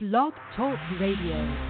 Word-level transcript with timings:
Blog 0.00 0.32
Talk 0.54 0.78
Radio. 1.00 1.67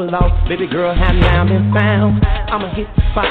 Was 0.00 0.10
lost. 0.10 0.48
Baby 0.48 0.66
girl, 0.66 0.94
have 0.94 1.14
now 1.14 1.44
been 1.44 1.72
found. 1.76 2.24
I'ma 2.24 2.72
hit 2.72 2.88
the 2.96 3.02
spot 3.12 3.28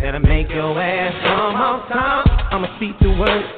that'll 0.00 0.20
make 0.20 0.48
your 0.48 0.72
ass 0.80 1.12
come 1.28 1.54
off 1.60 1.88
top. 1.92 2.24
I'ma 2.52 2.72
speak 2.76 2.96
the 3.00 3.12
words, 3.20 3.48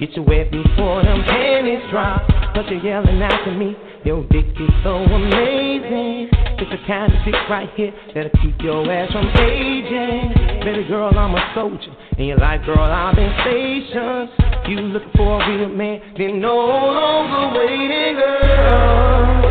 get 0.00 0.16
you 0.16 0.24
wet 0.24 0.50
before 0.50 1.04
them 1.04 1.20
panties 1.28 1.84
drop. 1.92 2.24
Cause 2.56 2.64
you're 2.72 2.80
yelling 2.80 3.22
out 3.22 3.44
to 3.44 3.52
me, 3.52 3.76
your 4.04 4.24
dick 4.32 4.48
is 4.48 4.72
so 4.82 4.96
amazing. 4.96 6.32
It's 6.56 6.72
the 6.72 6.80
kind 6.88 7.12
of 7.12 7.20
dick 7.24 7.36
right 7.48 7.68
here 7.76 7.92
that'll 8.14 8.32
keep 8.40 8.56
your 8.64 8.80
ass 8.90 9.12
from 9.12 9.28
aging. 9.36 10.64
Baby 10.64 10.88
girl, 10.88 11.12
I'm 11.12 11.34
a 11.36 11.52
soldier, 11.54 11.92
and 12.16 12.26
you're 12.26 12.38
like, 12.38 12.64
girl, 12.64 12.80
I've 12.80 13.14
been 13.14 13.32
stationed. 13.44 14.28
You 14.68 14.80
looking 14.88 15.12
for 15.16 15.42
a 15.42 15.48
real 15.48 15.68
man, 15.68 16.00
then 16.16 16.40
no 16.40 16.56
longer 16.56 17.60
waiting, 17.60 18.16
girl. 18.16 19.49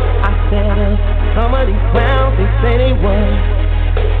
Some 1.34 1.54
of 1.54 1.66
these 1.66 1.84
clowns, 1.94 2.34
they 2.36 2.48
say 2.62 2.74
they 2.78 2.92
want. 2.92 3.38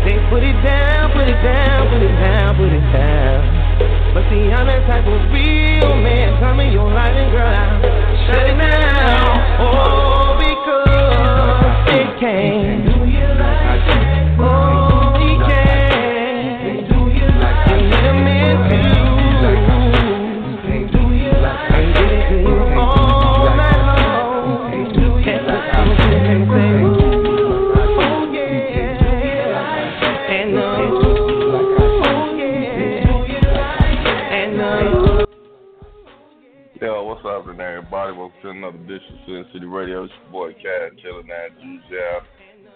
They 0.06 0.16
put 0.30 0.42
it 0.42 0.56
down, 0.62 1.10
put 1.12 1.26
it 1.28 1.42
down, 1.42 1.88
put 1.90 2.02
it 2.02 2.16
down, 2.22 2.56
put 2.56 2.72
it 2.72 2.86
down. 2.92 4.14
But 4.14 4.22
see, 4.30 4.50
I'm 4.50 4.66
that 4.66 4.86
type 4.86 5.06
of 5.06 5.30
real 5.32 5.94
man. 5.98 6.40
Tell 6.40 6.54
me 6.54 6.70
your 6.72 6.90
life 6.90 7.14
and 7.14 7.30
girl, 7.30 7.46
I'll 7.46 8.26
shut 8.26 8.46
it 8.46 8.58
down. 8.58 9.60
Oh, 9.60 10.09
everybody? 38.00 38.18
Welcome 38.18 38.40
to 38.42 38.50
another 38.50 38.76
edition 38.78 39.14
of 39.14 39.20
Sin 39.26 39.44
City 39.52 39.66
Radio. 39.66 40.04
It's 40.04 40.12
your 40.22 40.32
boy 40.32 40.52
Cat, 40.54 40.92
chilling 41.02 41.28
at 41.30 41.58
Juice 41.60 41.82
Jam. 41.90 42.20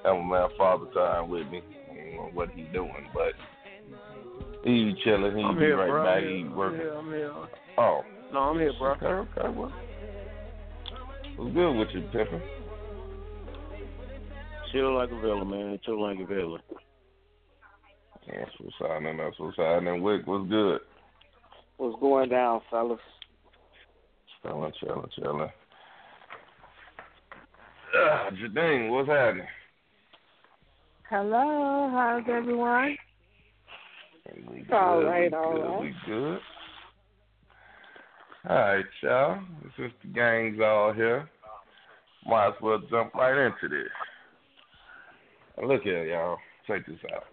Have 0.04 0.16
my 0.24 0.38
man 0.40 0.48
Father 0.58 0.86
Time 0.94 1.28
with 1.30 1.46
me. 1.48 1.62
I 1.90 1.94
don't 1.94 2.14
know 2.16 2.30
what 2.34 2.50
he's 2.50 2.66
doing, 2.72 3.08
but 3.14 3.32
he 4.64 4.94
chilling. 5.04 5.36
He 5.36 5.42
I'm 5.42 5.54
be 5.56 5.64
here, 5.64 5.76
right 5.78 5.88
bro. 5.88 6.04
back. 6.04 6.22
I'm 6.22 6.28
He 6.28 6.36
here. 6.42 6.50
working. 6.50 6.80
Yeah, 6.86 6.98
I'm 6.98 7.08
here. 7.10 7.32
Oh, 7.78 8.00
No, 8.32 8.38
I'm 8.40 8.58
here, 8.58 8.72
bro. 8.78 8.92
okay, 8.92 9.06
okay. 9.06 9.48
Well, 9.56 9.72
what's 11.36 11.54
good 11.54 11.72
with 11.78 11.88
you, 11.94 12.00
Pimpin? 12.12 12.42
Chill 14.72 14.94
like 14.96 15.10
a 15.10 15.20
villain, 15.20 15.48
man. 15.50 15.78
Chill 15.84 16.02
like 16.02 16.18
a 16.18 16.26
villain. 16.26 16.60
That's 18.26 18.50
what's 18.58 18.76
happening. 18.80 19.16
That's 19.18 19.38
what's 19.38 19.56
happening. 19.56 20.02
Wick, 20.02 20.22
what's 20.26 20.48
good? 20.50 20.80
What's 21.76 22.00
going 22.00 22.28
down, 22.30 22.60
fellas? 22.70 22.98
Chilling, 24.44 24.72
chilling, 24.78 25.10
chilling. 25.18 25.50
Uh, 27.96 28.30
Jadine, 28.32 28.90
what's 28.90 29.08
happening? 29.08 29.46
Hello, 31.08 31.88
how's 31.90 32.24
everyone? 32.28 32.96
We 34.50 34.60
good, 34.60 34.72
All 34.74 34.98
we 34.98 35.04
right, 35.04 35.30
good, 35.30 35.36
all 35.36 35.58
right. 35.58 35.80
We 35.80 35.94
good. 36.06 36.38
All 38.50 38.56
right, 38.56 38.84
y'all. 39.02 39.40
Since 39.78 39.92
the 40.02 40.08
gang's 40.08 40.60
all 40.60 40.92
here, 40.92 41.28
might 42.26 42.48
as 42.48 42.54
well 42.60 42.82
jump 42.90 43.14
right 43.14 43.46
into 43.46 43.74
this. 43.74 43.88
Now, 45.56 45.68
look 45.68 45.82
here, 45.82 46.04
y'all. 46.04 46.36
Check 46.66 46.86
this 46.86 46.98
out. 47.14 47.24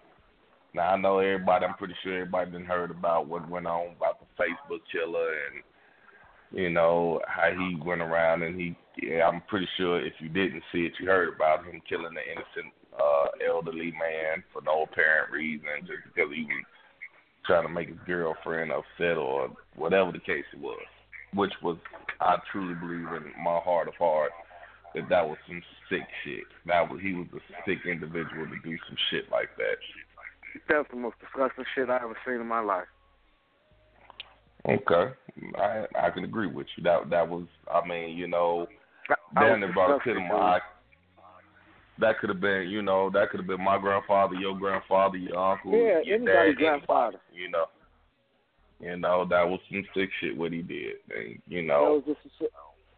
Now 0.73 0.93
I 0.93 0.97
know 0.97 1.19
everybody. 1.19 1.65
I'm 1.65 1.73
pretty 1.73 1.95
sure 2.03 2.13
everybody 2.13 2.51
done 2.51 2.63
heard 2.63 2.91
about 2.91 3.27
what 3.27 3.49
went 3.49 3.67
on 3.67 3.95
about 3.97 4.19
the 4.21 4.41
Facebook 4.41 4.79
killer 4.89 5.33
and 5.51 5.61
you 6.51 6.69
know 6.69 7.21
how 7.27 7.49
he 7.51 7.77
went 7.83 8.01
around 8.01 8.43
and 8.43 8.59
he. 8.59 8.75
Yeah, 9.01 9.27
I'm 9.27 9.41
pretty 9.47 9.67
sure 9.77 10.05
if 10.05 10.13
you 10.19 10.27
didn't 10.27 10.63
see 10.71 10.79
it, 10.79 10.93
you 10.99 11.07
heard 11.07 11.33
about 11.33 11.65
him 11.65 11.81
killing 11.87 12.13
the 12.13 12.21
innocent 12.21 12.73
uh 12.93 13.27
elderly 13.47 13.91
man 13.91 14.43
for 14.51 14.61
no 14.61 14.83
apparent 14.83 15.31
reason, 15.31 15.67
just 15.81 16.03
because 16.03 16.29
he 16.35 16.43
was 16.43 16.65
trying 17.45 17.63
to 17.63 17.73
make 17.73 17.87
his 17.87 17.97
girlfriend 18.05 18.71
upset 18.71 19.17
or 19.17 19.49
whatever 19.75 20.11
the 20.11 20.19
case 20.19 20.45
it 20.53 20.59
was. 20.59 20.79
Which 21.33 21.53
was, 21.63 21.77
I 22.19 22.35
truly 22.51 22.75
believe 22.75 23.07
in 23.07 23.31
my 23.41 23.59
heart 23.63 23.87
of 23.87 23.93
hearts 23.97 24.33
that 24.93 25.07
that 25.09 25.27
was 25.27 25.37
some 25.47 25.61
sick 25.89 26.05
shit. 26.23 26.43
That 26.65 26.89
was 26.89 26.99
he 27.01 27.13
was 27.13 27.27
a 27.33 27.39
sick 27.65 27.79
individual 27.89 28.45
to 28.45 28.59
do 28.63 28.77
some 28.87 28.97
shit 29.09 29.31
like 29.31 29.49
that. 29.57 29.77
That's 30.67 30.89
the 30.91 30.97
most 30.97 31.15
disgusting 31.19 31.63
shit 31.73 31.89
I 31.89 32.03
ever 32.03 32.17
seen 32.25 32.41
in 32.41 32.47
my 32.47 32.59
life. 32.59 32.87
Okay, 34.67 35.13
I 35.57 35.85
I 35.99 36.09
can 36.11 36.23
agree 36.23 36.47
with 36.47 36.67
you. 36.77 36.83
That 36.83 37.09
that 37.09 37.27
was, 37.27 37.45
I 37.71 37.85
mean, 37.87 38.17
you 38.17 38.27
know, 38.27 38.67
I, 39.09 39.15
I 39.35 39.49
then 39.49 39.61
was 39.61 39.71
brought 39.73 39.95
a 39.95 39.99
pit 39.99 40.15
disgusted, 40.15 40.17
in 40.17 40.23
dude. 40.29 40.39
my. 40.39 40.59
That 41.99 42.17
could 42.19 42.29
have 42.29 42.41
been, 42.41 42.67
you 42.69 42.81
know, 42.81 43.09
that 43.11 43.29
could 43.29 43.41
have 43.41 43.47
been 43.47 43.63
my 43.63 43.77
grandfather, 43.77 44.33
your 44.35 44.57
grandfather, 44.57 45.17
your 45.17 45.37
uncle, 45.37 45.71
Yeah, 45.71 46.01
your 46.03 46.15
anybody 46.15 46.53
dad, 46.53 46.57
grandfather. 46.57 47.19
You 47.31 47.49
know, 47.51 47.65
you 48.79 48.97
know 48.97 49.25
that 49.29 49.47
was 49.47 49.59
some 49.69 49.83
sick 49.95 50.09
shit 50.19 50.35
what 50.35 50.51
he 50.51 50.61
did. 50.63 50.95
And, 51.15 51.39
you 51.47 51.61
That 51.61 51.67
know, 51.67 52.01
was 52.05 52.15
just 52.23 52.41
a. 52.41 52.45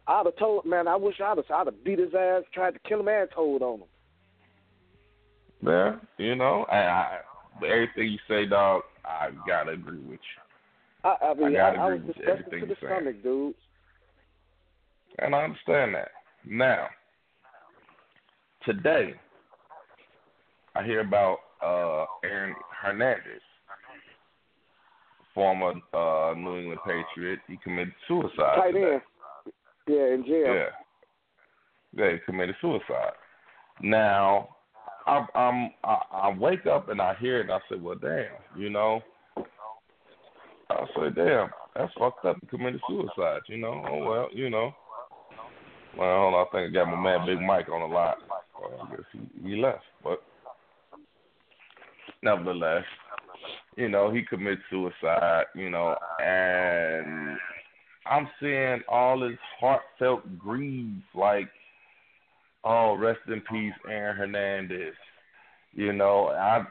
I'd 0.06 0.26
have 0.26 0.36
told 0.36 0.64
man, 0.64 0.88
I 0.88 0.96
wish 0.96 1.20
I'd 1.20 1.36
have 1.36 1.50
I'd 1.50 1.66
have 1.66 1.84
beat 1.84 1.98
his 1.98 2.14
ass, 2.14 2.44
tried 2.54 2.72
to 2.74 2.80
kill 2.88 3.00
him 3.00 3.08
and 3.08 3.28
told 3.34 3.62
on 3.62 3.80
him. 3.80 3.86
yeah, 5.62 5.96
you 6.18 6.34
know, 6.36 6.64
I, 6.70 6.76
I 6.76 7.18
everything 7.66 8.08
you 8.12 8.18
say, 8.28 8.46
dog, 8.46 8.82
I 9.04 9.30
gotta 9.46 9.72
agree 9.72 9.98
with 9.98 10.20
you. 10.20 10.43
I, 11.04 11.16
I 11.22 11.34
mean, 11.34 11.56
I 11.56 11.60
I, 11.60 11.74
I, 11.74 11.94
was 11.94 12.00
disgusted 12.06 12.60
to 12.60 12.66
the 12.66 12.76
stomach, 12.78 13.22
dude. 13.22 13.54
And 15.18 15.34
I 15.34 15.44
understand 15.44 15.94
that. 15.94 16.08
Now, 16.46 16.88
today, 18.64 19.14
I 20.74 20.82
hear 20.82 21.00
about 21.00 21.38
uh, 21.62 22.06
Aaron 22.24 22.54
Hernandez, 22.82 23.42
former 25.34 25.72
uh, 25.92 26.34
New 26.36 26.58
England 26.58 26.80
Patriot. 26.84 27.38
He 27.46 27.58
committed 27.62 27.94
suicide 28.08 28.56
Tight 28.56 28.72
today. 28.72 28.92
end. 28.94 29.02
Yeah, 29.86 30.14
in 30.14 30.24
jail. 30.24 30.54
Yeah. 30.54 30.64
Yeah, 31.96 32.12
he 32.12 32.18
committed 32.26 32.56
suicide. 32.60 33.12
Now, 33.82 34.48
I, 35.06 35.24
I'm 35.34 35.70
I, 35.84 35.98
I 36.12 36.36
wake 36.36 36.66
up 36.66 36.88
and 36.88 37.00
I 37.00 37.14
hear 37.20 37.40
it 37.40 37.42
and 37.42 37.52
I 37.52 37.58
say, 37.70 37.76
well, 37.76 37.96
damn, 38.00 38.26
you 38.56 38.70
know. 38.70 39.02
I 40.70 40.86
say, 40.96 41.10
damn, 41.14 41.48
that's 41.76 41.92
fucked 41.98 42.24
up. 42.24 42.36
He 42.40 42.46
committed 42.46 42.80
suicide, 42.88 43.42
you 43.48 43.58
know. 43.58 43.84
Oh 43.88 44.08
well, 44.08 44.28
you 44.32 44.50
know. 44.50 44.72
Well, 45.96 46.34
I 46.34 46.44
think 46.50 46.70
I 46.70 46.72
got 46.72 46.86
my 46.86 47.00
man 47.00 47.26
Big 47.26 47.40
Mike 47.40 47.68
on 47.68 47.88
the 47.88 47.94
line. 47.94 48.14
Well, 48.60 48.80
I 48.82 48.90
guess 48.90 49.04
he, 49.12 49.48
he 49.48 49.56
left, 49.56 49.84
but 50.02 50.22
nevertheless, 52.22 52.84
you 53.76 53.88
know, 53.88 54.12
he 54.12 54.22
commits 54.22 54.62
suicide, 54.70 55.44
you 55.54 55.70
know, 55.70 55.96
and 56.20 57.36
I'm 58.06 58.28
seeing 58.40 58.80
all 58.88 59.22
his 59.22 59.38
heartfelt 59.60 60.38
grief, 60.38 61.02
like, 61.14 61.48
oh, 62.64 62.96
rest 62.96 63.20
in 63.28 63.40
peace, 63.42 63.72
Aaron 63.88 64.16
Hernandez. 64.16 64.94
You 65.74 65.92
know, 65.92 66.28
I 66.28 66.64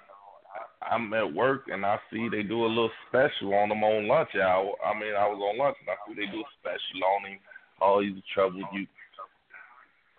I'm 0.90 1.14
at 1.14 1.34
work 1.34 1.64
and 1.72 1.86
I 1.86 2.00
see 2.12 2.30
they 2.30 2.44
do 2.44 2.66
a 2.66 2.68
little 2.68 2.92
special 3.08 3.54
on 3.56 3.72
him 3.72 3.84
on 3.84 4.08
lunch 4.08 4.36
hour. 4.36 4.74
I 4.86 4.94
mean, 5.00 5.14
I 5.16 5.28
was 5.28 5.40
on 5.42 5.58
lunch 5.58 5.78
and 5.82 5.90
I 5.90 5.96
see 6.08 6.16
they 6.16 6.32
do 6.32 6.42
a 6.42 6.50
special 6.60 7.04
on 7.16 7.32
him. 7.32 7.40
Oh, 7.82 8.00
he's 8.02 8.18
a 8.18 8.24
troubled 8.34 8.64
youth. 8.74 8.88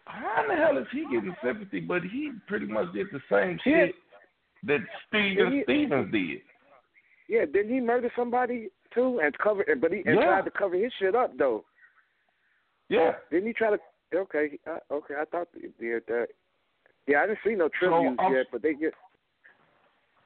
How 0.07 0.43
in 0.43 0.49
the 0.49 0.55
hell 0.55 0.77
is 0.79 0.87
he 0.93 1.05
getting 1.11 1.35
sympathy? 1.43 1.81
But 1.81 2.03
he 2.03 2.33
pretty 2.47 2.67
much 2.67 2.93
did 2.93 3.07
the 3.11 3.21
same 3.31 3.59
Yeah. 3.65 3.87
shit 3.87 3.95
that 4.65 4.81
Steven 5.09 5.53
he- 5.53 5.63
Stevens 5.65 6.13
did. 6.13 6.43
Yeah, 7.27 7.47
didn't 7.47 7.73
he 7.73 7.81
murder 7.81 8.11
somebody 8.15 8.71
too 8.93 9.19
and 9.21 9.37
cover? 9.39 9.65
But 9.77 9.93
he 9.93 10.03
and 10.05 10.17
Yeah. 10.17 10.25
tried 10.27 10.45
to 10.45 10.51
cover 10.51 10.77
his 10.77 10.93
shit 10.95 11.15
up 11.15 11.37
though. 11.39 11.65
Yeah. 12.89 13.17
Didn't 13.31 13.47
he 13.47 13.53
try 13.55 13.71
to? 13.71 13.81
Okay, 14.15 14.59
uh, 14.67 14.79
okay. 14.91 15.15
I 15.19 15.25
thought 15.25 15.49
he 15.55 15.69
did 15.81 16.07
that. 16.07 16.29
Yeah, 17.07 17.23
I 17.23 17.27
didn't 17.27 17.41
see 17.43 17.55
no 17.55 17.69
tributes 17.69 18.17
I'm- 18.19 18.33
yet, 18.33 18.47
but 18.53 18.63
they 18.63 18.75
get. 18.75 18.95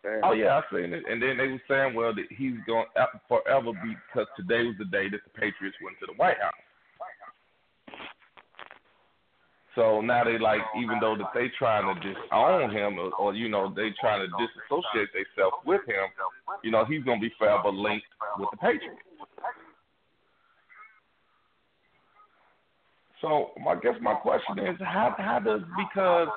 Damn. 0.02 0.20
Oh 0.22 0.32
yeah, 0.32 0.60
I 0.60 0.62
seen 0.70 0.92
it. 0.92 1.02
And 1.08 1.20
then 1.20 1.36
they 1.36 1.48
were 1.48 1.62
saying, 1.68 1.94
well, 1.94 2.14
that 2.14 2.26
he's 2.30 2.54
going 2.66 2.86
to 2.96 3.06
forever 3.26 3.72
be 3.72 3.96
because 4.06 4.28
today 4.36 4.64
was 4.64 4.76
the 4.78 4.84
day 4.86 5.08
that 5.10 5.20
the 5.24 5.30
Patriots 5.34 5.76
went 5.82 5.98
to 6.00 6.06
the 6.06 6.14
White 6.16 6.38
House. 6.40 6.54
So 9.74 10.00
now 10.00 10.24
they 10.24 10.38
like, 10.38 10.60
even 10.76 10.98
though 11.00 11.16
that 11.16 11.30
they 11.34 11.46
trying 11.56 11.86
to 11.86 11.94
disown 12.00 12.74
him, 12.74 12.98
or, 12.98 13.12
or 13.14 13.34
you 13.34 13.48
know, 13.48 13.72
they 13.74 13.90
trying 14.00 14.26
to 14.26 14.30
disassociate 14.34 15.10
themselves 15.14 15.56
with 15.64 15.82
him, 15.86 16.10
you 16.64 16.72
know, 16.72 16.84
he's 16.84 17.04
gonna 17.04 17.20
be 17.20 17.32
forever 17.38 17.70
linked 17.70 18.06
with 18.38 18.48
the 18.50 18.56
Patriots. 18.56 18.98
So 23.20 23.50
I 23.68 23.74
guess 23.76 23.94
my 24.00 24.14
question 24.14 24.58
is, 24.58 24.76
how 24.80 25.14
how 25.16 25.38
does 25.38 25.60
because 25.76 26.28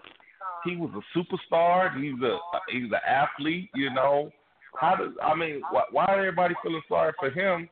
he 0.63 0.75
was 0.75 0.91
a 0.95 1.17
superstar, 1.17 1.95
he's 2.01 2.21
a 2.21 2.37
he's 2.69 2.91
an 2.91 2.99
athlete, 3.07 3.69
you 3.75 3.89
know, 3.93 4.31
how 4.79 4.95
does 4.95 5.11
I 5.23 5.35
mean, 5.35 5.61
why, 5.71 5.83
why 5.91 6.05
everybody 6.17 6.55
feeling 6.63 6.81
sorry 6.87 7.13
for 7.19 7.29
him, 7.29 7.69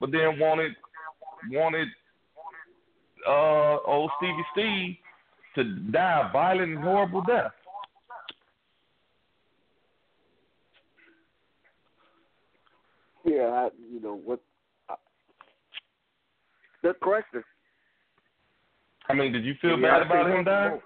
but 0.00 0.10
then 0.12 0.38
wanted 0.38 0.72
wanted 1.50 1.88
uh 3.26 3.78
old 3.86 4.10
Stevie 4.18 4.46
Steve 4.52 4.96
to 5.54 5.64
die 5.90 6.28
a 6.28 6.32
violent 6.32 6.72
and 6.76 6.82
horrible 6.82 7.22
death? 7.22 7.52
Yeah, 13.24 13.42
I, 13.42 13.68
you 13.92 14.00
know 14.00 14.14
what? 14.24 14.40
I, 14.88 14.94
good 16.82 16.98
question. 17.00 17.44
I 19.08 19.14
mean, 19.14 19.32
did 19.32 19.44
you 19.44 19.54
feel 19.60 19.78
Yeah, 19.78 19.98
bad 19.98 20.06
about 20.06 20.30
him 20.30 20.44
dying? 20.44 20.80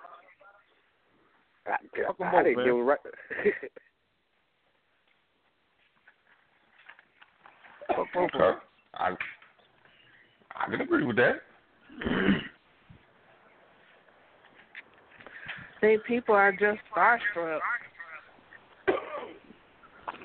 I, 1.66 1.76
Fuck 2.06 2.20
'em 2.20 2.26
I 2.26 2.30
both, 2.32 2.44
didn't 2.44 2.56
man. 2.56 2.66
give 2.66 2.76
a 2.76 2.82
right. 2.82 2.98
Okay, 7.90 8.58
I 8.94 9.14
I 10.56 10.70
can 10.70 10.80
agree 10.80 11.04
with 11.04 11.16
that. 11.16 11.42
think 15.82 16.04
people 16.04 16.34
are 16.34 16.52
just 16.52 16.78
starstruck. 16.94 17.58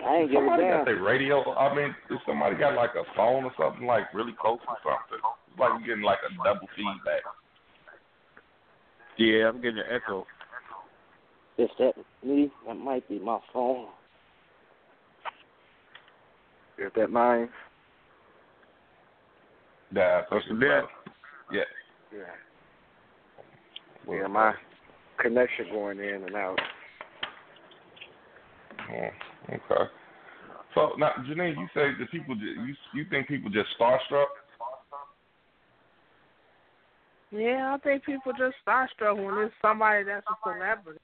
I 0.06 0.16
ain't 0.16 0.32
give 0.32 0.44
a 0.44 0.46
Somebody 0.46 0.70
got 0.70 0.86
their 0.86 1.02
radio. 1.02 1.54
I 1.56 1.76
mean, 1.76 1.96
if 2.10 2.22
somebody 2.26 2.56
got 2.56 2.76
like 2.76 2.92
a 2.92 3.04
phone 3.16 3.44
or 3.44 3.52
something 3.60 3.86
like 3.86 4.14
really 4.14 4.34
close 4.40 4.60
or 4.68 4.78
something, 4.86 5.18
it's 5.18 5.60
like 5.60 5.72
you're 5.80 5.96
getting 5.96 6.04
like 6.06 6.20
a 6.24 6.32
double 6.44 6.70
feedback. 6.76 7.24
Yeah, 9.18 9.50
I'm 9.50 9.60
getting 9.62 9.80
an 9.80 9.90
echo. 9.92 10.26
Is 11.58 11.70
that 11.80 11.94
me? 12.24 12.52
That 12.68 12.76
might 12.76 13.08
be 13.10 13.20
my 13.20 13.40
phone. 13.52 13.88
Is 16.78 16.92
that 16.96 17.10
mine? 17.10 17.50
Yeah, 19.94 20.22
What's 20.30 20.46
the 20.48 20.54
bet? 20.56 20.84
Yeah. 21.52 21.62
Yeah. 22.14 22.20
Yeah, 24.10 24.28
my 24.28 24.50
uh, 24.50 24.54
connection 25.20 25.66
going 25.72 26.00
in 26.00 26.24
and 26.24 26.36
out. 26.36 26.60
Okay. 28.90 29.12
So 30.76 30.92
now, 30.98 31.12
Janine, 31.28 31.58
you 31.58 31.68
say 31.74 31.92
that 32.00 32.12
people 32.12 32.36
ju- 32.36 32.64
you 32.66 32.76
you 32.94 33.06
think 33.10 33.28
people 33.28 33.50
just 33.50 33.70
starstruck? 33.80 34.28
Yeah, 37.32 37.76
I 37.76 37.78
think 37.80 38.06
people 38.06 38.32
just 38.34 38.56
starstruck 38.66 39.16
when 39.18 39.46
it's 39.46 39.54
somebody 39.62 40.04
that's 40.04 40.26
a 40.30 40.36
celebrity. 40.44 41.00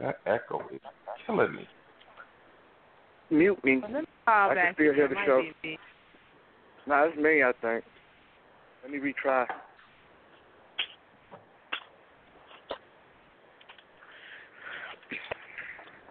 That 0.00 0.16
echo 0.26 0.60
is 0.72 0.80
killing 1.26 1.52
me. 1.54 1.68
Mute 3.30 3.64
me. 3.64 3.78
But 3.80 3.92
let 3.92 4.00
me 4.02 4.06
call 4.26 4.50
I 4.50 4.54
can 4.54 4.74
still 4.74 4.94
hear 4.94 5.08
the 5.08 5.16
show. 5.26 5.42
be 5.62 5.70
me. 5.70 5.78
No, 6.86 7.04
it's 7.04 7.16
me, 7.18 7.42
I 7.42 7.52
think. 7.60 7.84
Let 8.82 8.92
me 8.92 8.98
retry. 8.98 9.46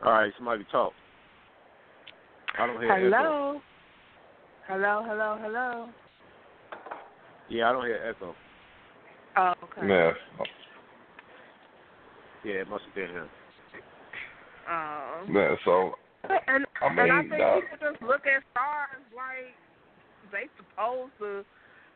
All 0.04 0.12
right, 0.12 0.32
somebody 0.38 0.66
talk. 0.72 0.94
I 2.60 2.68
don't 2.68 2.82
hear 2.82 2.92
echo. 2.92 3.10
Hello. 3.10 3.62
Hello, 4.68 5.04
hello, 5.08 5.38
hello. 5.42 5.90
Yeah, 7.50 7.70
I 7.70 7.72
don't 7.72 7.86
hear 7.86 8.04
echo. 8.10 8.36
Oh, 9.38 9.54
okay. 9.64 9.88
Yeah. 9.88 10.12
Yeah, 12.44 12.62
it 12.62 12.70
must 12.70 12.84
have 12.86 12.96
been 12.96 13.10
him. 13.10 13.30
Um, 14.68 15.34
Yeah. 15.34 15.56
So 15.66 15.96
and 16.48 16.66
I 16.82 16.88
and 16.88 17.12
I 17.12 17.22
think 17.24 17.42
uh, 17.42 17.56
people 17.56 17.78
just 17.80 18.02
look 18.02 18.28
at 18.28 18.44
stars 18.52 19.04
like 19.16 19.56
they 20.32 20.52
supposed 20.60 21.16
to 21.20 21.46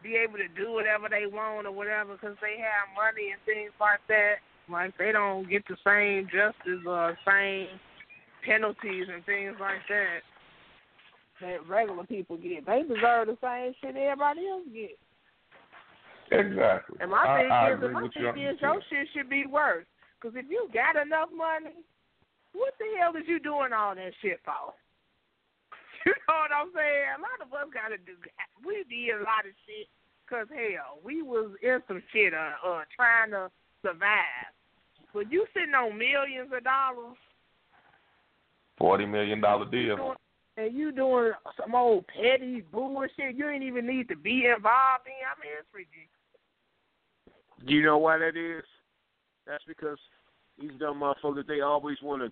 be 0.03 0.15
able 0.15 0.37
to 0.37 0.47
do 0.55 0.71
whatever 0.71 1.07
they 1.09 1.27
want 1.27 1.67
or 1.67 1.71
whatever 1.71 2.13
because 2.15 2.37
they 2.41 2.57
have 2.57 2.89
money 2.95 3.31
and 3.31 3.41
things 3.45 3.71
like 3.79 3.99
that. 4.07 4.39
Like 4.69 4.97
they 4.97 5.11
don't 5.11 5.49
get 5.49 5.63
the 5.67 5.75
same 5.83 6.25
justice 6.31 6.81
or 6.87 7.17
same 7.27 7.67
penalties 8.45 9.07
and 9.11 9.25
things 9.25 9.55
like 9.59 9.83
that 9.89 10.23
that 11.41 11.67
regular 11.67 12.05
people 12.05 12.37
get. 12.37 12.65
They 12.65 12.83
deserve 12.83 13.27
the 13.27 13.37
same 13.41 13.73
shit 13.81 13.97
everybody 13.97 14.47
else 14.47 14.63
gets. 14.71 15.01
exactly. 16.31 16.97
And 17.01 17.11
my 17.11 17.25
I, 17.25 17.41
thing 17.41 17.51
I 17.51 17.73
is, 17.73 17.93
my 17.93 18.07
thing 18.13 18.43
is, 18.45 18.61
your 18.61 18.81
shit 18.89 19.07
should 19.13 19.29
be 19.29 19.45
worse. 19.45 19.85
Because 20.21 20.37
if 20.37 20.45
you 20.49 20.69
got 20.71 21.01
enough 21.01 21.29
money, 21.35 21.81
what 22.53 22.73
the 22.79 22.85
hell 22.99 23.15
is 23.15 23.27
you 23.27 23.39
doing 23.39 23.73
all 23.73 23.95
that 23.95 24.13
shit 24.21 24.39
for? 24.45 24.73
You 26.03 26.13
know 26.27 26.33
what 26.33 26.49
I'm 26.49 26.73
saying? 26.73 27.13
A 27.13 27.21
lot 27.21 27.45
of 27.45 27.53
us 27.53 27.69
got 27.69 27.89
to 27.93 27.97
do. 28.01 28.17
We 28.65 28.81
did 28.89 29.21
a 29.21 29.23
lot 29.23 29.45
of 29.45 29.53
shit 29.69 29.85
because 30.25 30.47
hell, 30.49 30.97
we 31.05 31.21
was 31.21 31.51
in 31.61 31.77
some 31.87 32.01
shit 32.11 32.33
uh, 32.33 32.57
uh 32.65 32.81
trying 32.95 33.29
to 33.37 33.51
survive. 33.85 34.49
But 35.13 35.31
you 35.31 35.45
sitting 35.53 35.75
on 35.75 35.99
millions 35.99 36.49
of 36.57 36.63
dollars 36.63 37.21
Forty 38.81 39.05
million 39.05 39.41
dollar 39.41 39.69
deal. 39.69 39.95
doing, 39.95 40.15
and 40.57 40.75
you 40.75 40.91
doing 40.91 41.33
some 41.59 41.75
old 41.75 42.05
petty 42.07 42.61
bullshit 42.71 43.35
you 43.35 43.47
ain't 43.47 43.61
even 43.63 43.85
need 43.85 44.07
to 44.09 44.15
be 44.15 44.47
involved 44.47 45.05
in. 45.05 45.21
I 45.21 45.37
mean, 45.37 45.53
it's 45.59 45.69
ridiculous. 45.71 46.09
Do 47.67 47.73
you 47.75 47.83
know 47.85 47.99
why 47.99 48.17
that 48.17 48.35
is? 48.35 48.63
That's 49.45 49.63
because 49.67 49.99
these 50.59 50.71
dumb 50.79 51.01
motherfuckers 51.01 51.45
they 51.45 51.61
always 51.61 51.97
want 52.01 52.23
to 52.23 52.31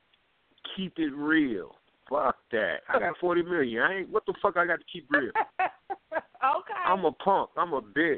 keep 0.75 0.93
it 0.97 1.13
real. 1.13 1.75
Fuck 2.09 2.37
that. 2.51 2.77
I 2.89 2.99
got 2.99 3.17
forty 3.19 3.43
million. 3.43 3.81
I 3.81 3.97
ain't. 3.99 4.09
What 4.09 4.25
the 4.25 4.33
fuck? 4.41 4.57
I 4.57 4.65
got 4.65 4.79
to 4.79 4.85
keep 4.91 5.07
real. 5.11 5.31
okay. 5.61 6.81
I'm 6.85 7.05
a 7.05 7.11
punk. 7.11 7.51
I'm 7.55 7.73
a 7.73 7.81
bitch. 7.81 8.17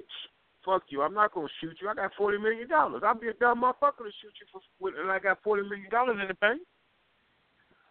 Fuck 0.65 0.83
you. 0.89 1.01
I'm 1.01 1.13
not 1.13 1.33
gonna 1.33 1.47
shoot 1.59 1.75
you. 1.81 1.89
I 1.89 1.95
got 1.95 2.11
forty 2.17 2.37
million 2.37 2.69
dollars. 2.69 3.01
I'll 3.05 3.19
be 3.19 3.27
a 3.27 3.33
dumb 3.33 3.63
motherfucker 3.63 4.05
to 4.05 4.11
shoot 4.21 4.33
you 4.39 4.47
for 4.51 4.61
when 4.79 4.93
and 4.99 5.11
I 5.11 5.19
got 5.19 5.39
forty 5.43 5.63
million 5.63 5.89
dollars 5.89 6.17
in 6.21 6.27
the 6.27 6.33
bank. 6.35 6.61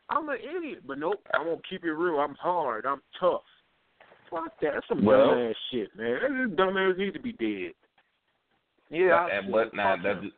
I'm 0.09 0.29
an 0.29 0.39
idiot, 0.39 0.83
but 0.87 0.99
nope. 0.99 1.25
I'm 1.35 1.45
gonna 1.45 1.57
keep 1.69 1.85
it 1.85 1.93
real. 1.93 2.19
I'm 2.19 2.35
hard. 2.37 2.87
I'm 2.87 3.03
tough. 3.19 3.43
Fuck 4.31 4.53
that. 4.63 4.75
That's 4.75 4.89
some 4.89 5.05
Well- 5.05 5.35
dumb 5.35 5.51
ass 5.51 5.57
shit, 5.71 5.95
man. 5.97 6.49
This 6.49 6.57
dumb 6.57 6.77
ass 6.77 6.95
need 6.97 7.15
to 7.15 7.21
be 7.21 7.33
dead. 7.33 7.73
Yeah, 8.89 9.15
I 9.15 9.39
and 9.39 9.53
but 9.53 9.75
now 9.75 9.97
that's 10.03 10.21
just, 10.21 10.35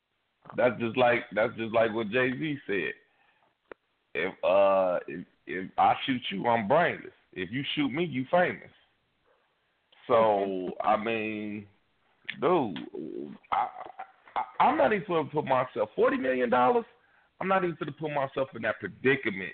that's 0.56 0.80
just 0.80 0.96
like 0.96 1.24
that's 1.32 1.54
just 1.56 1.72
like 1.72 1.92
what 1.94 2.10
Jay 2.10 2.32
Z 2.32 2.58
said. 2.66 2.92
If 4.14 4.32
uh 4.44 4.98
if, 5.08 5.24
if 5.46 5.70
I 5.78 5.94
shoot 6.06 6.20
you, 6.30 6.46
I'm 6.46 6.68
brainless. 6.68 7.12
If 7.32 7.50
you 7.50 7.62
shoot 7.74 7.90
me, 7.90 8.04
you 8.04 8.26
famous. 8.30 8.70
So 10.06 10.70
I 10.82 11.02
mean, 11.02 11.66
dude, 12.40 12.76
I, 13.52 13.66
I 14.36 14.64
I'm 14.64 14.76
not 14.76 14.92
even 14.92 15.06
gonna 15.08 15.28
put 15.28 15.44
myself 15.44 15.90
forty 15.96 16.16
million 16.16 16.50
dollars. 16.50 16.84
I'm 17.40 17.48
not 17.48 17.64
even 17.64 17.76
gonna 17.78 17.92
put 17.92 18.10
myself 18.10 18.48
in 18.54 18.62
that 18.62 18.80
predicament 18.80 19.52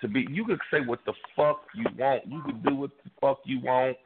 to 0.00 0.08
be. 0.08 0.26
You 0.30 0.44
could 0.44 0.60
say 0.70 0.80
what 0.80 1.00
the 1.06 1.14
fuck 1.34 1.62
you 1.74 1.86
want. 1.98 2.26
You 2.26 2.42
could 2.44 2.62
do 2.62 2.74
what 2.74 2.90
the 3.02 3.10
fuck 3.20 3.40
you 3.44 3.60
want. 3.60 3.96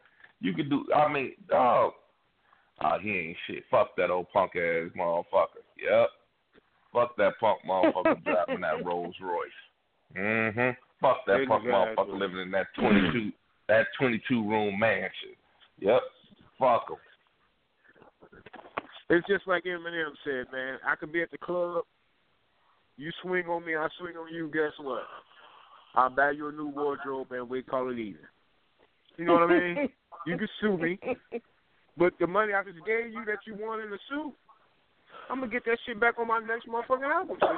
You 0.40 0.54
could 0.54 0.70
do. 0.70 0.86
I 0.94 1.12
mean, 1.12 1.32
dog. 1.48 1.92
Ah, 2.80 2.98
he 3.00 3.10
ain't 3.10 3.36
shit. 3.46 3.64
Fuck 3.70 3.96
that 3.96 4.10
old 4.10 4.30
punk 4.32 4.52
ass 4.54 4.90
motherfucker. 4.96 5.64
Yep. 5.82 6.10
Fuck 6.92 7.16
that 7.16 7.32
punk 7.40 7.58
motherfucker 7.68 8.22
driving 8.24 8.60
that 8.60 8.84
Rolls 8.84 9.16
Royce. 9.20 9.50
Mhm. 10.16 10.76
Fuck 11.00 11.18
that 11.26 11.46
fuck 11.48 11.62
motherfucker 11.62 12.18
living 12.18 12.40
in 12.40 12.50
that 12.50 12.66
twenty 12.74 13.00
two 13.12 13.32
that 13.68 13.86
twenty 13.98 14.22
two 14.28 14.48
room 14.48 14.78
mansion. 14.78 15.36
Yep. 15.80 16.00
Fuck 16.58 16.90
him. 16.90 16.96
It's 19.10 19.26
just 19.26 19.46
like 19.46 19.64
Eminem 19.64 20.12
said, 20.24 20.52
man. 20.52 20.78
I 20.86 20.96
could 20.96 21.12
be 21.12 21.22
at 21.22 21.30
the 21.30 21.38
club. 21.38 21.84
You 22.96 23.10
swing 23.22 23.46
on 23.46 23.64
me, 23.64 23.76
I 23.76 23.88
swing 23.98 24.16
on 24.16 24.34
you. 24.34 24.50
Guess 24.52 24.72
what? 24.80 25.04
I'll 25.94 26.10
buy 26.10 26.32
you 26.32 26.48
a 26.48 26.52
new 26.52 26.68
wardrobe 26.68 27.32
and 27.32 27.48
we 27.48 27.62
call 27.62 27.90
it 27.90 27.98
even. 27.98 28.20
You 29.16 29.24
know 29.24 29.34
what 29.34 29.50
I 29.50 29.58
mean? 29.58 29.88
You 30.26 30.36
can 30.36 30.48
sue 30.60 30.76
me, 30.76 30.98
but 31.96 32.12
the 32.18 32.26
money 32.26 32.52
I 32.52 32.62
just 32.64 32.84
gave 32.84 33.12
you 33.12 33.24
that 33.26 33.38
you 33.46 33.54
won 33.58 33.80
in 33.80 33.88
the 33.88 33.98
suit, 34.10 34.34
I'm 35.30 35.38
gonna 35.38 35.50
get 35.50 35.64
that 35.64 35.78
shit 35.86 35.98
back 35.98 36.18
on 36.18 36.26
my 36.26 36.40
next 36.40 36.66
motherfucking 36.66 37.08
album. 37.08 37.36
Shit. 37.40 37.48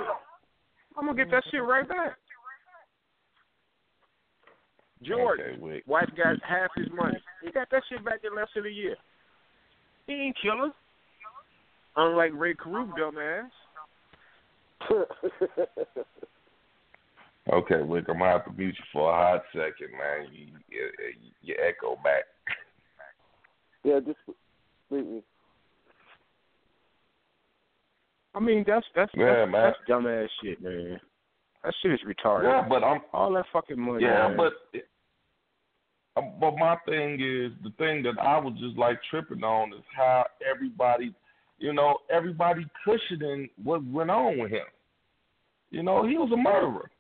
I'm 0.97 1.07
gonna 1.07 1.16
get 1.16 1.30
that 1.33 1.42
shit 1.50 1.64
right 1.64 1.88
back. 1.88 2.19
George, 5.02 5.40
Okay, 5.40 5.59
wait. 5.61 5.87
wife 5.88 6.09
got 6.16 6.37
half 6.47 6.71
his 6.76 6.88
money. 6.95 7.16
He 7.42 7.50
got 7.50 7.69
that 7.71 7.83
shit 7.88 8.04
back 8.04 8.21
in 8.25 8.37
less 8.37 8.49
than 8.54 8.66
a 8.66 8.69
year. 8.69 8.97
He 10.07 10.12
ain't 10.12 10.37
killing. 10.42 10.73
Unlike 11.97 12.33
Rae 12.35 12.54
Carruth, 12.54 12.90
dumbass. 12.99 13.49
Okay, 17.52 17.83
Wick, 17.83 18.04
I'm 18.09 18.19
gonna 18.19 18.30
have 18.30 18.45
to 18.45 18.52
mute 18.52 18.76
you 18.78 18.85
for 18.92 19.11
a 19.12 19.16
hot 19.16 19.42
second, 19.52 19.90
man. 19.92 20.28
You, 20.33 20.47
you, 20.69 20.90
you 21.42 21.54
echo 21.66 21.97
back. 22.04 22.25
yeah, 23.83 23.99
just 24.00 24.19
leave 24.90 25.07
me. 25.07 25.23
I 28.35 28.40
mean, 28.40 28.64
that's 28.66 28.87
that's 28.95 29.11
Yeah, 29.14 29.47
that's, 29.47 29.50
man. 29.50 29.62
that's 29.62 29.78
dumbass 29.90 30.28
shit, 30.42 30.62
man. 30.62 31.00
That 31.64 31.75
shit 31.83 31.92
is 31.92 32.00
retarded. 32.07 32.45
Yeah, 32.45 32.66
but 32.69 32.85
I'm 32.85 33.00
all 33.12 33.33
that 33.33 33.47
fucking 33.52 33.80
money. 33.80 34.04
Yeah, 34.04 34.28
man. 34.28 34.37
but 34.37 34.52
uh, 34.78 34.83
Um, 36.21 36.33
but 36.41 36.57
my 36.57 36.77
thing 36.87 37.15
is 37.15 37.53
the 37.62 37.73
thing 37.79 38.03
that 38.05 38.19
I 38.21 38.39
was 38.39 38.55
just 38.61 38.77
like 38.77 39.00
tripping 39.11 39.45
on 39.45 39.73
is 39.73 39.85
how 39.95 40.25
everybody, 40.49 41.15
you 41.59 41.73
know, 41.73 41.99
everybody 42.11 42.67
cushioning 42.85 43.49
what 43.62 43.85
went 43.85 44.11
on 44.11 44.39
with 44.39 44.50
him. 44.50 44.67
You 45.71 45.83
know, 45.83 46.07
he 46.07 46.17
was 46.17 46.31
a 46.33 46.37
murderer, 46.37 46.91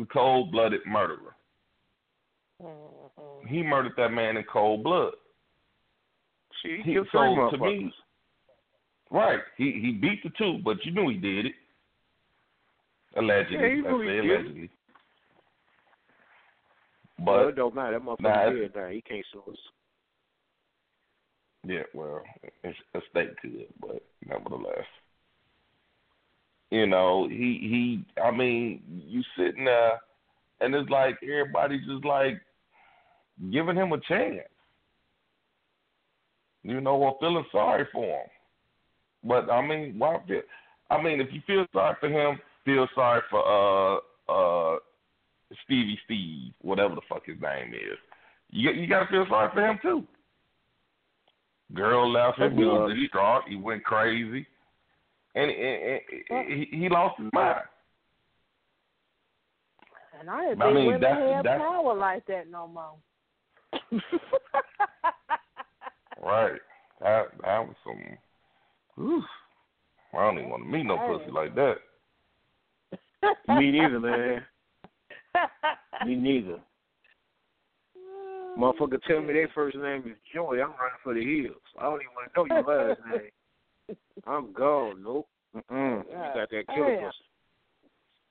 a 0.00 0.06
cold-blooded 0.06 0.80
murderer. 0.86 1.34
Mm-hmm. 2.62 3.46
He 3.46 3.62
murdered 3.62 3.92
that 3.96 4.08
man 4.10 4.36
in 4.36 4.44
cold 4.50 4.82
blood. 4.82 5.12
she 6.62 6.80
He, 6.84 6.94
killed 6.94 7.08
so 7.12 7.18
three 7.18 7.58
to 7.58 7.64
me, 7.64 7.92
right? 9.10 9.40
He 9.56 9.78
he 9.80 9.92
beat 9.92 10.22
the 10.24 10.30
two, 10.38 10.58
but 10.64 10.84
you 10.84 10.92
knew 10.92 11.08
he 11.10 11.16
did 11.16 11.46
it. 11.46 11.52
Allegedly, 13.16 13.58
Yeah, 13.58 13.74
he 13.76 13.82
let's 13.82 13.94
he 13.94 14.08
say 14.08 14.12
did 14.12 14.30
allegedly. 14.30 14.70
But 17.24 17.48
it 17.48 17.56
don't 17.56 17.74
matter. 17.74 17.98
That 17.98 18.04
motherfucker 18.04 18.58
it's- 18.58 18.72
dead 18.72 18.80
now. 18.80 18.88
He 18.88 19.00
can't 19.02 19.26
sue 19.32 19.42
us. 19.50 19.58
Yeah, 21.66 21.82
well, 21.92 22.22
it's 22.62 22.78
a 22.94 23.00
state 23.10 23.36
could, 23.42 23.66
but 23.80 24.02
nevertheless, 24.24 24.86
you 26.70 26.86
know, 26.86 27.28
he 27.28 27.34
he. 27.36 28.20
I 28.22 28.30
mean, 28.30 28.80
you 28.86 29.22
sitting 29.36 29.64
there, 29.64 29.98
and 30.60 30.74
it's 30.74 30.88
like 30.88 31.18
everybody's 31.22 31.84
just 31.86 32.04
like 32.04 32.40
giving 33.50 33.74
him 33.76 33.92
a 33.92 34.00
chance, 34.00 34.48
you 36.62 36.80
know, 36.80 36.94
or 36.96 37.16
feeling 37.20 37.44
sorry 37.50 37.86
for 37.92 38.04
him. 38.04 38.26
But 39.24 39.50
I 39.50 39.60
mean, 39.66 39.98
why 39.98 40.18
feel? 40.28 40.42
I 40.90 41.02
mean, 41.02 41.20
if 41.20 41.28
you 41.32 41.40
feel 41.46 41.66
sorry 41.72 41.96
for 41.98 42.08
him, 42.08 42.38
feel 42.64 42.86
sorry 42.94 43.20
for 43.28 43.42
uh 43.44 44.32
uh 44.32 44.78
Stevie 45.64 45.98
Steve, 46.04 46.52
whatever 46.60 46.94
the 46.94 47.00
fuck 47.08 47.24
his 47.26 47.40
name 47.40 47.72
is. 47.74 47.98
You 48.50 48.70
you 48.70 48.86
gotta 48.86 49.06
feel 49.10 49.26
sorry 49.28 49.50
for 49.52 49.60
him 49.66 49.78
too. 49.82 50.04
Girl 51.74 52.10
left 52.10 52.38
him. 52.38 52.56
He 52.56 52.64
was 52.64 52.92
distraught. 52.98 53.44
He 53.48 53.56
went 53.56 53.84
crazy, 53.84 54.46
and, 55.34 55.50
and, 55.50 56.00
and 56.30 56.52
he, 56.52 56.68
he 56.76 56.88
lost 56.88 57.18
his 57.20 57.30
mind. 57.32 57.60
And 60.18 60.30
I 60.30 60.48
didn't 60.48 60.62
I 60.62 60.64
think 60.66 60.74
mean, 60.76 60.86
women 60.86 61.00
that's- 61.00 61.34
had 61.36 61.44
that's- 61.44 61.60
power 61.60 61.94
like 61.94 62.26
that 62.26 62.50
no 62.50 62.66
more. 62.68 62.94
Right. 66.20 66.60
That 67.00 67.26
that 67.42 67.58
was 67.60 67.76
some. 67.84 69.04
Oof. 69.04 69.24
I 70.12 70.16
don't 70.18 70.38
even 70.38 70.50
want 70.50 70.64
to 70.64 70.68
meet 70.68 70.82
no 70.84 70.96
pussy 70.98 71.30
like 71.30 71.54
that. 71.54 71.76
Me 73.56 73.70
neither, 73.70 74.00
man. 74.00 74.42
Me 76.06 76.14
neither. 76.16 76.58
Motherfucker 78.58 79.00
tell 79.06 79.20
me 79.22 79.32
their 79.34 79.48
first 79.54 79.76
name 79.76 80.02
is 80.06 80.16
Joy. 80.34 80.54
I'm 80.54 80.70
running 80.70 80.98
for 81.04 81.14
the 81.14 81.20
hills. 81.22 81.62
I 81.78 81.82
don't 81.84 82.00
even 82.00 82.12
want 82.14 82.32
to 82.34 82.38
know 82.38 82.46
your 82.56 82.64
last 82.88 83.00
name. 83.10 83.30
I'm 84.26 84.52
gone. 84.52 85.02
Nope. 85.02 85.28
Mm-mm. 85.56 86.04
You 86.08 86.12
got 86.12 86.50
that 86.50 86.66
killer 86.74 86.96
Damn. 86.96 87.04
pussy. 87.04 87.24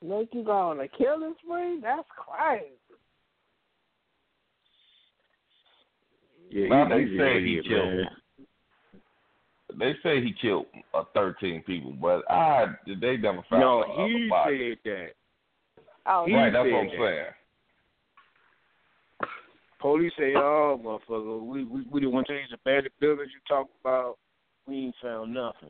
Make 0.03 0.29
you 0.33 0.43
go 0.43 0.51
on 0.51 0.79
a 0.81 0.87
killing 0.87 1.33
spree? 1.43 1.79
That's 1.81 2.07
crazy. 2.15 2.65
Yeah, 6.51 6.67
Well, 6.69 6.89
they 6.89 7.01
he's 7.03 7.11
an 7.11 7.17
say 7.19 7.43
he 7.43 7.61
killed- 7.67 7.95
man. 7.95 8.09
They 9.79 9.93
say 10.01 10.21
he 10.23 10.33
killed 10.41 10.65
uh, 10.93 11.03
13 11.13 11.61
people, 11.63 11.91
but 12.01 12.23
I 12.31 12.67
they 12.87 13.17
never 13.17 13.43
found 13.49 13.61
No, 13.61 13.81
no 13.81 14.07
he 14.07 14.27
body. 14.27 14.77
said 14.83 14.91
that. 14.91 15.09
Oh, 16.07 16.25
He 16.25 16.33
right, 16.33 16.51
that's 16.53 16.63
what 16.71 16.79
I'm 16.79 16.89
saying. 16.89 17.25
Police 19.79 20.13
say, 20.17 20.33
"Oh, 20.35 20.79
motherfucker, 20.83 21.41
we 21.45 21.63
we 21.65 21.81
we 21.91 22.01
the 22.01 22.07
one 22.09 22.25
change 22.27 22.49
the 22.49 22.57
bandit 22.65 22.93
buildings 22.99 23.29
you 23.33 23.39
talk 23.47 23.67
about. 23.81 24.17
We 24.65 24.75
ain't 24.85 24.95
found 25.01 25.33
nothing." 25.33 25.69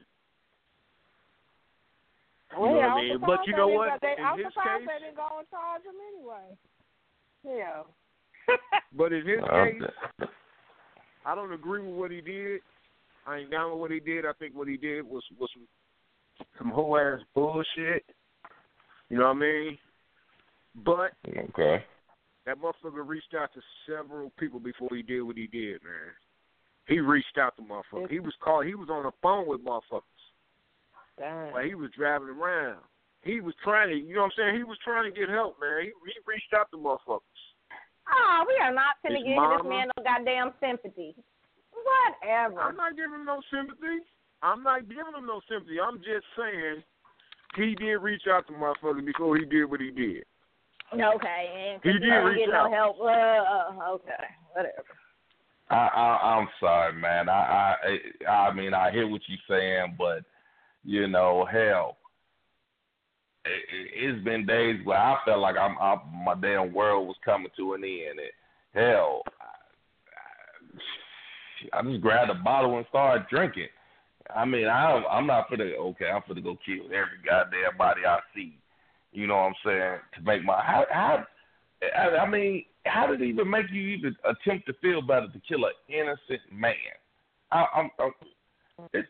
well, 2.57 2.71
know 2.71 2.77
what 2.77 2.83
I 2.85 3.01
mean? 3.01 3.19
But 3.19 3.39
you 3.45 3.53
know 3.55 3.67
didn't- 3.67 3.77
what? 3.77 4.01
They, 4.01 4.15
In 4.17 4.25
I'm 4.25 4.37
his 4.37 4.47
surprised 4.53 4.79
case- 4.87 4.89
they 4.99 5.05
didn't 5.05 5.17
go 5.17 5.27
and 5.39 5.49
charge 5.49 5.81
him 5.83 5.95
anyway. 6.13 6.57
Yeah. 7.43 7.83
But 8.93 9.11
in 9.11 9.27
his 9.27 9.43
Uh, 9.43 9.65
case, 9.65 10.29
I 11.25 11.35
don't 11.35 11.51
agree 11.51 11.81
with 11.81 11.95
what 11.95 12.09
he 12.11 12.21
did. 12.21 12.61
I 13.27 13.39
ain't 13.39 13.51
down 13.51 13.71
with 13.71 13.79
what 13.81 13.91
he 13.91 13.99
did. 13.99 14.25
I 14.25 14.31
think 14.39 14.55
what 14.55 14.69
he 14.69 14.77
did 14.77 15.03
was 15.03 15.21
was 15.37 15.49
some, 15.53 15.67
some 16.57 16.69
whole 16.71 16.97
ass 16.97 17.19
bullshit. 17.35 18.05
You 19.09 19.17
know 19.17 19.25
what 19.25 19.35
I 19.35 19.39
mean? 19.39 19.77
But 20.75 21.13
okay. 21.27 21.83
that 22.45 22.57
motherfucker 22.57 23.05
reached 23.05 23.33
out 23.37 23.49
to 23.53 23.61
several 23.87 24.31
people 24.37 24.59
before 24.59 24.89
he 24.91 25.01
did 25.01 25.21
what 25.21 25.37
he 25.37 25.47
did, 25.47 25.83
man. 25.83 26.13
He 26.87 26.99
reached 26.99 27.37
out 27.37 27.55
to 27.57 27.63
motherfuckers. 27.63 28.09
He 28.09 28.19
was 28.19 28.33
called. 28.41 28.65
He 28.65 28.75
was 28.75 28.89
on 28.89 29.03
the 29.03 29.11
phone 29.21 29.47
with 29.47 29.63
motherfuckers 29.63 30.01
Damn. 31.19 31.51
while 31.51 31.63
he 31.63 31.75
was 31.75 31.91
driving 31.97 32.29
around. 32.29 32.79
He 33.23 33.41
was 33.41 33.53
trying 33.63 33.89
to, 33.89 33.95
you 33.95 34.15
know 34.15 34.21
what 34.21 34.33
I'm 34.37 34.37
saying? 34.37 34.55
He 34.55 34.63
was 34.63 34.77
trying 34.83 35.11
to 35.11 35.19
get 35.19 35.27
help, 35.27 35.57
man. 35.59 35.83
He, 35.83 35.91
he 35.91 36.15
reached 36.25 36.53
out 36.55 36.71
to 36.71 36.77
motherfuckers. 36.77 37.43
Oh, 38.07 38.45
we 38.47 38.55
are 38.63 38.71
not 38.73 38.95
finna 39.03 39.17
His 39.19 39.27
give 39.27 39.35
mama- 39.35 39.63
this 39.63 39.69
man 39.69 39.87
no 39.97 40.03
goddamn 40.03 40.53
sympathy. 40.61 41.15
Whatever. 41.75 42.61
I'm 42.61 42.77
not 42.77 42.95
giving 42.95 43.19
him 43.19 43.25
no 43.25 43.41
sympathy. 43.51 43.99
I'm 44.41 44.63
not 44.63 44.87
giving 44.87 45.13
him 45.17 45.25
no 45.27 45.41
sympathy. 45.49 45.79
I'm 45.81 45.97
just 45.97 46.25
saying 46.37 46.83
he 47.55 47.75
did 47.75 47.97
reach 47.97 48.23
out 48.29 48.47
to 48.47 48.53
motherfuckers 48.53 49.05
before 49.05 49.37
he 49.37 49.45
did 49.45 49.65
what 49.65 49.81
he 49.81 49.91
did. 49.91 50.23
Okay, 50.93 51.73
and 51.73 51.81
He 51.83 51.99
did 51.99 52.07
reach 52.07 52.49
out. 52.53 52.71
no 52.71 52.75
help. 52.75 52.97
Uh, 53.01 53.91
okay, 53.95 54.23
whatever. 54.53 54.83
I, 55.69 55.75
I 55.75 56.37
I'm 56.37 56.47
sorry, 56.59 56.93
man. 56.93 57.27
I 57.27 57.75
I 58.25 58.29
I 58.29 58.53
mean 58.53 58.73
I 58.73 58.91
hear 58.91 59.07
what 59.07 59.21
you're 59.27 59.37
saying, 59.49 59.95
but 59.97 60.23
you 60.83 61.07
know, 61.07 61.45
hell, 61.51 61.97
it, 63.45 63.89
it's 63.93 64.23
been 64.23 64.45
days 64.45 64.79
where 64.85 64.97
I 64.97 65.17
felt 65.25 65.39
like 65.39 65.57
I'm, 65.57 65.77
i 65.79 65.97
my 66.23 66.35
damn 66.35 66.73
world 66.73 67.07
was 67.07 67.17
coming 67.25 67.51
to 67.57 67.73
an 67.73 67.83
end. 67.83 68.19
And 68.19 68.83
hell, 68.85 69.23
I, 71.73 71.79
I 71.79 71.81
just 71.83 72.01
grabbed 72.01 72.31
a 72.31 72.35
bottle 72.35 72.77
and 72.77 72.85
started 72.89 73.27
drinking. 73.29 73.67
I 74.33 74.45
mean, 74.45 74.67
I 74.67 75.03
I'm 75.11 75.27
not 75.27 75.49
for 75.49 75.57
the 75.57 75.75
okay. 75.75 76.05
I'm 76.05 76.21
for 76.27 76.35
to 76.35 76.41
go 76.41 76.57
kill 76.65 76.85
every 76.85 77.19
goddamn 77.27 77.77
body 77.77 78.01
I 78.07 78.19
see. 78.35 78.57
You 79.11 79.27
know 79.27 79.35
what 79.35 79.41
I'm 79.43 79.53
saying? 79.65 79.99
To 80.15 80.21
make 80.23 80.43
my 80.43 80.61
how 80.61 80.85
how 80.91 81.25
I, 81.81 82.17
I 82.17 82.29
mean, 82.29 82.65
how 82.85 83.07
did 83.07 83.21
it 83.21 83.25
even 83.25 83.49
make 83.49 83.65
you 83.71 83.81
even 83.81 84.15
attempt 84.25 84.67
to 84.67 84.73
feel 84.81 85.01
better 85.01 85.27
to 85.27 85.41
kill 85.47 85.65
an 85.65 85.73
innocent 85.87 86.41
man? 86.51 86.73
I, 87.51 87.65
I'm, 87.75 87.89
I'm, 87.99 88.11
it's, 88.93 89.07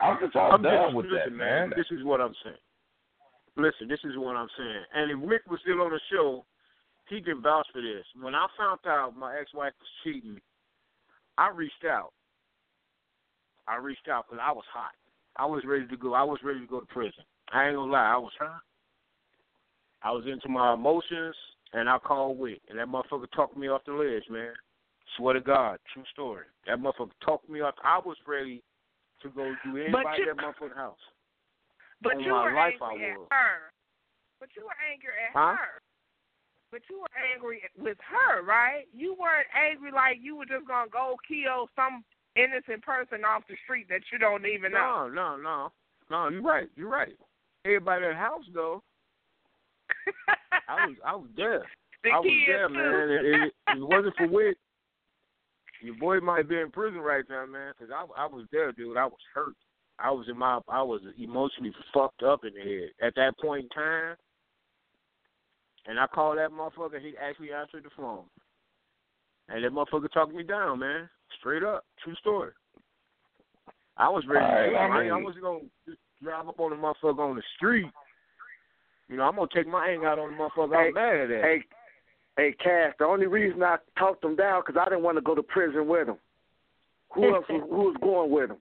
I'm 0.00 0.18
just 0.20 0.36
all 0.36 0.52
I'm 0.52 0.62
done 0.62 0.86
just, 0.86 0.96
with 0.96 1.06
listen, 1.06 1.38
that, 1.38 1.44
man. 1.44 1.72
This 1.76 1.86
is 1.90 2.04
what 2.04 2.20
I'm 2.20 2.34
saying. 2.44 2.56
Listen, 3.56 3.88
this 3.88 4.00
is 4.04 4.16
what 4.16 4.36
I'm 4.36 4.48
saying. 4.56 4.84
And 4.94 5.10
if 5.10 5.30
Rick 5.30 5.42
was 5.50 5.60
still 5.62 5.82
on 5.82 5.90
the 5.90 6.00
show, 6.10 6.44
he 7.08 7.20
can 7.20 7.42
vouch 7.42 7.66
for 7.72 7.82
this. 7.82 8.04
When 8.20 8.34
I 8.34 8.46
found 8.56 8.80
out 8.86 9.16
my 9.16 9.38
ex-wife 9.38 9.72
was 9.78 9.88
cheating, 10.04 10.40
I 11.38 11.50
reached 11.50 11.84
out. 11.88 12.12
I 13.66 13.76
reached 13.76 14.08
out 14.08 14.26
because 14.28 14.42
I 14.42 14.52
was 14.52 14.64
hot. 14.72 14.92
I 15.36 15.46
was 15.46 15.62
ready 15.66 15.86
to 15.86 15.96
go. 15.96 16.14
I 16.14 16.22
was 16.22 16.38
ready 16.42 16.60
to 16.60 16.66
go 16.66 16.80
to 16.80 16.86
prison. 16.86 17.24
I 17.52 17.66
ain't 17.68 17.76
gonna 17.76 17.92
lie, 17.92 18.12
I 18.14 18.16
was 18.16 18.32
hurt. 18.38 18.62
I 20.02 20.12
was 20.12 20.24
into 20.26 20.48
my 20.48 20.72
emotions, 20.74 21.36
and 21.72 21.88
I 21.88 21.98
called 21.98 22.38
Wick, 22.38 22.60
and 22.68 22.78
that 22.78 22.88
motherfucker 22.88 23.30
talked 23.32 23.56
me 23.56 23.68
off 23.68 23.84
the 23.84 23.92
ledge, 23.92 24.24
man. 24.30 24.52
Swear 25.16 25.34
to 25.34 25.40
God, 25.40 25.78
true 25.92 26.04
story. 26.12 26.46
That 26.66 26.78
motherfucker 26.78 27.10
talked 27.24 27.48
me 27.48 27.60
off. 27.60 27.74
I 27.84 27.98
was 27.98 28.16
ready 28.26 28.62
to 29.22 29.28
go 29.30 29.54
do 29.64 29.76
anybody 29.76 30.22
you- 30.22 30.30
at 30.30 30.36
that 30.36 30.44
motherfucking 30.44 30.74
house. 30.76 30.98
But 32.00 32.16
On 32.16 32.20
you 32.22 32.30
my 32.30 32.44
were 32.44 32.52
life, 32.54 32.80
angry 32.80 33.06
I 33.06 33.10
at 33.10 33.16
her. 33.30 33.72
But 34.38 34.56
you 34.56 34.64
were 34.64 34.76
angry 34.90 35.12
at 35.28 35.32
Huh? 35.32 35.56
her. 35.56 35.82
But 36.70 36.88
you 36.88 37.00
were 37.00 37.18
angry 37.34 37.68
with 37.76 37.98
her, 38.00 38.42
right? 38.42 38.88
You 38.94 39.14
weren't 39.14 39.48
angry 39.52 39.90
like 39.90 40.20
you 40.20 40.36
were 40.36 40.46
just 40.46 40.66
gonna 40.66 40.88
go 40.88 41.18
kill 41.26 41.68
some 41.74 42.04
innocent 42.36 42.82
person 42.82 43.24
off 43.24 43.46
the 43.48 43.56
street 43.64 43.88
that 43.88 44.10
you 44.12 44.18
don't 44.18 44.46
even 44.46 44.72
know. 44.72 45.08
No, 45.08 45.36
no, 45.36 45.36
no, 45.36 45.72
no. 46.08 46.28
You're 46.28 46.42
right. 46.42 46.70
You're 46.76 46.88
right. 46.88 47.18
Everybody 47.64 48.06
at 48.06 48.08
the 48.10 48.14
house 48.16 48.44
though. 48.54 48.82
I 50.68 50.86
was, 50.86 50.96
I 51.06 51.14
was 51.16 51.28
there. 51.36 51.66
the 52.04 52.10
I 52.10 52.18
was 52.20 52.44
there, 52.46 52.68
too. 52.68 52.74
man. 52.74 53.10
It, 53.10 53.24
it, 53.26 53.52
it 53.78 53.82
wasn't 53.88 54.16
for 54.16 54.28
Wick. 54.28 54.56
Your 55.82 55.94
boy 55.96 56.20
might 56.20 56.48
be 56.48 56.58
in 56.58 56.70
prison 56.70 57.00
right 57.00 57.24
now, 57.28 57.46
man. 57.46 57.72
Cause 57.78 57.88
I, 57.94 58.04
I 58.22 58.26
was 58.26 58.44
there, 58.52 58.70
dude. 58.72 58.96
I 58.96 59.06
was 59.06 59.18
hurt. 59.34 59.54
I 59.98 60.10
was 60.10 60.26
in 60.28 60.38
my, 60.38 60.60
I 60.68 60.82
was 60.82 61.00
emotionally 61.18 61.72
fucked 61.92 62.22
up 62.22 62.44
in 62.44 62.52
the 62.54 62.60
head 62.60 62.90
at 63.06 63.14
that 63.16 63.38
point 63.38 63.64
in 63.64 63.68
time. 63.70 64.16
And 65.86 65.98
I 65.98 66.06
called 66.06 66.38
that 66.38 66.50
motherfucker. 66.50 67.00
He 67.00 67.14
actually 67.20 67.52
answered 67.52 67.84
the 67.84 67.90
phone. 67.96 68.24
And 69.48 69.64
that 69.64 69.72
motherfucker 69.72 70.10
talked 70.12 70.34
me 70.34 70.42
down, 70.42 70.78
man. 70.78 71.08
Straight 71.38 71.62
up, 71.62 71.84
true 72.04 72.14
story. 72.16 72.52
I 73.96 74.08
was 74.08 74.24
ready 74.28 74.44
to 74.46 74.52
All 74.52 74.54
right, 74.60 74.70
do. 74.70 74.76
I 74.76 74.80
I, 74.98 75.02
mean- 75.02 75.12
I 75.12 75.16
wasn't 75.22 75.44
gonna 75.44 75.60
just 75.86 75.98
drive 76.22 76.48
up 76.48 76.60
on 76.60 76.70
the 76.70 76.76
motherfucker 76.76 77.18
on 77.18 77.36
the 77.36 77.42
street. 77.56 77.86
You 79.08 79.16
know, 79.16 79.24
I'm 79.24 79.36
gonna 79.36 79.48
take 79.54 79.66
my 79.66 79.88
anger 79.88 80.06
out 80.08 80.18
on 80.18 80.30
the 80.32 80.36
motherfucker 80.36 80.72
Hey, 80.74 80.88
I'm 80.88 80.94
mad 80.94 81.30
at. 81.30 81.42
Hey, 81.44 81.64
hey, 82.36 82.52
Cass. 82.62 82.94
The 82.98 83.04
only 83.04 83.26
reason 83.26 83.62
I 83.62 83.76
talked 83.98 84.24
him 84.24 84.36
down 84.36 84.62
because 84.64 84.80
I 84.80 84.88
didn't 84.88 85.02
want 85.04 85.16
to 85.16 85.22
go 85.22 85.34
to 85.34 85.42
prison 85.42 85.86
with 85.88 86.08
him. 86.08 86.16
Who 87.14 87.34
else? 87.34 87.44
Was, 87.48 87.62
who 87.68 87.76
was 87.90 87.96
going 88.00 88.30
with 88.30 88.50
him? 88.50 88.58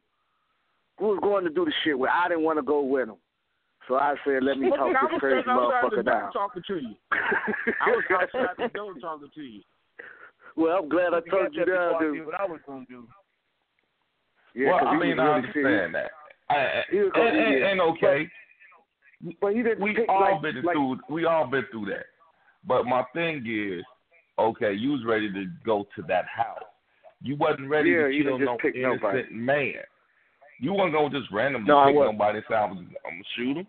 Who 0.98 1.06
was 1.10 1.20
going 1.22 1.44
to 1.44 1.50
do 1.52 1.66
the 1.66 1.74
shit 1.84 1.98
with? 1.98 2.10
I 2.12 2.28
didn't 2.28 2.44
want 2.44 2.58
to 2.58 2.64
go 2.64 2.82
with 2.82 3.10
him. 3.10 3.16
So 3.88 3.96
I 3.96 4.16
said, 4.26 4.44
let 4.44 4.58
me 4.58 4.70
Look, 4.70 4.78
talk 4.78 4.90
I 4.90 5.08
this 5.14 5.20
crazy 5.20 5.38
sitting 5.42 5.52
outside 5.54 5.84
the 5.92 5.98
motherfucker 5.98 6.06
door 6.06 6.22
down. 6.22 6.32
talking 6.34 6.64
to 6.68 6.76
you. 6.78 6.94
I 7.82 7.90
was 7.90 8.04
outside 8.10 8.56
the 8.58 8.68
door 8.78 8.94
talking 9.00 9.30
to 9.34 9.42
you. 9.42 9.62
well, 10.58 10.78
I'm 10.84 10.90
glad 10.90 11.14
I 11.14 11.22
You 11.26 11.32
told 11.32 11.54
you 11.56 11.66
that 11.66 11.96
I 11.96 12.00
dude. 12.02 12.26
what 12.26 12.40
I 12.40 12.46
was 12.46 12.60
gonna 12.68 12.86
do. 12.90 13.08
Yeah, 14.56 14.70
well, 14.72 14.80
'cause 14.80 14.88
I 14.90 14.94
he 14.94 15.00
mean, 15.00 15.18
was 15.18 15.20
I 15.20 15.24
really 15.38 15.54
serious. 15.54 15.82
understand 15.82 15.96
that. 15.96 16.12
I, 16.50 16.82
He 16.92 16.98
and, 16.98 17.12
and, 17.16 17.64
and 17.64 17.82
okay, 17.82 18.28
But 19.42 19.54
he 19.56 19.62
didn't 19.64 19.82
we 19.82 19.94
pick, 19.94 20.10
all 20.10 20.22
like, 20.22 20.42
been 20.42 20.64
like, 20.64 20.76
through. 20.76 21.00
We 21.10 21.26
all 21.26 21.46
been 21.48 21.66
through 21.72 21.86
that. 21.88 22.06
But 22.68 22.86
my 22.86 23.04
thing 23.14 23.46
is, 23.48 23.84
okay, 24.40 24.74
you 24.74 24.92
was 24.92 25.02
ready 25.06 25.32
to 25.32 25.46
go 25.66 25.88
to 25.96 26.02
that 26.08 26.26
house. 26.26 26.64
You 27.22 27.36
wasn't 27.36 27.70
ready 27.70 27.92
Yeah, 27.92 28.04
to 28.08 28.10
you 28.12 28.24
kill 28.24 28.40
no 28.40 28.58
pick 28.62 28.76
innocent 28.76 29.02
nobody. 29.04 29.24
man. 29.34 29.74
You 30.62 30.74
wasn't 30.74 30.94
gonna 30.94 31.10
just 31.20 31.32
randomly 31.32 31.68
No, 31.68 31.78
I 31.80 31.88
pick 31.88 31.96
wasn't. 31.96 32.18
nobody 32.18 32.38
and 32.38 32.46
say 32.50 32.56
I 32.56 32.66
was, 32.66 32.78
I'm 32.80 33.12
gonna 33.12 33.24
shoot 33.36 33.58
him. 33.58 33.68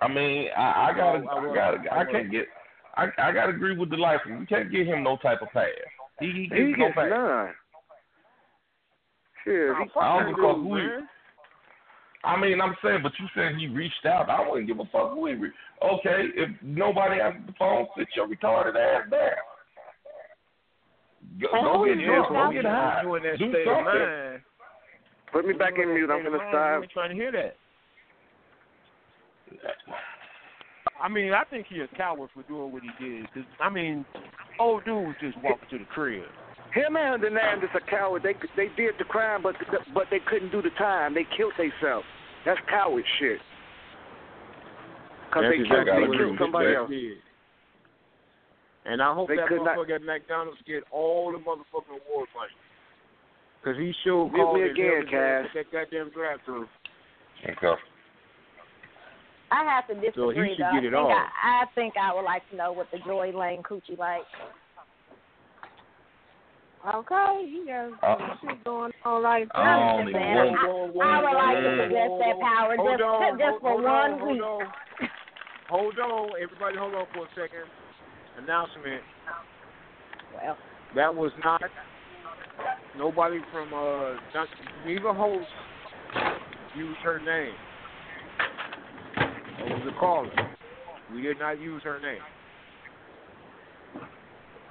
I 0.00 0.08
mean, 0.08 0.48
I, 0.56 0.90
I 0.90 0.92
gotta, 0.96 1.18
I 1.18 1.32
I, 1.32 1.34
wasn't. 1.36 1.54
gotta, 1.54 1.78
I 1.94 2.00
I 2.00 2.04
can't 2.04 2.30
get, 2.30 2.46
I, 2.96 3.06
I 3.18 3.32
gotta 3.32 3.50
agree 3.50 3.76
with 3.76 3.90
the 3.90 3.96
life. 3.96 4.20
You 4.26 4.46
can't 4.48 4.70
give 4.70 4.86
him 4.86 5.02
no 5.02 5.16
type 5.16 5.42
of 5.42 5.48
pass. 5.52 5.66
He, 6.20 6.26
he 6.26 6.46
gets 6.48 6.60
he 6.60 6.72
no 6.72 6.76
gets 6.86 6.94
pass. 6.94 7.10
none. 7.10 7.48
Shit, 9.44 9.68
Nah, 9.70 9.82
he, 9.82 9.88
fuck 9.94 10.02
I 10.02 10.18
that 10.18 10.24
don't 10.24 10.34
give 10.34 10.44
a 10.44 10.48
fuck 10.48 10.56
who 10.56 10.76
he- 10.76 10.82
man. 10.82 11.08
I 12.28 12.38
mean, 12.38 12.60
I'm 12.60 12.76
saying, 12.84 13.00
but 13.02 13.12
you 13.18 13.26
said 13.34 13.56
he 13.56 13.68
reached 13.68 14.04
out. 14.04 14.28
I 14.28 14.46
wouldn't 14.46 14.68
give 14.68 14.78
a 14.78 14.84
fuck 14.92 15.14
who 15.14 15.26
he 15.26 15.32
reached. 15.34 15.56
Okay, 15.82 16.28
if 16.36 16.50
nobody 16.62 17.20
answers 17.22 17.40
the 17.46 17.54
phone, 17.58 17.86
sit 17.96 18.06
your 18.14 18.28
retarded 18.28 18.76
ass 18.76 19.08
down. 19.10 19.40
Go, 21.40 21.48
And 21.56 21.64
go 21.64 21.78
who 21.78 21.86
get 21.88 21.98
is 21.98 22.04
drunk, 22.04 22.28
this 22.28 22.28
go 22.28 22.34
now? 22.44 22.52
get 22.52 22.64
high. 22.64 23.00
You 23.02 23.14
in 23.14 23.22
that 23.22 23.38
Do 23.38 23.48
state 23.50 23.66
of 23.68 23.84
mind. 23.84 24.42
put 25.32 25.46
me 25.46 25.54
back 25.54 25.72
in 25.80 25.88
mute. 25.94 26.10
I'm 26.10 26.22
gonna 26.22 26.36
mind, 26.36 26.50
stop. 26.52 26.76
You 26.76 26.82
ain't 26.82 26.92
trying 26.92 27.10
to 27.10 27.16
hear 27.16 27.32
that. 27.32 27.56
I 31.00 31.08
mean, 31.08 31.32
I 31.32 31.44
think 31.44 31.66
he 31.70 31.80
a 31.80 31.88
coward 31.96 32.28
for 32.34 32.42
doing 32.42 32.72
what 32.72 32.82
he 32.82 32.90
did. 33.02 33.32
Cause 33.32 33.44
I 33.60 33.70
mean, 33.70 34.04
old 34.58 34.84
dude 34.84 35.06
was 35.06 35.16
just 35.20 35.36
walking 35.42 35.68
to 35.70 35.78
the 35.78 35.84
crib. 35.86 36.24
Him 36.74 36.96
and 36.96 37.22
the 37.22 37.28
Hernandez 37.30 37.70
a 37.74 37.80
coward. 37.90 38.22
They 38.22 38.34
they 38.56 38.68
did 38.76 38.94
the 38.98 39.04
crime, 39.04 39.42
but 39.42 39.54
but 39.94 40.04
they 40.10 40.18
couldn't 40.28 40.50
do 40.52 40.60
the 40.60 40.70
time. 40.76 41.14
They 41.14 41.24
killed 41.36 41.54
themselves. 41.56 42.04
That's 42.48 42.60
coward 42.64 43.04
shit. 43.20 43.36
Cause 45.36 45.44
That's 45.44 45.52
they 45.52 45.60
exactly 45.60 45.84
killed, 45.84 45.84
gotta 45.84 46.00
they 46.00 46.08
what 46.08 46.16
agree 46.16 46.18
killed 46.24 46.30
with 46.32 46.40
somebody 46.40 46.72
else. 46.72 46.88
did. 46.88 47.18
And 48.88 49.02
I 49.04 49.12
hope 49.12 49.28
They 49.28 49.36
that 49.36 49.48
could 49.52 49.60
not- 49.60 49.76
motherfucker 49.76 49.96
at 50.00 50.02
McDonald's 50.02 50.62
get 50.64 50.82
all 50.90 51.30
the 51.32 51.38
motherfucking 51.44 52.00
award 52.08 52.28
money. 52.32 52.56
Cause 53.62 53.76
he 53.76 53.92
sure 54.02 54.30
Get 54.32 54.36
called 54.40 54.56
me 54.56 54.62
his 54.62 54.70
again, 54.72 54.86
every 55.04 55.10
Cass. 55.12 55.46
That 55.52 55.68
goddamn 55.72 56.08
drive 56.10 56.38
through. 56.46 56.66
Okay. 57.44 57.74
I 59.50 59.64
have 59.64 59.86
to 59.88 59.94
disagree. 59.94 60.12
So 60.16 60.30
he 60.30 60.40
disagree 60.40 60.56
should 60.56 60.64
though. 60.64 60.72
get 60.80 60.84
it 60.84 60.94
I 60.94 60.96
think 60.96 60.96
all. 60.96 61.10
I, 61.10 61.62
I 61.62 61.64
think 61.74 61.94
I 62.00 62.14
would 62.14 62.24
like 62.24 62.48
to 62.50 62.56
know 62.56 62.72
what 62.72 62.86
the 62.92 62.98
Joy 63.04 63.32
Lane 63.36 63.62
coochie 63.62 63.98
like. 63.98 64.24
Okay, 66.86 67.44
you 67.48 67.66
got 67.66 67.90
Uh, 68.02 68.36
shit 68.40 68.64
going 68.64 68.92
on 69.04 69.22
like 69.22 69.48
that. 69.48 69.58
I 69.58 69.66
I'm 69.66 69.96
don't 69.98 70.06
just 70.06 70.10
even 70.10 70.22
saying, 70.22 70.36
want- 70.36 71.02
I, 71.02 71.08
I 71.08 71.22
would 71.22 71.36
like 71.36 71.58
to 71.58 71.70
possess 71.84 72.10
that 72.22 72.40
power 72.40 72.76
Hold 72.76 72.98
just 72.98 73.02
on, 73.02 73.38
just 73.38 73.50
hold, 73.50 73.60
for 73.60 73.70
hold 73.72 73.84
one 73.84 74.12
on, 74.12 74.28
week. 74.28 74.40
Hold 74.40 74.62
on. 74.62 74.72
hold 75.68 75.98
on, 75.98 76.30
everybody, 76.40 76.76
hold 76.78 76.94
on 76.94 77.06
for 77.12 77.24
a 77.24 77.28
second. 77.34 77.66
Announcement. 78.38 79.02
Well, 80.34 80.56
That 80.94 81.14
was 81.14 81.32
not 81.44 81.60
nobody 82.96 83.40
from 83.52 83.74
uh 83.74 84.14
not, 84.34 84.48
neither 84.86 85.12
host 85.12 85.48
used 86.76 87.00
her 87.00 87.18
name. 87.18 87.54
It 89.66 89.84
was 89.84 89.92
a 89.94 89.98
caller. 89.98 90.30
We 91.12 91.22
did 91.22 91.38
not 91.40 91.60
use 91.60 91.82
her 91.82 91.98
name. 92.00 92.22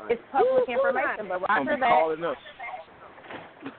It's 0.09 0.21
public 0.31 0.69
information, 0.69 1.27
but 1.27 1.41
Some 1.41 1.65
Roger 1.65 1.75
be 1.75 1.81
that. 1.81 1.89
calling 1.89 2.23
us. 2.23 2.37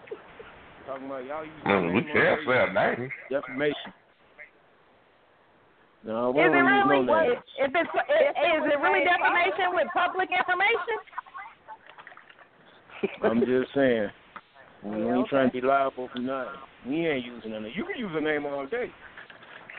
Talking 0.86 1.06
about 1.06 1.24
y'all 1.24 1.44
use 1.44 1.54
her 1.64 1.80
Mm, 1.80 1.94
we 1.94 2.00
can't 2.02 2.40
say 2.46 2.58
a 2.58 2.72
name. 2.72 3.10
defamation. 3.30 3.92
No, 6.04 6.30
we 6.30 6.40
Is 6.40 6.48
it 6.48 6.52
don't 6.52 6.64
use 6.64 6.86
really? 6.88 7.06
no 7.06 7.20
names. 7.20 7.42
If 7.58 7.70
it's 7.74 7.90
is, 7.90 8.32
is 8.32 8.64
it 8.72 8.78
really 8.80 9.04
defamation 9.04 9.74
with 9.74 9.88
public 9.92 10.30
information? 10.30 10.96
I'm 13.22 13.40
just 13.40 13.74
saying. 13.74 14.08
We 14.82 15.02
Yeah, 15.02 15.18
ain't 15.18 15.28
trying 15.28 15.50
to 15.50 15.52
be 15.52 15.66
liable 15.66 16.08
for 16.12 16.20
nothing. 16.20 16.52
We 16.86 17.06
ain't 17.06 17.26
using 17.26 17.52
a 17.52 17.60
name. 17.60 17.72
You 17.74 17.84
can 17.84 17.98
use 17.98 18.12
a 18.14 18.20
name 18.20 18.46
all 18.46 18.66
day. 18.66 18.86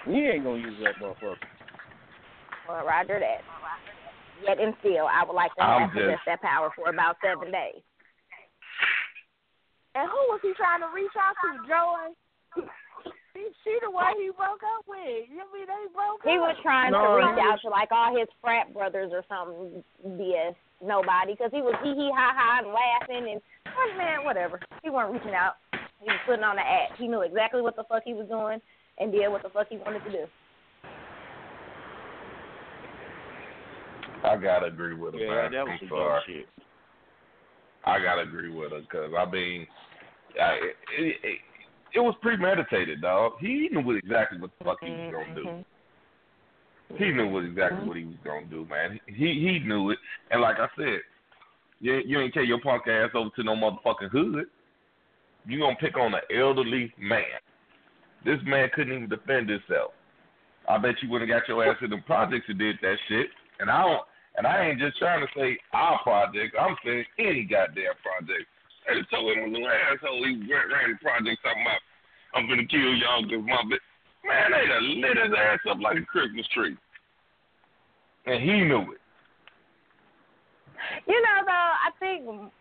We 0.08 0.30
ain't 0.30 0.44
gonna 0.44 0.60
use 0.60 0.78
that 0.84 0.96
motherfucker. 1.02 1.36
Well, 2.68 2.86
Roger 2.86 3.20
that. 3.20 3.42
Yet 4.46 4.60
and 4.60 4.74
still, 4.80 5.08
I 5.08 5.24
would 5.28 5.36
like 5.36 5.54
to 5.56 5.64
have 5.64 5.92
possess 5.92 6.16
just- 6.16 6.26
that 6.26 6.42
power 6.42 6.72
for 6.76 6.90
about 6.90 7.18
seven 7.24 7.52
days. 7.52 7.82
And 9.96 10.08
who 10.08 10.22
was 10.30 10.40
he 10.42 10.54
trying 10.54 10.82
to 10.82 10.90
reach 10.94 11.12
out 11.18 11.36
to, 11.44 11.50
Joey? 11.68 12.14
She, 13.34 13.42
she 13.64 13.74
the 13.82 13.90
one 13.92 14.14
he 14.18 14.30
broke 14.36 14.62
up 14.78 14.86
with. 14.88 15.28
You 15.30 15.44
mean 15.54 15.66
they 15.66 15.86
broke 15.94 16.22
He 16.24 16.36
up? 16.38 16.50
was 16.54 16.58
trying 16.62 16.92
No, 16.92 17.02
to 17.02 17.14
reach 17.18 17.36
was- 17.36 17.46
out 17.46 17.60
to 17.64 17.70
like 17.70 17.92
all 17.92 18.16
his 18.18 18.28
frat 18.42 18.74
brothers 18.74 19.12
or 19.14 19.24
something. 19.28 19.84
BS. 20.18 20.56
Nobody, 20.82 21.34
because 21.34 21.52
he 21.52 21.62
was 21.62 21.76
hee 21.84 21.92
hee 21.94 22.12
ha 22.16 22.32
ha 22.32 22.60
and 22.64 22.72
laughing 22.72 23.28
and 23.34 23.42
oh, 23.68 23.98
man, 23.98 24.24
whatever. 24.24 24.62
He 24.82 24.90
wasn't 24.90 25.16
reaching 25.20 25.36
out. 25.36 25.56
He 26.00 26.08
was 26.08 26.20
putting 26.26 26.44
on 26.46 26.56
the 26.56 26.62
act. 26.64 26.96
He 26.98 27.08
knew 27.10 27.20
exactly 27.22 27.62
what 27.62 27.76
the 27.76 27.84
fuck 27.84 28.04
he 28.06 28.14
was 28.14 28.28
doing 28.30 28.62
and 28.98 29.12
did 29.12 29.28
what 29.28 29.44
the 29.44 29.50
fuck 29.50 29.68
he 29.68 29.76
wanted 29.76 30.04
to 30.06 30.12
do. 30.12 30.24
I 34.24 34.38
gotta 34.38 34.68
agree 34.68 34.96
with 34.96 35.14
him. 35.14 35.22
Yeah, 35.22 35.28
man. 35.28 35.52
that 35.52 35.66
was 35.66 35.80
I'm 35.82 35.90
some 35.90 35.98
dumb 35.98 36.20
shit. 36.26 36.46
I 37.86 38.00
gotta 38.00 38.22
agree 38.22 38.50
with 38.50 38.72
her 38.72 38.82
because 38.82 39.12
I 39.18 39.30
mean, 39.30 39.66
I, 40.40 40.54
it, 41.00 41.16
it, 41.24 41.40
it 41.96 42.00
was 42.00 42.16
premeditated, 42.22 43.02
dog. 43.02 43.34
He 43.40 43.70
knew 43.72 43.92
exactly 43.92 44.40
what 44.40 44.52
the 44.60 44.66
fuck 44.66 44.78
he 44.82 44.90
was 44.90 45.14
gonna 45.14 45.36
do. 45.36 45.44
Mm-hmm. 45.44 47.04
He 47.04 47.12
knew 47.12 47.30
what 47.30 47.44
exactly 47.44 47.88
what 47.88 47.98
he 47.98 48.06
was 48.06 48.16
gonna 48.24 48.46
do, 48.48 48.66
man. 48.70 49.00
He 49.08 49.14
he 49.16 49.60
knew 49.66 49.92
it, 49.92 50.00
and 50.32 50.42
like 50.42 50.58
I 50.60 50.68
said, 50.76 51.00
you 51.80 52.02
you 52.06 52.20
ain't 52.20 52.34
take 52.34 52.48
your 52.48 52.62
punk 52.62 52.88
ass 52.88 53.12
over 53.14 53.30
to 53.36 53.44
no 53.44 53.56
motherfucking 53.56 54.10
hood. 54.12 54.46
You 55.46 55.60
gonna 55.60 55.76
pick 55.80 55.98
on 55.98 56.14
an 56.14 56.22
elderly 56.36 56.94
man. 57.00 57.24
This 58.26 58.40
man 58.46 58.70
couldn't 58.74 58.94
even 58.94 59.10
defend 59.10 59.50
himself. 59.50 59.92
I 60.68 60.78
bet 60.78 60.96
you 61.02 61.10
would 61.10 61.22
have 61.22 61.30
got 61.30 61.48
your 61.48 61.66
ass 61.66 61.78
in 61.82 61.90
the 61.90 61.98
projects 62.06 62.46
and 62.50 62.60
did 62.60 62.78
that 62.82 62.98
shit. 63.08 63.28
And 63.60 63.70
I 63.70 63.84
don't. 63.84 64.04
And 64.38 64.48
I 64.48 64.70
ain't 64.70 64.80
just 64.80 64.98
trying 64.98 65.20
to 65.20 65.28
say 65.36 65.58
our 65.74 66.00
project. 66.04 66.56
I'm 66.60 66.76
saying 66.86 67.06
any 67.20 67.44
goddamn 67.44 67.98
project. 68.02 68.48
I 68.90 68.98
just 68.98 69.12
told 69.12 69.36
him 69.36 69.44
a 69.44 69.52
little 69.52 69.68
asshole 69.68 70.24
he 70.24 70.40
ran, 70.48 70.72
ran 70.72 70.96
the 70.96 71.00
project 71.02 71.44
talking 71.44 71.62
about 71.62 71.84
I'm 72.34 72.48
gonna 72.48 72.66
kill 72.66 72.94
y'all 72.96 73.24
because 73.24 73.44
my 73.46 73.62
bitch. 73.68 73.84
Man, 74.26 74.52
they 74.52 74.68
done 74.68 75.02
lit 75.02 75.18
his 75.18 75.34
ass 75.38 75.60
up 75.70 75.80
like 75.82 75.98
a 75.98 76.06
Christmas 76.06 76.46
tree. 76.54 76.76
and 78.26 78.44
he 78.44 78.62
knew 78.62 78.82
it. 78.94 79.02
You 81.08 81.22
know, 81.22 81.46
though, 81.46 81.52
I 81.52 81.90
think 82.00 82.52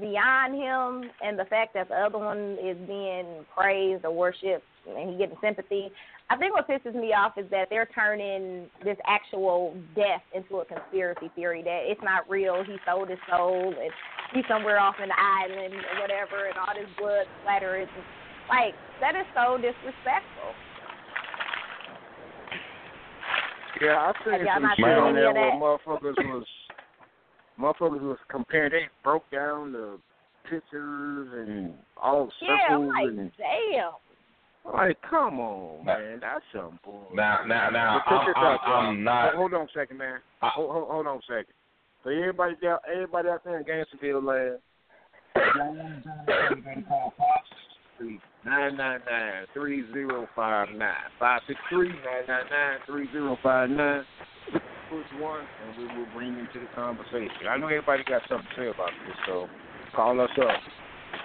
beyond 0.00 0.54
him 0.54 1.10
and 1.22 1.38
the 1.38 1.44
fact 1.44 1.74
that 1.74 1.88
the 1.88 1.94
other 1.94 2.18
one 2.18 2.56
is 2.62 2.76
being 2.86 3.44
praised 3.56 4.04
or 4.04 4.10
worshipped 4.10 4.64
and 4.88 5.10
he 5.10 5.16
getting 5.16 5.36
sympathy, 5.40 5.90
I 6.30 6.36
think 6.36 6.54
what 6.54 6.66
pisses 6.66 6.94
me 6.94 7.12
off 7.12 7.36
is 7.36 7.44
that 7.50 7.68
they're 7.68 7.88
turning 7.94 8.66
this 8.82 8.96
actual 9.06 9.76
death 9.94 10.22
into 10.34 10.56
a 10.56 10.64
conspiracy 10.64 11.30
theory 11.34 11.62
that 11.62 11.82
it's 11.84 12.00
not 12.02 12.28
real. 12.30 12.64
He 12.64 12.76
sold 12.86 13.10
his 13.10 13.18
soul 13.28 13.74
and 13.78 13.90
he's 14.32 14.44
somewhere 14.48 14.80
off 14.80 14.96
an 15.00 15.10
island 15.12 15.74
or 15.74 16.00
whatever, 16.00 16.46
and 16.48 16.56
all 16.56 16.74
this 16.74 16.88
blood 16.98 17.26
splatter 17.42 17.80
is 17.80 17.88
like 18.48 18.74
that 19.00 19.14
is 19.16 19.26
so 19.34 19.56
disrespectful. 19.56 20.52
Yeah, 23.82 24.12
I 24.24 24.36
y'all 24.38 24.54
some 24.54 24.70
shit 24.76 24.86
on 24.86 25.14
there 25.14 25.32
where 25.32 25.52
motherfuckers 25.52 26.16
was 26.16 26.46
motherfuckers 27.60 28.00
was 28.00 28.18
comparing. 28.30 28.70
They 28.70 28.88
broke 29.02 29.30
down 29.30 29.72
the 29.72 29.98
pictures 30.44 31.28
and 31.34 31.74
all 32.00 32.30
Yeah, 32.40 32.76
I'm 32.76 32.88
like, 32.88 33.08
and 33.08 33.30
damn. 33.36 33.92
Like, 34.72 34.96
come 35.08 35.40
on, 35.40 35.84
Now- 35.84 35.98
man, 35.98 36.20
that's 36.20 36.44
some 36.52 36.78
bull. 36.84 37.08
Now, 37.14 37.44
now, 37.46 37.70
now, 37.70 38.00
I'm, 38.06 38.28
I'm, 38.36 38.44
out. 38.44 38.60
I'm 38.66 39.04
not. 39.04 39.34
Hold 39.34 39.54
on 39.54 39.62
a 39.62 39.68
second, 39.74 39.98
man. 39.98 40.20
I- 40.42 40.48
hold, 40.48 40.70
hold, 40.70 40.88
hold 40.88 41.06
on 41.06 41.16
a 41.18 41.22
second. 41.22 41.54
So 42.02 42.10
everybody 42.10 42.54
out, 42.66 42.82
everybody 42.92 43.28
out 43.28 43.44
there 43.44 43.58
in 43.58 43.64
Gainesville 43.64 44.22
land. 44.22 44.58
Nine 48.44 48.76
nine 48.76 49.00
nine 49.10 49.46
three 49.54 49.84
zero 49.92 50.28
five 50.36 50.68
nine 50.76 50.94
five 51.18 51.40
six 51.46 51.58
three 51.70 51.88
nine 51.88 52.26
nine 52.28 52.44
nine 52.50 52.78
three 52.86 53.08
zero 53.12 53.38
five 53.42 53.70
nine. 53.70 54.04
Push 54.90 55.06
one, 55.18 55.40
and 55.40 55.78
we 55.78 55.98
will 55.98 56.06
bring 56.14 56.36
you 56.36 56.46
to 56.52 56.60
the 56.60 56.66
conversation. 56.74 57.48
I 57.48 57.56
know 57.56 57.68
everybody 57.68 58.04
got 58.04 58.22
something 58.28 58.46
to 58.56 58.62
say 58.62 58.68
about 58.68 58.90
this, 59.06 59.16
so 59.26 59.48
call 59.96 60.20
us 60.20 60.30
up. 60.38 60.60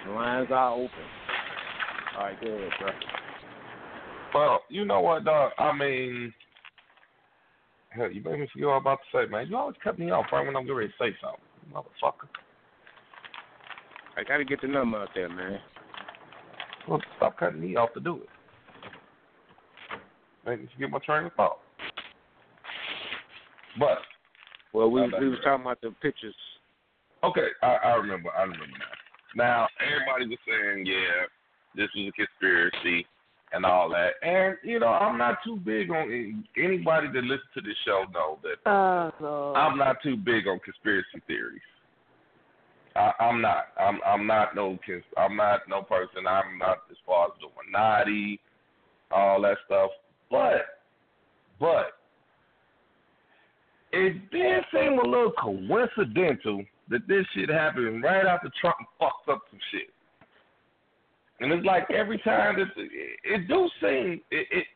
The 0.06 0.12
lines 0.12 0.48
are 0.50 0.72
open. 0.72 0.90
All 2.16 2.24
right, 2.24 2.40
go 2.40 2.46
ahead, 2.48 2.70
bro. 2.80 2.90
Well, 4.34 4.60
you 4.68 4.84
know 4.84 5.00
what, 5.00 5.24
dog? 5.24 5.52
I 5.58 5.72
mean, 5.72 6.32
hell, 7.90 8.10
you 8.10 8.22
made 8.22 8.40
me 8.40 8.48
forget 8.52 8.68
what 8.68 8.74
I'm 8.74 8.80
about 8.82 8.98
to 9.12 9.18
say, 9.18 9.30
man. 9.30 9.48
You 9.48 9.56
always 9.56 9.76
cut 9.82 9.98
me 9.98 10.10
off 10.10 10.26
right 10.32 10.46
when 10.46 10.56
I'm 10.56 10.62
getting 10.62 10.76
ready 10.76 10.88
to 10.88 10.94
say 10.98 11.16
something, 11.20 11.40
motherfucker. 11.74 12.28
I 14.16 14.24
got 14.24 14.38
to 14.38 14.44
get 14.44 14.60
the 14.60 14.68
number 14.68 14.98
out 14.98 15.08
there, 15.14 15.28
man. 15.28 15.58
Well, 16.88 17.00
stop 17.16 17.38
cutting 17.38 17.60
me 17.60 17.76
off 17.76 17.92
to 17.94 18.00
do 18.00 18.16
it. 18.16 18.28
Make 20.46 20.62
me 20.62 20.68
forget 20.74 20.90
my 20.90 20.98
train 21.00 21.26
of 21.26 21.32
thought. 21.34 21.58
But 23.78 23.98
Well, 24.72 24.90
we 24.90 25.00
was, 25.02 25.12
we 25.20 25.28
was 25.28 25.38
talking 25.44 25.62
about 25.62 25.80
the 25.80 25.90
pictures. 26.02 26.34
okay, 27.24 27.48
I, 27.62 27.76
I 27.84 27.94
remember. 27.96 28.30
I 28.36 28.42
remember 28.42 28.66
now. 28.66 28.94
Now 29.36 29.68
everybody 29.80 30.26
was 30.26 30.38
saying, 30.46 30.86
yeah, 30.86 31.26
this 31.76 31.88
was 31.94 32.08
a 32.08 32.12
conspiracy 32.12 33.06
and 33.52 33.64
all 33.64 33.88
that. 33.90 34.12
And 34.22 34.56
you 34.62 34.78
know, 34.78 34.88
I'm 34.88 35.18
not 35.18 35.38
too 35.44 35.56
big 35.56 35.90
on 35.90 36.44
anybody 36.56 37.08
that 37.08 37.22
listens 37.22 37.50
to 37.54 37.60
this 37.60 37.76
show 37.84 38.04
know 38.12 38.38
that 38.42 38.70
Oh, 38.70 39.12
no. 39.20 39.54
I'm 39.54 39.78
not 39.78 39.96
too 40.02 40.16
big 40.16 40.46
on 40.46 40.60
conspiracy 40.60 41.20
theories. 41.26 41.60
I, 42.96 43.12
I'm 43.20 43.40
not. 43.40 43.68
I'm 43.78 44.00
I'm 44.04 44.26
not 44.26 44.54
no 44.56 44.78
cons- 44.84 45.04
I'm 45.16 45.36
not 45.36 45.60
no 45.68 45.82
person. 45.82 46.26
I'm 46.26 46.58
not 46.58 46.78
as 46.90 46.96
far 47.06 47.26
as 47.26 47.32
the 47.40 47.46
Illuminati, 47.46 48.40
all 49.12 49.40
that 49.42 49.58
stuff. 49.66 49.90
But 50.30 50.66
but 51.58 51.92
it 53.92 54.30
did 54.30 54.64
seem 54.72 54.98
a 54.98 55.06
little 55.06 55.32
coincidental 55.32 56.64
that 56.88 57.06
this 57.06 57.24
shit 57.34 57.48
happened 57.48 58.02
right 58.02 58.26
after 58.26 58.50
Trump 58.60 58.76
fucked 58.98 59.28
up 59.28 59.42
some 59.50 59.60
shit. 59.70 59.90
And 61.40 61.52
it's 61.52 61.64
like 61.64 61.90
every 61.90 62.18
time 62.18 62.56
that 62.58 62.68
it, 62.76 62.90
it 63.24 63.48
do 63.48 63.68
seem 63.80 64.20
it, 64.30 64.46
it 64.50 64.66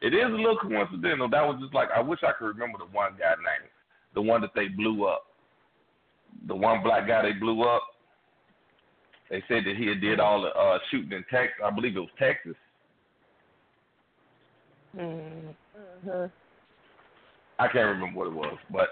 it 0.00 0.14
is 0.14 0.26
a 0.26 0.36
little 0.36 0.58
coincidental. 0.58 1.28
That 1.28 1.46
was 1.46 1.58
just 1.60 1.74
like 1.74 1.88
I 1.96 2.00
wish 2.00 2.20
I 2.22 2.32
could 2.32 2.46
remember 2.46 2.78
the 2.78 2.92
one 2.92 3.12
guy 3.18 3.34
name, 3.36 3.68
the 4.14 4.22
one 4.22 4.40
that 4.40 4.50
they 4.54 4.68
blew 4.68 5.06
up, 5.06 5.26
the 6.46 6.54
one 6.54 6.82
black 6.82 7.06
guy 7.06 7.22
they 7.22 7.32
blew 7.32 7.62
up. 7.62 7.82
They 9.30 9.42
said 9.46 9.64
that 9.66 9.76
he 9.76 9.86
had 9.86 10.00
did 10.00 10.20
all 10.20 10.42
the 10.42 10.48
uh, 10.48 10.78
shooting 10.90 11.12
in 11.12 11.24
Texas. 11.30 11.60
I 11.64 11.70
believe 11.70 11.96
it 11.96 12.00
was 12.00 12.08
Texas. 12.18 12.54
Mm-hmm. 14.96 16.26
I 17.60 17.68
can't 17.68 17.86
remember 17.88 18.18
what 18.18 18.26
it 18.28 18.34
was, 18.34 18.58
but 18.72 18.88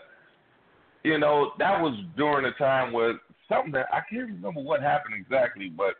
you 1.02 1.18
know 1.18 1.52
that 1.58 1.80
was 1.80 1.98
during 2.16 2.46
a 2.46 2.52
time 2.52 2.92
where 2.92 3.14
something 3.48 3.72
that 3.72 3.86
I 3.92 4.00
can't 4.08 4.28
remember 4.30 4.60
what 4.60 4.80
happened 4.80 5.14
exactly, 5.18 5.68
but 5.68 5.94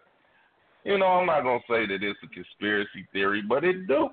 you 0.86 0.98
know 0.98 1.06
I'm 1.06 1.26
not 1.26 1.42
gonna 1.42 1.58
say 1.68 1.86
that 1.86 2.02
it's 2.02 2.18
a 2.22 2.28
conspiracy 2.28 3.06
theory, 3.12 3.42
but 3.46 3.64
it 3.64 3.86
do 3.86 4.10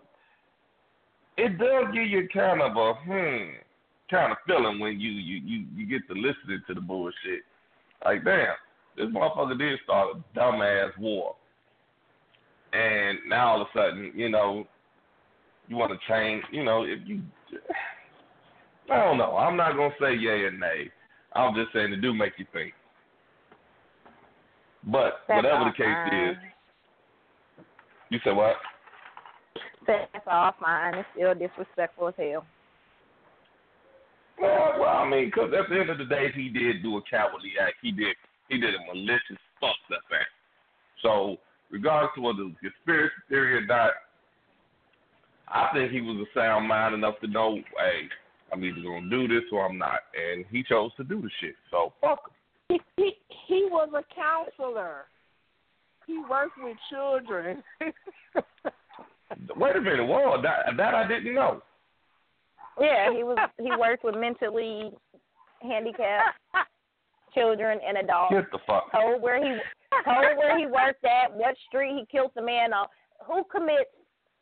it 1.38 1.58
does 1.58 1.86
give 1.94 2.08
you 2.08 2.28
kind 2.34 2.62
of 2.62 2.76
a 2.76 2.94
hmm 3.06 3.52
kind 4.10 4.32
of 4.32 4.38
feeling 4.46 4.80
when 4.80 5.00
you 5.00 5.12
you 5.12 5.38
you 5.46 5.66
you 5.76 5.86
get 5.88 6.08
to 6.08 6.14
listening 6.14 6.62
to 6.68 6.74
the 6.74 6.82
bullshit. 6.82 7.44
Like 8.04 8.24
damn, 8.24 8.56
this 8.98 9.08
motherfucker 9.08 9.58
did 9.58 9.80
start 9.84 10.18
a 10.18 10.40
dumbass 10.40 10.98
war, 10.98 11.36
and 12.74 13.20
now 13.28 13.50
all 13.54 13.62
of 13.62 13.68
a 13.74 13.78
sudden 13.78 14.12
you 14.16 14.30
know 14.30 14.68
you 15.68 15.76
want 15.76 15.92
to 15.92 16.12
change. 16.12 16.44
You 16.52 16.64
know 16.64 16.84
if 16.84 17.00
you 17.06 17.22
I 18.92 18.98
don't 18.98 19.18
know. 19.18 19.38
I'm 19.38 19.56
not 19.56 19.76
gonna 19.76 19.94
say 20.02 20.16
yay 20.16 20.42
or 20.42 20.52
nay. 20.52 20.90
I'm 21.34 21.56
just 21.56 21.72
saying 21.74 21.94
it 21.94 22.02
do 22.02 22.14
make 22.14 22.34
you 22.38 22.46
think. 22.52 22.74
But 24.86 25.22
That's 25.28 25.38
whatever 25.38 25.66
the 25.66 25.72
case 25.72 25.98
fine. 26.12 26.30
is, 26.32 26.36
you 28.14 28.20
said 28.24 28.36
what? 28.36 28.56
That's 29.88 30.28
all 30.28 30.54
fine. 30.62 30.94
It's 30.94 31.10
still 31.16 31.34
disrespectful 31.34 32.10
as 32.10 32.14
hell. 32.16 32.46
Well, 34.40 34.76
well, 34.80 34.98
I 34.98 35.10
mean, 35.10 35.32
'cause 35.32 35.52
at 35.54 35.68
the 35.68 35.80
end 35.80 35.90
of 35.90 35.98
the 35.98 36.06
day, 36.06 36.32
he 36.32 36.50
did 36.50 36.84
do 36.84 36.98
a 36.98 37.02
cowardly 37.02 37.58
act. 37.60 37.78
He 37.82 37.92
did. 37.92 38.16
He 38.50 38.60
did 38.60 38.76
a 38.76 38.80
malicious 38.86 39.38
fucked 39.60 39.92
up 39.92 40.04
act. 40.12 40.30
So, 41.02 41.40
regardless 41.72 42.16
of 42.18 42.24
whether 42.24 42.44
it's 42.44 42.60
conspiracy 42.60 43.16
theory 43.30 43.56
or 43.56 43.66
not, 43.66 43.94
I 45.48 45.70
think 45.74 45.92
he 45.92 46.02
was 46.02 46.18
a 46.18 46.40
sound 46.40 46.68
mind 46.68 46.94
enough 46.94 47.20
to 47.22 47.28
know, 47.28 47.56
hey, 47.78 48.10
I'm 48.52 48.64
either 48.64 48.82
gonna 48.82 49.10
do 49.10 49.28
this 49.28 49.52
or 49.52 49.66
I'm 49.66 49.78
not, 49.78 50.02
and 50.16 50.46
he 50.52 50.64
chose 50.64 50.94
to 50.96 51.04
do 51.04 51.22
the 51.22 51.30
shit. 51.40 51.56
So 51.72 51.94
fuck 52.00 52.30
him. 52.30 52.34
He, 52.70 52.82
he 53.04 53.18
he 53.48 53.68
was 53.70 53.90
a 53.94 54.04
counselor. 54.14 55.08
He 56.08 56.20
worked 56.30 56.58
with 56.62 56.78
children. 56.90 57.64
Wait 59.56 59.76
a 59.76 59.82
minute, 59.82 60.06
whoa, 60.06 60.42
that 60.42 60.78
that 60.78 60.94
I 60.94 61.08
didn't 61.08 61.34
know. 61.34 61.62
Yeah, 62.80 63.12
he 63.12 63.24
was. 63.24 63.38
He 63.60 63.70
worked 63.80 64.04
with 64.04 64.16
mentally 64.16 64.92
handicapped 65.62 66.38
children 67.34 67.80
and 67.86 67.98
adults. 67.98 68.34
Get 68.34 68.52
the 68.52 68.60
fuck. 68.66 68.92
Told 68.92 69.22
where 69.22 69.38
he 69.38 69.60
told 70.06 70.38
where 70.38 70.58
he 70.58 70.66
worked 70.66 71.04
at, 71.06 71.34
what 71.36 71.56
street 71.68 71.98
he 71.98 72.06
killed 72.12 72.32
the 72.36 72.42
man 72.42 72.74
on. 72.74 72.88
Who 73.26 73.44
commits 73.46 73.90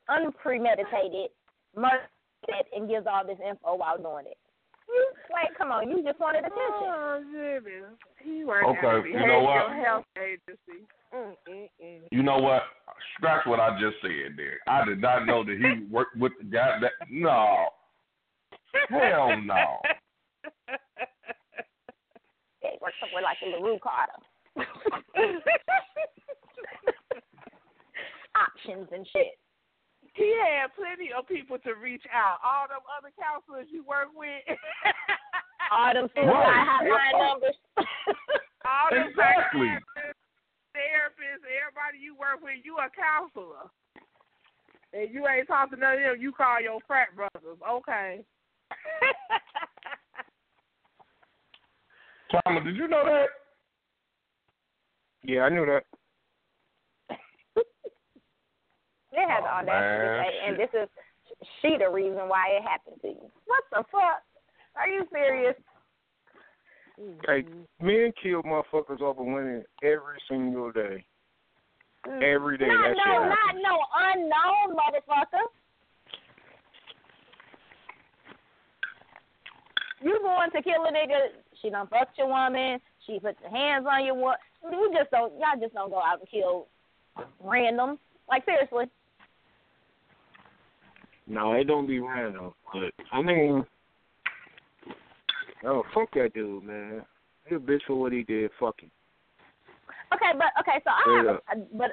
unpremeditated 0.10 1.30
murder 1.76 2.10
and 2.76 2.89
gives 2.89 3.06
all 3.08 3.26
this 3.26 3.38
info 3.47 3.76
while 3.76 3.97
doing 3.97 4.26
it? 4.28 4.38
You 4.93 5.08
like, 5.32 5.58
come 5.58 5.71
on, 5.71 5.89
you 5.89 6.04
just 6.04 6.19
wanted 6.19 6.39
attention. 6.39 6.58
oh 6.60 7.23
goodness, 7.32 7.97
he 8.23 8.43
worked 8.43 8.67
Okay, 8.67 8.88
at 8.97 9.04
the 9.04 9.10
you 9.10 9.25
know 9.27 9.41
what? 9.41 9.71
health 9.84 10.06
agency. 10.17 10.86
Mm-mm-mm. 11.13 11.99
You 12.12 12.23
know 12.23 12.38
what? 12.39 12.63
Scratch 13.17 13.45
what 13.45 13.60
I 13.60 13.71
just 13.80 13.95
said 14.01 14.36
there. 14.38 14.60
I 14.67 14.84
did 14.86 14.99
not 15.01 15.25
know 15.25 15.43
that 15.43 15.58
he 15.58 15.86
worked 15.91 16.17
with 16.17 16.34
the 16.39 16.45
guy 16.45 16.80
that. 16.82 16.91
No. 17.10 17.67
Hell 18.89 19.38
no. 19.43 19.80
He 22.62 22.69
worked 22.82 22.95
somewhere 23.01 23.23
like 23.23 23.38
in 23.41 23.51
LaRue 23.51 23.80
Carter. 23.82 24.13
Options 28.36 28.88
and 28.93 29.06
shit. 29.12 29.38
He 30.13 30.36
had 30.36 30.76
plenty 30.76 31.12
of 31.15 31.28
people 31.28 31.58
to 31.63 31.76
reach 31.76 32.04
out. 32.12 32.43
All 32.43 32.67
them 32.67 32.84
other 32.91 33.12
counselors 33.15 33.67
you 33.71 33.84
work 33.84 34.12
with. 34.12 34.43
All 35.71 35.93
them 35.93 36.10
suicide 36.12 36.28
Right. 36.28 36.67
hotline 36.67 37.15
numbers. 37.15 37.56
All 38.67 38.91
them 38.91 39.08
Exactly. 39.08 39.71
psychiatrists, 39.71 40.19
therapists, 40.76 41.47
everybody 41.47 41.97
you 42.04 42.15
work 42.19 42.43
with, 42.43 42.60
you 42.63 42.76
a 42.78 42.91
counselor. 42.91 43.71
And 44.91 45.08
you 45.13 45.26
ain't 45.28 45.47
talking 45.47 45.80
to 45.80 45.82
none 45.82 45.95
of 45.95 46.00
them, 46.02 46.21
you 46.21 46.34
call 46.34 46.60
your 46.60 46.80
frat 46.86 47.15
brothers. 47.15 47.58
Okay. 47.63 48.19
Thomas, 52.32 52.63
did 52.63 52.76
you 52.76 52.88
know 52.88 53.04
that? 53.06 53.28
Yeah, 55.24 55.41
I 55.43 55.50
knew 55.50 55.65
that. 55.65 55.84
They 59.12 59.21
had 59.21 59.43
the 59.43 59.52
Oh, 59.52 59.60
audacity 59.60 59.97
to 59.97 60.08
man, 60.08 60.24
say, 60.24 60.47
and 60.47 60.60
this 60.60 60.71
is 60.74 60.89
she 61.62 61.78
the 61.78 61.89
reason 61.89 62.28
why 62.28 62.50
it 62.58 62.63
happened 62.63 62.97
to 63.02 63.08
you. 63.08 63.32
What 63.45 63.63
the 63.71 63.84
fuck? 63.91 64.24
Are 64.76 64.88
you 64.88 65.06
serious? 65.12 65.56
Mm-hmm. 67.00 67.19
Hey, 67.26 67.45
men 67.82 68.13
kill 68.21 68.43
motherfuckers 68.43 69.02
over 69.02 69.24
women 69.24 69.63
every 69.84 70.19
single 70.30 70.71
day. 70.71 71.04
Mm. 72.08 72.24
Every 72.24 72.58
day. 72.58 72.67
Not 72.67 72.82
that 72.82 72.97
no, 72.97 73.13
shit 73.13 73.30
not 73.30 73.38
happens. 73.38 73.63
no 73.63 73.80
unknown 73.95 74.78
motherfucker. 74.78 75.45
You 80.04 80.19
going 80.21 80.52
to 80.52 80.62
kill 80.63 80.86
a 80.86 80.91
nigga? 80.91 81.30
She 81.62 81.69
done 81.69 81.88
fucked 81.88 82.17
your 82.17 82.28
woman. 82.28 82.80
She 83.06 83.19
put 83.19 83.38
her 83.43 83.56
hands 83.56 83.86
on 83.89 84.06
your 84.06 84.15
woman. 84.15 84.38
You 84.63 84.91
just 84.97 85.12
don't. 85.12 85.34
Y'all 85.34 85.60
just 85.60 85.74
don't 85.74 85.91
go 85.91 86.00
out 86.00 86.19
and 86.19 86.30
kill 86.30 86.67
random. 87.43 88.00
Like 88.28 88.45
seriously. 88.45 88.86
No, 91.32 91.54
it 91.54 91.63
don't 91.63 91.88
be 91.88 92.00
random. 92.00 92.52
But 92.74 92.91
I 93.13 93.22
mean, 93.22 93.63
oh 95.65 95.84
fuck 95.94 96.13
that 96.15 96.34
dude, 96.34 96.63
man. 96.65 97.04
He 97.48 97.56
a 97.56 97.60
bitch 97.60 97.80
for 97.88 97.96
what 97.96 98.12
he 98.12 98.24
did. 98.24 98.52
Fuck 98.60 98.82
him. 98.82 98.91
Okay, 100.13 100.38
but 100.38 100.52
okay, 100.60 100.84
so 100.84 100.91
I 100.91 101.17
have, 101.17 101.58
a, 101.58 101.65
but 101.78 101.91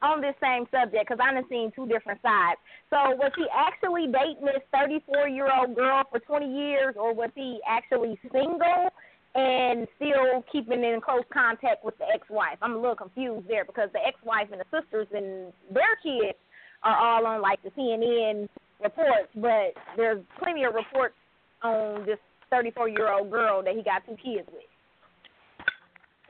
on 0.00 0.22
this 0.22 0.34
same 0.42 0.64
subject, 0.70 1.08
because 1.08 1.18
I've 1.22 1.44
seen 1.50 1.70
two 1.76 1.86
different 1.86 2.22
sides. 2.22 2.58
So 2.88 2.96
was 3.16 3.32
he 3.36 3.44
actually 3.54 4.06
dating 4.06 4.46
this 4.46 4.64
34 4.72 5.28
year 5.28 5.48
old 5.52 5.76
girl 5.76 6.02
for 6.10 6.18
20 6.18 6.46
years, 6.46 6.94
or 6.98 7.12
was 7.12 7.30
he 7.34 7.60
actually 7.68 8.18
single 8.32 8.88
and 9.34 9.86
still 9.96 10.42
keeping 10.50 10.82
in 10.82 11.02
close 11.04 11.24
contact 11.30 11.84
with 11.84 11.98
the 11.98 12.06
ex-wife? 12.14 12.56
I'm 12.62 12.72
a 12.72 12.80
little 12.80 12.96
confused 12.96 13.46
there 13.46 13.66
because 13.66 13.90
the 13.92 14.00
ex-wife 14.06 14.48
and 14.50 14.60
the 14.60 14.70
sisters 14.72 15.06
and 15.12 15.52
their 15.70 15.96
kids 16.02 16.38
are 16.82 16.96
all 16.96 17.26
on 17.26 17.42
like 17.42 17.62
the 17.62 17.70
CNN 17.70 18.48
reports, 18.82 19.28
but 19.34 19.74
there's 19.96 20.22
plenty 20.42 20.64
of 20.64 20.74
reports 20.74 21.14
on 21.62 22.04
this 22.06 22.18
34 22.50 22.88
year 22.88 23.12
old 23.12 23.30
girl 23.30 23.62
that 23.62 23.74
he 23.76 23.82
got 23.82 24.02
two 24.06 24.16
kids 24.16 24.48
with. 24.52 24.62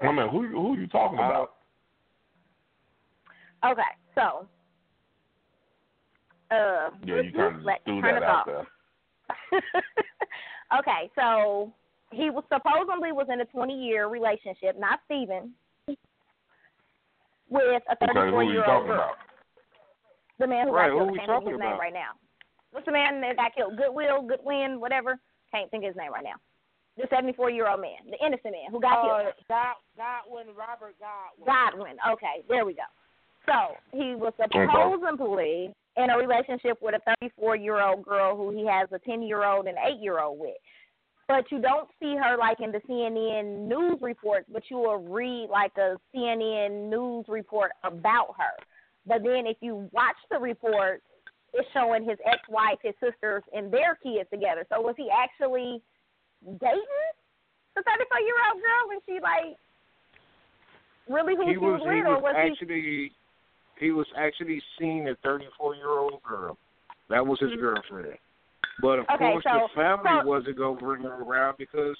I 0.02 0.12
mean, 0.12 0.28
who 0.28 0.46
who 0.48 0.74
are 0.74 0.76
you 0.76 0.86
talking 0.86 1.18
about? 1.18 1.54
Okay, 3.64 3.82
so 4.14 4.46
uh 6.50 6.90
Yeah, 7.04 7.20
you 7.22 7.32
kind 7.32 7.56
of 7.56 7.62
let- 7.62 7.84
threw 7.84 8.00
that 8.02 8.22
out 8.22 8.40
off. 8.40 8.46
there. 8.46 8.66
okay, 10.80 11.10
so 11.14 11.72
he 12.12 12.30
was 12.30 12.42
supposedly 12.52 13.12
was 13.12 13.26
in 13.32 13.40
a 13.40 13.44
20 13.44 13.74
year 13.74 14.08
relationship, 14.08 14.78
not 14.78 15.00
Steven, 15.04 15.52
with 17.48 17.82
a 17.88 17.92
Okay, 17.92 18.06
34 18.14 18.30
who 18.30 18.42
you 18.46 18.52
year 18.52 18.58
old 18.60 18.66
talking 18.66 18.86
girl. 18.88 18.96
about? 18.96 19.14
The 20.38 20.46
man 20.46 20.68
who 20.68 20.72
Right, 20.74 20.88
got 20.88 20.92
who 20.92 20.98
killed. 21.00 21.10
we 21.12 21.18
Can't 21.18 21.28
think 21.28 21.36
of 21.36 21.42
talking 21.44 21.52
his 21.52 21.60
name 21.60 21.68
about? 21.68 21.78
right 21.80 21.92
now. 21.92 22.12
What's 22.72 22.86
the 22.86 22.92
man 22.92 23.20
that 23.22 23.36
got 23.36 23.54
killed? 23.54 23.76
Goodwill, 23.76 24.22
Goodwin, 24.22 24.80
whatever. 24.80 25.18
Can't 25.52 25.70
think 25.70 25.84
of 25.84 25.88
his 25.88 25.96
name 25.96 26.12
right 26.12 26.24
now. 26.24 26.38
The 26.96 27.06
74 27.10 27.50
year 27.50 27.68
old 27.68 27.80
man, 27.80 28.10
the 28.10 28.18
innocent 28.24 28.52
man 28.52 28.70
who 28.70 28.80
got 28.80 28.98
Uh, 28.98 29.22
killed. 29.22 29.34
God, 29.48 29.74
Godwin, 29.96 30.54
Robert 30.54 30.94
Godwin. 31.00 31.46
Godwin. 31.46 31.96
Okay, 32.12 32.42
there 32.48 32.64
we 32.64 32.74
go. 32.74 32.82
So 33.46 33.76
he 33.92 34.14
was 34.14 34.32
supposedly 34.36 35.74
in 35.96 36.10
a 36.10 36.16
relationship 36.16 36.80
with 36.82 36.94
a 36.94 37.14
34 37.20 37.56
year 37.56 37.80
old 37.80 38.04
girl 38.04 38.36
who 38.36 38.50
he 38.50 38.66
has 38.66 38.88
a 38.92 38.98
10 38.98 39.22
year 39.22 39.44
old 39.44 39.66
and 39.66 39.76
8 39.78 39.98
year 40.00 40.20
old 40.20 40.38
with. 40.38 40.56
But 41.26 41.50
you 41.50 41.60
don't 41.60 41.88
see 42.00 42.16
her 42.16 42.36
like 42.36 42.58
in 42.60 42.72
the 42.72 42.80
CNN 42.88 43.68
news 43.68 43.98
reports, 44.02 44.46
but 44.52 44.64
you 44.68 44.78
will 44.78 44.98
read 44.98 45.48
like 45.48 45.72
a 45.78 45.96
CNN 46.14 46.90
news 46.90 47.24
report 47.28 47.70
about 47.84 48.34
her. 48.36 48.64
But 49.06 49.22
then 49.22 49.46
if 49.46 49.56
you 49.60 49.88
watch 49.92 50.16
the 50.30 50.38
report, 50.38 51.02
it's 51.54 51.68
showing 51.72 52.04
his 52.04 52.18
ex 52.24 52.38
wife, 52.48 52.78
his 52.82 52.94
sisters, 53.00 53.42
and 53.54 53.72
their 53.72 53.96
kids 54.02 54.28
together. 54.30 54.66
So 54.70 54.80
was 54.80 54.94
he 54.96 55.08
actually 55.10 55.82
dating 56.44 57.04
the 57.76 57.82
34 57.82 58.20
year 58.20 58.38
old 58.50 58.60
girl 58.62 58.84
and 58.92 59.00
she 59.06 59.20
like 59.22 59.56
really 61.08 61.36
who 61.36 61.46
he 61.46 61.54
she 61.54 61.58
was 61.58 61.80
was 61.80 61.90
he 61.90 61.98
with, 62.02 62.06
or 62.06 62.20
was 62.20 62.34
was 62.34 62.58
he 62.68 63.10
he 63.78 63.90
was 63.90 64.06
actually 64.16 64.62
seeing 64.78 65.08
a 65.08 65.14
thirty 65.22 65.46
four 65.58 65.74
year 65.74 65.88
old 65.88 66.22
girl. 66.22 66.56
That 67.08 67.26
was 67.26 67.40
his 67.40 67.50
girlfriend. 67.58 68.14
But 68.82 69.00
of 69.00 69.06
Mm-hmm. 69.06 69.14
Okay, 69.14 69.32
course 69.32 69.44
so- 69.44 69.68
the 69.68 69.74
family 69.74 70.10
so- 70.22 70.26
wasn't 70.28 70.56
gonna 70.58 70.78
bring 70.80 71.02
her 71.02 71.22
around 71.22 71.56
because 71.58 71.96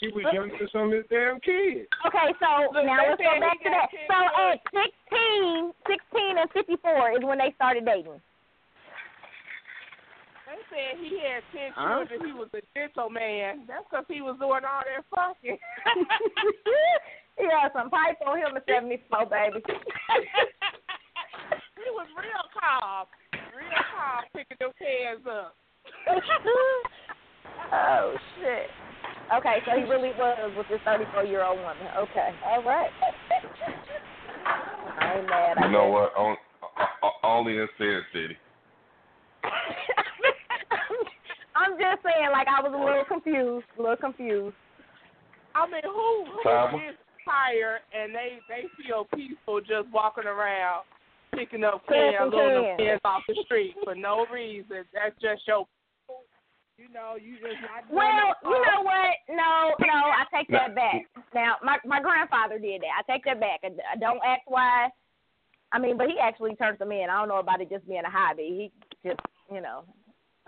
she 0.00 0.08
was 0.08 0.24
younger 0.32 0.56
than 0.56 0.68
some 0.72 0.88
of 0.88 0.92
his 0.92 1.04
damn 1.10 1.40
kids. 1.40 1.84
Okay, 2.08 2.32
so 2.40 2.72
Look, 2.72 2.84
now 2.88 3.04
let's 3.04 3.20
go 3.20 3.36
back 3.40 3.60
to 3.62 3.68
that. 3.68 3.88
So 4.08 4.16
at 4.48 4.56
16, 4.72 5.72
16 5.84 6.38
and 6.40 6.48
54 6.52 7.12
is 7.20 7.24
when 7.24 7.36
they 7.36 7.52
started 7.56 7.84
dating. 7.84 8.16
They 10.50 10.58
said 10.66 10.98
he 10.98 11.14
had 11.22 11.42
ten 11.54 11.70
Huh? 11.78 12.02
children. 12.02 12.26
He 12.26 12.32
was 12.34 12.50
a 12.58 12.62
gentleman. 12.74 13.66
That's 13.70 13.86
because 13.86 14.04
he 14.10 14.18
was 14.20 14.34
doing 14.42 14.66
all 14.66 14.82
that 14.82 15.06
fucking. 15.14 15.54
he 17.38 17.44
had 17.46 17.70
some 17.72 17.86
pipe 17.90 18.18
on 18.26 18.38
him 18.38 18.56
at 18.58 18.66
74, 18.66 19.26
baby. 19.30 19.62
he 21.78 21.86
was 21.94 22.08
real 22.18 22.44
calm, 22.58 23.06
real 23.54 23.78
calm, 23.94 24.24
picking 24.34 24.58
them 24.58 24.74
cans 24.74 25.22
up. 25.30 25.54
oh, 27.72 28.16
shit. 28.42 28.66
Okay, 29.38 29.62
so 29.64 29.70
he 29.78 29.84
really 29.86 30.10
was 30.18 30.50
with 30.56 30.66
this 30.68 30.80
34 30.84 31.24
year 31.30 31.44
old 31.44 31.58
woman. 31.58 31.86
Okay, 31.96 32.34
all 32.44 32.64
right. 32.64 32.90
I 34.98 35.14
ain't 35.14 35.28
mad. 35.30 35.58
I 35.58 35.66
You 35.66 35.72
know 35.72 35.86
guess. 35.86 35.94
what? 35.94 36.10
On, 36.18 36.36
uh, 36.74 37.06
uh, 37.06 37.26
only 37.26 37.56
in 37.58 37.68
Sin 37.78 38.02
City. 38.12 38.36
I'm 41.60 41.76
just 41.76 42.00
saying, 42.00 42.32
like, 42.32 42.48
I 42.48 42.64
was 42.64 42.72
a 42.72 42.80
little 42.80 43.04
confused, 43.04 43.68
a 43.76 43.82
little 43.82 44.00
confused. 44.00 44.56
I 45.54 45.66
mean, 45.68 45.84
who 45.84 46.24
who 46.24 46.42
Tama? 46.42 46.78
gets 46.78 46.96
tired 47.20 47.84
and 47.92 48.14
they 48.14 48.40
they 48.48 48.64
feel 48.80 49.04
peaceful 49.12 49.60
just 49.60 49.92
walking 49.92 50.24
around 50.24 50.88
picking 51.34 51.64
up 51.64 51.84
Cans 51.86 52.16
cans, 52.16 52.32
cans. 52.32 52.54
them 52.54 52.76
cans 52.78 53.00
off 53.04 53.22
the 53.28 53.36
street 53.44 53.74
for 53.84 53.94
no 53.94 54.26
reason. 54.32 54.84
That's 54.94 55.14
just 55.20 55.46
your. 55.46 55.66
You 56.78 56.88
know, 56.94 57.20
you 57.20 57.36
just 57.36 57.60
not 57.60 57.84
Well, 57.92 58.32
you 58.40 58.56
know 58.64 58.80
what? 58.80 59.12
No, 59.28 59.76
no, 59.84 60.00
I 60.16 60.24
take 60.32 60.48
that 60.48 60.74
back. 60.74 61.04
Now, 61.34 61.56
my 61.62 61.76
my 61.84 62.00
grandfather 62.00 62.58
did 62.58 62.80
that. 62.80 63.04
I 63.04 63.12
take 63.12 63.24
that 63.26 63.38
back. 63.38 63.60
I, 63.62 63.66
I 63.66 63.96
uh, 63.96 64.00
don't 64.00 64.20
ask 64.24 64.40
why. 64.46 64.88
I 65.72 65.78
mean, 65.78 65.98
but 65.98 66.08
he 66.08 66.16
actually 66.18 66.56
turned 66.56 66.78
them 66.78 66.90
in. 66.90 67.10
I 67.10 67.18
don't 67.18 67.28
know 67.28 67.38
about 67.38 67.60
it 67.60 67.68
just 67.68 67.86
being 67.86 68.00
a 68.00 68.10
hobby. 68.10 68.72
He 69.04 69.08
just, 69.08 69.20
you 69.52 69.60
know, 69.60 69.84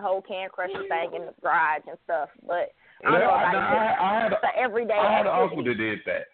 whole 0.03 0.23
can 0.23 0.49
crusher 0.51 0.83
thing 0.89 1.15
in 1.15 1.27
the 1.27 1.35
garage 1.43 1.83
and 1.89 1.99
stuff. 2.05 2.29
But 2.47 2.73
I 3.05 3.11
don't 3.11 3.21
Yeah, 3.21 3.27
know 3.27 3.33
I, 3.33 3.51
about 3.51 3.55
it. 3.55 4.01
I, 4.01 4.19
I 4.19 4.23
had 4.23 4.33
the 4.33 4.59
everyday 4.59 4.95
I 4.95 5.17
had 5.17 5.27
an 5.27 5.33
uncle 5.33 5.65
that 5.65 5.75
did 5.75 6.01
that. 6.07 6.27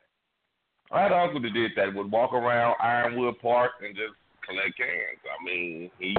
I 0.91 1.03
had 1.03 1.13
an 1.13 1.19
uncle 1.19 1.43
that 1.43 1.53
did 1.53 1.73
that. 1.77 1.95
Would 1.95 2.11
walk 2.11 2.33
around 2.33 2.77
Ironwood 2.81 3.39
Park 3.41 3.73
and 3.85 3.95
just 3.95 4.15
collect 4.47 4.77
cans. 4.77 5.21
I 5.29 5.45
mean, 5.45 5.91
he, 5.99 6.17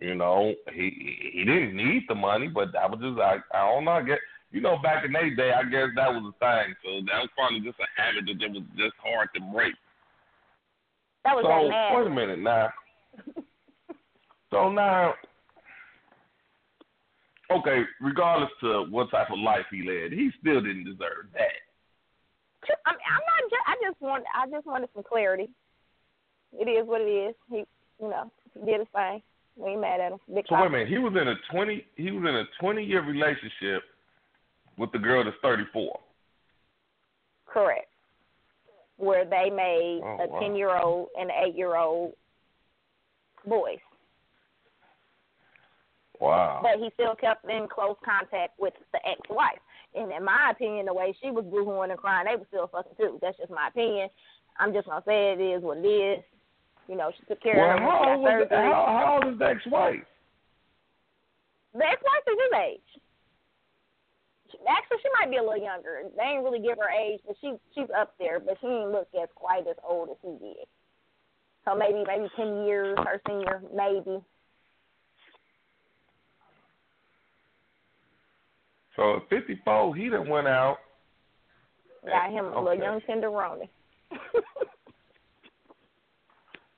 you 0.00 0.14
know, 0.14 0.54
he 0.72 1.30
he 1.32 1.44
didn't 1.44 1.76
need 1.76 2.04
the 2.08 2.14
money, 2.14 2.48
but 2.48 2.72
that 2.72 2.90
was 2.90 3.00
just 3.00 3.18
like 3.18 3.40
I 3.54 3.66
don't 3.70 3.84
know. 3.84 3.92
I 3.92 4.02
guess 4.02 4.18
you 4.52 4.60
know, 4.60 4.76
back 4.82 5.04
in 5.04 5.12
their 5.12 5.34
day, 5.34 5.50
I 5.52 5.62
guess 5.64 5.88
that 5.96 6.12
was 6.12 6.28
a 6.28 6.38
thing. 6.38 6.74
So 6.84 7.00
that 7.06 7.20
was 7.20 7.30
probably 7.34 7.60
just 7.60 7.80
a 7.80 7.88
habit 8.00 8.26
that 8.26 8.52
was 8.52 8.62
just 8.76 8.94
hard 9.02 9.28
to 9.34 9.40
break. 9.52 9.74
That 11.24 11.36
was 11.36 11.44
so 11.44 11.48
that 11.48 11.68
mad. 11.68 11.96
wait 11.96 12.06
a 12.06 12.10
minute 12.10 12.38
now. 12.38 12.68
so 14.50 14.70
now, 14.70 15.14
okay, 17.58 17.82
regardless 18.00 18.50
to 18.60 18.86
what 18.90 19.10
type 19.10 19.30
of 19.30 19.38
life 19.38 19.66
he 19.70 19.82
led, 19.82 20.12
he 20.12 20.30
still 20.40 20.60
didn't 20.60 20.84
deserve 20.84 21.30
that. 21.34 21.60
I 22.86 22.92
mean, 22.92 23.00
I'm 23.10 23.24
not. 23.26 23.50
Just, 23.50 23.62
I 23.66 23.74
just 23.82 24.00
want. 24.00 24.24
I 24.34 24.46
just 24.48 24.66
wanted 24.66 24.88
some 24.94 25.02
clarity. 25.02 25.50
It 26.52 26.68
is 26.68 26.86
what 26.86 27.00
it 27.00 27.10
is. 27.10 27.34
He, 27.50 27.64
you 28.00 28.08
know, 28.10 28.30
he 28.54 28.66
did 28.66 28.80
his 28.80 28.88
thing. 28.94 29.22
We 29.56 29.70
ain't 29.70 29.80
mad 29.80 30.00
at 30.00 30.12
him. 30.12 30.18
Big 30.32 30.44
So 30.48 30.56
wait 30.56 30.66
a 30.66 30.70
minute, 30.70 30.88
he 30.88 30.98
was 30.98 31.12
in 31.20 31.28
a 31.28 31.34
twenty 31.50 31.84
he 31.96 32.10
was 32.10 32.26
in 32.28 32.34
a 32.36 32.44
twenty 32.60 32.84
year 32.84 33.02
relationship 33.04 33.82
with 34.78 34.92
the 34.92 34.98
girl 34.98 35.24
that's 35.24 35.36
thirty 35.42 35.64
four. 35.72 35.98
Correct. 37.46 37.88
Where 38.96 39.24
they 39.24 39.50
made 39.50 40.00
Oh, 40.02 40.18
a 40.20 40.28
wow. 40.28 40.40
ten 40.40 40.56
year 40.56 40.76
old 40.76 41.08
and 41.18 41.30
an 41.30 41.36
eight 41.44 41.56
year 41.56 41.76
old 41.76 42.14
boys. 43.46 43.78
Wow. 46.22 46.60
But 46.62 46.78
he 46.78 46.88
still 46.94 47.16
kept 47.16 47.50
in 47.50 47.66
close 47.66 47.96
contact 48.04 48.54
with 48.56 48.74
the 48.92 49.00
ex 49.02 49.18
wife. 49.28 49.58
And 49.94 50.12
in 50.12 50.24
my 50.24 50.52
opinion, 50.54 50.86
the 50.86 50.94
way 50.94 51.16
she 51.20 51.32
was 51.32 51.44
boohooing 51.44 51.90
and 51.90 51.98
crying, 51.98 52.26
they 52.30 52.38
were 52.38 52.46
still 52.46 52.70
fucking 52.70 52.94
too. 52.96 53.18
That's 53.20 53.36
just 53.38 53.50
my 53.50 53.66
opinion. 53.66 54.08
I'm 54.60 54.72
just 54.72 54.86
gonna 54.86 55.02
say 55.04 55.32
it 55.32 55.40
is 55.42 55.62
what 55.66 55.78
it 55.78 55.88
is. 55.88 56.22
You 56.86 56.94
know, 56.94 57.10
she 57.10 57.26
took 57.26 57.42
care 57.42 57.58
Well, 57.58 57.74
of 57.74 57.76
him. 57.76 57.82
how 57.82 58.10
old, 58.14 58.22
was 58.22 58.46
the, 58.48 58.54
how, 58.56 58.86
how 58.86 59.18
old 59.18 59.34
is 59.34 59.38
the 59.40 59.46
ex 59.50 59.60
wife? 59.66 60.06
The 61.74 61.84
ex 61.90 61.98
wife 61.98 62.26
is 62.30 62.38
his 62.38 62.54
age. 62.70 62.90
Actually, 64.62 64.98
she 65.02 65.10
might 65.18 65.30
be 65.30 65.38
a 65.38 65.42
little 65.42 65.58
younger. 65.58 66.06
They 66.16 66.22
ain't 66.22 66.44
really 66.44 66.62
give 66.62 66.78
her 66.78 66.90
age, 66.94 67.18
but 67.26 67.34
she 67.40 67.58
she's 67.74 67.90
up 67.98 68.14
there. 68.22 68.38
But 68.38 68.58
she 68.60 68.68
ain't 68.68 68.94
look 68.94 69.08
as 69.20 69.28
quite 69.34 69.66
as 69.66 69.74
old 69.82 70.10
as 70.10 70.22
he 70.22 70.38
did. 70.38 70.70
So 71.66 71.74
maybe 71.74 72.06
maybe 72.06 72.30
ten 72.38 72.62
years 72.62 72.94
her 73.02 73.18
senior, 73.26 73.58
maybe. 73.74 74.22
So 78.96 79.16
at 79.16 79.28
54, 79.30 79.96
he 79.96 80.08
done 80.08 80.28
went 80.28 80.46
out. 80.46 80.78
Got 82.06 82.30
him 82.30 82.44
a 82.46 82.48
Okay. 82.48 82.80
little 82.80 82.84
young 82.84 83.00
tenderoni. 83.02 83.68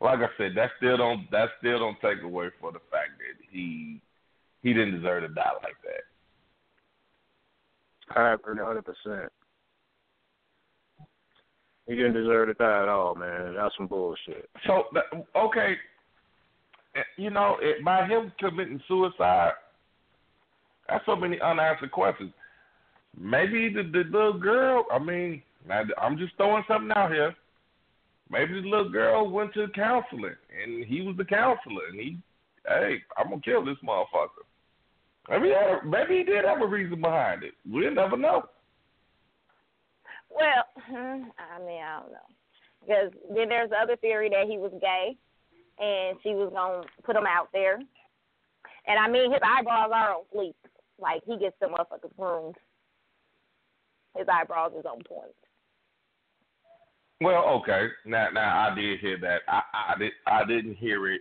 Like 0.01 0.19
I 0.19 0.27
said, 0.37 0.53
that 0.57 0.71
still 0.77 0.99
don't 0.99 1.31
that 1.31 1.49
still 1.59 1.79
don't 1.79 1.99
take 2.03 2.23
away 2.23 2.49
for 2.61 2.71
the 2.71 2.81
fact 2.91 3.13
that 3.19 3.43
he 3.51 4.03
he 4.63 4.75
didn't 4.75 4.97
deserve 5.01 5.23
to 5.23 5.29
die 5.35 5.53
like 5.63 5.77
that. 5.83 8.19
I 8.21 8.35
agree 8.35 8.61
a 8.61 8.65
hundred 8.67 8.85
percent. 8.85 9.33
He 11.87 11.95
didn't 11.95 12.13
deserve 12.13 12.49
to 12.49 12.55
die 12.55 12.83
at 12.83 12.89
all, 12.89 13.15
man. 13.15 13.55
That's 13.55 13.75
some 13.79 13.87
bullshit. 13.87 14.51
So 14.67 14.85
that- 14.93 15.27
okay, 15.35 15.77
you 17.17 17.31
know, 17.31 17.57
it, 17.63 17.83
by 17.83 18.07
him 18.07 18.31
committing 18.39 18.83
suicide, 18.87 19.53
that's 20.89 21.05
so 21.07 21.17
many 21.17 21.41
unanswered 21.41 21.93
questions. 21.93 22.33
Maybe 23.19 23.73
the 23.73 23.83
the 23.83 24.05
little 24.11 24.39
girl. 24.39 24.85
I 24.93 24.99
mean, 24.99 25.43
I'm 25.71 26.19
just 26.19 26.37
throwing 26.37 26.65
something 26.69 26.91
out 26.95 27.13
here. 27.13 27.35
Maybe 28.31 28.61
the 28.61 28.69
little 28.69 28.91
girl 28.91 29.31
went 29.31 29.55
to 29.55 29.69
counseling, 29.75 30.37
and 30.63 30.85
he 30.85 31.03
was 31.03 31.17
the 31.17 31.25
counselor, 31.25 31.87
and 31.91 32.01
he, 32.01 32.19
hey, 32.67 33.03
I'm 33.17 33.29
gonna 33.29 33.41
kill 33.43 33.65
this 33.65 33.77
motherfucker. 33.87 34.45
Maybe 35.29 35.49
he 35.49 35.55
had, 35.55 35.87
maybe 35.87 36.19
he 36.19 36.25
did 36.25 36.45
have 36.45 36.61
a 36.61 36.67
reason 36.67 37.01
behind 37.01 37.45
it. 37.45 37.53
We'll 37.71 37.95
never 37.95 38.17
know. 38.17 38.45
Well, 40.31 40.65
hmm, 40.87 41.29
I 41.39 41.59
mean, 41.65 41.83
I 41.83 42.01
don't 42.01 42.13
know. 42.13 42.29
Because 42.81 43.13
then 43.35 43.49
there's 43.49 43.71
the 43.71 43.77
other 43.77 43.97
theory 43.97 44.29
that 44.31 44.47
he 44.49 44.59
was 44.59 44.73
gay, 44.81 45.17
and 45.79 46.19
she 46.23 46.31
was 46.31 46.51
gonna 46.53 46.83
put 47.05 47.17
him 47.17 47.27
out 47.27 47.49
there. 47.53 47.77
And 48.87 48.99
I 48.99 49.09
mean, 49.09 49.33
his 49.33 49.41
eyebrows 49.43 49.91
are 49.95 50.15
on 50.15 50.25
fleek. 50.35 50.55
Like 50.99 51.23
he 51.27 51.39
gets 51.39 51.57
the 51.61 51.67
motherfuckers 51.67 52.17
groomed. 52.19 52.57
His 54.17 54.27
eyebrows 54.33 54.73
is 54.79 54.85
on 54.87 55.03
point. 55.03 55.35
Well, 57.21 57.61
okay. 57.61 57.89
Now, 58.05 58.29
now 58.33 58.69
I 58.71 58.75
did 58.75 59.01
hear 59.01 59.19
that. 59.21 59.41
I, 59.49 59.63
I 59.73 59.99
did. 59.99 60.13
I 60.27 60.45
didn't 60.45 60.77
hear 60.77 61.11
it 61.11 61.21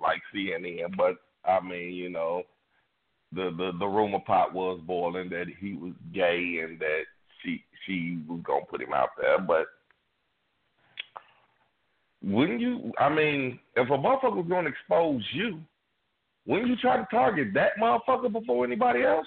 like 0.00 0.20
CNN, 0.34 0.96
but 0.96 1.16
I 1.44 1.60
mean, 1.60 1.94
you 1.94 2.10
know, 2.10 2.42
the 3.32 3.50
the 3.56 3.72
the 3.78 3.86
rumor 3.86 4.20
pot 4.26 4.52
was 4.52 4.80
boiling 4.86 5.28
that 5.30 5.46
he 5.60 5.74
was 5.74 5.92
gay 6.12 6.60
and 6.62 6.78
that 6.80 7.02
she 7.42 7.64
she 7.86 8.18
was 8.28 8.40
gonna 8.44 8.64
put 8.66 8.82
him 8.82 8.92
out 8.92 9.10
there. 9.20 9.38
But 9.40 9.66
wouldn't 12.22 12.60
you? 12.60 12.92
I 12.98 13.08
mean, 13.08 13.58
if 13.76 13.88
a 13.88 13.92
motherfucker 13.92 14.36
was 14.36 14.46
gonna 14.48 14.70
expose 14.70 15.22
you, 15.32 15.60
wouldn't 16.48 16.68
you 16.68 16.76
try 16.76 16.96
to 16.96 17.06
target 17.10 17.48
that 17.54 17.72
motherfucker 17.80 18.32
before 18.32 18.64
anybody 18.64 19.04
else? 19.04 19.26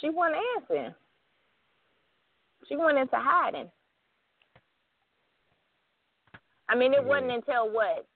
She 0.00 0.10
wasn't 0.10 0.40
answering. 0.56 0.94
She 2.68 2.76
went 2.76 2.98
into 2.98 3.16
hiding. 3.16 3.70
I 6.68 6.74
mean, 6.76 6.92
it 6.94 7.04
wasn't 7.04 7.32
until 7.32 7.70
what, 7.70 8.06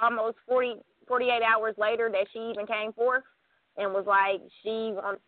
almost 0.00 0.36
forty, 0.46 0.74
forty-eight 1.08 1.42
hours 1.42 1.74
later 1.78 2.10
that 2.12 2.26
she 2.32 2.38
even 2.38 2.66
came 2.66 2.92
forth 2.92 3.24
and 3.76 3.92
was 3.92 4.04
like, 4.06 4.40
she 4.62 4.92
wants, 4.92 5.22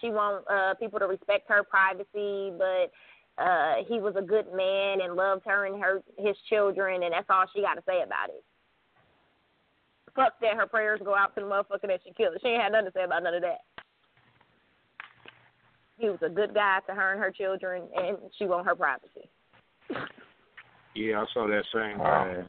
she 0.00 0.10
want 0.10 0.44
uh, 0.48 0.74
people 0.74 0.98
to 1.00 1.06
respect 1.06 1.48
her 1.48 1.64
privacy, 1.64 2.52
but 2.56 2.92
uh, 3.42 3.82
he 3.88 3.98
was 3.98 4.14
a 4.16 4.22
good 4.22 4.46
man 4.54 5.00
and 5.00 5.14
loved 5.16 5.42
her 5.46 5.66
and 5.66 5.82
her 5.82 6.00
his 6.18 6.36
children, 6.48 7.02
and 7.02 7.12
that's 7.12 7.26
all 7.28 7.44
she 7.54 7.62
got 7.62 7.74
to 7.74 7.82
say 7.88 8.02
about 8.02 8.28
it. 8.28 8.44
Fuck 10.20 10.38
that, 10.42 10.56
her 10.56 10.66
prayers 10.66 11.00
go 11.02 11.14
out 11.16 11.34
to 11.34 11.40
the 11.40 11.46
motherfucker 11.46 11.88
that 11.88 12.00
she 12.04 12.12
killed. 12.12 12.36
She 12.42 12.48
ain't 12.48 12.62
had 12.62 12.72
nothing 12.72 12.86
to 12.88 12.92
say 12.92 13.04
about 13.04 13.22
none 13.22 13.32
of 13.34 13.40
that. 13.40 13.60
He 15.96 16.10
was 16.10 16.18
a 16.22 16.28
good 16.28 16.52
guy 16.52 16.80
to 16.86 16.94
her 16.94 17.12
and 17.12 17.20
her 17.22 17.30
children, 17.30 17.84
and 17.96 18.18
she 18.38 18.44
want 18.44 18.66
her 18.66 18.76
privacy. 18.76 19.30
Yeah, 20.94 21.22
I 21.22 21.26
saw 21.32 21.46
that 21.46 21.64
same 21.72 21.98
Wow. 21.98 22.46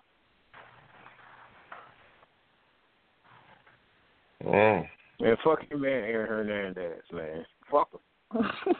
thing. 4.41 4.51
Mm. 4.51 4.89
Man, 5.21 5.37
fuck 5.43 5.59
you, 5.69 5.77
man, 5.77 6.03
Aaron 6.03 6.27
Hernandez, 6.27 7.03
man. 7.13 7.45
Fuck 7.69 7.89
him. 7.93 8.43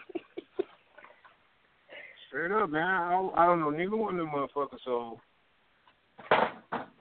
Straight 2.27 2.51
up, 2.51 2.69
man. 2.69 2.83
I 2.83 3.11
don't, 3.11 3.37
I 3.37 3.45
don't 3.45 3.59
know 3.61 3.69
neither 3.69 3.95
one 3.95 4.19
of 4.19 4.25
them 4.25 4.35
motherfuckers. 4.35 4.79
So, 4.83 5.21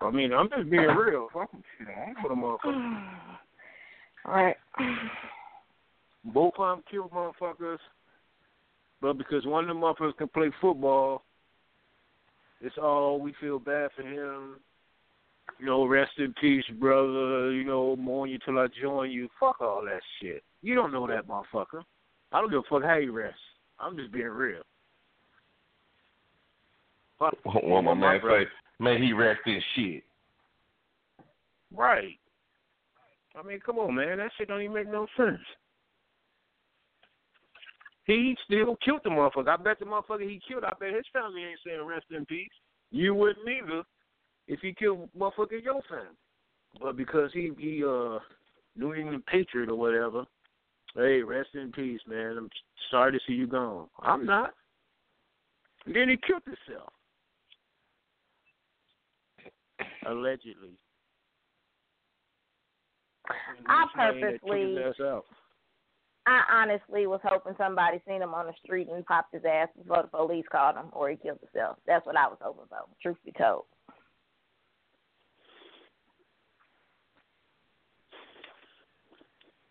I 0.00 0.10
mean, 0.10 0.32
I'm 0.32 0.48
just 0.48 0.70
being 0.70 0.82
real. 0.82 1.28
Fuck 1.32 1.50
them. 1.52 1.62
Shit, 1.78 1.88
I 1.88 2.08
ain't 2.08 2.18
for 2.22 2.28
the 2.28 2.34
motherfuckers. 2.34 3.04
All 4.24 4.34
right. 4.34 4.56
Both 6.24 6.54
of 6.58 6.76
them 6.76 6.84
killed 6.90 7.10
motherfuckers, 7.12 7.78
but 9.00 9.16
because 9.16 9.46
one 9.46 9.64
of 9.64 9.68
them 9.68 9.78
motherfuckers 9.80 10.16
can 10.16 10.28
play 10.28 10.50
football, 10.60 11.22
it's 12.60 12.76
all 12.76 13.18
we 13.20 13.34
feel 13.40 13.58
bad 13.58 13.90
for 13.96 14.02
him. 14.02 14.56
You 15.58 15.66
know, 15.66 15.86
rest 15.86 16.12
in 16.18 16.34
peace, 16.40 16.64
brother. 16.78 17.52
You 17.52 17.64
know, 17.64 17.96
mourn 17.96 18.30
you 18.30 18.38
till 18.44 18.58
I 18.58 18.66
join 18.80 19.10
you. 19.10 19.28
Fuck 19.38 19.60
all 19.60 19.82
that 19.84 20.00
shit. 20.20 20.42
You 20.62 20.74
don't 20.74 20.92
know 20.92 21.06
that 21.06 21.26
motherfucker. 21.26 21.82
I 22.32 22.40
don't 22.40 22.50
give 22.50 22.60
a 22.60 22.62
fuck 22.68 22.82
how 22.82 22.96
you 22.96 23.12
rest. 23.12 23.38
I'm 23.78 23.96
just 23.96 24.12
being 24.12 24.26
real. 24.26 24.62
Fuck. 27.18 27.34
What 27.44 27.82
my 27.82 27.94
man 27.94 28.20
brother. 28.20 28.44
say? 28.44 28.50
May 28.80 28.98
he 28.98 29.12
rest 29.12 29.40
in 29.44 29.60
shit. 29.76 30.02
Right. 31.72 32.18
I 33.38 33.46
mean, 33.46 33.60
come 33.64 33.78
on, 33.78 33.94
man. 33.94 34.18
That 34.18 34.30
shit 34.36 34.48
don't 34.48 34.62
even 34.62 34.74
make 34.74 34.90
no 34.90 35.06
sense. 35.18 35.38
He 38.06 38.34
still 38.44 38.76
killed 38.82 39.02
the 39.04 39.10
motherfucker. 39.10 39.48
I 39.48 39.62
bet 39.62 39.78
the 39.78 39.84
motherfucker 39.84 40.28
he 40.28 40.40
killed, 40.48 40.64
I 40.64 40.72
bet 40.80 40.94
his 40.94 41.04
family 41.12 41.44
ain't 41.44 41.60
saying 41.64 41.84
rest 41.86 42.06
in 42.10 42.24
peace. 42.24 42.48
You 42.90 43.14
wouldn't 43.14 43.46
either 43.46 43.82
if 44.48 44.60
he 44.60 44.72
killed 44.72 45.10
motherfucker 45.16 45.62
your 45.62 45.82
family. 45.88 46.16
But 46.80 46.96
because 46.96 47.30
he 47.34 47.52
he 47.58 47.84
uh 47.84 48.18
New 48.76 48.94
England 48.94 49.26
Patriot 49.26 49.68
or 49.68 49.76
whatever, 49.76 50.24
hey, 50.96 51.22
rest 51.22 51.50
in 51.54 51.70
peace, 51.70 52.00
man. 52.08 52.36
I'm 52.38 52.50
sorry 52.90 53.12
to 53.12 53.18
see 53.26 53.34
you 53.34 53.46
gone. 53.46 53.88
I'm 54.00 54.24
not. 54.24 54.54
And 55.84 55.94
then 55.94 56.08
he 56.08 56.16
killed 56.26 56.42
himself. 56.44 56.92
Allegedly. 60.06 60.72
I 63.26 63.34
Saying 63.34 63.64
that 63.66 63.88
took 63.94 64.14
his 64.14 64.40
purposely- 64.40 65.22
I 66.26 66.44
honestly 66.50 67.06
was 67.06 67.20
hoping 67.24 67.54
somebody 67.56 68.00
seen 68.06 68.22
him 68.22 68.34
on 68.34 68.46
the 68.46 68.52
street 68.64 68.88
and 68.88 69.04
popped 69.06 69.34
his 69.34 69.44
ass 69.44 69.68
before 69.76 70.02
the 70.02 70.08
police 70.08 70.46
caught 70.48 70.76
him, 70.76 70.90
or 70.92 71.10
he 71.10 71.16
killed 71.16 71.40
himself. 71.40 71.78
That's 71.86 72.04
what 72.06 72.16
I 72.16 72.26
was 72.28 72.38
hoping 72.40 72.66
for. 72.68 72.86
Truth 73.02 73.16
be 73.24 73.32
told. 73.32 73.64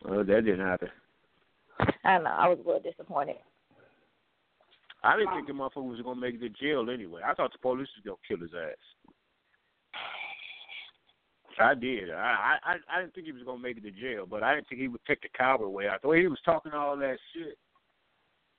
Well, 0.03 0.23
that 0.23 0.45
didn't 0.45 0.65
happen. 0.65 0.89
I 2.03 2.17
know. 2.17 2.29
I 2.29 2.47
was 2.47 2.59
a 2.59 2.63
little 2.63 2.81
disappointed. 2.81 3.37
I 5.03 5.15
didn't 5.15 5.33
think 5.33 5.47
the 5.47 5.53
motherfucker 5.53 5.89
was 5.89 6.01
gonna 6.01 6.19
make 6.19 6.35
it 6.35 6.39
to 6.39 6.49
jail 6.49 6.89
anyway. 6.89 7.21
I 7.23 7.33
thought 7.33 7.53
the 7.53 7.59
police 7.59 7.87
was 7.95 8.03
gonna 8.05 8.17
kill 8.27 8.39
his 8.39 8.53
ass. 8.53 8.98
I 11.59 11.75
did. 11.75 12.09
I 12.11 12.57
I 12.63 12.75
I 12.89 13.01
didn't 13.01 13.13
think 13.13 13.25
he 13.27 13.33
was 13.33 13.43
gonna 13.43 13.61
make 13.61 13.77
it 13.77 13.83
to 13.83 13.91
jail, 13.91 14.25
but 14.29 14.43
I 14.43 14.55
didn't 14.55 14.69
think 14.69 14.81
he 14.81 14.87
would 14.87 15.03
take 15.05 15.21
the 15.21 15.29
coward 15.37 15.67
way 15.69 15.87
out. 15.87 16.01
The 16.01 16.07
way 16.07 16.21
he 16.21 16.27
was 16.27 16.39
talking 16.45 16.71
all 16.71 16.95
that 16.97 17.17
shit 17.33 17.57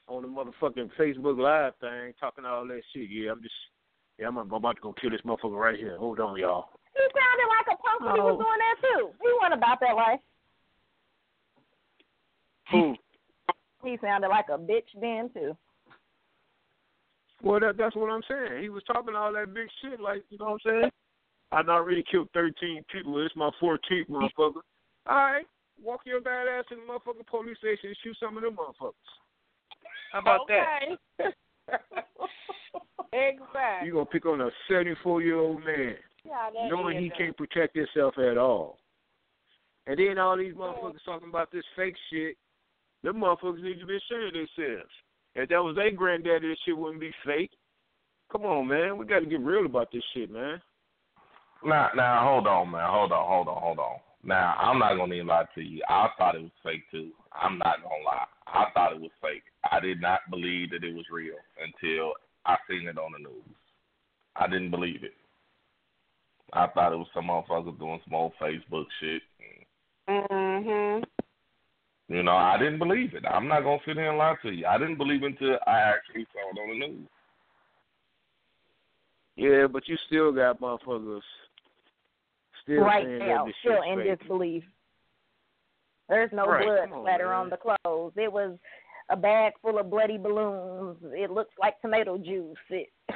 on 0.06 0.22
the 0.22 0.28
motherfucking 0.28 0.90
Facebook 0.98 1.38
Live 1.38 1.72
thing, 1.80 2.12
talking 2.20 2.44
all 2.44 2.66
that 2.66 2.82
shit. 2.92 3.08
Yeah, 3.10 3.32
I'm 3.32 3.42
just 3.42 3.54
yeah, 4.18 4.28
I'm, 4.28 4.36
I'm 4.36 4.52
about 4.52 4.76
to 4.76 4.82
go 4.82 4.92
kill 4.92 5.10
this 5.10 5.20
motherfucker 5.24 5.58
right 5.58 5.78
here. 5.78 5.96
Hold 5.96 6.20
on, 6.20 6.38
y'all. 6.38 6.68
He 6.94 7.00
sounded 7.00 7.48
like 7.48 7.66
a 7.72 7.76
punk 7.80 8.00
when 8.02 8.14
he 8.16 8.20
was 8.20 8.38
Oh. 8.38 8.44
doing 8.44 8.60
that 8.60 8.76
too. 8.82 9.10
He 9.22 9.28
wasn't 9.40 9.54
about 9.54 9.80
that 9.80 9.96
life. 9.96 10.20
Who? 12.72 12.96
He 13.82 13.96
sounded 14.02 14.28
like 14.28 14.46
a 14.50 14.58
bitch 14.58 14.86
then 15.00 15.30
too. 15.32 15.56
Well, 17.42 17.60
that, 17.60 17.78
that's 17.78 17.96
what 17.96 18.10
I'm 18.10 18.20
saying. 18.28 18.62
He 18.62 18.68
was 18.68 18.82
talking 18.86 19.14
all 19.14 19.32
that 19.32 19.54
big 19.54 19.68
shit, 19.80 19.98
like 20.00 20.22
you 20.28 20.36
know 20.36 20.44
what 20.44 20.60
I'm 20.66 20.82
saying. 20.82 20.90
I 21.52 21.62
not 21.62 21.78
already 21.78 22.04
killed 22.08 22.28
13 22.32 22.84
people. 22.92 23.24
It's 23.24 23.34
my 23.34 23.50
14th 23.60 24.08
motherfucker. 24.08 24.62
All 25.06 25.16
right, 25.16 25.46
walk 25.82 26.02
your 26.04 26.20
bad 26.20 26.46
ass 26.46 26.64
to 26.68 26.76
the 26.76 26.82
motherfucking 26.82 27.26
police 27.26 27.58
station 27.58 27.88
and 27.88 27.96
shoot 28.02 28.16
some 28.20 28.36
of 28.36 28.42
them 28.42 28.56
motherfuckers. 28.56 28.92
How 30.12 30.20
about 30.20 30.48
that? 30.48 30.80
exactly. 33.12 33.86
You 33.86 33.92
gonna 33.94 34.06
pick 34.06 34.26
on 34.26 34.40
a 34.40 34.50
74 34.68 35.22
year 35.22 35.38
old 35.38 35.64
man, 35.64 35.96
Yeah, 36.24 36.68
knowing 36.68 37.02
he 37.02 37.10
can't 37.10 37.36
protect 37.36 37.76
himself 37.76 38.14
at 38.18 38.38
all, 38.38 38.78
and 39.86 39.98
then 39.98 40.18
all 40.18 40.36
these 40.36 40.54
motherfuckers 40.54 41.04
talking 41.04 41.28
about 41.28 41.50
this 41.50 41.64
fake 41.76 41.96
shit. 42.12 42.36
Them 43.02 43.16
motherfuckers 43.16 43.62
need 43.62 43.80
to 43.80 43.86
be 43.86 43.96
ashamed 43.96 44.28
of 44.28 44.32
themselves. 44.34 44.90
If 45.34 45.48
that 45.48 45.62
was 45.62 45.74
their 45.76 45.90
granddaddy, 45.90 46.48
this 46.48 46.58
shit 46.66 46.76
wouldn't 46.76 47.00
be 47.00 47.12
fake. 47.24 47.52
Come 48.30 48.42
on, 48.42 48.68
man. 48.68 48.98
We 48.98 49.06
got 49.06 49.20
to 49.20 49.26
get 49.26 49.40
real 49.40 49.64
about 49.64 49.90
this 49.90 50.02
shit, 50.12 50.30
man. 50.30 50.60
Now, 51.64 51.90
now, 51.94 52.24
hold 52.24 52.46
on, 52.46 52.70
man. 52.70 52.88
Hold 52.88 53.12
on, 53.12 53.28
hold 53.28 53.48
on, 53.48 53.62
hold 53.62 53.78
on. 53.78 53.98
Now, 54.22 54.54
I'm 54.58 54.78
not 54.78 54.96
gonna 54.96 55.14
even 55.14 55.26
lie 55.26 55.46
to 55.54 55.62
you. 55.62 55.82
I 55.88 56.08
thought 56.16 56.34
it 56.34 56.42
was 56.42 56.50
fake 56.62 56.90
too. 56.90 57.10
I'm 57.32 57.58
not 57.58 57.82
gonna 57.82 58.04
lie. 58.04 58.26
I 58.46 58.66
thought 58.74 58.92
it 58.92 59.00
was 59.00 59.10
fake. 59.20 59.42
I 59.70 59.80
did 59.80 60.00
not 60.00 60.20
believe 60.30 60.70
that 60.70 60.84
it 60.84 60.94
was 60.94 61.04
real 61.10 61.36
until 61.62 62.14
I 62.46 62.56
seen 62.68 62.88
it 62.88 62.98
on 62.98 63.12
the 63.12 63.18
news. 63.18 63.56
I 64.36 64.46
didn't 64.46 64.70
believe 64.70 65.04
it. 65.04 65.14
I 66.52 66.66
thought 66.68 66.92
it 66.92 66.96
was 66.96 67.08
some 67.14 67.28
motherfucker 67.28 67.78
doing 67.78 68.00
some 68.04 68.14
old 68.14 68.32
Facebook 68.40 68.86
shit. 69.00 69.22
Mhm. 70.08 71.04
You 72.08 72.22
know, 72.22 72.36
I 72.36 72.58
didn't 72.58 72.78
believe 72.78 73.14
it. 73.14 73.24
I'm 73.24 73.46
not 73.48 73.62
gonna 73.62 73.80
sit 73.84 73.96
here 73.96 74.08
and 74.08 74.18
lie 74.18 74.34
to 74.42 74.50
you. 74.50 74.66
I 74.66 74.78
didn't 74.78 74.96
believe 74.96 75.22
it 75.22 75.26
until 75.26 75.58
I 75.66 75.78
actually 75.78 76.26
saw 76.32 76.50
it 76.50 76.60
on 76.60 76.68
the 76.70 76.86
news. 76.86 77.08
Yeah, 79.36 79.66
but 79.68 79.88
you 79.88 79.96
still 80.06 80.32
got 80.32 80.60
motherfuckers 80.60 81.22
still 82.62 82.82
right 82.82 83.06
now, 83.08 83.46
still 83.60 83.82
in 83.82 83.98
fake. 84.00 84.18
disbelief. 84.20 84.64
There's 86.08 86.30
no 86.32 86.46
Right, 86.46 86.64
blood 86.66 86.80
come 86.88 86.92
on, 86.94 87.04
splatter 87.04 87.26
man. 87.28 87.34
on 87.36 87.50
the 87.50 87.56
clothes. 87.56 88.12
It 88.16 88.32
was 88.32 88.58
a 89.10 89.16
bag 89.16 89.52
full 89.62 89.78
of 89.78 89.90
bloody 89.90 90.18
balloons. 90.18 90.96
It 91.12 91.30
looks 91.30 91.54
like 91.60 91.80
tomato 91.80 92.18
juice. 92.18 92.56
It, 92.70 92.88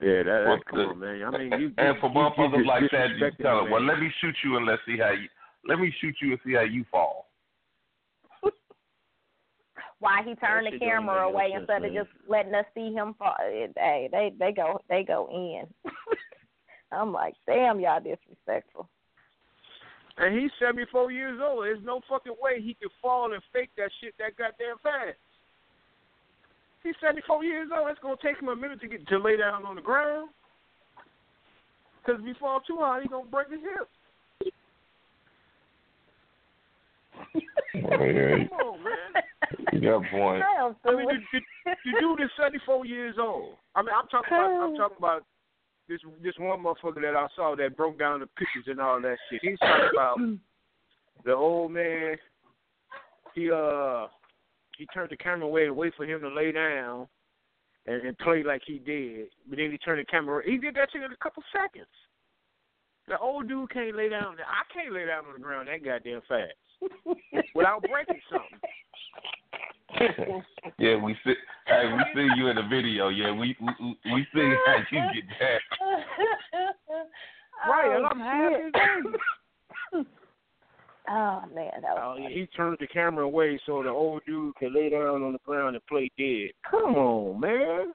Yeah, 0.00 0.24
that, 0.24 0.44
that's 0.46 0.62
come 0.68 0.78
the- 0.80 0.84
on, 0.86 0.98
man. 0.98 1.22
I 1.22 1.30
mean, 1.38 1.60
you 1.60 1.72
and 1.78 1.94
you, 1.94 2.00
for 2.00 2.08
you, 2.10 2.14
motherfuckers 2.16 2.58
you 2.58 2.66
like 2.66 2.90
that, 2.90 3.10
you 3.16 3.30
tell 3.40 3.58
the 3.58 3.62
them, 3.62 3.70
well, 3.70 3.82
let 3.84 4.00
me 4.00 4.10
shoot 4.20 4.34
you 4.42 4.56
and 4.56 4.66
let's 4.66 4.82
see 4.84 4.98
how 4.98 5.12
you. 5.12 5.28
Let 5.64 5.78
me 5.78 5.94
shoot 6.00 6.16
you 6.20 6.32
and 6.32 6.40
see 6.44 6.54
how 6.54 6.62
you 6.62 6.84
fall. 6.90 7.28
why 10.00 10.22
he 10.24 10.34
turned 10.34 10.66
That 10.66 10.72
the 10.72 10.78
camera 10.80 11.28
away 11.28 11.50
sense, 11.52 11.60
instead 11.60 11.82
man. 11.82 11.96
of 11.96 12.04
just 12.04 12.10
letting 12.28 12.52
us 12.54 12.64
see 12.74 12.92
him 12.92 13.14
fall? 13.16 13.36
Hey, 13.38 14.08
they 14.10 14.32
they 14.40 14.50
go 14.50 14.80
they 14.88 15.04
go 15.04 15.28
in. 15.30 15.92
I'm 16.92 17.12
like, 17.12 17.34
damn, 17.46 17.80
y'all 17.80 18.00
disrespectful. 18.00 18.88
And 20.18 20.38
he's 20.38 20.50
74 20.60 21.10
years 21.10 21.40
old. 21.42 21.64
There's 21.64 21.82
no 21.84 22.00
fucking 22.08 22.34
way 22.40 22.60
he 22.60 22.74
could 22.74 22.90
fall 23.00 23.32
and 23.32 23.42
fake 23.52 23.70
that 23.76 23.90
shit 24.00 24.14
that 24.18 24.36
goddamn 24.36 24.76
fast. 24.82 25.16
He's 26.82 26.94
74 27.00 27.44
years 27.44 27.70
old. 27.74 27.88
It's 27.90 28.00
gonna 28.00 28.16
take 28.22 28.40
him 28.40 28.48
a 28.48 28.56
minute 28.56 28.80
to 28.80 28.88
get 28.88 29.06
to 29.08 29.18
lay 29.18 29.36
down 29.36 29.64
on 29.64 29.76
the 29.76 29.82
ground. 29.82 30.30
Cause 32.04 32.16
if 32.18 32.26
he 32.26 32.34
fall 32.38 32.60
too 32.66 32.76
hard, 32.78 33.02
he 33.02 33.08
gonna 33.08 33.30
break 33.30 33.48
his 33.48 33.60
hip. 33.60 33.88
Oh, 37.74 38.04
yeah, 38.04 38.44
Come 38.48 38.58
on, 38.58 38.84
man. 38.84 39.22
you 39.72 39.80
got 39.80 40.04
a 40.04 40.10
point. 40.10 40.42
Damn, 40.42 40.76
I 40.84 40.96
mean, 40.96 41.06
the, 41.08 41.40
the, 41.64 41.70
the 41.84 42.00
dude 42.00 42.20
is 42.20 42.30
74 42.36 42.84
years 42.84 43.16
old. 43.18 43.54
I 43.74 43.82
mean, 43.82 43.90
I'm 43.96 44.08
talking 44.08 44.28
about. 44.28 44.62
I'm 44.62 44.76
talking 44.76 44.96
about 44.98 45.22
this 45.88 46.00
this 46.22 46.34
one 46.38 46.62
motherfucker 46.62 47.02
that 47.02 47.16
I 47.16 47.26
saw 47.34 47.54
that 47.56 47.76
broke 47.76 47.98
down 47.98 48.20
the 48.20 48.26
pictures 48.26 48.64
and 48.66 48.80
all 48.80 49.00
that 49.00 49.16
shit. 49.30 49.40
He's 49.42 49.58
talking 49.58 49.90
about 49.92 50.16
the 51.24 51.32
old 51.32 51.72
man. 51.72 52.16
He 53.34 53.50
uh 53.50 54.06
he 54.78 54.86
turned 54.86 55.10
the 55.10 55.16
camera 55.16 55.46
away 55.46 55.66
and 55.66 55.76
wait 55.76 55.94
for 55.96 56.04
him 56.04 56.20
to 56.20 56.28
lay 56.28 56.52
down 56.52 57.06
and, 57.86 58.02
and 58.02 58.18
play 58.18 58.42
like 58.42 58.62
he 58.66 58.78
did. 58.78 59.28
But 59.48 59.58
then 59.58 59.70
he 59.70 59.78
turned 59.78 60.00
the 60.00 60.04
camera. 60.04 60.42
He 60.44 60.58
did 60.58 60.74
that 60.76 60.88
shit 60.92 61.02
in 61.02 61.12
a 61.12 61.16
couple 61.16 61.42
seconds. 61.52 61.86
The 63.08 63.18
old 63.18 63.48
dude 63.48 63.70
can't 63.70 63.96
lay 63.96 64.08
down. 64.08 64.36
I 64.38 64.62
can't 64.72 64.94
lay 64.94 65.06
down 65.06 65.26
on 65.26 65.34
the 65.34 65.40
ground 65.40 65.68
that 65.68 65.84
goddamn 65.84 66.22
fast 66.28 66.54
without 67.54 67.82
breaking 67.82 68.20
something. 68.30 68.60
Yeah, 70.78 70.96
we 70.96 71.16
see. 71.24 71.34
Hey, 71.66 71.92
we 71.92 72.02
see 72.14 72.28
you 72.36 72.48
in 72.48 72.56
the 72.56 72.62
video. 72.68 73.08
Yeah, 73.08 73.32
we 73.32 73.56
we, 73.60 73.96
we 74.12 74.26
see 74.34 74.54
how 74.66 74.76
you 74.90 75.00
get 75.14 75.24
that. 75.40 75.60
Right, 77.68 77.94
and 77.94 78.04
Oh, 78.04 78.08
I'm 78.10 78.18
happy 78.18 78.54
shit. 78.56 78.74
as 78.74 79.14
hell. 79.92 80.04
Oh 81.08 81.42
man, 81.54 81.70
that 81.82 81.96
Oh, 81.98 82.10
was 82.10 82.18
yeah, 82.20 82.24
funny. 82.28 82.34
he 82.34 82.46
turned 82.56 82.76
the 82.80 82.86
camera 82.86 83.24
away 83.24 83.60
so 83.66 83.82
the 83.82 83.88
old 83.88 84.22
dude 84.24 84.54
could 84.56 84.72
lay 84.72 84.88
down 84.88 85.22
on 85.22 85.32
the 85.32 85.38
ground 85.44 85.74
and 85.76 85.86
play 85.86 86.10
dead. 86.16 86.50
Come 86.70 86.94
on, 86.94 87.40
man. 87.40 87.92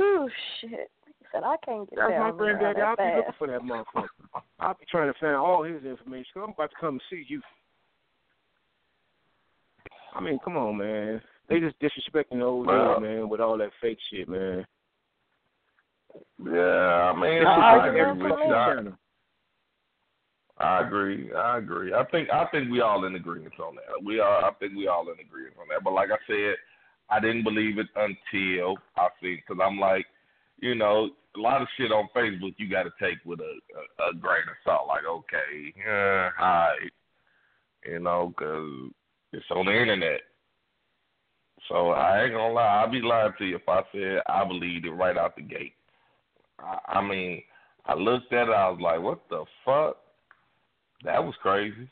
Oh 0.00 0.28
shit. 0.60 0.90
He 1.06 1.14
said 1.32 1.42
I 1.44 1.56
can't 1.64 1.88
get 1.88 1.98
That's 1.98 2.10
down 2.12 2.20
my 2.20 2.28
on 2.28 2.36
the 2.36 2.42
granddaddy. 2.44 2.80
I'll 2.82 2.96
that 2.96 2.98
be 2.98 3.16
looking 3.16 3.32
for 3.38 3.46
that 3.48 3.62
motherfucker. 3.62 4.42
I'll 4.60 4.74
be 4.74 4.84
trying 4.90 5.12
to 5.12 5.18
find 5.18 5.34
all 5.36 5.62
his 5.62 5.82
information. 5.84 6.42
I'm 6.42 6.50
about 6.50 6.70
to 6.70 6.76
come 6.80 6.94
and 6.94 7.02
see 7.10 7.24
you. 7.26 7.40
I 10.18 10.20
mean, 10.20 10.38
come 10.44 10.56
on, 10.56 10.76
man. 10.76 11.20
They 11.48 11.60
just 11.60 11.78
disrespecting 11.80 12.38
the 12.38 12.44
old 12.44 12.66
dude, 12.66 13.02
man, 13.02 13.28
with 13.28 13.40
all 13.40 13.56
that 13.58 13.70
fake 13.80 13.98
shit, 14.10 14.28
man. 14.28 14.66
Yeah, 16.44 17.12
I 17.12 17.14
mean, 17.14 17.46
I, 17.46 17.88
agree. 17.88 18.32
I. 18.52 18.82
I 20.58 20.86
agree. 20.86 21.32
I 21.32 21.58
agree. 21.58 21.94
I 21.94 22.04
think 22.06 22.28
I 22.30 22.46
think 22.46 22.70
we 22.70 22.80
all 22.80 23.04
in 23.04 23.14
agreement 23.14 23.54
on 23.60 23.76
that. 23.76 24.04
We 24.04 24.18
are. 24.18 24.44
I 24.44 24.52
think 24.54 24.74
we 24.76 24.88
all 24.88 25.06
in 25.08 25.24
agreement 25.24 25.54
on 25.60 25.68
that. 25.70 25.84
But 25.84 25.92
like 25.92 26.08
I 26.10 26.18
said, 26.26 26.56
I 27.10 27.20
didn't 27.20 27.44
believe 27.44 27.78
it 27.78 27.86
until 27.94 28.76
I 28.96 29.08
see 29.22 29.36
because 29.36 29.62
I'm 29.64 29.78
like, 29.78 30.06
you 30.58 30.74
know, 30.74 31.10
a 31.36 31.40
lot 31.40 31.62
of 31.62 31.68
shit 31.76 31.92
on 31.92 32.08
Facebook 32.14 32.54
you 32.56 32.68
got 32.68 32.84
to 32.84 32.90
take 33.00 33.18
with 33.24 33.38
a, 33.40 33.58
a 34.04 34.10
a 34.10 34.14
grain 34.14 34.42
of 34.48 34.56
salt. 34.64 34.88
Like, 34.88 35.04
okay, 35.08 35.72
yeah, 35.76 36.30
all 36.40 36.46
right, 36.46 36.90
you 37.86 38.00
know, 38.00 38.34
because 38.36 38.90
it's 39.32 39.44
on 39.50 39.66
the 39.66 39.72
internet. 39.72 40.20
So 41.68 41.90
I 41.90 42.24
ain't 42.24 42.32
gonna 42.32 42.52
lie. 42.52 42.82
I'd 42.84 42.92
be 42.92 43.00
lying 43.00 43.32
to 43.38 43.44
you 43.44 43.56
if 43.56 43.68
I 43.68 43.82
said 43.92 44.20
I 44.26 44.44
believed 44.44 44.86
it 44.86 44.90
right 44.92 45.16
out 45.16 45.36
the 45.36 45.42
gate. 45.42 45.74
I, 46.58 46.78
I 46.98 47.02
mean, 47.02 47.42
I 47.86 47.94
looked 47.94 48.32
at 48.32 48.48
it. 48.48 48.52
I 48.52 48.68
was 48.70 48.80
like, 48.80 49.00
what 49.00 49.20
the 49.28 49.44
fuck? 49.64 49.98
That 51.04 51.22
was 51.22 51.34
crazy. 51.42 51.88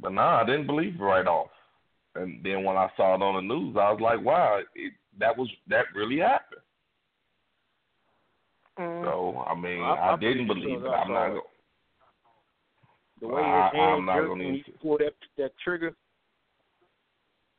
But 0.00 0.12
nah, 0.12 0.42
I 0.42 0.46
didn't 0.46 0.66
believe 0.66 0.94
it 0.96 1.02
right 1.02 1.26
off. 1.26 1.50
And 2.16 2.42
then 2.44 2.64
when 2.64 2.76
I 2.76 2.88
saw 2.96 3.14
it 3.14 3.22
on 3.22 3.34
the 3.36 3.54
news, 3.54 3.76
I 3.78 3.90
was 3.90 4.00
like, 4.00 4.24
wow, 4.24 4.60
it, 4.74 4.92
that 5.18 5.36
was 5.36 5.48
that 5.68 5.86
really 5.94 6.18
happened. 6.18 6.60
Mm. 8.78 9.04
So 9.04 9.44
I 9.46 9.54
mean, 9.54 9.82
I- 9.82 9.94
I, 9.94 10.12
I 10.14 10.16
didn't 10.16 10.46
believe 10.46 10.82
it 10.82 10.88
I'm 10.88 11.12
not. 11.12 11.28
Gonna, 11.28 11.40
The 13.24 13.32
way 13.32 13.42
I- 13.42 13.64
his 13.70 13.72
hand 13.72 13.92
I'm 13.92 14.04
not 14.04 14.14
jerked 14.16 14.28
gonna 14.28 14.44
when 14.44 14.54
he 14.54 14.72
pulled 14.82 15.00
that 15.00 15.14
that 15.38 15.52
trigger, 15.64 15.96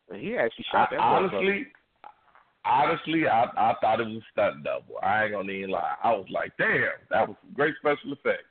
and 0.10 0.22
he 0.22 0.38
actually 0.38 0.66
I, 0.72 0.78
shot 0.78 0.90
that 0.92 1.00
motherfucker. 1.00 1.34
honestly, 1.34 1.68
honestly, 2.64 3.28
I 3.28 3.44
I 3.46 3.76
thought 3.82 4.00
it 4.00 4.06
was 4.06 4.18
a 4.18 4.26
stunt 4.32 4.64
double. 4.64 5.00
I 5.02 5.24
ain't 5.24 5.34
gonna 5.34 5.52
even 5.52 5.72
lie. 5.72 5.96
I 6.04 6.12
was 6.12 6.28
like, 6.30 6.56
damn, 6.60 6.92
that 7.10 7.28
was 7.28 7.36
some 7.42 7.54
great 7.54 7.74
special 7.78 8.14
effects. 8.14 8.46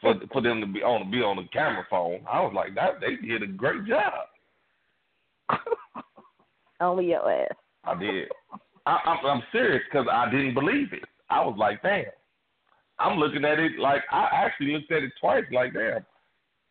For 0.00 0.14
for 0.32 0.40
them 0.40 0.62
to 0.62 0.66
be 0.66 0.82
on 0.82 1.10
be 1.10 1.18
on 1.22 1.36
the 1.36 1.44
camera 1.52 1.86
phone, 1.90 2.24
I 2.26 2.40
was 2.40 2.54
like, 2.54 2.74
that 2.76 3.00
they 3.00 3.16
did 3.16 3.42
a 3.42 3.46
great 3.46 3.84
job. 3.84 4.28
Only 6.80 7.10
your 7.10 7.30
ass. 7.30 7.52
I 7.84 7.94
did. 7.96 8.28
I, 8.86 8.98
I'm, 9.04 9.26
I'm 9.26 9.42
serious 9.52 9.82
because 9.90 10.06
I 10.10 10.30
didn't 10.30 10.54
believe 10.54 10.94
it. 10.94 11.04
I 11.28 11.44
was 11.44 11.54
like, 11.58 11.82
damn. 11.82 12.06
I'm 13.02 13.18
looking 13.18 13.44
at 13.44 13.58
it 13.58 13.78
like 13.78 14.02
I 14.10 14.28
actually 14.32 14.72
looked 14.72 14.92
at 14.92 15.02
it 15.02 15.12
twice. 15.20 15.44
Like, 15.52 15.72
damn. 15.74 16.04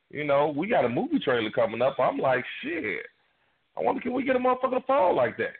You 0.09 0.23
know, 0.25 0.53
we 0.55 0.67
got 0.67 0.85
a 0.85 0.89
movie 0.89 1.19
trailer 1.19 1.51
coming 1.51 1.81
up. 1.81 1.97
I'm 1.99 2.17
like, 2.17 2.43
shit. 2.63 3.05
I 3.77 3.81
wonder 3.81 4.01
can 4.01 4.13
we 4.13 4.23
get 4.23 4.35
a 4.35 4.39
motherfucker 4.39 4.79
to 4.79 4.85
fall 4.85 5.15
like 5.15 5.37
that? 5.37 5.55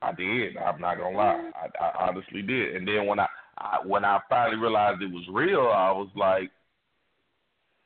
I 0.03 0.13
did. 0.13 0.57
I'm 0.57 0.81
not 0.81 0.99
gonna 0.99 1.17
lie. 1.17 1.51
I, 1.55 1.85
I 1.85 2.09
honestly 2.09 2.43
did. 2.43 2.77
And 2.77 2.87
then 2.87 3.07
when 3.07 3.19
I, 3.19 3.27
I 3.59 3.79
when 3.85 4.05
I 4.05 4.21
finally 4.29 4.59
realized 4.59 5.03
it 5.03 5.11
was 5.11 5.25
real, 5.33 5.61
I 5.61 5.91
was 5.93 6.09
like, 6.15 6.51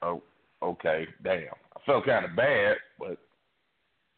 oh, 0.02 0.22
okay, 0.62 1.06
damn. 1.22 1.54
I 1.76 1.80
felt 1.86 2.06
kind 2.06 2.24
of 2.24 2.34
bad, 2.36 2.76
but 2.98 3.18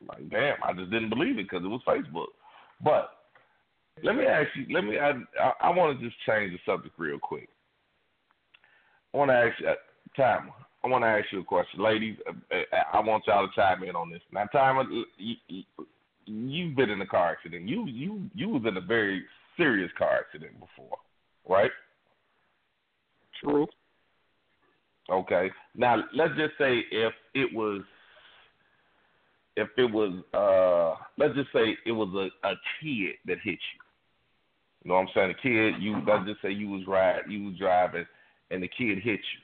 like, 0.08 0.28
damn, 0.30 0.56
I 0.64 0.72
just 0.72 0.90
didn't 0.90 1.10
believe 1.10 1.38
it 1.38 1.48
because 1.48 1.64
it 1.64 1.68
was 1.68 1.82
Facebook. 1.86 2.28
But 2.82 3.10
let 4.02 4.16
me 4.16 4.24
ask 4.24 4.48
you. 4.56 4.74
Let 4.74 4.84
me. 4.84 4.98
I 4.98 5.10
I, 5.40 5.52
I 5.62 5.70
want 5.70 5.98
to 5.98 6.04
just 6.04 6.16
change 6.26 6.52
the 6.52 6.58
subject 6.70 6.94
real 6.98 7.18
quick. 7.18 7.48
I 9.12 9.16
want 9.18 9.30
to 9.30 9.34
ask 9.34 9.60
you, 9.60 9.68
uh, 9.68 9.74
Timer. 10.16 10.52
I 10.84 10.88
want 10.88 11.04
to 11.04 11.08
ask 11.08 11.26
you 11.30 11.40
a 11.40 11.44
question, 11.44 11.82
ladies. 11.82 12.16
Uh, 12.26 12.32
uh, 12.54 12.76
I 12.92 13.00
want 13.00 13.24
y'all 13.26 13.46
to 13.46 13.54
chime 13.54 13.84
in 13.84 13.94
on 13.94 14.10
this. 14.10 14.22
Now, 14.32 14.46
Timer, 14.46 14.84
you, 15.18 15.34
you, 15.48 15.62
you've 16.26 16.74
been 16.74 16.90
in 16.90 17.00
a 17.00 17.06
car 17.06 17.30
accident. 17.32 17.68
You 17.68 17.86
you 17.86 18.30
you 18.34 18.48
was 18.48 18.62
in 18.66 18.76
a 18.76 18.80
very 18.80 19.22
serious 19.56 19.90
car 19.98 20.18
accident 20.18 20.52
before, 20.58 20.96
right? 21.48 21.70
True. 23.42 23.66
Okay. 25.10 25.50
Now 25.76 26.02
let's 26.14 26.34
just 26.36 26.52
say 26.58 26.80
if 26.90 27.12
it 27.34 27.54
was 27.54 27.82
if 29.56 29.68
it 29.76 29.90
was 29.90 30.12
uh 30.34 31.02
let's 31.18 31.34
just 31.34 31.52
say 31.52 31.76
it 31.86 31.92
was 31.92 32.08
a, 32.14 32.48
a 32.48 32.54
kid 32.80 33.14
that 33.26 33.38
hit 33.42 33.58
you. 33.58 33.80
You 34.84 34.88
know 34.88 34.94
what 34.94 35.02
I'm 35.02 35.08
saying? 35.14 35.30
A 35.30 35.34
kid, 35.42 35.82
you 35.82 35.96
let's 36.06 36.26
just 36.26 36.42
say 36.42 36.50
you 36.50 36.68
was 36.68 36.86
ride 36.86 37.22
you 37.28 37.44
was 37.44 37.56
driving 37.58 38.06
and 38.50 38.62
the 38.62 38.68
kid 38.68 38.98
hit 38.98 39.20
you. 39.20 39.40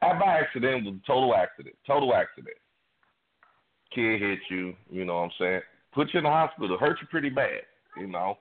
Not 0.00 0.18
by 0.20 0.38
accident, 0.38 0.86
it 0.86 0.90
was 0.90 1.00
a 1.02 1.06
total 1.06 1.34
accident. 1.34 1.76
Total 1.86 2.14
accident. 2.14 2.56
Kid 3.94 4.20
hit 4.20 4.38
you, 4.50 4.74
you 4.90 5.04
know 5.04 5.16
what 5.16 5.22
I'm 5.24 5.30
saying? 5.38 5.60
Put 5.94 6.12
you 6.12 6.18
in 6.18 6.24
the 6.24 6.30
hospital, 6.30 6.78
hurt 6.78 6.98
you 7.00 7.06
pretty 7.08 7.28
bad, 7.28 7.60
you 7.98 8.06
know. 8.06 8.38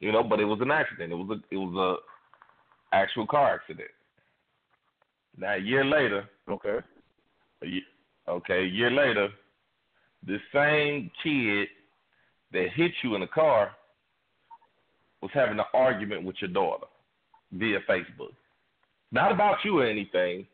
You 0.00 0.12
know, 0.12 0.22
but 0.22 0.38
it 0.38 0.44
was 0.44 0.60
an 0.60 0.70
accident. 0.70 1.12
It 1.12 1.16
was 1.16 1.30
a 1.38 1.54
it 1.54 1.56
was 1.56 1.74
a 2.92 2.96
actual 2.96 3.26
car 3.26 3.54
accident. 3.54 3.88
Now 5.36 5.54
a 5.54 5.58
year 5.58 5.84
later, 5.84 6.28
Okay. 6.48 6.78
a 7.62 7.66
ye- 7.66 7.86
okay, 8.28 8.60
a 8.62 8.66
year 8.66 8.90
later, 8.90 9.28
the 10.26 10.38
same 10.52 11.10
kid 11.22 11.68
that 12.52 12.68
hit 12.74 12.92
you 13.02 13.14
in 13.14 13.20
the 13.20 13.26
car 13.26 13.72
was 15.22 15.30
having 15.34 15.58
an 15.58 15.64
argument 15.74 16.24
with 16.24 16.36
your 16.40 16.50
daughter 16.50 16.86
via 17.52 17.78
Facebook. 17.88 18.32
Not 19.10 19.32
about 19.32 19.56
you 19.64 19.78
or 19.80 19.86
anything, 19.86 20.46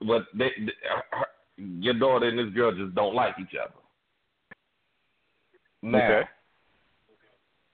but 0.00 0.22
they, 0.34 0.50
they, 0.58 0.72
her, 1.10 1.26
your 1.56 1.94
daughter 1.94 2.28
and 2.28 2.38
this 2.38 2.54
girl 2.54 2.72
just 2.74 2.94
don't 2.94 3.14
like 3.14 3.34
each 3.40 3.56
other. 3.62 3.74
Now, 5.82 5.98
Okay. 5.98 6.28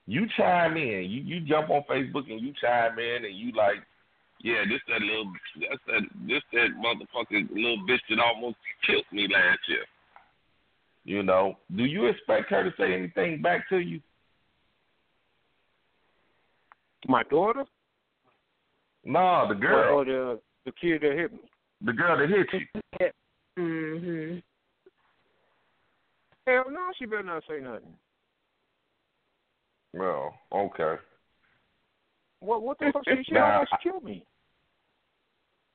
you 0.06 0.26
chime 0.36 0.76
in, 0.76 1.04
you 1.08 1.22
you 1.22 1.40
jump 1.40 1.70
on 1.70 1.82
Facebook 1.88 2.30
and 2.30 2.40
you 2.40 2.52
chime 2.60 2.98
in 2.98 3.24
and 3.24 3.34
you 3.36 3.52
like, 3.52 3.76
yeah, 4.42 4.64
this 4.68 4.80
that 4.88 5.00
little, 5.00 5.32
that's 5.60 5.82
that, 5.86 6.02
this 6.26 6.42
that 6.52 6.68
motherfucking 6.82 7.50
little 7.54 7.78
bitch 7.88 8.00
that 8.08 8.18
almost 8.18 8.56
killed 8.84 9.04
me 9.12 9.28
last 9.28 9.60
year. 9.68 9.84
You 11.04 11.22
know, 11.22 11.54
do 11.76 11.84
you 11.84 12.06
expect 12.06 12.50
her 12.50 12.62
to 12.62 12.70
say 12.76 12.92
anything 12.94 13.40
back 13.42 13.68
to 13.70 13.78
you? 13.78 14.00
My 17.08 17.22
daughter? 17.24 17.64
No, 19.04 19.46
the 19.48 19.54
girl, 19.54 19.98
Or 20.00 20.04
the 20.04 20.40
the 20.66 20.72
kid 20.72 21.00
that 21.02 21.12
hit 21.16 21.32
me? 21.32 21.38
the 21.80 21.92
girl 21.92 22.18
that 22.18 22.28
hit 22.28 22.46
you. 22.52 23.10
Mhm. 23.58 24.42
Hell 26.46 26.64
no, 26.70 26.90
she 26.98 27.06
better 27.06 27.22
not 27.22 27.42
say 27.48 27.60
nothing. 27.60 27.96
Well, 29.94 30.34
okay. 30.52 30.96
What 32.40 32.62
what 32.62 32.78
the 32.78 32.92
fuck 32.92 33.02
she 33.08 33.22
she 33.24 33.32
Nah, 33.32 33.52
almost 33.52 33.72
killed 33.82 34.04
me. 34.04 34.24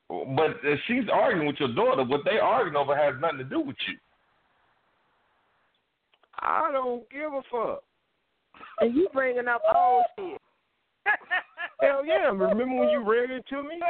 But 0.08 0.58
if 0.62 0.80
she's 0.86 1.08
arguing 1.12 1.48
with 1.48 1.58
your 1.58 1.74
daughter, 1.74 2.04
what 2.04 2.24
they 2.24 2.38
arguing 2.38 2.76
over 2.76 2.96
has 2.96 3.20
nothing 3.20 3.38
to 3.38 3.44
do 3.44 3.60
with 3.60 3.76
you. 3.88 3.98
I 6.40 6.70
don't 6.72 7.08
give 7.10 7.32
a 7.32 7.42
fuck. 7.50 7.82
And 8.80 8.94
you 8.94 9.08
bringing 9.12 9.48
up 9.48 9.62
old 9.74 10.04
shit. 10.18 10.40
Hell 11.80 12.04
yeah, 12.04 12.26
remember 12.26 12.64
when 12.66 12.88
you 12.88 13.04
read 13.04 13.30
it 13.30 13.44
to 13.50 13.62
me? 13.62 13.80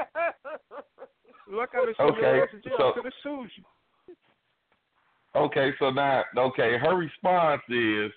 Like 1.53 1.71
I 1.75 1.87
just 1.87 2.01
Okay, 2.01 2.27
okay, 2.27 2.59
so- 2.77 2.89
I 2.89 2.93
could 2.93 3.05
have 3.05 3.13
sued 3.23 3.51
you. 3.57 3.65
Okay, 5.37 5.71
so 5.79 5.91
now, 5.91 6.25
okay, 6.37 6.79
her 6.79 6.97
response 6.97 7.63
is 7.69 8.11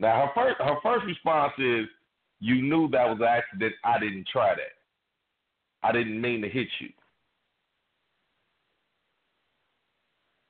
now 0.00 0.26
her 0.26 0.32
first 0.34 0.56
her 0.60 0.76
first 0.82 1.06
response 1.06 1.52
is 1.58 1.86
you 2.40 2.62
knew 2.62 2.88
that 2.90 3.06
was 3.08 3.18
an 3.20 3.26
accident. 3.26 3.74
I 3.84 3.98
didn't 3.98 4.26
try 4.30 4.54
that. 4.54 5.86
I 5.88 5.92
didn't 5.92 6.20
mean 6.20 6.42
to 6.42 6.48
hit 6.48 6.68
you. 6.80 6.88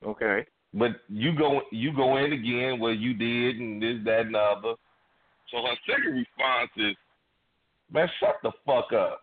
Okay. 0.07 0.47
But 0.75 1.01
you 1.09 1.35
go 1.37 1.63
you 1.73 1.93
go 1.95 2.17
in 2.19 2.33
again 2.33 2.79
where 2.79 2.93
you 2.93 3.15
did 3.15 3.57
and 3.57 3.83
this, 3.83 3.97
that, 4.05 4.27
and 4.27 4.35
the 4.35 4.39
other. 4.39 4.75
So 5.51 5.63
her 5.63 5.77
second 5.89 6.13
response 6.13 6.71
is, 6.77 6.95
Man, 7.91 8.09
shut 8.21 8.37
the 8.43 8.53
fuck 8.67 8.93
up. 8.93 9.23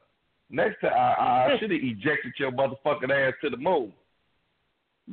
Next 0.50 0.82
time 0.82 0.93
I, 0.93 1.54
I 1.54 1.58
should 1.60 1.72
have 1.72 1.80
ejected 1.82 2.34
your 2.39 2.52
motherfucking 2.52 3.12
ass 3.12 3.34
to 3.43 3.50
the 3.50 3.58
moon. 3.58 3.93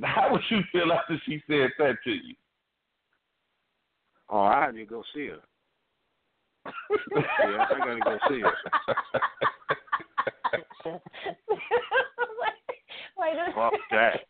How 0.02 0.32
would 0.32 0.40
you 0.48 0.60
feel 0.72 0.90
after 0.92 1.20
she 1.26 1.42
said 1.46 1.70
that 1.78 1.96
to 2.04 2.10
you? 2.10 2.34
Oh, 4.30 4.40
I 4.40 4.64
had 4.66 4.74
to 4.74 4.84
go 4.86 5.02
see 5.14 5.26
her. 5.26 5.40
yeah, 7.14 7.66
I 7.70 7.78
gotta 7.78 8.00
go 8.02 8.18
see 8.30 8.40
her. 8.40 8.54
Wait, 13.18 13.36
Fuck 13.54 13.72
that. 13.90 14.20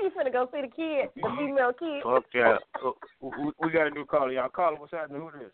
You, 0.00 0.04
you 0.04 0.10
finna 0.10 0.32
go 0.32 0.48
see 0.52 0.62
the 0.62 0.68
kid, 0.68 1.10
the 1.16 1.28
female 1.38 1.72
kid. 1.72 2.02
Fuck 2.02 2.24
that. 2.34 2.58
We, 3.20 3.52
we 3.60 3.70
got 3.70 3.88
a 3.88 3.90
new 3.90 4.04
caller, 4.04 4.32
y'all. 4.32 4.48
Caller, 4.48 4.76
what's 4.78 4.92
happening? 4.92 5.20
Who 5.22 5.38
this? 5.38 5.50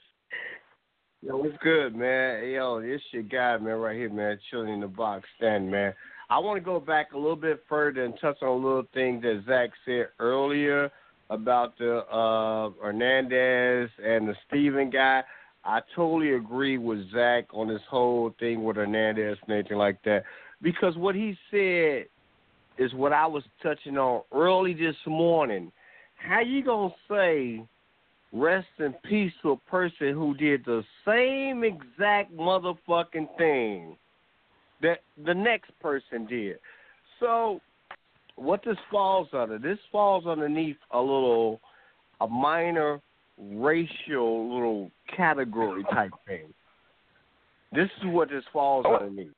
Yo, 1.23 1.37
what's 1.37 1.57
good, 1.63 1.95
man? 1.95 2.49
Yo, 2.49 2.81
this 2.81 3.01
your 3.11 3.23
guy, 3.23 3.57
man, 3.59 3.77
right 3.77 3.97
here, 3.97 4.11
man. 4.11 4.39
Chilling 4.51 4.75
in 4.75 4.81
the 4.81 4.87
box, 4.87 5.27
stand, 5.39 5.71
man. 5.71 5.95
I 6.31 6.39
want 6.39 6.57
to 6.59 6.65
go 6.65 6.81
back 6.81 7.13
a 7.13 7.17
little 7.17 7.37
bit 7.37 7.63
further 7.69 8.05
and 8.05 8.15
touch 8.21 8.37
on 8.43 8.49
a 8.49 8.55
little 8.55 8.87
thing 8.93 9.21
that 9.23 9.45
Zach 9.47 9.71
said 9.85 10.09
earlier 10.19 10.91
about 11.31 11.79
the 11.79 11.99
uh 12.07 12.71
Hernandez 12.83 13.91
and 14.05 14.29
the 14.29 14.35
Steven 14.47 14.91
guy. 14.91 15.23
I 15.65 15.81
totally 15.97 16.35
agree 16.35 16.77
with 16.77 17.11
Zach 17.11 17.47
on 17.55 17.69
this 17.69 17.81
whole 17.89 18.35
thing 18.39 18.65
with 18.65 18.77
Hernandez 18.77 19.39
and 19.43 19.55
anything 19.55 19.79
like 19.79 20.03
that. 20.05 20.25
Because 20.61 20.97
what 20.97 21.15
he 21.15 21.37
said 21.51 22.07
is 22.79 22.93
what 22.95 23.13
I 23.13 23.27
was 23.27 23.45
touching 23.63 23.97
on 23.97 24.23
early 24.33 24.75
this 24.75 24.97
morning. 25.07 25.71
How 26.17 26.41
you 26.41 26.65
gonna 26.65 26.95
say 27.09 27.65
rest 28.33 28.67
in 28.79 28.93
peace 29.05 29.33
to 29.43 29.53
a 29.53 29.57
person 29.71 30.13
who 30.13 30.35
did 30.35 30.65
the 30.65 30.83
same 31.07 31.63
exact 31.63 32.37
motherfucking 32.37 33.29
thing 33.39 33.97
that 34.83 35.01
the 35.25 35.35
next 35.35 35.71
person 35.81 36.27
did. 36.27 36.59
So, 37.21 37.61
what 38.37 38.61
this 38.65 38.77
falls 38.91 39.29
under? 39.33 39.59
This 39.59 39.79
falls 39.93 40.27
underneath 40.27 40.77
a 40.91 40.99
little, 40.99 41.61
a 42.21 42.27
minor 42.27 43.01
racial 43.39 44.53
little 44.53 44.91
category 45.17 45.85
type 45.93 46.13
thing. 46.27 46.53
This 47.73 47.89
is 48.03 48.07
what 48.07 48.31
this 48.31 48.45
falls 48.53 48.85
oh. 48.89 48.97
underneath. 48.97 49.33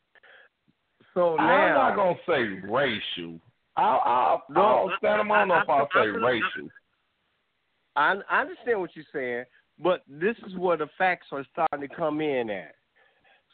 So 1.16 1.34
now, 1.36 1.42
I'm 1.42 1.74
not 1.74 1.96
gonna 1.96 2.18
say 2.26 2.68
racial. 2.68 3.40
I'll, 3.74 4.02
I'll, 4.04 4.42
No, 4.50 4.60
I'll 4.60 4.90
stand 4.98 5.22
him 5.22 5.30
on 5.30 5.50
if 5.50 5.68
I'll 5.68 5.88
say 5.94 6.00
I- 6.00 6.02
I- 6.02 6.04
racial. 6.04 6.68
I, 7.96 8.16
I 8.30 8.40
understand 8.42 8.80
what 8.80 8.90
you're 8.94 9.06
saying, 9.10 9.46
but 9.82 10.02
this 10.06 10.36
is 10.46 10.54
where 10.58 10.76
the 10.76 10.88
facts 10.98 11.28
are 11.32 11.46
starting 11.50 11.88
to 11.88 11.94
come 11.94 12.20
in 12.20 12.50
at. 12.50 12.74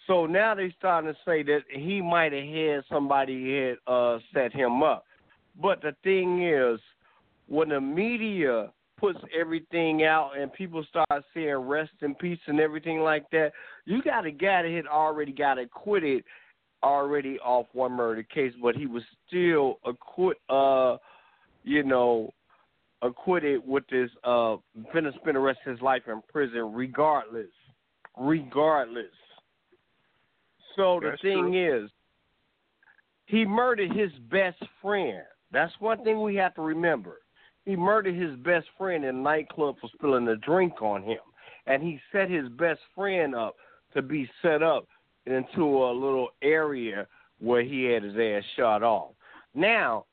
So 0.08 0.26
now 0.26 0.56
they're 0.56 0.74
starting 0.76 1.12
to 1.12 1.18
say 1.24 1.44
that 1.44 1.60
he 1.70 2.02
might 2.02 2.32
have 2.32 2.44
had 2.44 2.84
somebody 2.92 3.68
had 3.68 3.76
uh, 3.86 4.18
set 4.34 4.52
him 4.52 4.82
up. 4.82 5.04
But 5.60 5.82
the 5.82 5.94
thing 6.02 6.42
is, 6.42 6.80
when 7.46 7.68
the 7.68 7.80
media 7.80 8.72
puts 8.98 9.20
everything 9.38 10.02
out 10.02 10.32
and 10.36 10.52
people 10.52 10.84
start 10.88 11.24
saying 11.32 11.54
rest 11.54 11.92
in 12.00 12.16
peace 12.16 12.40
and 12.48 12.58
everything 12.58 13.00
like 13.02 13.30
that, 13.30 13.52
you 13.84 14.02
got 14.02 14.26
a 14.26 14.32
guy 14.32 14.62
that 14.62 14.72
had 14.72 14.88
already 14.88 15.32
got 15.32 15.58
acquitted 15.58 16.24
already 16.82 17.38
off 17.40 17.66
one 17.72 17.92
murder 17.92 18.22
case, 18.22 18.52
but 18.62 18.74
he 18.74 18.86
was 18.86 19.02
still 19.26 19.78
acquit, 19.84 20.38
uh, 20.48 20.96
you 21.64 21.82
know, 21.82 22.32
acquitted 23.02 23.60
with 23.66 23.84
this 23.90 24.10
uh 24.22 24.56
finna 24.94 25.12
spend 25.20 25.36
the 25.36 25.40
rest 25.40 25.58
of 25.66 25.72
his 25.72 25.82
life 25.82 26.02
in 26.06 26.22
prison 26.32 26.72
regardless. 26.72 27.50
Regardless. 28.16 29.06
So 30.76 31.00
the 31.00 31.10
That's 31.10 31.22
thing 31.22 31.54
is 31.54 31.90
he 33.26 33.44
murdered 33.44 33.92
his 33.92 34.10
best 34.30 34.62
friend. 34.80 35.22
That's 35.52 35.72
one 35.80 36.04
thing 36.04 36.22
we 36.22 36.36
have 36.36 36.54
to 36.54 36.62
remember. 36.62 37.18
He 37.64 37.76
murdered 37.76 38.14
his 38.14 38.36
best 38.38 38.66
friend 38.76 39.04
in 39.04 39.16
a 39.16 39.20
nightclub 39.20 39.76
for 39.80 39.88
spilling 39.94 40.28
a 40.28 40.36
drink 40.36 40.82
on 40.82 41.02
him. 41.02 41.18
And 41.66 41.82
he 41.82 42.00
set 42.10 42.30
his 42.30 42.48
best 42.50 42.80
friend 42.94 43.34
up 43.34 43.54
to 43.94 44.02
be 44.02 44.28
set 44.42 44.62
up 44.62 44.86
into 45.26 45.62
a 45.62 45.92
little 45.92 46.28
area 46.42 47.06
where 47.38 47.62
he 47.62 47.84
had 47.84 48.02
his 48.02 48.14
ass 48.16 48.44
shot 48.56 48.82
off. 48.82 49.12
Now, 49.54 50.04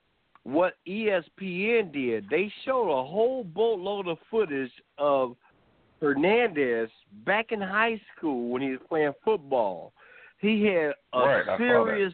what 0.43 0.76
ESPN 0.88 1.91
did, 1.93 2.26
they 2.30 2.51
showed 2.66 2.89
a 2.89 3.05
whole 3.05 3.43
boatload 3.43 4.07
of 4.07 4.18
footage 4.32 4.72
of 4.97 5.36
Hernandez 6.01 6.89
back 7.26 7.51
in 7.51 7.62
high 7.62 7.99
school 8.16 8.49
when 8.49 8.62
he 8.62 8.70
was 8.72 8.80
playing 8.88 9.14
football. 9.24 9.93
He 10.39 10.64
had 10.66 10.93
a 11.14 11.20
Right, 11.20 11.41
I 11.41 11.45
saw 11.45 11.57
that. 11.57 11.57
serious 11.57 12.14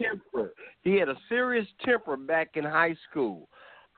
temper. 0.00 0.52
He 0.82 0.96
had 0.96 1.08
a 1.08 1.16
serious 1.28 1.66
temper 1.84 2.16
back 2.16 2.56
in 2.56 2.64
high 2.64 2.96
school. 3.08 3.48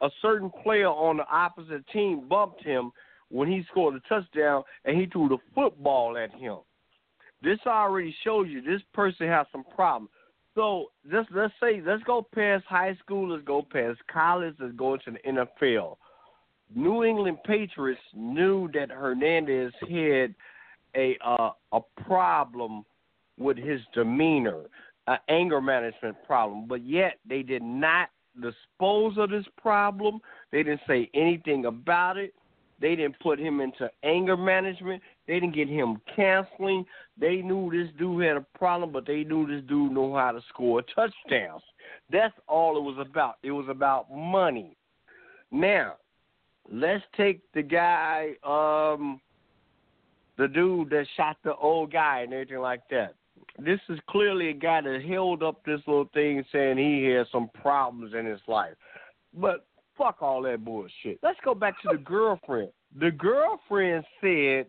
A 0.02 0.10
certain 0.20 0.50
player 0.62 0.88
on 0.88 1.18
the 1.18 1.26
opposite 1.30 1.86
team 1.88 2.28
bumped 2.28 2.62
him 2.62 2.90
when 3.30 3.48
he 3.48 3.64
scored 3.70 3.94
a 3.94 4.00
touchdown 4.08 4.62
and 4.84 4.98
he 4.98 5.06
threw 5.06 5.28
the 5.28 5.38
football 5.54 6.16
at 6.18 6.32
him. 6.34 6.58
This 7.42 7.58
already 7.66 8.14
shows 8.24 8.48
you 8.48 8.62
this 8.62 8.82
person 8.94 9.26
has 9.28 9.46
some 9.52 9.64
problem. 9.74 10.08
So 10.54 10.86
just 11.10 11.28
let's 11.34 11.52
say 11.60 11.82
let's 11.84 12.02
go 12.04 12.26
past 12.34 12.64
high 12.68 12.96
school, 13.02 13.30
let's 13.30 13.44
go 13.44 13.62
past 13.62 13.98
college, 14.12 14.54
let's 14.60 14.74
go 14.76 14.94
into 14.94 15.12
the 15.12 15.18
NFL. 15.30 15.96
New 16.74 17.04
England 17.04 17.38
Patriots 17.44 18.00
knew 18.14 18.68
that 18.72 18.90
Hernandez 18.90 19.72
had 19.80 20.34
a 20.94 21.16
uh, 21.24 21.50
a 21.72 21.80
problem 22.04 22.84
with 23.38 23.56
his 23.56 23.80
demeanor, 23.94 24.64
an 25.06 25.18
anger 25.28 25.60
management 25.60 26.16
problem, 26.26 26.66
but 26.68 26.84
yet 26.84 27.18
they 27.28 27.42
did 27.42 27.62
not 27.62 28.08
dispose 28.40 29.16
of 29.18 29.30
this 29.30 29.44
problem. 29.60 30.20
They 30.50 30.62
didn't 30.62 30.82
say 30.86 31.10
anything 31.14 31.66
about 31.66 32.16
it. 32.16 32.34
They 32.80 32.96
didn't 32.96 33.18
put 33.20 33.38
him 33.38 33.60
into 33.60 33.90
anger 34.02 34.36
management. 34.36 35.02
They 35.26 35.34
didn't 35.34 35.54
get 35.54 35.68
him 35.68 36.00
canceling. 36.14 36.84
They 37.18 37.36
knew 37.36 37.70
this 37.70 37.92
dude 37.98 38.24
had 38.24 38.36
a 38.36 38.46
problem, 38.58 38.92
but 38.92 39.06
they 39.06 39.24
knew 39.24 39.46
this 39.46 39.62
dude 39.68 39.92
knew 39.92 40.14
how 40.14 40.32
to 40.32 40.40
score 40.48 40.82
touchdowns. 40.94 41.62
That's 42.10 42.34
all 42.48 42.76
it 42.76 42.82
was 42.82 42.96
about. 43.00 43.36
It 43.42 43.52
was 43.52 43.66
about 43.68 44.10
money. 44.10 44.76
Now, 45.50 45.94
let's 46.70 47.04
take 47.16 47.40
the 47.54 47.62
guy, 47.62 48.30
um, 48.42 49.20
the 50.38 50.48
dude 50.48 50.90
that 50.90 51.06
shot 51.16 51.36
the 51.44 51.54
old 51.54 51.92
guy 51.92 52.20
and 52.20 52.32
everything 52.32 52.58
like 52.58 52.82
that. 52.90 53.14
This 53.58 53.80
is 53.88 53.98
clearly 54.08 54.48
a 54.48 54.54
guy 54.54 54.80
that 54.80 55.02
held 55.06 55.42
up 55.42 55.64
this 55.64 55.80
little 55.86 56.08
thing 56.14 56.44
saying 56.52 56.78
he 56.78 57.04
had 57.04 57.26
some 57.30 57.50
problems 57.60 58.14
in 58.18 58.24
his 58.24 58.40
life. 58.48 58.74
But 59.34 59.66
fuck 59.96 60.22
all 60.22 60.42
that 60.42 60.64
bullshit. 60.64 61.18
Let's 61.22 61.38
go 61.44 61.54
back 61.54 61.80
to 61.82 61.90
the 61.92 61.98
girlfriend. 61.98 62.70
The 62.98 63.10
girlfriend 63.10 64.04
said 64.20 64.66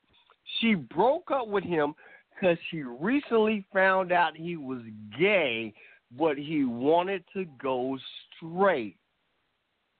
she 0.59 0.75
broke 0.75 1.31
up 1.31 1.47
with 1.47 1.63
him 1.63 1.93
because 2.33 2.57
she 2.69 2.83
recently 2.83 3.65
found 3.73 4.11
out 4.11 4.35
he 4.35 4.57
was 4.57 4.81
gay, 5.17 5.73
but 6.17 6.37
he 6.37 6.65
wanted 6.65 7.23
to 7.33 7.45
go 7.61 7.97
straight. 8.37 8.97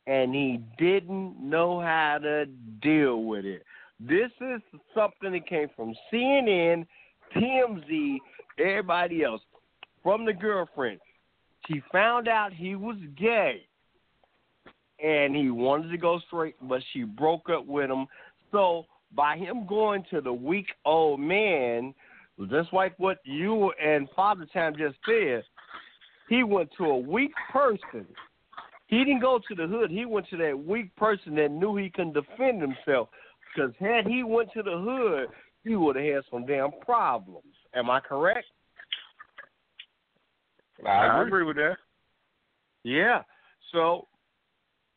And 0.06 0.34
he 0.34 0.60
didn't 0.78 1.40
know 1.40 1.80
how 1.80 2.20
to 2.22 2.46
deal 2.82 3.24
with 3.24 3.46
it. 3.46 3.64
This 4.00 4.32
is 4.42 4.62
something 4.94 5.32
that 5.32 5.48
came 5.48 5.70
from 5.76 5.94
CNN, 6.12 6.86
TMZ, 7.36 8.18
everybody 8.60 9.24
else, 9.24 9.42
from 10.02 10.26
the 10.26 10.34
girlfriend. 10.34 11.00
She 11.68 11.82
found 11.92 12.28
out 12.28 12.52
he 12.52 12.76
was 12.76 12.98
gay 13.18 13.62
and 15.02 15.34
he 15.36 15.50
wanted 15.50 15.90
to 15.92 15.98
go 15.98 16.20
straight, 16.28 16.56
but 16.62 16.82
she 16.92 17.04
broke 17.04 17.50
up 17.50 17.66
with 17.66 17.90
him. 17.90 18.08
So 18.52 18.86
by 19.16 19.38
him 19.38 19.66
going 19.68 20.04
to 20.12 20.22
the 20.22 20.34
weak 20.34 20.68
old 20.86 21.20
man, 21.20 21.94
just 22.50 22.74
like 22.74 22.98
what 22.98 23.20
you 23.24 23.72
and 23.84 24.10
Father 24.16 24.48
Time 24.52 24.74
just 24.78 24.96
said, 25.06 25.44
he 26.30 26.44
went 26.44 26.70
to 26.78 26.86
a 26.86 26.98
weak 26.98 27.32
person. 27.52 28.06
He 28.88 29.00
didn't 29.00 29.22
go 29.22 29.40
to 29.48 29.56
the 29.56 29.68
hood. 29.68 29.92
He 29.92 30.06
went 30.06 30.28
to 30.30 30.38
that 30.38 30.58
weak 30.58 30.96
person 30.96 31.36
that 31.36 31.52
knew 31.52 31.76
he 31.76 31.90
couldn't 31.90 32.14
defend 32.14 32.62
himself. 32.62 33.10
Because 33.56 33.74
had 33.80 34.08
he 34.08 34.24
went 34.24 34.50
to 34.54 34.64
the 34.64 34.78
hood, 34.78 35.28
he 35.64 35.76
would 35.76 35.96
have 35.96 36.06
had 36.06 36.24
some 36.32 36.46
damn 36.46 36.72
problems. 36.82 37.54
Am 37.76 37.90
I 37.90 38.00
correct? 38.00 38.46
I 40.86 41.08
agree. 41.08 41.28
agree 41.28 41.44
with 41.44 41.56
that. 41.58 41.78
Yeah. 42.84 43.22
So 43.72 44.08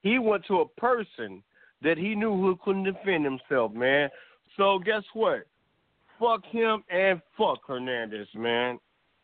he 0.03 0.19
went 0.19 0.45
to 0.47 0.61
a 0.61 0.69
person 0.81 1.43
that 1.83 1.99
he 1.99 2.14
knew 2.14 2.33
who 2.33 2.57
couldn't 2.64 2.85
defend 2.85 3.24
himself, 3.24 3.72
man. 3.72 4.09
So 4.57 4.79
guess 4.79 5.03
what? 5.12 5.47
Fuck 6.18 6.45
him 6.47 6.83
and 6.91 7.20
fuck 7.37 7.59
Hernandez, 7.66 8.29
man. 8.35 8.79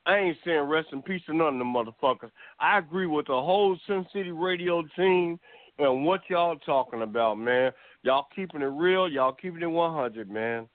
I 0.05 0.18
ain't 0.18 0.36
saying 0.44 0.61
rest 0.62 0.88
in 0.92 1.00
peace 1.00 1.22
to 1.26 1.34
none 1.34 1.55
of 1.55 1.59
them 1.59 1.72
motherfuckers. 1.72 2.30
I 2.59 2.78
agree 2.78 3.07
with 3.07 3.26
the 3.28 3.32
whole 3.32 3.78
Sin 3.86 4.05
City 4.12 4.32
radio 4.32 4.82
team 4.96 5.38
and 5.78 6.05
what 6.05 6.20
y'all 6.28 6.57
talking 6.57 7.03
about, 7.03 7.36
man. 7.38 7.70
Y'all 8.03 8.26
keeping 8.34 8.62
it 8.62 8.66
real. 8.66 9.09
Y'all 9.09 9.32
keeping 9.32 9.62
it 9.62 9.66
100, 9.66 10.28
man. 10.30 10.68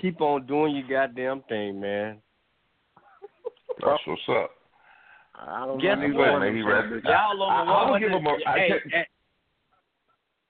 Keep 0.00 0.20
on 0.20 0.46
doing 0.46 0.76
your 0.76 0.86
goddamn 0.86 1.42
thing, 1.48 1.80
man. 1.80 2.18
That's 3.80 4.02
what's 4.06 4.22
up. 4.30 4.50
I 5.34 5.66
don't 5.66 5.80
Guess 5.80 5.96
know. 5.98 6.06
He's 6.06 6.14
what? 6.16 6.42
saying 6.42 6.56
he 6.56 6.62
rested. 6.62 7.04
Y'all 7.04 7.42
I- 7.42 7.62
over 7.62 7.70
I'm 7.70 7.86
gonna 7.88 8.00
give 8.00 8.10
100. 8.12 8.18
him 8.18 8.26
a. 8.26 8.50
I 8.50 8.58
hey, 8.58 8.68
can't- 8.68 8.92
hey, 8.92 9.06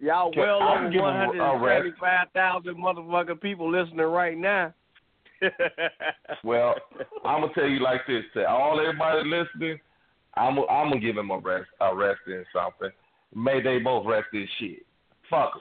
y'all 0.01 0.33
Can- 0.33 0.43
well 0.43 0.61
I'm 0.63 0.85
over 0.87 0.91
giving 0.91 1.41
a- 1.41 1.45
a 1.45 1.59
175,000 1.59 2.77
motherfucking 2.77 3.41
people 3.41 3.71
listening 3.71 4.07
right 4.07 4.37
now. 4.37 4.73
Well, 6.45 6.75
I'm 7.25 7.43
gonna 7.43 7.55
tell 7.55 7.67
you 7.69 7.81
like 7.81 8.01
this: 8.07 8.25
to 8.35 8.49
all 8.49 8.81
everybody 8.81 9.29
listening, 9.29 9.79
I'm 10.35 10.59
I'm 10.59 10.89
gonna 10.91 11.01
give 11.01 11.17
him 11.17 11.31
a 11.31 11.39
rest, 11.39 11.69
a 11.81 11.95
rest 11.95 12.21
in 12.27 12.45
something. 12.53 12.91
May 13.35 13.61
they 13.63 13.79
both 13.79 14.07
rest 14.07 14.27
in 14.33 14.47
shit. 14.59 14.85
Fuck 15.31 15.53
'em. 15.55 15.61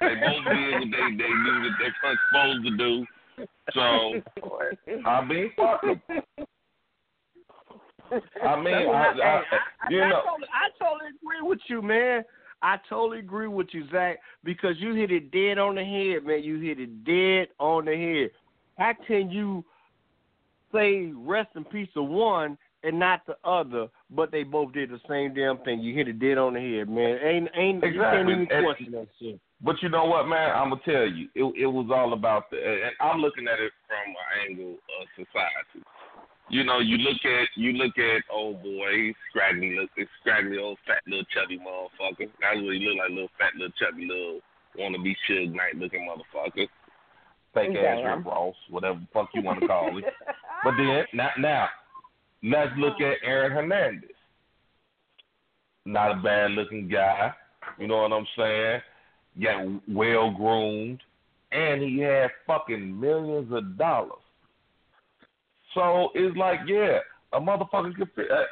They 0.00 0.14
both 0.14 0.44
did 0.44 0.72
what 0.74 0.90
they 0.90 1.16
they 1.16 1.28
do 1.28 1.62
that 1.62 1.72
they're 1.78 2.18
supposed 2.30 2.64
to 2.64 2.76
do. 2.76 3.06
So 3.74 5.02
I 5.06 5.24
mean, 5.24 5.50
fuck 5.56 5.80
'em. 5.84 6.00
I 8.44 8.56
mean, 8.60 8.74
I, 8.74 8.88
I, 8.88 9.22
I, 9.22 9.42
I, 9.82 9.90
you 9.90 10.00
I, 10.02 10.08
know, 10.10 10.22
totally, 10.24 10.48
I 10.52 10.82
totally 10.82 11.10
agree 11.22 11.42
with 11.48 11.58
you, 11.68 11.82
man. 11.82 12.24
I 12.62 12.76
totally 12.88 13.20
agree 13.20 13.46
with 13.48 13.68
you, 13.72 13.84
Zach, 13.90 14.18
because 14.44 14.74
you 14.78 14.94
hit 14.94 15.10
it 15.12 15.30
dead 15.30 15.58
on 15.58 15.76
the 15.76 15.84
head, 15.84 16.24
man. 16.26 16.42
You 16.42 16.58
hit 16.58 16.80
it 16.80 17.04
dead 17.04 17.48
on 17.58 17.84
the 17.84 17.94
head. 17.96 18.30
How 18.76 18.92
can 19.06 19.30
you 19.30 19.64
say 20.72 21.12
rest 21.14 21.50
in 21.56 21.64
peace 21.64 21.88
to 21.94 22.02
one 22.02 22.58
and 22.84 22.98
not 22.98 23.22
the 23.26 23.36
other, 23.48 23.88
but 24.10 24.30
they 24.30 24.42
both 24.42 24.72
did 24.72 24.90
the 24.90 25.00
same 25.08 25.34
damn 25.34 25.58
thing? 25.58 25.80
You 25.80 25.94
hit 25.94 26.08
it 26.08 26.18
dead 26.20 26.38
on 26.38 26.54
the 26.54 26.60
head, 26.60 26.88
man. 26.88 27.18
Ain't 27.22 27.48
ain't 27.54 27.74
you 27.76 27.80
can't 27.80 27.94
Exactly. 27.94 28.32
even 28.32 28.48
And- 28.50 28.64
question 28.64 28.92
that 28.92 29.08
shit. 29.20 29.40
But 29.60 29.82
you 29.82 29.88
know 29.88 30.04
what, 30.04 30.28
man? 30.28 30.52
I'm 30.54 30.70
gonna 30.70 30.80
tell 30.84 31.06
you, 31.08 31.28
it 31.34 31.42
it 31.62 31.66
was 31.66 31.90
all 31.92 32.12
about 32.12 32.48
the. 32.50 32.58
And 32.58 32.94
I'm 33.00 33.20
looking 33.20 33.48
at 33.48 33.58
it 33.58 33.72
from 33.88 34.14
an 34.14 34.50
angle 34.50 34.74
of 34.74 35.06
society. 35.16 35.82
You 36.50 36.64
know, 36.64 36.78
you 36.78 36.96
look 36.98 37.18
at 37.24 37.48
you 37.56 37.72
look 37.72 37.98
at 37.98 38.22
old 38.32 38.62
boy, 38.62 39.12
scraggly, 39.28 39.76
look, 39.78 39.90
scraggly 40.20 40.58
old 40.58 40.78
fat 40.86 41.02
little 41.06 41.24
chubby 41.34 41.58
motherfucker. 41.58 42.30
That's 42.40 42.56
what 42.62 42.74
he 42.74 42.86
look 42.86 42.98
like, 42.98 43.10
little 43.10 43.28
fat 43.38 43.54
little 43.54 43.72
chubby 43.78 44.06
little 44.06 44.40
wanna 44.78 44.98
be 45.02 45.16
Suge 45.28 45.52
Knight 45.52 45.76
looking 45.76 46.08
motherfucker. 46.08 46.68
Fake 47.54 47.76
ass. 47.76 47.98
Rick 48.04 48.24
Ross, 48.24 48.54
whatever 48.70 48.98
the 48.98 49.06
fuck 49.12 49.28
you 49.34 49.42
want 49.42 49.60
to 49.60 49.66
call 49.66 49.96
it. 49.98 50.04
But 50.64 50.74
then 50.76 51.04
now, 51.14 51.30
now 51.38 51.68
let's 52.42 52.72
look 52.78 53.00
at 53.00 53.16
Aaron 53.22 53.52
Hernandez. 53.52 54.10
Not 55.84 56.12
a 56.12 56.22
bad 56.22 56.52
looking 56.52 56.88
guy. 56.88 57.32
You 57.78 57.88
know 57.88 58.02
what 58.02 58.12
I'm 58.12 58.26
saying? 58.36 58.80
Got 59.42 59.82
well 59.88 60.30
groomed, 60.30 61.00
and 61.52 61.82
he 61.82 61.98
had 62.00 62.30
fucking 62.46 62.98
millions 62.98 63.52
of 63.52 63.78
dollars. 63.78 64.22
So 65.74 66.08
it's 66.14 66.36
like, 66.36 66.60
yeah, 66.66 66.98
a 67.32 67.40
motherfucker 67.40 67.94
could. 67.94 68.10
fit- 68.14 68.30
Uh, 68.30 68.44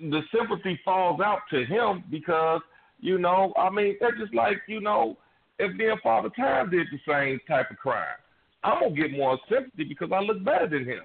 the 0.00 0.20
sympathy 0.32 0.78
falls 0.84 1.20
out 1.20 1.40
to 1.50 1.64
him 1.64 2.04
because 2.10 2.60
you 3.00 3.18
know, 3.18 3.52
I 3.58 3.70
mean, 3.70 3.96
that's 4.00 4.16
just 4.18 4.32
like 4.34 4.62
you 4.68 4.80
know, 4.80 5.16
if 5.58 5.74
me 5.76 5.88
and 5.88 6.00
Father 6.00 6.30
Time 6.36 6.70
did 6.70 6.86
the 6.92 6.98
same 7.06 7.40
type 7.48 7.70
of 7.70 7.76
crime, 7.78 8.16
I'm 8.62 8.80
gonna 8.80 8.94
get 8.94 9.10
more 9.12 9.38
sympathy 9.50 9.84
because 9.84 10.10
I 10.12 10.20
look 10.20 10.42
better 10.44 10.68
than 10.68 10.84
him. 10.84 11.02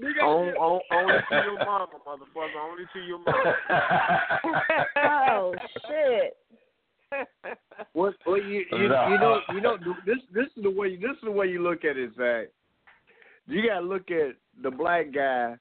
wait. 0.00 0.18
On, 0.22 0.48
on, 0.56 0.80
only 0.92 1.14
to 1.30 1.34
your 1.44 1.58
mama, 1.64 1.86
motherfucker. 2.06 2.60
Only 2.70 2.84
to 2.92 2.98
your 3.00 3.18
mama. 3.18 3.54
Oh 4.96 5.54
shit. 5.88 6.36
Well, 7.92 8.12
well 8.26 8.42
you, 8.42 8.64
you, 8.72 8.78
you 8.78 8.88
know, 8.88 9.40
you 9.52 9.60
know, 9.60 9.76
this 10.06 10.16
this 10.32 10.46
is 10.56 10.62
the 10.62 10.70
way 10.70 10.96
this 10.96 11.10
is 11.12 11.24
the 11.24 11.30
way 11.30 11.46
you 11.46 11.62
look 11.62 11.84
at 11.84 11.96
it, 11.96 12.10
Zach. 12.16 12.48
You 13.46 13.68
gotta 13.68 13.84
look 13.84 14.10
at 14.10 14.36
the 14.62 14.70
black 14.70 15.12
guy 15.12 15.56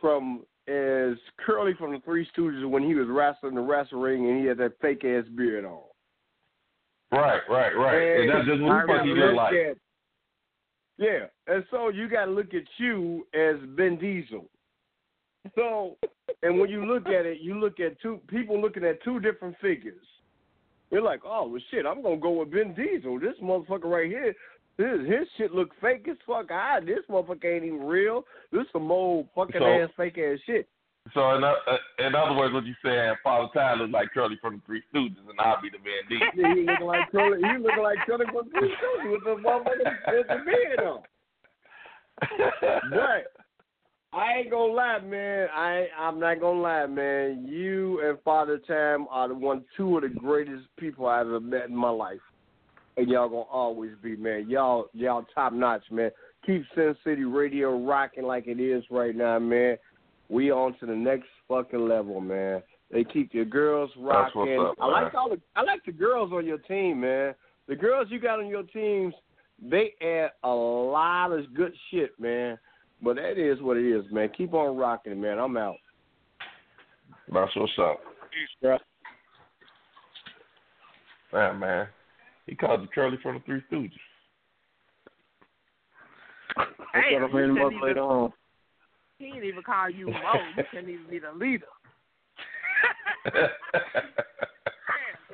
from 0.00 0.44
as 0.68 1.16
Curly 1.44 1.74
from 1.78 1.92
the 1.92 2.00
Three 2.04 2.28
Stooges 2.36 2.68
when 2.68 2.82
he 2.82 2.94
was 2.94 3.08
wrestling 3.08 3.54
the 3.54 3.60
wrestling 3.60 4.02
ring 4.02 4.28
and 4.28 4.40
he 4.40 4.46
had 4.46 4.58
that 4.58 4.72
fake 4.80 5.04
ass 5.04 5.24
beard 5.36 5.64
on. 5.64 5.80
right, 7.12 7.40
right, 7.48 7.72
right. 7.76 8.20
And 8.20 8.30
that's 8.30 8.46
just 8.46 8.60
what 8.60 8.82
he 8.82 8.86
gotta 8.86 9.04
look 9.04 9.18
look 9.18 9.36
like. 9.36 9.54
at- 9.54 9.76
yeah, 10.98 11.26
and 11.46 11.64
so 11.70 11.88
you 11.90 12.08
got 12.08 12.24
to 12.24 12.30
look 12.30 12.54
at 12.54 12.62
you 12.78 13.26
as 13.34 13.56
Vin 13.76 13.98
Diesel. 13.98 14.46
So, 15.54 15.96
and 16.42 16.58
when 16.58 16.70
you 16.70 16.86
look 16.86 17.06
at 17.06 17.26
it, 17.26 17.40
you 17.40 17.60
look 17.60 17.80
at 17.80 18.00
two 18.00 18.20
people 18.28 18.60
looking 18.60 18.84
at 18.84 19.02
two 19.04 19.20
different 19.20 19.56
figures. 19.60 20.04
You're 20.90 21.02
like, 21.02 21.20
oh 21.24 21.48
well, 21.48 21.60
shit, 21.70 21.86
I'm 21.86 22.02
gonna 22.02 22.16
go 22.16 22.30
with 22.30 22.50
Vin 22.52 22.74
Diesel. 22.74 23.18
This 23.18 23.34
motherfucker 23.42 23.84
right 23.84 24.08
here, 24.08 24.34
his 24.78 25.06
his 25.08 25.28
shit 25.36 25.52
look 25.52 25.70
fake 25.80 26.06
as 26.10 26.16
fuck. 26.26 26.46
Ah, 26.50 26.78
this 26.84 27.00
motherfucker 27.10 27.56
ain't 27.56 27.64
even 27.64 27.84
real. 27.86 28.24
This 28.52 28.66
some 28.72 28.90
old 28.90 29.28
fucking 29.34 29.60
So- 29.60 29.66
ass 29.66 29.90
fake 29.96 30.18
ass 30.18 30.38
shit. 30.46 30.68
So 31.14 31.36
in, 31.36 31.44
uh, 31.44 31.54
in 32.00 32.16
other 32.16 32.34
words, 32.34 32.52
what 32.52 32.64
you 32.64 32.74
saying, 32.84 33.14
Father 33.22 33.46
Time 33.54 33.78
looks 33.78 33.92
like 33.92 34.08
Curly 34.12 34.36
from 34.40 34.56
the 34.56 34.62
Three 34.66 34.82
Stooges, 34.92 35.28
and 35.30 35.38
I'll 35.38 35.62
be 35.62 35.70
the 35.70 35.78
Van 35.78 36.02
D. 36.08 36.18
Yeah, 36.34 36.52
he 36.52 36.62
looking 36.64 36.84
like 36.86 37.10
Curly. 37.12 37.38
He 37.38 37.58
looking 37.62 37.82
like 37.82 37.98
Curly 38.06 38.24
from 38.26 38.48
the 38.52 38.58
Three 38.58 38.74
Stooges 38.74 39.12
with 39.12 39.22
the 39.24 39.36
motherfucker 39.48 40.16
with 40.16 40.26
the 40.26 40.42
beard 40.44 40.80
on. 40.80 41.02
But 42.90 43.45
I 44.16 44.38
ain't 44.38 44.50
gonna 44.50 44.72
lie, 44.72 44.98
man. 45.00 45.48
I 45.54 45.88
I'm 45.98 46.18
not 46.18 46.40
gonna 46.40 46.60
lie, 46.60 46.86
man. 46.86 47.44
You 47.46 48.00
and 48.02 48.18
Father 48.24 48.58
Time 48.66 49.06
are 49.10 49.28
the 49.28 49.34
one, 49.34 49.62
two 49.76 49.96
of 49.96 50.04
the 50.04 50.08
greatest 50.08 50.64
people 50.78 51.06
I've 51.06 51.26
ever 51.26 51.38
met 51.38 51.68
in 51.68 51.76
my 51.76 51.90
life, 51.90 52.20
and 52.96 53.10
y'all 53.10 53.28
gonna 53.28 53.42
always 53.42 53.92
be, 54.02 54.16
man. 54.16 54.48
Y'all 54.48 54.86
y'all 54.94 55.26
top 55.34 55.52
notch, 55.52 55.82
man. 55.90 56.10
Keep 56.46 56.64
Sin 56.74 56.96
City 57.04 57.24
Radio 57.24 57.78
rocking 57.78 58.24
like 58.24 58.46
it 58.46 58.58
is 58.58 58.82
right 58.90 59.14
now, 59.14 59.38
man. 59.38 59.76
We 60.30 60.50
on 60.50 60.78
to 60.78 60.86
the 60.86 60.96
next 60.96 61.28
fucking 61.46 61.86
level, 61.86 62.22
man. 62.22 62.62
They 62.90 63.04
keep 63.04 63.34
your 63.34 63.44
girls 63.44 63.90
That's 63.96 64.34
what's 64.34 64.34
rocking. 64.34 64.60
up, 64.60 64.76
I 64.80 64.86
like 64.86 65.12
all 65.14 65.28
the 65.28 65.40
I 65.56 65.62
like 65.62 65.84
the 65.84 65.92
girls 65.92 66.30
on 66.32 66.46
your 66.46 66.58
team, 66.58 67.02
man. 67.02 67.34
The 67.68 67.76
girls 67.76 68.06
you 68.10 68.18
got 68.18 68.38
on 68.38 68.46
your 68.46 68.62
teams, 68.62 69.12
they 69.60 69.92
add 70.00 70.30
a 70.42 70.48
lot 70.48 71.32
of 71.32 71.52
good 71.54 71.74
shit, 71.90 72.18
man. 72.18 72.58
But 73.02 73.16
that 73.16 73.38
is 73.38 73.60
what 73.60 73.76
it 73.76 73.84
is, 73.88 74.04
man. 74.10 74.30
Keep 74.36 74.54
on 74.54 74.76
rocking, 74.76 75.20
man. 75.20 75.38
I'm 75.38 75.56
out. 75.56 75.76
That's 77.32 77.54
what's 77.56 77.72
up. 77.78 78.00
Peace, 78.30 78.48
bro. 78.62 78.78
Yeah, 81.32 81.52
man. 81.52 81.88
He 82.46 82.54
called 82.54 82.82
you 82.82 82.88
Charlie 82.94 83.18
from 83.22 83.34
the 83.34 83.40
Three 83.40 83.62
Stooges. 83.70 83.90
That's 86.56 86.70
Damn, 87.10 87.22
what 87.22 87.30
I'm 87.30 87.36
reading 87.36 87.56
he 87.56 87.60
about 87.60 87.68
couldn't 87.72 87.82
later 87.82 88.00
even- 88.00 88.02
on. 88.10 88.32
He 89.18 89.24
didn't 89.32 89.44
even 89.44 89.62
call 89.62 89.88
you 89.90 90.06
Moe. 90.10 90.52
You 90.56 90.64
couldn't 90.70 90.90
even 90.90 91.06
be 91.10 91.18
the 91.18 91.32
leader. 91.32 91.64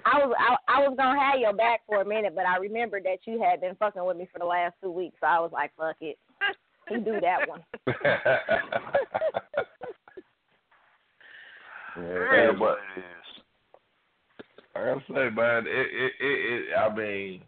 I 0.04 0.18
was 0.18 0.34
I, 0.38 0.56
I 0.68 0.80
was 0.88 0.94
gonna 0.96 1.18
have 1.20 1.38
your 1.40 1.52
back 1.52 1.80
for 1.86 2.00
a 2.00 2.04
minute, 2.04 2.34
but 2.34 2.46
I 2.46 2.56
remembered 2.56 3.04
that 3.04 3.18
you 3.26 3.40
had 3.42 3.60
been 3.60 3.74
fucking 3.76 4.04
with 4.04 4.16
me 4.16 4.28
for 4.32 4.38
the 4.38 4.44
last 4.44 4.74
two 4.82 4.90
weeks, 4.90 5.16
so 5.20 5.26
I 5.26 5.38
was 5.40 5.50
like, 5.52 5.70
fuck 5.76 5.96
it. 6.00 6.18
He 6.88 6.96
do 6.96 7.20
that 7.20 7.48
one. 7.48 7.62
yeah, 11.96 12.52
but 12.58 12.78
I 14.74 14.84
gotta 14.84 15.00
say, 15.08 15.30
man, 15.30 15.66
it, 15.66 15.68
it, 15.68 16.12
it, 16.20 16.70
it, 16.70 16.76
I 16.76 16.94
mean, 16.94 17.42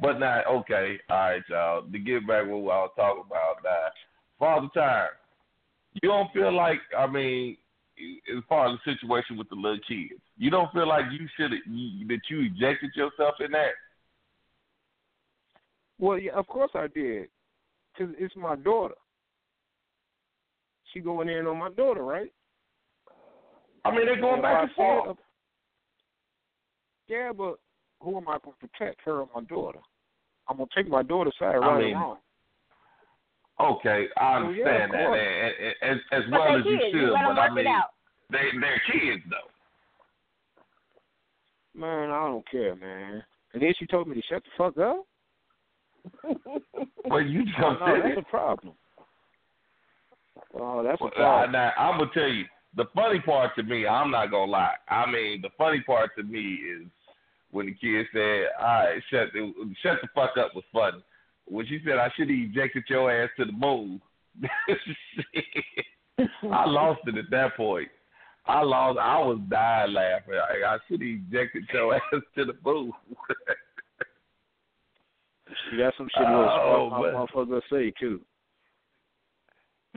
but 0.00 0.18
now, 0.18 0.42
okay, 0.50 0.98
all 1.08 1.16
right, 1.16 1.42
y'all. 1.48 1.82
To 1.82 1.98
get 1.98 2.26
back 2.26 2.46
what 2.46 2.72
I 2.72 2.82
was 2.82 2.90
talking 2.96 3.22
about, 3.26 3.56
now, 3.62 3.88
Father 4.38 4.68
Time, 4.74 5.08
you 6.02 6.08
don't 6.08 6.32
feel 6.32 6.52
like, 6.54 6.80
I 6.98 7.06
mean, 7.06 7.56
as 8.36 8.42
far 8.48 8.68
as 8.68 8.78
the 8.84 8.92
situation 8.92 9.36
with 9.36 9.48
the 9.48 9.54
little 9.54 9.78
kids, 9.86 10.20
you 10.36 10.50
don't 10.50 10.72
feel 10.72 10.88
like 10.88 11.04
you 11.12 11.28
should 11.36 11.52
you, 11.70 12.06
that 12.08 12.20
you 12.28 12.40
ejected 12.40 12.90
yourself 12.96 13.34
in 13.40 13.52
that. 13.52 13.70
Well, 16.00 16.18
yeah, 16.18 16.32
of 16.32 16.48
course 16.48 16.72
I 16.74 16.88
did, 16.88 17.28
cause 17.96 18.08
it's 18.18 18.34
my 18.36 18.56
daughter. 18.56 18.94
She 20.92 21.00
going 21.00 21.28
in 21.28 21.46
on 21.46 21.58
my 21.58 21.70
daughter, 21.70 22.02
right? 22.04 22.32
I 23.84 23.90
mean, 23.90 24.06
they're 24.06 24.20
going 24.20 24.36
If 24.38 24.42
back 24.42 24.62
and 24.62 24.72
forth. 24.72 25.08
up- 25.10 25.18
Yeah, 27.08 27.32
but 27.32 27.58
who 28.00 28.16
am 28.16 28.28
I 28.28 28.38
going 28.42 28.56
to 28.60 28.68
protect 28.68 29.00
her 29.02 29.20
or 29.20 29.28
my 29.34 29.42
daughter? 29.42 29.80
I'm 30.48 30.56
gonna 30.58 30.68
take 30.74 30.88
my 30.88 31.02
daughter's 31.02 31.34
side, 31.38 31.54
I 31.54 31.58
right 31.58 31.78
mean, 31.84 31.96
or 31.96 32.00
wrong. 32.00 32.18
Okay, 33.60 34.08
I 34.16 34.36
Oh, 34.36 34.50
yeah, 34.50 34.64
understand 34.66 34.92
that, 34.92 35.00
and, 35.00 35.14
and, 35.16 35.74
and, 35.82 36.00
as 36.12 36.24
as 36.24 36.30
well 36.30 36.44
they 36.44 36.58
as 36.60 36.64
you 36.66 36.70
kids, 36.78 36.84
should, 36.92 37.00
you 37.00 37.06
them 37.12 37.24
but 37.26 37.38
I 37.38 37.50
mean, 37.50 37.64
they 38.30 38.50
they're 38.60 38.82
kids 38.92 39.22
though. 39.30 39.50
Man, 41.80 42.10
I 42.10 42.26
don't 42.26 42.48
care, 42.50 42.76
man. 42.76 43.24
And 43.52 43.62
then 43.62 43.72
she 43.78 43.86
told 43.86 44.06
me 44.08 44.14
to 44.16 44.22
shut 44.22 44.42
the 44.44 44.50
fuck 44.56 44.76
up. 44.78 45.06
Well, 47.04 47.20
you 47.22 47.42
Oh, 47.58 47.60
jumped 47.60 47.80
no, 47.80 47.94
in. 47.94 48.00
that's 48.02 48.18
a 48.18 48.22
problem. 48.30 48.74
Oh, 50.54 50.82
that's 50.82 51.00
a 51.00 51.04
Well, 51.04 51.12
uh, 51.14 51.16
problem. 51.16 51.52
now, 51.52 51.72
I'm 51.78 51.98
gonna 51.98 52.10
tell 52.14 52.28
you 52.28 52.44
the 52.76 52.86
funny 52.94 53.20
part 53.20 53.54
to 53.56 53.62
me. 53.62 53.86
I'm 53.86 54.10
not 54.10 54.30
gonna 54.30 54.50
lie. 54.50 54.74
I 54.88 55.10
mean, 55.10 55.40
the 55.42 55.50
funny 55.56 55.80
part 55.80 56.10
to 56.16 56.22
me 56.22 56.40
is 56.40 56.86
when 57.50 57.66
the 57.66 57.74
kid 57.74 58.06
said, 58.12 58.46
"All 58.58 58.66
right, 58.66 59.02
shut 59.10 59.32
the 59.32 59.52
shut 59.82 59.98
the 60.02 60.08
fuck 60.14 60.36
up," 60.38 60.54
was 60.54 60.64
funny. 60.72 61.02
When 61.46 61.66
she 61.66 61.80
said, 61.84 61.98
"I 61.98 62.08
should 62.16 62.28
have 62.30 62.38
ejected 62.38 62.84
your 62.88 63.10
ass 63.10 63.30
to 63.38 63.44
the 63.44 63.52
moon," 63.52 64.00
I 66.50 66.64
lost 66.68 67.00
it 67.06 67.16
at 67.16 67.30
that 67.30 67.56
point. 67.56 67.88
I 68.46 68.60
lost. 68.62 68.98
I 68.98 69.18
was 69.20 69.38
dying 69.48 69.92
laughing. 69.92 70.34
I, 70.34 70.74
I 70.74 70.78
should 70.88 71.00
have 71.00 71.08
ejected 71.08 71.64
your 71.72 71.94
ass 71.94 72.02
to 72.36 72.44
the 72.44 72.56
moon. 72.64 72.92
See, 75.70 75.76
got 75.78 75.94
some 75.96 76.08
shit 76.16 76.26
little 76.26 76.48
Oh, 76.50 76.88
smart 76.90 77.12
man. 77.12 77.26
motherfucker 77.26 77.60
say 77.70 77.92
too. 77.98 78.20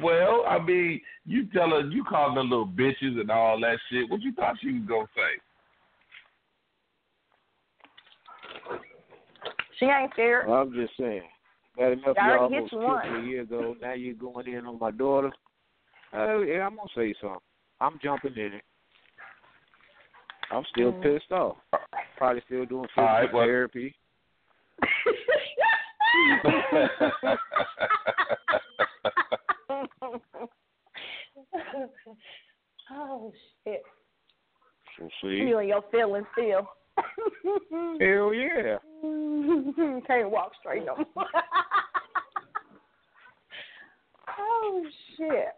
Well, 0.02 0.46
I 0.48 0.60
mean, 0.60 1.02
you 1.26 1.48
tell 1.48 1.70
her, 1.72 1.82
you 1.82 2.04
call 2.04 2.34
them 2.36 2.50
little 2.50 2.68
bitches 2.68 3.20
and 3.20 3.32
all 3.32 3.60
that 3.62 3.80
shit. 3.90 4.10
What 4.10 4.22
you 4.22 4.32
thought 4.34 4.56
she 4.62 4.72
was 4.74 4.84
gonna 4.88 5.08
say? 5.16 5.42
She 9.80 9.86
ain't 9.86 10.12
scared. 10.14 10.48
Well, 10.48 10.62
I'm 10.62 10.74
just 10.74 10.94
saying. 11.00 11.24
Got 11.78 11.92
enough 11.94 12.18
I 12.20 12.28
y'all 12.30 12.38
already 12.40 12.56
almost 12.56 12.74
hit 12.74 12.82
you 12.82 12.88
killed 12.88 13.14
me 13.14 13.20
a 13.20 13.32
year 13.32 13.42
ago. 13.42 13.76
Now 13.80 13.94
you're 13.94 14.14
going 14.16 14.48
in 14.48 14.66
on 14.66 14.80
my 14.80 14.92
daughter. 14.92 15.32
Uh, 16.14 16.40
yeah, 16.40 16.66
I'm 16.66 16.76
gonna 16.76 16.90
say 16.96 17.14
something. 17.22 17.40
I'm 17.80 18.00
jumping 18.04 18.34
in 18.36 18.54
it. 18.54 18.64
I'm 20.50 20.64
still 20.72 20.94
Mm. 20.94 21.02
pissed 21.04 21.32
off. 21.32 21.58
Probably 22.18 22.42
still 22.46 22.66
doing 22.66 22.88
physical 22.88 23.04
All 23.04 23.14
right, 23.14 23.34
well- 23.34 23.46
therapy. 23.46 23.96
oh 32.92 33.32
shit. 33.64 33.84
See. 35.22 35.28
You 35.28 35.60
and 35.60 35.70
your 35.70 35.84
feelings 35.92 36.26
still. 36.34 36.68
Hell 38.02 38.34
yeah. 38.34 38.78
Can't 40.08 40.32
walk 40.32 40.52
straight 40.60 40.86
no 40.86 40.96
more. 41.16 41.26
oh 44.40 44.86
shit. 45.16 45.54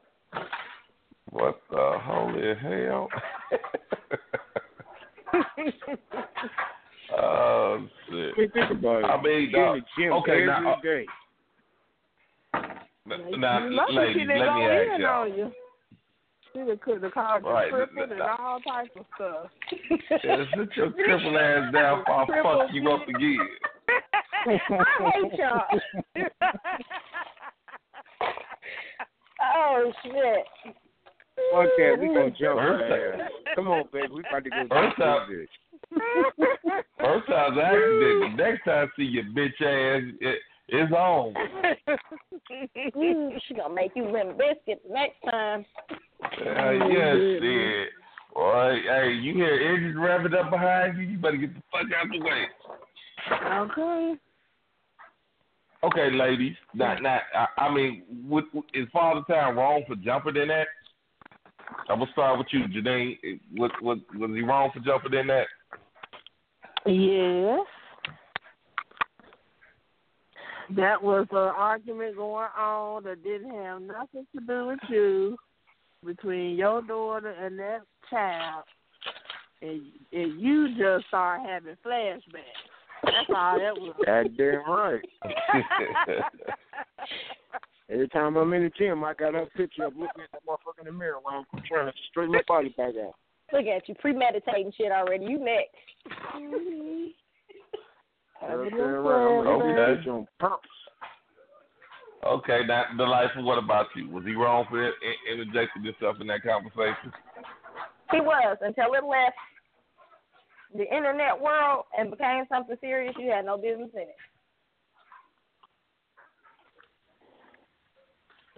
What 1.32 1.62
the 1.70 2.00
holy 2.02 2.56
hell? 2.56 3.08
Oh 7.22 7.88
shit! 8.10 8.36
Think 8.54 8.72
about 8.72 9.04
it. 9.04 9.06
I 9.06 9.22
mean, 9.22 9.50
You're 9.52 9.66
dog, 9.66 9.76
in 9.78 9.82
the 9.82 9.86
gym 10.04 10.14
okay, 10.14 10.32
every 10.32 10.46
now, 10.48 10.76
day. 10.82 11.06
uh, 12.54 13.38
now, 13.38 13.68
Lucky 13.70 13.94
ladies, 13.94 14.28
let 14.28 14.36
me 14.36 14.42
ask 14.42 15.00
y'all. 15.02 15.22
on 15.24 15.34
you. 15.38 15.52
She 16.52 16.60
done 16.60 16.80
could 16.84 17.04
have 17.04 17.12
called 17.14 17.44
you 17.44 17.50
Right, 17.50 17.70
tripping 17.70 18.12
and 18.12 18.22
all 18.22 18.60
types 18.62 18.90
of 18.98 19.06
stuff. 19.16 19.46
Yeah, 20.24 20.44
sit 20.58 20.70
your 20.76 20.90
triple 20.92 21.38
ass 21.38 21.72
down 21.74 22.00
before 22.06 22.22
I 22.22 22.26
Triple 22.26 22.58
fuck 22.66 22.74
you 22.74 22.90
up 22.92 23.08
again. 23.08 23.48
I 24.48 25.12
hate 25.14 25.34
y'all. 25.38 25.64
oh 29.56 29.92
shit. 30.04 30.74
Fuck 31.54 31.70
that. 31.78 31.98
We 32.00 32.08
gonna 32.08 32.32
jump 32.32 32.60
First 32.60 32.84
her 32.84 33.12
time- 33.12 33.22
ass. 33.22 33.32
Come 33.56 33.68
on, 33.68 33.84
baby. 33.94 34.08
We 34.12 34.20
about 34.22 34.44
to 34.44 34.50
go 34.50 34.56
First 34.70 34.70
jump 34.72 34.98
time- 34.98 35.30
this 35.30 35.38
bitch. 35.40 35.48
First 37.00 37.28
time's 37.28 37.58
accident. 37.58 38.22
The 38.22 38.34
next 38.38 38.64
time 38.66 38.88
I 38.88 38.96
see 38.96 39.04
your 39.04 39.24
bitch 39.26 39.62
ass, 39.62 40.04
it, 40.22 40.40
it's 40.70 40.92
on. 40.92 41.34
She 43.48 43.54
gonna 43.56 43.74
make 43.74 43.92
you 43.96 44.10
limp 44.12 44.38
biscuits 44.38 44.86
next 44.90 45.16
time. 45.30 45.66
Uh, 46.22 46.72
yes, 46.88 47.16
shit. 47.42 47.90
Boy, 48.34 48.80
hey, 48.88 49.12
you 49.22 49.34
hear 49.34 49.54
engines 49.54 49.96
revving 49.96 50.38
up 50.38 50.52
behind 50.52 50.98
you? 50.98 51.04
You 51.04 51.18
better 51.18 51.38
get 51.38 51.54
the 51.54 51.62
fuck 51.72 51.88
out 51.98 52.06
of 52.06 52.12
the 52.12 52.20
way. 52.20 52.46
okay. 53.42 54.20
Okay, 55.84 56.12
ladies. 56.16 56.56
Not, 56.74 57.02
not. 57.02 57.22
I, 57.34 57.64
I 57.64 57.74
mean, 57.74 58.04
is 58.74 58.88
Father 58.92 59.22
Time 59.30 59.58
wrong 59.58 59.84
for 59.88 59.96
jumping 59.96 60.36
in 60.36 60.50
that? 60.50 60.68
I'm 61.90 62.00
gonna 62.00 62.12
start 62.12 62.38
with 62.38 62.48
you, 62.52 62.62
Janine. 62.68 63.18
Was, 63.58 63.72
was, 63.82 63.98
was 64.16 64.32
he 64.34 64.42
wrong 64.42 64.70
for 64.74 64.80
jumping 64.80 65.14
in 65.14 65.28
that? 65.28 65.48
Yes. 66.86 67.66
That 70.76 71.02
was 71.02 71.26
an 71.32 71.38
argument 71.38 72.16
going 72.16 72.48
on 72.58 73.04
that 73.04 73.24
didn't 73.24 73.50
have 73.52 73.82
nothing 73.82 74.28
to 74.36 74.42
do 74.46 74.68
with 74.68 74.80
you 74.88 75.38
between 76.06 76.56
your 76.56 76.82
daughter 76.84 77.32
and 77.32 77.58
that 77.58 77.82
child, 78.10 78.64
and 79.62 79.82
and 80.14 80.40
you 80.40 80.70
just 80.78 81.08
started 81.08 81.48
having 81.50 81.76
flashbacks. 81.86 82.22
That's 83.04 83.30
all 83.36 83.58
that 83.58 83.74
was. 83.80 83.96
Goddamn 84.06 84.62
right. 84.68 85.02
Every 87.92 88.08
time 88.10 88.38
I'm 88.38 88.54
in 88.54 88.64
the 88.64 88.70
gym, 88.78 89.04
I 89.04 89.16
got 89.16 89.34
her 89.34 89.48
picture 89.58 89.86
of 89.86 89.94
looking 89.96 90.22
at 90.22 90.32
that 90.32 90.46
motherfucker 90.48 90.82
in 90.82 90.86
the 90.86 90.92
mirror 90.92 91.18
while 91.22 91.44
I'm 91.54 91.64
trying 91.68 91.88
to 91.88 91.94
straighten 92.10 92.34
my 92.34 92.44
body 92.48 92.70
back 92.78 92.94
out. 93.04 93.16
Look 93.52 93.66
at 93.66 93.90
you 93.90 93.96
premeditating 93.96 94.74
shit 94.78 94.92
already. 94.92 95.26
You 95.26 95.40
next. 95.40 95.74
Goddamn 98.42 98.80
right. 98.80 99.26
I'm 99.26 99.48
Okay. 99.48 99.96
get 99.96 100.06
you 100.06 100.12
on 100.12 100.28
purpose. 100.40 100.70
okay, 102.26 102.62
now, 102.68 102.86
delightful. 102.96 103.44
What 103.44 103.58
about 103.58 103.88
you? 103.96 104.10
Was 104.12 104.24
he 104.24 104.34
wrong 104.34 104.66
for 104.70 104.86
in, 104.86 104.94
in, 105.32 105.42
interjecting 105.42 105.84
himself 105.84 106.18
in 106.22 106.28
that 106.28 106.44
conversation? 106.44 107.12
He 108.12 108.22
was 108.22 108.58
until 108.62 108.94
it 108.94 109.04
left 109.04 109.36
the 110.76 110.84
internet 110.96 111.40
world 111.40 111.86
and 111.98 112.12
became 112.12 112.46
something 112.50 112.78
serious. 112.80 113.16
You 113.18 113.32
had 113.32 113.46
no 113.46 113.58
business 113.58 113.90
in 113.94 114.02
it. 114.02 114.16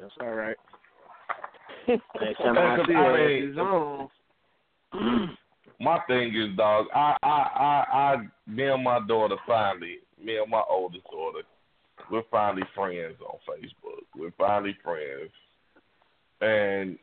That's 0.02 0.14
all 0.20 0.32
right. 0.34 0.58
Next 1.88 2.38
time 2.40 2.58
I 2.58 2.78
see 2.88 2.94
her, 2.94 3.52
mean- 3.54 4.10
my 5.80 6.00
thing 6.08 6.36
is, 6.36 6.58
dog. 6.58 6.88
I, 6.94 7.16
I, 7.22 7.28
I, 7.28 7.86
I, 7.94 8.16
me 8.48 8.68
and 8.68 8.84
my 8.84 9.00
daughter 9.08 9.36
finally, 9.46 9.98
me 10.24 10.38
and 10.38 10.50
my 10.50 10.64
oldest 10.70 11.04
daughter, 11.06 11.42
we're 12.12 12.24
finally 12.32 12.64
friends 12.74 13.16
on 13.22 13.38
Facebook. 13.48 14.02
We're 14.18 14.34
finally 14.38 14.76
friends, 14.84 15.32
and 16.42 16.98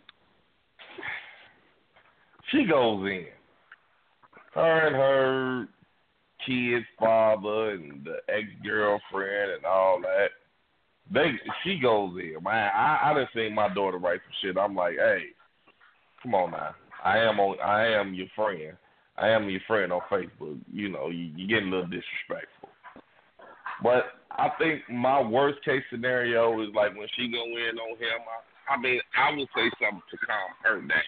she 2.51 2.65
goes 2.65 3.07
in. 3.07 3.27
Her 4.55 4.87
and 4.89 4.97
her 4.97 5.69
kid's 6.45 6.85
father 6.99 7.71
and 7.71 8.05
the 8.05 8.17
ex 8.29 8.49
girlfriend 8.65 9.53
and 9.53 9.65
all 9.65 10.01
that. 10.03 10.31
They 11.13 11.33
she 11.65 11.79
goes 11.79 12.19
in. 12.19 12.43
Man, 12.43 12.71
I 12.75 12.99
I 13.05 13.15
done 13.15 13.29
seen 13.35 13.55
my 13.55 13.73
daughter 13.73 13.99
write 13.99 14.21
some 14.25 14.35
shit. 14.43 14.59
I'm 14.59 14.75
like, 14.75 14.97
hey, 14.97 15.27
come 16.23 16.35
on 16.35 16.51
now. 16.51 16.75
I 17.05 17.19
am 17.19 17.41
on 17.41 17.59
I 17.61 17.87
am 17.87 18.15
your 18.15 18.27
friend. 18.35 18.77
I 19.17 19.29
am 19.29 19.49
your 19.49 19.61
friend 19.67 19.93
on 19.93 20.01
Facebook. 20.11 20.59
You 20.73 20.89
know, 20.91 21.09
you 21.09 21.31
you 21.35 21.49
getting 21.49 21.69
a 21.69 21.71
little 21.71 21.87
disrespectful. 21.87 22.69
But 23.83 24.05
I 24.33 24.51
think 24.59 24.83
my 24.91 25.21
worst 25.21 25.65
case 25.65 25.83
scenario 25.91 26.61
is 26.63 26.69
like 26.75 26.97
when 26.97 27.09
she 27.17 27.29
go 27.29 27.45
in 27.45 27.79
on 27.79 27.97
him. 27.99 28.21
I, 28.69 28.75
I 28.75 28.77
mean, 28.77 29.01
I 29.17 29.31
would 29.31 29.49
say 29.55 29.71
something 29.81 30.03
to 30.11 30.17
calm 30.19 30.51
her 30.63 30.81
down. 30.81 31.03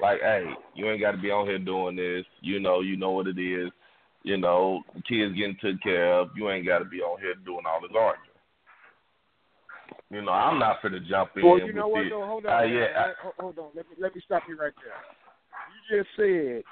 Like, 0.00 0.20
hey, 0.20 0.44
you 0.74 0.88
ain't 0.88 1.00
got 1.00 1.12
to 1.12 1.18
be 1.18 1.30
on 1.30 1.46
here 1.46 1.58
doing 1.58 1.96
this. 1.96 2.24
You 2.40 2.60
know, 2.60 2.80
you 2.80 2.96
know 2.96 3.10
what 3.10 3.26
it 3.26 3.38
is. 3.38 3.70
You 4.22 4.36
know, 4.36 4.82
kids 5.08 5.34
getting 5.34 5.56
taken 5.56 5.80
care 5.82 6.12
of. 6.12 6.30
You 6.36 6.50
ain't 6.50 6.66
got 6.66 6.78
to 6.78 6.84
be 6.84 7.00
on 7.00 7.20
here 7.20 7.34
doing 7.44 7.64
all 7.66 7.80
this 7.80 7.90
arguing. 7.96 8.27
You 10.10 10.22
know, 10.22 10.32
I'm 10.32 10.58
not 10.58 10.80
for 10.80 10.88
to 10.88 11.00
jump 11.00 11.30
in. 11.36 11.44
Well, 11.44 11.58
you 11.60 11.72
know 11.72 11.88
what? 11.88 12.02
this. 12.04 12.10
Though, 12.10 12.24
hold 12.26 12.46
Uh, 12.46 12.50
on. 12.50 12.72
yeah, 12.72 12.78
man. 12.80 13.14
Hold- 13.22 13.34
hold 13.38 13.58
on. 13.58 13.70
Let 13.74 13.88
me 13.90 13.96
let 13.98 14.14
me 14.14 14.22
stop 14.24 14.42
you 14.48 14.56
right 14.56 14.72
there. 14.82 14.94
You 15.92 15.98
just 15.98 16.08
said 16.16 16.64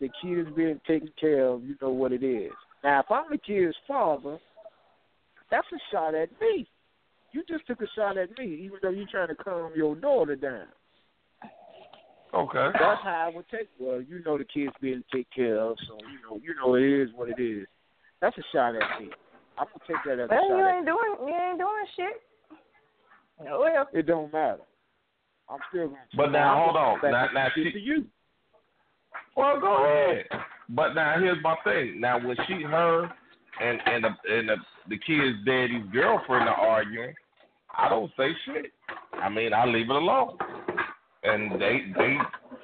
the 0.00 0.08
kid 0.22 0.46
is 0.46 0.54
being 0.54 0.80
taken 0.86 1.12
care 1.20 1.46
of. 1.46 1.64
You 1.64 1.76
know 1.82 1.90
what 1.90 2.12
it 2.12 2.22
is. 2.22 2.52
Now, 2.84 3.00
if 3.00 3.10
I'm 3.10 3.24
the 3.30 3.38
kid's 3.38 3.76
father, 3.86 4.38
that's 5.50 5.66
a 5.72 5.78
shot 5.90 6.14
at 6.14 6.28
me. 6.40 6.68
You 7.32 7.42
just 7.48 7.66
took 7.66 7.80
a 7.80 7.86
shot 7.96 8.16
at 8.16 8.36
me, 8.38 8.44
even 8.62 8.78
though 8.82 8.90
you're 8.90 9.06
trying 9.10 9.28
to 9.28 9.34
calm 9.34 9.72
your 9.74 9.96
daughter 9.96 10.36
down. 10.36 10.66
Okay. 12.34 12.68
That's 12.78 13.02
how 13.02 13.28
I 13.30 13.34
would 13.34 13.44
take. 13.50 13.68
Well, 13.78 14.00
you 14.00 14.22
know 14.24 14.38
the 14.38 14.44
kid's 14.44 14.72
being 14.80 15.02
taken 15.12 15.26
care 15.34 15.58
of, 15.60 15.76
so 15.88 15.98
you 16.08 16.18
know 16.22 16.40
you 16.42 16.54
know 16.54 16.74
it 16.76 16.82
is 16.82 17.10
what 17.14 17.28
it 17.28 17.42
is. 17.42 17.66
That's 18.20 18.36
a 18.38 18.42
shot 18.52 18.76
at 18.76 19.00
me. 19.00 19.10
I'm 19.58 19.66
gonna 19.66 19.84
take 19.86 19.96
that 20.06 20.22
as 20.22 20.30
a 20.30 20.32
Well, 20.32 20.48
shot 20.48 20.56
you 20.58 20.64
at 20.64 20.76
ain't 20.76 20.86
doing 20.86 21.28
you 21.28 21.34
ain't 21.34 21.58
doing 21.58 21.86
shit. 21.96 22.22
Oh, 23.50 23.60
Well, 23.60 23.88
It 23.92 24.06
don't 24.06 24.32
matter. 24.32 24.62
I'm 25.48 25.58
still 25.70 25.88
gonna. 25.88 25.98
But 26.16 26.30
now, 26.32 26.54
I'm 26.56 26.64
hold 26.64 26.76
on. 26.76 27.00
back 27.00 27.12
Now, 27.12 27.24
up 27.26 27.34
now 27.34 27.46
shit 27.54 27.66
she, 27.66 27.72
to 27.72 27.78
you. 27.80 28.04
Well, 29.36 29.60
go 29.60 29.84
ahead. 29.84 30.26
But 30.68 30.94
now 30.94 31.18
here's 31.18 31.42
my 31.42 31.56
thing. 31.64 32.00
Now 32.00 32.24
when 32.24 32.36
she, 32.46 32.62
her, 32.62 33.04
and 33.60 33.80
and 33.86 34.04
the 34.04 34.08
and 34.28 34.48
the, 34.48 34.56
the 34.88 34.98
kid's 34.98 35.44
daddy's 35.44 35.84
girlfriend 35.92 36.48
are 36.48 36.56
arguing, 36.56 37.14
I 37.76 37.88
don't 37.88 38.10
say 38.16 38.28
shit. 38.46 38.72
I 39.14 39.28
mean, 39.28 39.52
I 39.52 39.66
leave 39.66 39.90
it 39.90 39.96
alone. 39.96 40.38
And 41.24 41.60
they 41.60 41.82
they 41.96 42.16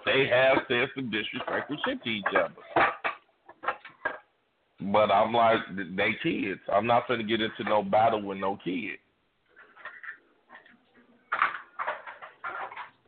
they 0.07 0.27
have 0.29 0.59
said 0.69 0.89
some 0.95 1.11
disrespectful 1.11 1.77
shit 1.85 2.03
to 2.03 2.09
each 2.09 2.25
other. 2.31 2.55
But 4.93 5.11
I'm 5.11 5.33
like, 5.35 5.59
they 5.97 6.11
kids. 6.23 6.61
I'm 6.73 6.87
not 6.87 7.09
gonna 7.09 7.25
get 7.25 7.41
into 7.41 7.65
no 7.65 7.83
battle 7.83 8.23
with 8.23 8.39
no 8.39 8.59
kid. 8.65 8.99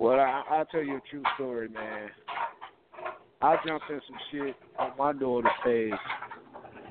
Well, 0.01 0.19
I, 0.19 0.43
I'll 0.51 0.65
tell 0.65 0.83
you 0.83 0.97
a 0.97 1.01
true 1.11 1.23
story, 1.35 1.69
man. 1.69 2.09
I 3.43 3.57
jumped 3.67 3.85
in 3.91 4.01
some 4.09 4.17
shit 4.33 4.57
on 4.79 4.93
my 4.99 5.13
daughter's 5.13 5.53
page, 5.63 5.93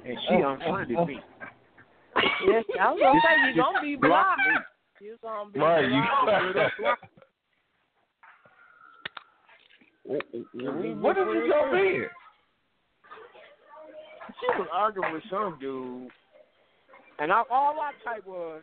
and 0.06 0.18
she 0.28 0.36
Oh, 0.36 0.52
unfriended 0.52 0.96
oh, 0.98 1.02
oh. 1.02 1.06
me. 1.06 1.20
yes, 2.48 2.64
I 2.80 2.92
was 2.92 3.00
gonna 3.02 3.20
say 3.26 3.50
you 3.50 3.56
Just 3.56 3.66
gonna 3.66 3.82
be 3.82 3.96
blocked 3.96 4.40
blocked. 4.46 5.02
me. 5.02 5.08
You 5.08 5.18
gonna 5.24 5.50
be 5.52 5.60
Right, 5.60 5.90
you 5.90 6.02
blocked. 6.24 7.00
What 10.04 11.16
did 11.16 11.28
you 11.28 11.52
jump 11.52 11.74
in? 11.74 12.06
She 14.40 14.48
was 14.60 14.68
arguing 14.74 15.14
with 15.14 15.24
some 15.30 15.58
dude, 15.60 16.10
and 17.20 17.32
I, 17.32 17.44
all 17.52 17.76
I 17.80 17.92
typed 18.04 18.26
was, 18.28 18.62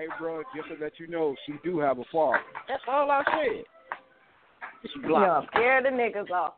"Hey, 0.00 0.06
bro, 0.18 0.42
just 0.56 0.68
to 0.68 0.82
let 0.82 0.98
you 0.98 1.06
know, 1.08 1.34
she 1.46 1.54
do 1.62 1.78
have 1.78 1.98
a 1.98 2.04
father." 2.10 2.38
That's 2.68 2.82
all 2.88 3.10
I 3.10 3.22
said. 3.24 3.64
She 4.92 4.98
blocked. 5.06 5.54
me. 5.54 5.60
scare 5.60 5.82
the 5.82 5.90
niggas 5.90 6.30
off. 6.30 6.54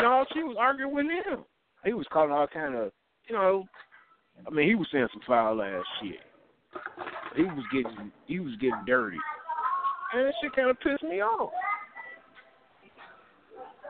No, 0.00 0.24
she 0.34 0.42
was 0.42 0.56
arguing 0.58 0.92
with 0.94 1.06
him. 1.06 1.44
He 1.84 1.92
was 1.92 2.06
calling 2.12 2.32
all 2.32 2.46
kind 2.48 2.74
of, 2.74 2.90
you 3.28 3.36
know, 3.36 3.64
I 4.46 4.50
mean, 4.50 4.66
he 4.68 4.74
was 4.74 4.88
saying 4.90 5.06
some 5.12 5.22
foul 5.26 5.62
ass 5.62 5.84
shit. 6.00 6.18
He 7.36 7.42
was 7.44 7.64
getting, 7.72 8.10
he 8.26 8.40
was 8.40 8.54
getting 8.60 8.82
dirty, 8.86 9.18
and 10.14 10.26
that 10.26 10.34
shit 10.42 10.52
kind 10.56 10.70
of 10.70 10.80
pissed 10.80 11.02
me 11.04 11.20
off. 11.22 11.50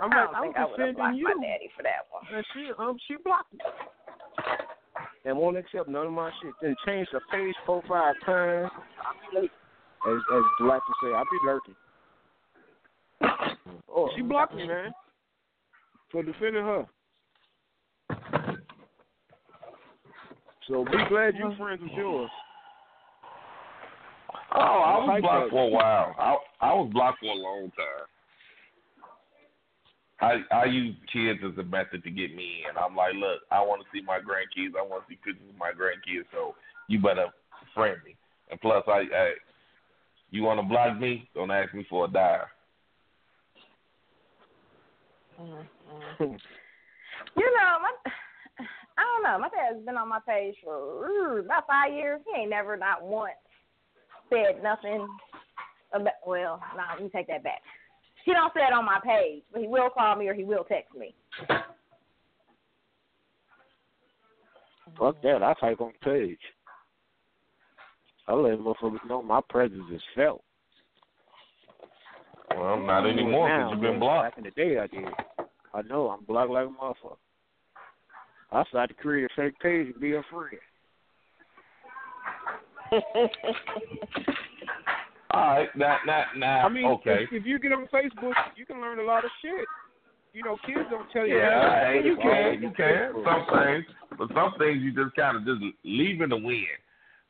I'm 0.03 0.13
I 0.13 0.17
like, 0.17 0.27
don't 0.27 0.35
I'm 0.37 0.43
think 0.43 0.57
I 0.57 0.65
would 0.65 0.71
have 0.71 0.77
defending 0.79 0.97
blocked 0.97 1.17
you, 1.17 1.25
my 1.25 1.47
daddy 1.47 1.71
for 1.77 1.83
that 1.85 2.07
one. 2.11 2.25
and 2.35 2.45
she, 2.53 2.71
um, 2.79 2.97
she 3.09 3.17
blocked 3.25 3.53
me, 3.55 3.61
and 5.25 5.37
won't 5.37 5.57
accept 5.57 5.89
none 5.89 6.07
of 6.07 6.13
my 6.13 6.31
shit. 6.43 6.53
Then 6.61 6.75
changed 6.87 7.11
her 7.13 7.21
page 7.31 7.55
profile 7.65 8.15
times. 8.25 8.71
I 8.73 9.13
be 9.33 9.41
late, 9.41 9.51
as 10.09 10.21
as 10.35 10.43
like 10.61 10.81
to 10.81 10.93
say, 11.03 11.13
I 11.15 11.23
be 11.31 11.39
lurking. 11.47 11.75
Oh, 13.95 14.11
She 14.17 14.23
blocked 14.23 14.55
me, 14.55 14.67
man, 14.67 14.93
for 16.11 16.23
defending 16.23 16.65
her. 16.65 16.87
So 20.69 20.85
be 20.85 20.99
glad 21.09 21.35
you 21.37 21.53
friends 21.59 21.83
with 21.83 21.93
yours. 21.93 22.31
Oh, 24.55 24.59
I 24.59 24.99
was 24.99 25.21
blocked 25.21 25.51
for 25.51 25.65
a 25.65 25.69
while. 25.69 26.15
I 26.19 26.37
I 26.67 26.75
was 26.75 26.91
blocked 26.93 27.21
for 27.21 27.27
a 27.27 27.35
long 27.35 27.71
time. 27.77 28.07
I 30.23 30.39
I 30.53 30.65
use 30.67 30.95
kids 31.13 31.41
as 31.45 31.59
a 31.59 31.65
method 31.65 32.05
to 32.05 32.11
get 32.11 32.35
me 32.35 32.63
in. 32.69 32.77
I'm 32.79 32.97
like, 32.97 33.15
look, 33.15 33.43
I 33.51 33.61
want 33.61 33.83
to 33.83 33.89
see 33.93 34.05
my 34.05 34.19
grandkids. 34.19 34.79
I 34.79 34.83
want 34.87 35.05
to 35.05 35.13
see 35.13 35.17
pictures 35.17 35.49
of 35.51 35.59
my 35.59 35.73
grandkids. 35.73 36.25
So 36.33 36.55
you 36.89 37.01
better 37.01 37.27
friend 37.75 37.97
me. 38.05 38.17
And 38.51 38.61
plus, 38.61 38.85
I, 38.87 39.03
I 39.15 39.33
you 40.31 40.45
want 40.45 40.61
to 40.61 40.67
block 40.67 40.99
me? 40.99 41.29
Don't 41.35 41.51
ask 41.51 41.75
me 41.75 41.85
for 41.91 42.05
a 42.07 42.09
dime. 42.09 42.41
Mm-hmm. 45.41 46.25
You 47.37 47.57
know, 47.57 47.79
my 47.81 48.13
I 48.97 49.03
don't 49.03 49.23
know. 49.25 49.39
My 49.39 49.49
dad's 49.49 49.85
been 49.85 49.97
on 49.97 50.09
my 50.09 50.21
page 50.27 50.55
for 50.63 51.41
about 51.41 51.67
five 51.67 51.93
years. 51.93 52.21
He 52.27 52.43
ain't 52.43 52.51
never 52.51 52.77
not 52.77 53.03
once 53.03 53.33
said 54.31 54.63
nothing 54.63 55.09
about. 55.93 56.13
Well, 56.27 56.61
nah, 56.77 56.95
let 56.95 57.03
me 57.03 57.11
take 57.13 57.27
that 57.27 57.43
back. 57.43 57.63
He 58.25 58.33
don't 58.33 58.53
say 58.55 58.61
it 58.61 58.73
on 58.73 58.85
my 58.85 59.01
page, 59.05 59.43
but 59.53 59.61
he 59.63 59.69
will 59.69 59.91
call 59.91 60.17
me 60.17 60.29
or 60.29 60.35
he 60.35 60.45
will 60.45 60.65
text 60.65 60.95
me. 60.97 61.15
Fuck 64.99 65.23
that. 65.23 65.43
I 65.43 65.55
type 65.61 65.81
on 65.81 65.93
the 66.01 66.11
page. 66.11 66.39
I 68.29 68.35
let 68.35 68.59
motherfuckers 68.59 69.05
know 69.09 69.23
my 69.23 69.41
presence 69.49 69.85
is 69.93 70.03
felt. 70.15 70.43
Well, 72.51 72.81
not 72.81 73.01
I 73.01 73.03
do 73.03 73.09
it 73.09 73.13
anymore 73.13 73.49
because 73.49 73.71
you've 73.73 73.81
been 73.81 73.99
blocked. 73.99 74.37
Back 74.37 74.39
in 74.39 74.45
the 74.45 74.51
day, 74.51 74.79
I 74.79 74.87
did. 74.87 75.09
I 75.75 75.83
know 75.83 76.11
I'm 76.11 76.25
blocked 76.25 76.51
like 76.51 76.67
a 76.67 76.71
motherfucker. 76.71 77.17
I 78.53 78.65
started 78.69 78.95
to 78.95 79.03
create 79.03 79.25
a 79.25 79.29
fake 79.35 79.59
page 79.61 79.89
and 79.93 80.01
be 80.01 80.15
a 80.15 80.23
friend. 80.31 80.59
All 85.33 85.41
right, 85.41 85.69
now 85.75 85.97
now 86.07 86.25
now. 86.37 86.67
I 86.67 86.69
mean, 86.69 86.85
okay. 86.85 87.25
if, 87.25 87.33
if 87.33 87.47
you 87.47 87.59
get 87.59 87.73
on 87.73 87.87
Facebook, 87.93 88.35
you 88.57 88.67
can 88.67 88.81
learn 88.81 88.99
a 88.99 89.03
lot 89.03 89.25
of 89.25 89.31
shit. 89.41 89.65
You 90.35 90.43
know, 90.45 90.57
kids 90.67 90.81
don't 90.91 91.11
tell 91.11 91.27
you. 91.27 91.39
Yeah, 91.39 91.85
everything. 91.89 92.07
you 92.07 92.17
can, 92.23 92.63
you 92.63 92.71
can. 92.77 93.13
Some 93.25 93.47
things, 93.59 93.85
but 94.19 94.29
some 94.35 94.53
things 94.59 94.83
you 94.83 94.93
just 94.93 95.15
kind 95.17 95.37
of 95.37 95.45
just 95.45 95.63
leave 95.85 96.21
in 96.21 96.31
the 96.31 96.37
wind. 96.37 96.67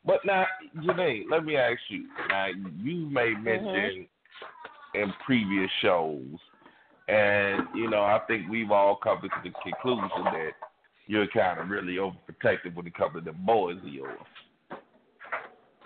But 0.04 0.18
now, 0.24 0.46
Janae, 0.78 1.22
let 1.30 1.44
me 1.44 1.56
ask 1.56 1.78
you. 1.88 2.06
Now, 2.28 2.46
you 2.76 3.08
made 3.08 3.36
mm-hmm. 3.36 3.44
mention 3.44 4.06
in 4.94 5.12
previous 5.24 5.70
shows, 5.80 6.26
and 7.08 7.62
you 7.74 7.88
know, 7.88 8.02
I 8.02 8.18
think 8.26 8.48
we've 8.50 8.70
all 8.70 8.96
come 8.96 9.20
to 9.22 9.28
the 9.44 9.50
conclusion 9.62 10.24
that 10.24 10.50
you're 11.06 11.28
kind 11.28 11.60
of 11.60 11.68
really 11.68 11.94
overprotective 11.94 12.74
when 12.74 12.86
it 12.86 12.94
comes 12.94 13.14
to 13.14 13.20
the 13.20 13.32
boys 13.32 13.78
of 13.78 13.88
yours. 13.88 14.18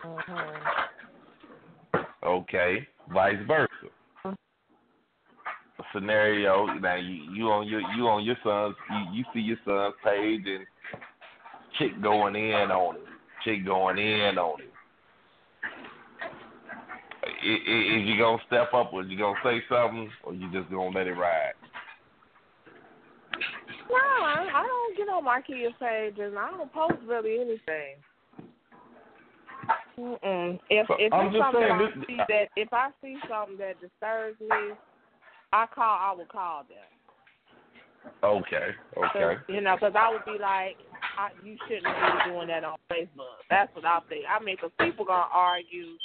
Mm-hmm. 0.04 0.95
Okay, 2.26 2.86
vice 3.12 3.36
versa. 3.46 3.68
Mm-hmm. 4.26 4.34
Scenario 5.94 6.66
now 6.66 6.96
you, 6.96 7.14
you 7.32 7.44
on 7.50 7.68
your 7.68 7.80
you 7.96 8.08
on 8.08 8.24
your 8.24 8.36
son's 8.42 8.74
you, 8.90 9.18
you 9.18 9.24
see 9.32 9.40
your 9.40 9.58
son's 9.64 9.94
page 10.04 10.42
and 10.44 10.66
chick 11.78 12.02
going 12.02 12.34
in 12.34 12.70
on 12.70 12.96
him, 12.96 13.02
chick 13.44 13.64
going 13.64 13.98
in 13.98 14.38
on 14.38 14.60
him. 14.60 14.68
Is 17.44 18.08
you 18.08 18.18
gonna 18.18 18.42
step 18.46 18.74
up, 18.74 18.92
or 18.92 19.04
you 19.04 19.16
gonna 19.16 19.38
say 19.44 19.62
something, 19.68 20.10
or 20.24 20.34
you 20.34 20.50
just 20.52 20.68
gonna 20.70 20.96
let 20.96 21.06
it 21.06 21.12
ride? 21.12 21.52
No, 23.88 23.94
I, 23.94 24.48
I 24.52 24.66
don't 24.66 24.96
get 24.96 25.08
on 25.08 25.24
my 25.24 25.40
kids' 25.42 25.74
pages. 25.78 26.34
I 26.36 26.50
don't 26.50 26.72
post 26.72 26.94
really 27.06 27.36
anything. 27.36 28.02
Mm-mm. 29.98 30.58
If 30.68 30.86
if 30.98 31.12
I'm 31.12 31.26
it's 31.26 31.34
just 31.36 31.44
something 31.44 31.60
saying, 31.62 31.72
I 31.72 32.06
see 32.06 32.16
that 32.28 32.48
if 32.56 32.68
I 32.72 32.90
see 33.02 33.16
something 33.28 33.56
that 33.58 33.80
disturbs 33.80 34.40
me, 34.40 34.76
I 35.52 35.66
call. 35.74 35.98
I 36.00 36.12
will 36.16 36.26
call 36.26 36.64
them. 36.68 36.84
Okay, 38.22 38.74
okay. 38.96 39.36
'Cause, 39.36 39.36
You 39.48 39.60
know, 39.60 39.76
because 39.76 39.94
I 39.96 40.10
would 40.10 40.24
be 40.24 40.38
like, 40.40 40.76
I, 41.18 41.30
you 41.42 41.56
shouldn't 41.68 41.84
be 41.84 42.30
doing 42.30 42.48
that 42.48 42.64
on 42.64 42.76
Facebook. 42.90 43.40
That's 43.50 43.74
what 43.74 43.84
I 43.84 44.00
think. 44.08 44.24
I 44.28 44.42
mean, 44.42 44.56
'cause 44.56 44.70
people 44.80 45.04
gonna 45.04 45.28
argue 45.32 45.96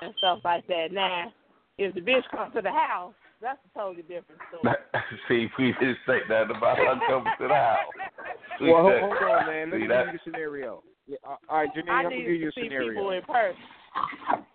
and 0.00 0.14
stuff 0.18 0.40
like 0.44 0.66
that. 0.68 0.88
Now, 0.92 1.32
if 1.78 1.94
the 1.94 2.00
bitch 2.00 2.28
comes 2.30 2.54
to 2.54 2.62
the 2.62 2.70
house, 2.72 3.14
that's 3.40 3.58
a 3.74 3.78
totally 3.78 4.02
different 4.02 4.40
story. 4.48 4.74
See, 5.28 5.48
we 5.58 5.72
didn't 5.80 5.98
say 6.06 6.20
that 6.28 6.50
about 6.50 6.78
her 6.78 6.98
coming 7.06 7.32
to 7.38 7.48
the 7.48 7.54
house. 7.54 7.78
We 8.60 8.70
Well, 8.70 8.82
hold, 8.82 8.92
said- 8.92 9.00
hold 9.02 9.16
on, 9.16 9.46
man. 9.46 9.70
Let 9.70 9.76
see 9.76 9.82
me 9.82 9.88
that? 9.88 10.04
give 10.04 10.12
you 10.14 10.18
the 10.24 10.30
scenario. 10.30 10.82
Yeah, 11.06 11.16
all 11.24 11.38
right, 11.58 11.68
Janine, 11.74 11.88
I 11.90 11.92
I'm 11.98 12.04
gonna 12.04 12.16
give 12.22 12.30
you 12.30 12.48
a 12.48 12.52
see 12.52 12.62
scenario. 12.64 12.90
people 12.92 13.10
in 13.10 13.22
person. 13.22 13.60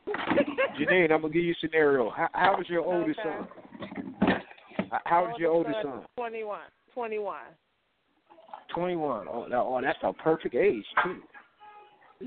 Janine, 0.80 1.12
I'm 1.12 1.22
gonna 1.22 1.34
give 1.34 1.44
you 1.44 1.52
a 1.52 1.60
scenario. 1.60 2.10
How, 2.10 2.30
how 2.34 2.56
old 2.56 2.70
your 2.70 2.84
oldest 2.86 3.20
Okay. 3.20 3.30
son? 3.30 3.48
How- 4.92 5.02
How 5.06 5.38
your 5.38 5.52
oldest 5.52 5.76
son? 5.84 6.06
Twenty-one. 6.16 6.60
Twenty-one. 6.94 7.42
Twenty-one. 8.74 9.28
Oh, 9.30 9.46
now, 9.48 9.66
oh, 9.68 9.82
that's 9.82 9.98
a 10.04 10.14
perfect 10.14 10.56
age 10.56 10.86
too. 11.04 11.22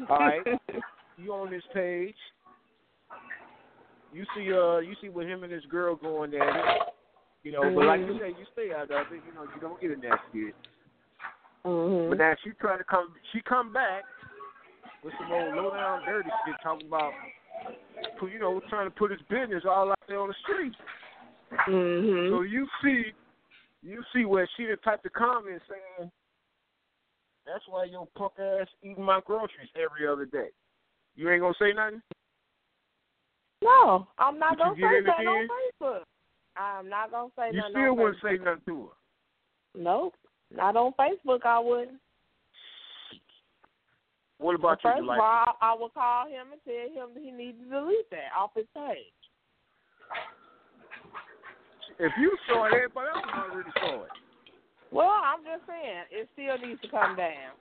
All 0.09 0.19
right. 0.19 0.43
You 1.17 1.35
on 1.35 1.51
this 1.51 1.63
page? 1.75 2.15
You 4.11 4.25
see, 4.35 4.51
uh, 4.55 4.79
you 4.79 4.95
see 5.03 5.11
with 5.11 5.27
him 5.27 5.43
and 5.45 5.53
this 5.53 5.65
girl 5.71 5.95
going 5.95 6.33
at 6.33 6.57
it. 6.57 6.65
You 7.43 7.53
know, 7.53 7.61
but 7.75 7.85
like 7.85 8.01
you 8.01 8.19
say, 8.19 8.29
you 8.29 8.47
stay 8.55 8.73
out 8.75 8.91
of 8.91 9.13
it. 9.13 9.21
You 9.29 9.35
know, 9.35 9.43
you 9.55 9.61
don't 9.61 9.79
get 9.79 9.91
in 9.91 10.01
that 10.01 10.19
shit. 10.33 10.55
Mm-hmm. 11.65 12.11
But 12.11 12.19
now 12.19 12.35
she 12.43 12.51
trying 12.61 12.79
to 12.79 12.85
come, 12.85 13.13
she 13.33 13.41
come 13.43 13.73
back 13.73 14.05
with 15.05 15.15
some 15.19 15.33
old 15.33 15.55
low 15.55 15.71
down 15.71 16.05
dirty 16.07 16.31
shit, 16.47 16.57
talking 16.63 16.87
about, 16.89 17.13
you 18.23 18.39
know, 18.39 18.61
trying 18.69 18.87
to 18.87 18.91
put 18.91 19.11
his 19.11 19.21
business 19.29 19.65
all 19.69 19.91
out 19.91 19.99
there 20.09 20.21
on 20.21 20.29
the 20.29 20.35
street. 20.43 20.73
Mm-hmm. 21.69 22.35
So 22.35 22.43
you 22.43 22.67
see, 22.83 23.13
you 23.83 24.03
see 24.15 24.25
where 24.25 24.49
she 24.57 24.67
the 24.67 24.77
type 24.77 25.05
of 25.05 25.13
comment 25.13 25.61
saying, 25.69 26.11
"That's 27.47 27.65
why 27.69 27.85
your 27.85 28.07
punk 28.17 28.33
ass 28.39 28.69
eating 28.83 29.05
my 29.05 29.21
groceries 29.27 29.69
every 29.75 30.07
other 30.07 30.27
day." 30.27 30.49
You 31.17 31.31
ain't 31.31 31.41
gonna 31.41 31.55
say 31.59 31.73
nothing. 31.73 32.03
No, 33.63 34.07
I'm 34.19 34.39
not 34.39 34.57
But 34.57 34.65
gonna 34.65 34.77
say 34.77 35.01
nothing 35.05 35.27
on? 35.27 35.49
Facebook. 35.49 36.01
I'm 36.57 36.89
not 36.89 37.11
gonna 37.11 37.31
say 37.37 37.51
You 37.53 37.59
nothing 37.59 37.73
still 37.73 37.91
on 37.91 37.97
wouldn't 37.97 38.17
Facebook. 38.19 38.39
say 38.39 38.45
nothing 38.45 38.63
to 38.67 38.83
her. 38.83 39.83
Nope. 39.83 40.15
Not 40.55 40.77
on 40.77 40.93
Facebook. 40.99 41.45
I 41.45 41.59
wouldn't. 41.59 41.99
What 44.39 44.55
about 44.55 44.81
First 44.83 45.03
you, 45.03 45.13
of 45.13 45.19
all, 45.19 45.57
I 45.61 45.77
would 45.79 45.93
call 45.93 46.27
him 46.27 46.47
and 46.53 46.61
tell 46.65 47.05
him 47.05 47.15
that 47.15 47.23
he 47.23 47.31
needs 47.31 47.59
to 47.59 47.69
delete 47.69 48.11
that 48.11 48.33
off 48.39 48.51
his 48.57 48.65
page. 48.75 49.13
If 51.99 52.13
you 52.19 52.35
saw 52.49 52.65
it, 52.65 52.73
everybody 52.73 53.09
else 53.15 53.27
already 53.37 53.71
saw 53.79 54.05
it. 54.05 54.11
Well, 54.91 55.13
I'm 55.13 55.45
just 55.45 55.69
saying 55.69 56.09
it 56.11 56.29
still 56.33 56.67
needs 56.67 56.81
to 56.81 56.89
come 56.89 57.15
down. 57.17 57.53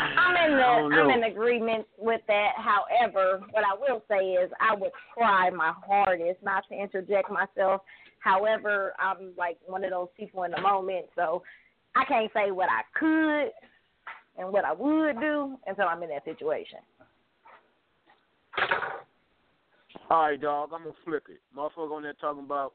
I'm 0.00 0.50
in 0.50 0.56
the 0.56 0.96
I'm 0.96 1.10
in 1.10 1.24
agreement 1.24 1.86
with 1.98 2.20
that. 2.28 2.52
However, 2.56 3.40
what 3.50 3.64
I 3.64 3.74
will 3.78 4.02
say 4.08 4.32
is 4.32 4.50
I 4.60 4.74
would 4.74 4.90
try 5.16 5.50
my 5.50 5.72
hardest 5.86 6.42
not 6.42 6.64
to 6.68 6.80
interject 6.80 7.30
myself. 7.30 7.82
However, 8.20 8.94
I'm 8.98 9.32
like 9.36 9.58
one 9.66 9.84
of 9.84 9.90
those 9.90 10.08
people 10.16 10.42
in 10.44 10.50
the 10.50 10.60
moment, 10.60 11.06
so 11.14 11.42
I 11.96 12.04
can't 12.04 12.30
say 12.32 12.50
what 12.50 12.68
I 12.68 12.82
could 12.98 13.52
and 14.38 14.52
what 14.52 14.64
I 14.64 14.72
would 14.72 15.20
do 15.20 15.56
until 15.66 15.86
I'm 15.86 16.02
in 16.02 16.10
that 16.10 16.24
situation. 16.24 16.78
All 20.10 20.22
right, 20.22 20.40
dog. 20.40 20.70
I'm 20.72 20.82
gonna 20.82 20.94
flip 21.04 21.24
it. 21.28 21.40
Motherfucker 21.56 21.92
on 21.92 22.02
there 22.02 22.14
talking 22.14 22.44
about 22.44 22.74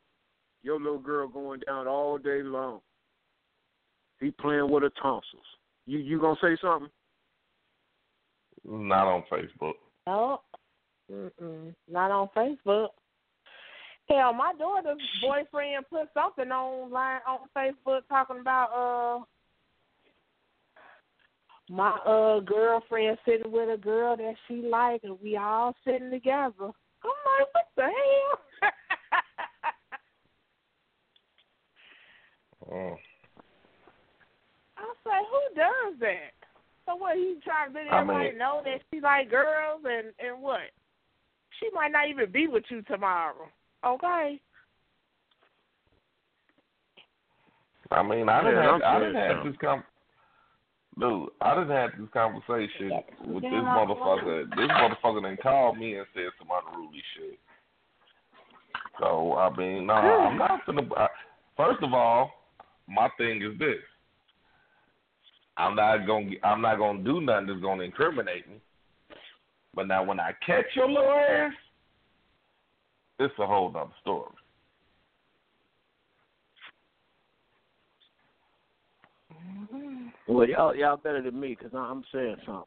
your 0.62 0.80
little 0.80 1.00
girl 1.00 1.28
going 1.28 1.62
down 1.66 1.88
all 1.88 2.18
day 2.18 2.42
long. 2.44 2.80
He 4.20 4.32
playing 4.32 4.70
with 4.70 4.84
her 4.84 4.92
tonsils. 5.02 5.44
You 5.86 6.00
you 6.00 6.20
gonna 6.20 6.38
say 6.42 6.58
something? 6.62 6.90
Not 8.66 9.07
on 9.07 9.24
Facebook. 9.32 9.74
No, 10.07 10.41
Mm-mm. 11.11 11.74
not 11.89 12.11
on 12.11 12.30
Facebook. 12.36 12.89
Hell, 14.09 14.34
my 14.34 14.53
daughter's 14.57 14.97
boyfriend 15.22 15.86
put 15.89 16.09
something 16.14 16.51
online 16.51 17.22
on 17.28 17.39
Facebook 17.57 18.01
talking 18.09 18.39
about 18.39 18.70
uh 18.74 19.24
my 21.70 21.91
uh 22.05 22.39
girlfriend 22.41 23.18
sitting 23.26 23.51
with 23.51 23.70
a 23.70 23.78
girl 23.78 24.18
that 24.18 24.36
she 24.47 24.55
like 24.55 25.01
and 25.03 25.18
we 25.22 25.38
all 25.38 25.74
sitting 25.86 26.11
together. 26.11 26.53
I'm 26.59 27.20
like, 27.26 27.47
what 27.53 27.68
the 27.76 27.84
hell? 27.84 28.72
Oh. 32.72 32.95
I 34.78 34.93
say, 35.03 35.20
who 35.30 35.55
does 35.55 35.99
that? 35.99 36.43
So 36.86 36.96
what? 36.96 37.16
He 37.16 37.36
trying 37.44 37.72
to 37.74 37.80
let 37.80 37.94
I 37.94 38.02
everybody 38.02 38.30
mean- 38.30 38.38
know 38.38 38.62
that 38.66 38.82
she 38.92 39.00
like 39.00 39.30
girls 39.30 39.82
and 39.86 40.08
and 40.20 40.42
what? 40.42 40.72
She 41.60 41.70
might 41.74 41.92
not 41.92 42.10
even 42.10 42.32
be 42.32 42.48
with 42.48 42.64
you 42.70 42.82
tomorrow. 42.84 43.48
Okay. 43.86 44.40
I 47.92 48.02
mean, 48.02 48.28
I 48.28 48.42
didn't. 48.42 48.56
Man, 48.56 48.64
Have, 48.64 48.74
I'm 48.74 48.84
I 48.84 49.00
saying 49.00 49.14
didn't 49.14 49.36
have 49.36 49.46
this 49.46 49.56
com. 49.62 49.84
Dude, 51.00 51.30
I 51.42 51.56
didn't 51.56 51.70
have 51.70 51.90
this 52.00 52.10
conversation 52.14 52.92
with 53.26 53.44
this 53.44 53.52
motherfucker. 53.52 54.50
This 54.50 54.70
motherfucker 54.70 55.22
done 55.24 55.38
called 55.42 55.78
me 55.78 55.96
and 55.98 56.06
said 56.14 56.30
some 56.40 56.48
unruly 56.52 57.02
shit. 57.16 57.40
So 59.00 59.34
I 59.36 59.56
mean, 59.56 59.88
no, 59.88 59.94
I'm 59.94 60.38
not 60.38 60.66
gonna. 60.66 60.82
I, 60.98 61.08
first 61.58 61.82
of 61.84 61.94
all, 61.94 62.32
my 62.88 63.10
thing 63.18 63.42
is 63.42 63.58
this: 63.60 63.78
I'm 65.58 65.76
not 65.76 66.08
gonna. 66.08 66.32
I'm 66.43 66.62
not 66.62 66.78
gonna 66.78 67.04
do 67.04 67.22
nothing 67.22 67.47
that's 67.47 67.62
gonna 67.62 67.84
incriminate 67.84 68.49
me. 68.49 68.56
But 69.76 69.88
now, 69.88 70.04
when 70.04 70.20
I 70.20 70.32
catch 70.45 70.66
your 70.76 70.89
little 70.89 71.12
ass, 71.12 71.54
it's 73.20 73.34
a 73.39 73.45
whole 73.45 73.70
other 73.76 73.91
story. 74.01 74.30
Well, 80.28 80.47
y'all 80.47 80.76
y'all 80.76 80.97
better 80.97 81.22
than 81.22 81.39
me 81.39 81.56
because 81.58 81.74
I'm 81.76 82.04
saying 82.14 82.38
something. 82.45 82.64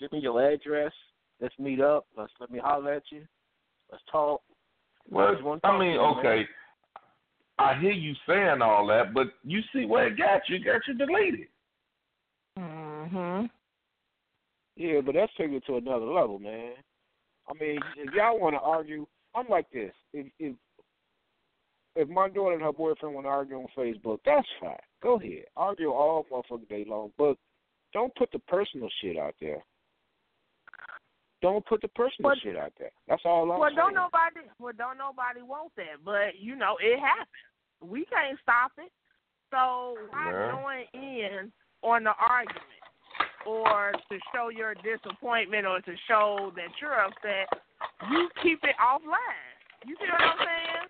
Give 0.00 0.12
me 0.12 0.20
your 0.20 0.42
address. 0.42 0.92
Let's 1.40 1.54
meet 1.58 1.80
up. 1.80 2.06
Let's 2.16 2.32
let 2.40 2.50
me 2.50 2.58
holler 2.58 2.94
at 2.94 3.02
you. 3.10 3.22
Let's 3.90 4.02
talk. 4.10 4.42
Well, 5.10 5.34
wanna 5.42 5.60
I 5.64 5.78
mean, 5.78 5.98
okay. 5.98 6.46
I 7.58 7.78
hear 7.80 7.92
you 7.92 8.14
saying 8.26 8.62
all 8.62 8.86
that, 8.88 9.14
but 9.14 9.28
you 9.44 9.60
see 9.72 9.84
where 9.84 10.08
it 10.08 10.18
got 10.18 10.42
you. 10.48 10.56
It 10.56 10.64
got 10.64 10.80
you 10.86 10.94
deleted. 10.94 11.48
Mhm. 13.08 13.50
Yeah, 14.76 15.00
but 15.00 15.14
that's 15.14 15.32
taking 15.34 15.54
it 15.54 15.64
to 15.66 15.76
another 15.76 16.06
level, 16.06 16.38
man. 16.38 16.74
I 17.48 17.54
mean, 17.54 17.80
if 17.96 18.12
y'all 18.14 18.38
want 18.38 18.54
to 18.54 18.60
argue, 18.60 19.06
I'm 19.34 19.48
like 19.48 19.70
this. 19.70 19.94
If 20.12 20.26
if 20.38 20.54
if 21.96 22.08
my 22.08 22.28
daughter 22.28 22.54
and 22.54 22.62
her 22.62 22.72
boyfriend 22.72 23.14
want 23.14 23.24
to 23.26 23.30
argue 23.30 23.56
on 23.56 23.66
Facebook, 23.76 24.20
that's 24.24 24.46
fine. 24.60 24.76
Go 25.02 25.16
ahead, 25.18 25.46
argue 25.56 25.90
all 25.90 26.24
motherfucking 26.30 26.68
day 26.68 26.84
long, 26.84 27.12
but 27.18 27.36
don't 27.92 28.14
put 28.14 28.30
the 28.30 28.38
personal 28.40 28.88
shit 29.00 29.16
out 29.18 29.34
there. 29.40 29.64
Don't 31.40 31.64
put 31.66 31.80
the 31.80 31.88
personal 31.88 32.30
But- 32.32 32.38
shit 32.38 32.56
out 32.56 32.72
there. 32.78 32.90
That's 33.06 33.24
all 33.24 33.50
I'm 33.50 33.58
Well, 33.58 33.68
saying. 33.70 33.76
don't 33.76 33.94
nobody. 33.94 34.40
Well, 34.58 34.72
don't 34.74 34.98
nobody 34.98 35.42
want 35.42 35.74
that. 35.76 36.04
But 36.04 36.36
you 36.38 36.54
know, 36.56 36.76
it 36.78 36.98
happens. 36.98 37.28
We 37.80 38.04
can't 38.06 38.38
stop 38.40 38.72
it. 38.78 38.92
So 39.50 39.96
why 40.10 40.30
Yeah. 40.30 40.50
join 40.52 41.02
in 41.02 41.52
on 41.82 42.04
the 42.04 42.14
argument 42.14 42.77
or 43.48 43.96
to 43.96 44.16
show 44.28 44.52
your 44.52 44.76
disappointment 44.84 45.64
or 45.64 45.80
to 45.80 45.94
show 46.04 46.52
that 46.52 46.68
you're 46.80 47.00
upset? 47.00 47.48
You 48.12 48.28
keep 48.42 48.60
it 48.64 48.76
offline. 48.76 49.56
You 49.88 49.96
see 49.96 50.10
what 50.12 50.20
I'm 50.20 50.36
saying? 50.36 50.84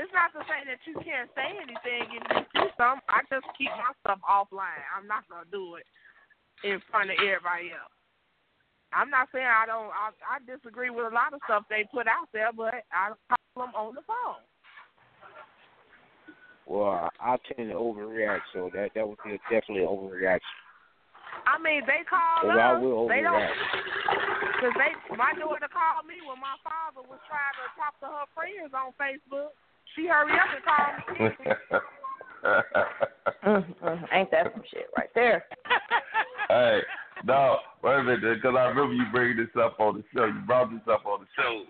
It's 0.00 0.12
not 0.16 0.32
to 0.32 0.40
say 0.48 0.64
that 0.64 0.80
you 0.88 0.96
can't 1.04 1.28
say 1.36 1.52
anything 1.52 2.16
you 2.16 2.20
see 2.56 2.72
something. 2.80 3.04
I 3.12 3.20
just 3.28 3.44
keep 3.60 3.68
my 3.76 3.92
stuff 4.00 4.24
offline. 4.24 4.80
I'm 4.96 5.04
not 5.04 5.28
gonna 5.28 5.44
do 5.52 5.76
it 5.76 5.84
in 6.64 6.80
front 6.88 7.12
of 7.12 7.20
everybody 7.20 7.76
else. 7.76 7.92
I'm 8.94 9.10
not 9.10 9.28
saying 9.32 9.44
I 9.44 9.66
don't. 9.66 9.92
I, 9.92 10.16
I 10.24 10.36
disagree 10.48 10.88
with 10.88 11.12
a 11.12 11.14
lot 11.14 11.36
of 11.36 11.40
stuff 11.44 11.64
they 11.68 11.84
put 11.92 12.08
out 12.08 12.28
there, 12.32 12.52
but 12.56 12.88
I 12.92 13.12
call 13.28 13.66
them 13.66 13.74
on 13.76 13.94
the 13.94 14.04
phone. 14.08 14.40
Well, 16.64 17.10
I, 17.20 17.36
I 17.36 17.36
tend 17.52 17.68
to 17.68 17.76
overreact, 17.76 18.48
so 18.54 18.70
that 18.72 18.90
that 18.94 19.06
would 19.06 19.18
be 19.24 19.36
definitely 19.50 19.84
an 19.84 19.92
overreaction. 19.92 20.56
I 21.46 21.58
mean, 21.58 21.82
they 21.86 22.02
call 22.08 22.46
Oh, 22.46 22.50
us. 22.50 22.58
I 22.58 22.78
will 22.78 23.08
they 23.08 23.20
don't. 23.20 23.38
Cause 24.62 24.74
they, 24.78 25.16
my 25.16 25.34
daughter 25.34 25.66
called 25.66 26.06
me 26.06 26.22
when 26.22 26.38
my 26.38 26.54
father 26.62 27.02
was 27.02 27.18
trying 27.26 27.56
to 27.58 27.66
talk 27.74 27.98
to 27.98 28.06
her 28.06 28.26
friends 28.30 28.70
on 28.70 28.94
Facebook. 28.94 29.50
She 29.94 30.06
hurry 30.06 30.32
up 30.38 30.54
and 30.54 30.64
called 30.64 30.96
me. 31.18 31.78
Mm, 33.44 33.62
mm, 33.82 34.02
ain't 34.12 34.30
that 34.32 34.50
some 34.52 34.64
shit 34.72 34.90
right 34.96 35.10
there? 35.14 35.44
hey, 36.48 36.80
no, 37.24 37.58
wait 37.84 38.00
a 38.00 38.02
minute, 38.02 38.20
because 38.20 38.56
I 38.58 38.66
remember 38.66 38.94
you 38.94 39.04
bringing 39.12 39.36
this 39.36 39.54
up 39.62 39.78
on 39.78 39.94
the 39.98 40.04
show. 40.12 40.26
You 40.26 40.40
brought 40.44 40.70
this 40.70 40.82
up 40.90 41.06
on 41.06 41.20
the 41.20 41.26
show. 41.36 41.62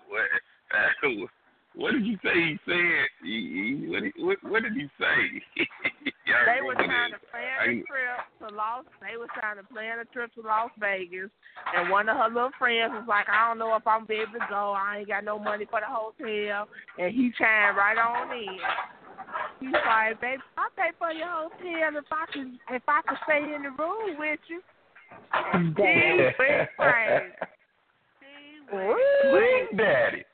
What, 1.75 1.93
did 1.93 2.05
you 2.05 2.19
say 2.23 2.35
he 2.35 2.59
said? 2.67 3.09
He, 3.23 3.81
he, 3.81 3.89
what, 3.89 4.03
what, 4.19 4.51
what 4.51 4.63
did 4.63 4.75
he 4.75 4.89
say? 4.99 5.65
They 6.47 6.63
were 6.65 6.75
trying 6.75 7.13
to 7.13 7.19
plan 7.31 7.59
I- 7.61 7.65
a 7.65 7.83
trip 7.85 8.21
to 8.41 8.55
Las. 8.55 8.85
They 9.01 9.17
were 9.19 9.29
trying 9.35 9.57
to 9.59 9.65
plan 9.65 9.99
a 9.99 10.05
trip 10.07 10.33
to 10.35 10.41
Las 10.41 10.71
Vegas, 10.79 11.29
and 11.77 11.91
one 11.91 12.09
of 12.09 12.17
her 12.17 12.29
little 12.29 12.51
friends 12.59 12.93
was 12.95 13.05
like, 13.07 13.29
"I 13.29 13.49
don't 13.49 13.59
know 13.59 13.75
if 13.77 13.87
I'm 13.87 14.07
be 14.07 14.15
able 14.15 14.39
to 14.41 14.47
go. 14.49 14.73
I 14.73 14.99
ain't 14.99 15.09
got 15.09 15.25
no 15.25 15.39
money 15.39 15.67
for 15.69 15.81
the 15.81 15.87
hotel." 15.91 16.69
And 16.99 17.13
he 17.13 17.33
chimed 17.37 17.77
right 17.77 17.99
on 17.99 18.33
in. 18.33 18.57
He's 19.61 19.73
like, 19.73 20.21
"Baby, 20.21 20.43
I'll 20.57 20.71
pay 20.77 20.91
for 20.99 21.11
your 21.13 21.29
hotel 21.29 22.01
if 22.01 22.09
I 22.11 22.25
can 22.33 22.59
if 22.71 22.83
I 22.89 23.01
can 23.07 23.19
stay 23.25 23.55
in 23.55 23.63
the 23.63 23.71
room 23.71 24.19
with 24.19 24.41
you." 24.49 24.63
And 25.53 25.75
she 25.77 25.83
went 26.39 26.71
crazy. 26.79 27.33
She 28.21 28.75
went 28.75 28.99
Sweet 29.29 29.77
daddy. 29.77 30.25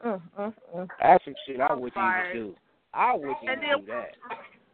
Mm, 0.00 0.20
mm, 0.38 0.54
mm. 0.74 0.88
That's 1.00 1.24
some 1.24 1.34
shit 1.44 1.60
I 1.60 1.68
I'm 1.68 1.80
wouldn't 1.80 2.00
even 2.00 2.32
do. 2.32 2.46
I 2.94 3.14
wouldn't 3.14 3.36
And 3.44 3.60
even 3.60 3.60
then, 3.60 3.80
do 3.84 3.92
that. 3.92 4.16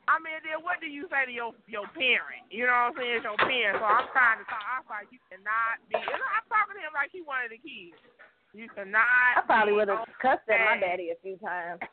I 0.07 0.23
mean, 0.23 0.39
then 0.47 0.63
what 0.63 0.79
do 0.79 0.87
you 0.87 1.11
say 1.11 1.27
to 1.27 1.35
your 1.35 1.51
your 1.67 1.91
parent? 1.99 2.47
You 2.55 2.71
know 2.71 2.95
what 2.95 2.95
I'm 2.95 2.99
saying? 2.99 3.15
It's 3.19 3.27
your 3.27 3.41
parent. 3.43 3.83
So 3.83 3.87
I'm 3.91 4.07
trying 4.15 4.39
to 4.39 4.47
talk. 4.47 4.63
I 4.63 4.79
was 4.79 4.87
like, 4.87 5.11
you 5.11 5.19
cannot 5.27 5.83
be. 5.91 5.99
And 5.99 6.23
I'm 6.23 6.47
talking 6.47 6.79
to 6.79 6.83
him 6.87 6.95
like 6.95 7.11
he 7.11 7.27
one 7.27 7.43
of 7.43 7.51
the 7.51 7.59
kids. 7.59 7.99
You 8.55 8.71
cannot. 8.71 9.03
I 9.35 9.43
probably 9.43 9.75
would 9.75 9.91
have 9.91 10.07
cussed 10.23 10.47
at 10.47 10.63
my 10.63 10.79
daddy 10.79 11.11
a 11.11 11.19
few 11.23 11.37
times. 11.43 11.83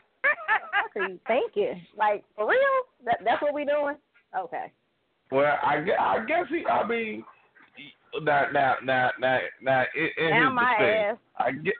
What 0.93 1.03
are 1.03 1.09
you 1.09 1.19
thinking? 1.25 1.81
Like 1.97 2.23
for 2.37 2.45
real? 2.47 2.77
That 3.05 3.17
that's 3.25 3.41
what 3.41 3.53
we 3.57 3.65
doing? 3.65 3.97
Okay. 4.37 4.71
Well, 5.31 5.57
I 5.65 5.81
guess, 5.81 5.97
I 5.99 6.23
guess 6.25 6.45
he. 6.49 6.63
I 6.69 6.85
mean, 6.87 7.23
now, 8.21 8.45
now, 8.53 8.75
now, 8.83 9.09
now, 9.19 9.39
now. 9.61 9.83
In, 9.95 10.09
in 10.23 10.29
Now 10.29 10.45
his 10.49 10.53
my 10.55 10.75
defense, 10.77 10.99
ass. 11.01 11.17
I 11.37 11.51
get. 11.51 11.73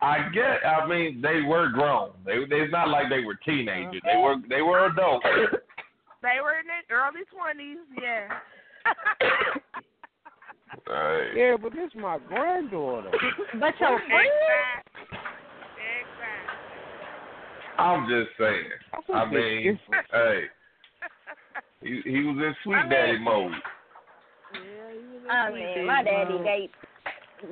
I 0.00 0.28
get. 0.32 0.64
I 0.64 0.86
mean, 0.86 1.20
they 1.20 1.42
were 1.42 1.68
grown. 1.70 2.10
They. 2.24 2.34
It's 2.34 2.72
not 2.72 2.88
like 2.88 3.08
they 3.10 3.24
were 3.24 3.34
teenagers. 3.44 4.00
They 4.04 4.16
were. 4.16 4.36
They 4.48 4.62
were 4.62 4.86
adults. 4.86 5.26
They 6.20 6.40
were 6.42 6.58
in 6.58 6.66
their 6.66 6.98
early 6.98 7.20
twenties. 7.30 7.78
Yeah. 8.02 8.26
Right. 10.86 11.32
Yeah, 11.36 11.56
but 11.60 11.72
this 11.72 11.88
is 11.94 12.00
my 12.00 12.18
granddaughter. 12.28 13.10
But 13.60 13.74
your 13.80 13.98
friend? 13.98 14.28
exactly. 14.28 15.18
Exactly. 16.00 16.58
I'm 17.78 18.08
just 18.08 18.30
saying. 18.38 18.64
That's 18.92 19.08
a 19.08 19.12
I 19.12 19.30
mean, 19.30 19.78
hey, 20.12 20.40
he 21.82 22.00
he 22.10 22.22
was 22.24 22.36
in 22.38 22.54
sweet 22.64 22.74
I 22.76 22.82
mean- 22.82 22.90
daddy 22.90 23.18
mode. 23.18 23.52
Yeah, 24.54 24.60
he 24.92 25.06
was 25.14 25.22
a 25.28 25.32
I 25.32 25.46
oh, 25.46 25.50
sweet 25.50 25.60
mean, 25.60 25.74
baby 25.74 25.86
my 25.86 26.02
daddy 26.02 26.34
mom. 26.34 26.44
dates 26.44 26.74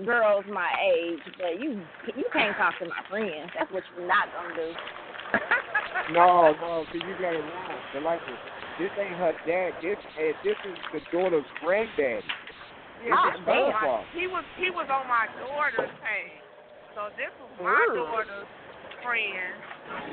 girls 0.04 0.44
my 0.50 0.68
age, 0.82 1.20
but 1.38 1.60
you 1.60 1.80
you 2.16 2.24
can't 2.32 2.56
talk 2.56 2.78
to 2.80 2.86
my 2.86 3.02
friends. 3.08 3.50
That's 3.58 3.70
what 3.72 3.82
you're 3.96 4.06
not 4.06 4.28
gonna 4.34 4.54
do. 4.54 4.70
No, 6.12 6.54
no, 6.62 6.84
see, 6.92 7.02
you 7.02 7.14
got 7.18 7.34
it 7.34 7.42
wrong. 7.42 7.74
But 7.92 8.02
like, 8.06 8.20
this 8.78 8.90
ain't 8.94 9.18
her 9.18 9.34
dad. 9.42 9.74
This, 9.82 9.98
eh, 10.14 10.30
this 10.44 10.54
is 10.62 10.78
the 10.94 11.00
daughter's 11.10 11.42
granddaddy. 11.58 12.22
Yeah, 13.02 13.10
Ah, 13.10 13.32
this 13.34 13.42
my- 13.42 14.04
he 14.14 14.26
was 14.30 14.44
he 14.56 14.70
was 14.70 14.86
on 14.86 15.08
my 15.10 15.26
daughter's 15.42 15.90
page. 16.06 16.38
So 16.94 17.10
this 17.18 17.34
was 17.42 17.50
my 17.58 17.74
Ooh. 17.90 18.06
daughter's 18.06 18.46
friend. 19.02 19.50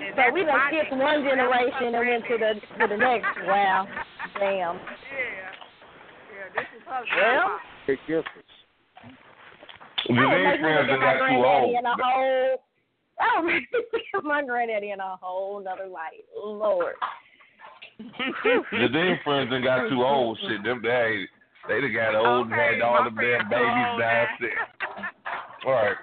And 0.01 0.15
So 0.17 0.33
we 0.33 0.43
done 0.45 0.59
skipped 0.73 0.91
one 0.91 1.23
That 1.23 1.29
generation 1.29 1.93
and 1.93 2.07
went 2.09 2.25
to 2.25 2.35
the 2.41 2.51
to 2.57 2.83
the 2.89 2.97
next. 2.97 3.29
Wow, 3.45 3.85
damn. 4.39 4.75
Yeah. 4.81 5.53
Yeah, 6.33 6.49
this 6.57 6.67
is 6.73 6.81
her 6.89 7.05
Well, 7.05 7.05
grandma. 7.21 7.57
Big 7.85 7.99
difference. 8.07 8.53
I 10.09 10.11
would 10.11 10.19
Janine 10.19 10.43
make 10.43 10.61
me 10.61 10.67
friends 10.67 10.89
look 10.89 10.99
that 10.99 11.05
my 11.05 11.17
got 11.17 11.29
too 11.29 11.35
old. 11.35 11.71
granddaddy 11.71 11.77
in 11.77 11.85
a 11.85 11.95
whole. 11.99 12.63
I 13.19 13.39
would 13.39 13.47
make 13.47 13.71
me 13.71 13.79
look 13.93 14.03
at 14.15 14.23
my 14.23 14.43
granddaddy 14.43 14.91
in 14.91 14.99
a 14.99 15.15
whole 15.21 15.63
nother 15.63 15.87
light. 15.87 16.25
Lord. 16.35 16.95
Janine 18.73 19.23
friends 19.23 19.49
that 19.51 19.63
got 19.63 19.89
too 19.89 20.03
old. 20.03 20.37
Shit, 20.41 20.63
them 20.63 20.81
they 20.83 21.27
they 21.67 21.79
done 21.81 21.93
got 21.93 22.15
old 22.15 22.47
and 22.47 22.55
had 22.55 22.81
all 22.81 22.99
my 22.99 23.05
them 23.05 23.15
damn 23.15 23.49
babies 23.49 23.87
old 23.91 23.99
down 23.99 24.27
sick. 24.39 24.57
All 25.65 25.71
right. 25.71 25.95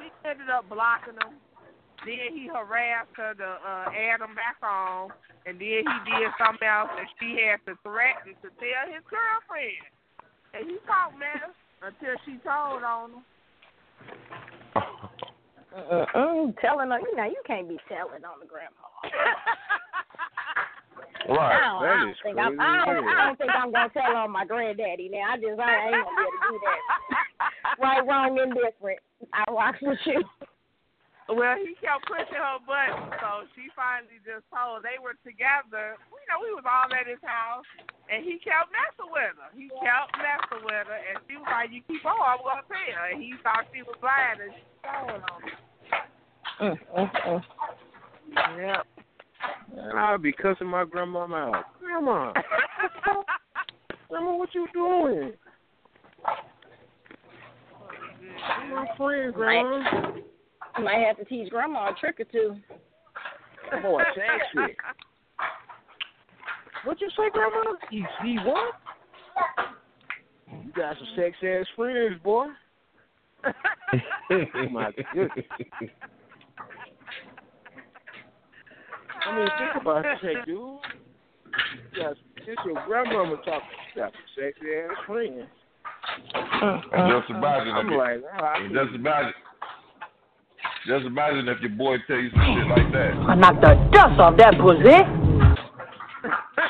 He 0.00 0.28
ended 0.28 0.48
up 0.48 0.68
blocking 0.68 1.14
him. 1.14 1.36
Then 2.06 2.36
he 2.36 2.48
harassed 2.48 3.16
her 3.16 3.34
to 3.34 3.44
uh, 3.44 3.88
add 3.88 4.20
him 4.20 4.34
back 4.36 4.60
on, 4.62 5.08
and 5.46 5.56
then 5.58 5.84
he 5.84 5.96
did 6.04 6.28
something 6.36 6.68
else, 6.68 6.92
and 6.98 7.08
she 7.16 7.40
had 7.40 7.64
to 7.64 7.76
threaten 7.80 8.36
to 8.44 8.48
tell 8.60 8.84
his 8.92 9.04
girlfriend. 9.08 9.88
And 10.56 10.70
he 10.70 10.76
talked 10.86 11.18
mess 11.18 11.50
until 11.82 12.14
she 12.24 12.38
told 12.46 12.82
on 12.82 13.10
him. 13.10 13.22
Uh-uh. 15.74 16.06
Mm-mm, 16.14 16.54
telling 16.60 16.90
her, 16.90 17.00
you 17.00 17.16
know, 17.16 17.24
you 17.24 17.42
can't 17.46 17.68
be 17.68 17.78
telling 17.88 18.24
on 18.24 18.38
the 18.40 18.46
grandma. 18.46 18.70
I 21.26 21.32
Right. 21.32 21.60
don't, 21.60 21.82
I 21.82 22.00
don't 22.00 22.10
is 22.10 22.16
think 22.22 22.38
I'm, 22.38 22.56
crazy 22.56 22.60
I 22.60 22.84
don't. 22.84 23.08
I 23.08 23.26
don't 23.26 23.38
think 23.38 23.50
I'm 23.54 23.72
gonna 23.72 23.88
tell 23.88 24.14
on 24.14 24.30
my 24.30 24.44
granddaddy 24.44 25.08
now. 25.08 25.32
I 25.32 25.36
just 25.36 25.58
I 25.58 25.88
ain't 25.88 26.04
gonna 26.04 26.16
be 26.16 26.22
able 26.22 26.30
to 26.30 26.52
do 26.52 26.58
that. 26.60 27.78
Right, 27.80 28.06
wrong, 28.06 28.38
indifferent. 28.38 29.00
I 29.32 29.44
rock 29.50 29.74
with 29.80 29.98
you. 30.04 30.22
Well, 31.24 31.56
he 31.56 31.72
kept 31.80 32.04
pushing 32.04 32.36
her 32.36 32.60
button, 32.68 33.08
so 33.16 33.48
she 33.56 33.72
finally 33.72 34.20
just 34.28 34.44
told 34.52 34.84
they 34.84 35.00
were 35.00 35.16
together. 35.24 35.96
You 35.96 36.26
know, 36.28 36.44
we 36.44 36.52
was 36.52 36.68
all 36.68 36.92
at 36.92 37.08
his 37.08 37.22
house, 37.24 37.64
and 38.12 38.20
he 38.20 38.36
kept 38.44 38.68
messing 38.68 39.08
with 39.08 39.32
her. 39.32 39.48
He 39.56 39.72
kept 39.80 40.12
messing 40.20 40.60
with 40.68 40.84
her, 40.84 41.00
and 41.00 41.16
she 41.24 41.40
was 41.40 41.48
like, 41.48 41.72
"You 41.72 41.80
keep 41.88 42.04
on, 42.04 42.20
I'm 42.20 42.44
gonna 42.44 42.68
tell." 42.68 43.08
And 43.08 43.24
he 43.24 43.32
thought 43.40 43.64
she 43.72 43.80
was 43.80 43.96
lying, 44.04 44.44
and 44.44 44.52
she 44.52 44.64
told 44.84 45.24
on 45.24 45.40
him. 45.40 45.56
Mm, 46.60 46.76
mm, 46.92 47.08
mm. 47.24 47.42
Yep. 48.60 48.86
And 49.80 49.98
I'll 49.98 50.18
be 50.18 50.32
cussing 50.32 50.68
my 50.68 50.84
grandmama 50.84 51.36
out. 51.36 51.64
Grandma, 51.80 52.32
grandma, 54.08 54.36
what 54.36 54.54
you 54.54 54.68
doing? 54.74 55.32
My 58.70 58.86
friend, 58.96 59.32
grandma. 59.32 60.20
I 60.76 60.80
might 60.80 61.06
have 61.06 61.16
to 61.18 61.24
teach 61.24 61.50
grandma 61.50 61.90
a 61.90 61.94
trick 61.94 62.20
or 62.20 62.24
two. 62.24 62.56
Boy, 63.82 64.02
sexy. 64.14 64.76
What 66.84 67.00
you 67.00 67.08
say, 67.10 67.30
grandma? 67.32 67.72
You 67.90 68.04
see 68.22 68.36
what? 68.44 68.74
You 70.64 70.72
got 70.72 70.96
some 70.96 71.08
sex 71.16 71.36
ass 71.42 71.66
friends, 71.76 72.20
boy. 72.22 72.46
My 74.70 74.90
goodness. 75.12 75.44
I 79.26 79.36
mean, 79.36 79.48
think 79.58 79.82
about 79.82 80.04
it, 80.04 80.46
dude. 80.46 80.46
You 80.46 80.80
got, 81.96 82.16
this 82.44 82.56
your 82.64 82.82
grandmama 82.86 83.36
talking. 83.36 83.68
You 83.94 84.02
got 84.02 84.12
some 84.12 84.22
sexy 84.36 84.66
ass 84.74 84.96
friends. 85.06 85.48
Just 86.34 87.30
imagine 87.30 87.74
I'm 87.74 87.86
if 87.86 87.92
you, 87.92 87.98
like, 87.98 88.20
oh, 88.40 88.44
I 88.44 88.68
just 88.68 88.94
imagine. 88.94 89.32
Just 90.86 91.06
imagine 91.06 91.48
if 91.48 91.60
your 91.60 91.70
boy 91.70 91.96
tell 92.06 92.16
you 92.18 92.30
some 92.30 92.40
shit 92.40 92.66
like 92.68 92.92
that. 92.92 93.14
I 93.28 93.34
knocked 93.34 93.60
the 93.62 93.74
dust 93.92 94.20
off 94.20 94.36
that 94.36 94.54
pussy. 94.60 94.82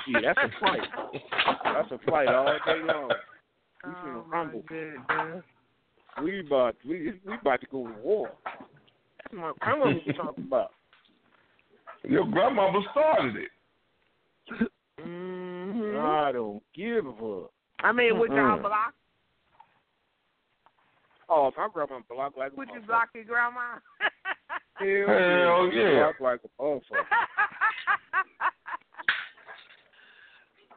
Shit, 0.06 0.22
that's 0.22 0.38
a 0.38 0.50
fight. 0.60 0.80
That's 1.64 1.90
a 1.92 1.98
fight 2.10 2.28
all 2.28 2.44
day 2.66 2.80
long. 2.86 3.08
We 3.08 3.14
Oh, 3.90 3.94
finna 4.04 4.26
my 4.28 4.36
rumble. 4.38 4.62
goodness. 4.66 5.44
We 6.22 6.40
about 6.40 6.76
we 6.88 7.12
we 7.26 7.34
about 7.34 7.60
to 7.60 7.66
go 7.66 7.86
to 7.88 7.94
war. 8.02 8.30
That's 9.22 9.34
my 9.34 9.52
grandma 9.60 9.86
was 9.86 10.14
talking 10.16 10.44
about. 10.44 10.70
Your 12.04 12.24
grandmama 12.26 12.80
started 12.92 13.36
it. 13.36 13.50
Mhm. 15.04 16.00
I 16.00 16.32
don't 16.32 16.62
give 16.74 17.06
a 17.06 17.12
fuck. 17.12 17.50
I 17.80 17.92
mean, 17.92 18.18
would 18.18 18.32
y'all 18.32 18.58
block? 18.60 18.94
Oh, 21.28 21.48
if 21.48 21.56
my 21.56 21.68
grandma 21.72 22.00
blocked 22.08 22.36
like 22.38 22.52
a 22.52 22.56
Would 22.56 22.68
you 22.74 22.80
block 22.80 23.08
your 23.14 23.24
grandma? 23.24 23.78
Hell, 24.74 24.88
Hell 25.08 25.70
yeah. 25.72 26.12
Blocked 26.18 26.20
like 26.20 26.40
a 26.44 26.62
motherfucker. 26.62 26.80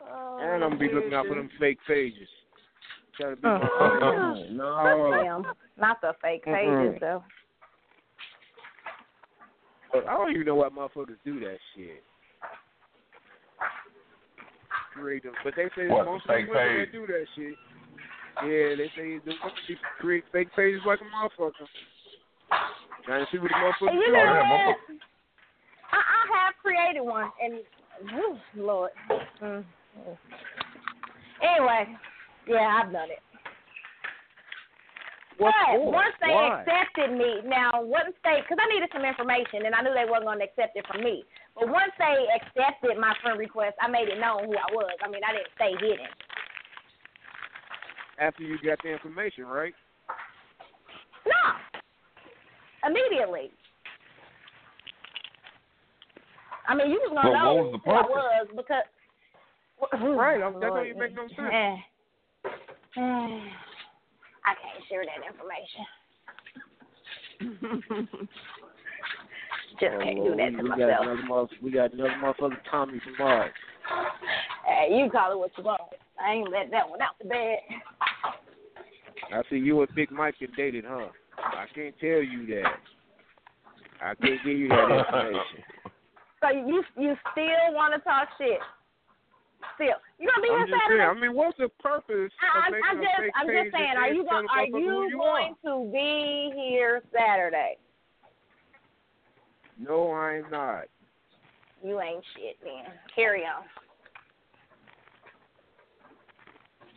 oh, 0.10 0.40
And 0.42 0.64
I'm 0.64 0.72
gonna 0.72 0.80
be 0.80 0.94
looking 0.94 1.14
out 1.14 1.28
for 1.28 1.36
them 1.36 1.50
fake 1.60 1.80
pages. 1.88 2.30
Trying 3.20 3.36
to 3.36 3.42
be 3.42 3.48
Uh, 3.48 3.60
no. 4.52 5.44
Not 5.78 6.02
the 6.02 6.14
fake 6.22 6.46
pages 6.46 6.98
though. 7.00 7.24
But 9.92 10.08
I 10.08 10.14
don't 10.14 10.32
even 10.32 10.46
know 10.46 10.56
why 10.56 10.70
motherfuckers 10.70 11.18
do 11.26 11.40
that 11.42 11.58
shit. 11.76 12.04
create 14.94 15.24
them, 15.24 15.34
but 15.44 15.54
they 15.56 15.70
say 15.76 15.88
What, 15.88 16.06
most 16.06 16.26
the 16.28 16.34
of 16.34 16.46
the 16.46 16.52
women 16.52 16.78
that 16.80 16.92
do 16.92 17.08
that 17.08 17.26
shit. 17.36 17.56
Yeah, 18.44 18.76
they 18.78 18.92
say 18.96 19.18
the 19.26 19.34
women 19.42 19.66
be 19.68 19.76
create 20.00 20.24
fake 20.32 20.50
pages 20.56 20.82
like 20.86 21.00
a 21.02 21.10
motherfucker. 21.10 21.66
Trying 23.06 23.26
to 23.26 23.32
see 23.32 23.40
what 23.40 23.50
the 23.50 23.58
motherfucker 23.58 23.90
And 23.90 24.00
you 24.00 24.06
do. 24.08 24.12
know 24.14 24.24
yeah, 24.24 24.68
what? 24.68 24.78
I, 25.92 25.98
I 25.98 26.46
have 26.46 26.54
created 26.62 27.02
one, 27.02 27.32
and 27.42 27.62
whew, 28.12 28.38
Lord. 28.56 28.92
Mm. 29.42 29.64
mm. 29.64 30.18
Anyway, 31.42 31.98
yeah, 32.48 32.82
I've 32.84 32.92
done 32.92 33.10
it. 33.10 33.20
What 35.38 35.54
but 35.54 35.78
for? 35.78 35.92
once 35.94 36.16
they 36.18 36.34
Why? 36.34 36.66
accepted 36.66 37.14
me, 37.14 37.46
now 37.46 37.70
once 37.86 38.14
they, 38.26 38.42
because 38.42 38.58
I 38.58 38.66
needed 38.74 38.90
some 38.90 39.06
information, 39.06 39.70
and 39.70 39.74
I 39.74 39.86
knew 39.86 39.94
they 39.94 40.10
wasn't 40.10 40.34
going 40.34 40.42
to 40.42 40.50
accept 40.50 40.74
it 40.74 40.86
from 40.90 41.06
me. 41.06 41.24
But 41.54 41.70
once 41.70 41.94
they 42.02 42.26
accepted 42.42 42.98
my 42.98 43.14
friend 43.22 43.38
request, 43.38 43.78
I 43.78 43.88
made 43.88 44.10
it 44.10 44.18
known 44.18 44.50
who 44.50 44.58
I 44.58 44.70
was. 44.74 44.98
I 45.02 45.08
mean, 45.10 45.22
I 45.22 45.38
didn't 45.38 45.54
stay 45.54 45.78
hidden. 45.78 46.10
After 48.20 48.44
you 48.44 48.58
got 48.64 48.80
the 48.84 48.90
information, 48.90 49.46
right? 49.46 49.74
No, 51.26 52.90
immediately. 52.90 53.52
I 56.68 56.76
mean, 56.76 56.90
you 56.90 57.00
was 57.00 57.12
gonna 57.14 57.30
Well, 57.30 57.44
know 57.44 57.54
what 57.54 57.72
was 57.72 57.82
the 57.86 57.92
who 57.92 57.96
I 57.96 58.02
was 58.02 58.48
because. 58.56 58.84
Right, 60.18 60.40
that 60.40 60.60
don't 60.60 60.62
Lord. 60.62 60.88
even 60.88 61.00
make 61.00 61.16
no 61.16 61.28
sense. 61.28 61.80
I 64.48 64.56
can't 64.56 64.84
share 64.88 65.04
that 65.04 65.22
information. 65.28 65.84
Just 69.80 69.94
can't 70.02 70.24
do 70.24 70.36
that 70.38 70.52
to 70.58 70.64
we, 70.64 70.70
we 70.70 70.70
got 70.70 70.80
myself. 70.80 71.20
another 71.22 71.48
we 71.62 71.72
got 71.72 71.94
another 71.94 72.16
motherfucker 72.24 72.58
Tommy 72.72 73.00
from 73.04 73.16
Mars. 73.20 73.52
Hey, 74.68 74.98
you 74.98 75.10
call 75.10 75.32
it 75.32 75.40
what 75.40 75.52
you 75.58 75.64
want. 75.64 75.80
I 76.22 76.34
ain't 76.34 76.52
let 76.52 76.70
that 76.72 76.90
one 76.90 77.02
out 77.02 77.18
the 77.22 77.30
bed. 77.30 77.60
I 79.34 79.42
see 79.50 79.58
you 79.58 79.82
and 79.82 79.96
Big 79.96 80.12
Mike 80.12 80.36
and 80.42 80.56
dated, 80.56 80.86
huh? 80.88 81.08
I 81.38 81.66
can't 81.74 81.96
tell 82.00 82.24
you 82.24 82.46
that. 82.48 82.74
I 84.02 84.16
can't 84.16 84.44
give 84.44 84.58
you 84.58 84.70
that 84.70 85.06
information. 85.06 85.64
So 86.40 86.50
you 86.52 86.84
you 86.96 87.16
still 87.32 87.74
want 87.74 87.96
to 87.96 88.00
talk 88.02 88.30
shit? 88.38 88.60
Still, 89.74 89.98
you 90.20 90.30
gonna 90.30 90.46
be 90.46 90.54
I'm 90.54 90.68
here 90.68 90.78
Saturday? 90.86 91.04
saying. 91.04 91.18
I 91.18 91.20
mean, 91.20 91.34
what's 91.36 91.58
the 91.58 91.70
purpose 91.82 92.32
I, 92.38 92.70
of 92.70 92.74
I'm, 92.76 92.98
I'm 92.98 93.02
just 93.02 93.18
I'm 93.34 93.48
just 93.48 93.74
saying. 93.74 93.98
Are 93.98 94.14
you 94.14 94.24
going 94.24 94.46
Are 94.50 94.66
you 94.66 95.10
you 95.10 95.18
going 95.18 95.56
are? 95.66 95.82
to 95.82 95.92
be 95.92 96.52
here 96.56 97.02
Saturday? 97.12 97.78
No, 99.80 100.14
I'm 100.14 100.50
not. 100.52 100.86
You 101.84 102.00
ain't 102.02 102.24
shit, 102.36 102.58
man. 102.64 102.86
Carry 103.16 103.42
on. 103.42 103.64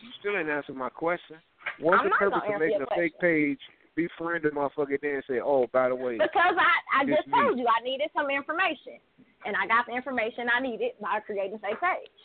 You 0.03 0.09
still 0.21 0.37
ain't 0.37 0.49
answer 0.49 0.73
my 0.73 0.91
question. 0.91 1.37
What's 1.81 2.01
I'm 2.01 2.11
the 2.11 2.17
purpose 2.17 2.45
of 2.45 2.61
making 2.61 2.79
your 2.79 2.89
a 2.93 2.95
fake 2.95 3.19
page, 3.21 3.59
befriend 3.97 4.45
a 4.45 4.51
motherfucker, 4.51 5.01
then 5.01 5.23
say, 5.29 5.41
oh, 5.41 5.67
by 5.73 5.89
the 5.89 5.97
way, 5.97 6.19
Because 6.19 6.57
I 6.57 7.01
I 7.01 7.05
This 7.07 7.17
just 7.17 7.29
told 7.33 7.59
you 7.59 7.67
I 7.67 7.83
needed 7.83 8.11
some 8.15 8.29
information, 8.29 9.01
and 9.47 9.57
I 9.57 9.67
got 9.67 9.87
the 9.87 9.97
information 9.97 10.49
I 10.53 10.61
needed 10.61 10.93
by 11.01 11.21
creating 11.25 11.57
a 11.57 11.59
fake 11.59 11.81
page. 11.81 12.21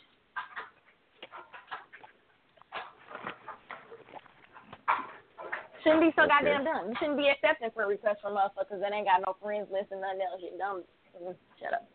Shouldn't 5.82 6.02
be 6.02 6.12
so 6.16 6.22
Okay. 6.22 6.34
goddamn 6.34 6.64
dumb. 6.64 6.90
You 6.90 6.96
shouldn't 6.98 7.16
be 7.16 7.28
accepting 7.28 7.70
friend 7.70 7.88
requests 7.88 8.20
from 8.20 8.34
motherfuckers 8.34 8.80
that 8.80 8.92
ain't 8.92 9.06
got 9.06 9.22
no 9.24 9.36
friends 9.40 9.70
list 9.70 9.92
and 9.92 10.00
nothing 10.00 10.20
else. 10.20 10.42
You 10.42 10.58
dumb. 10.58 10.82
Mm, 11.22 11.36
Shut 11.60 11.72
up. 11.72 11.86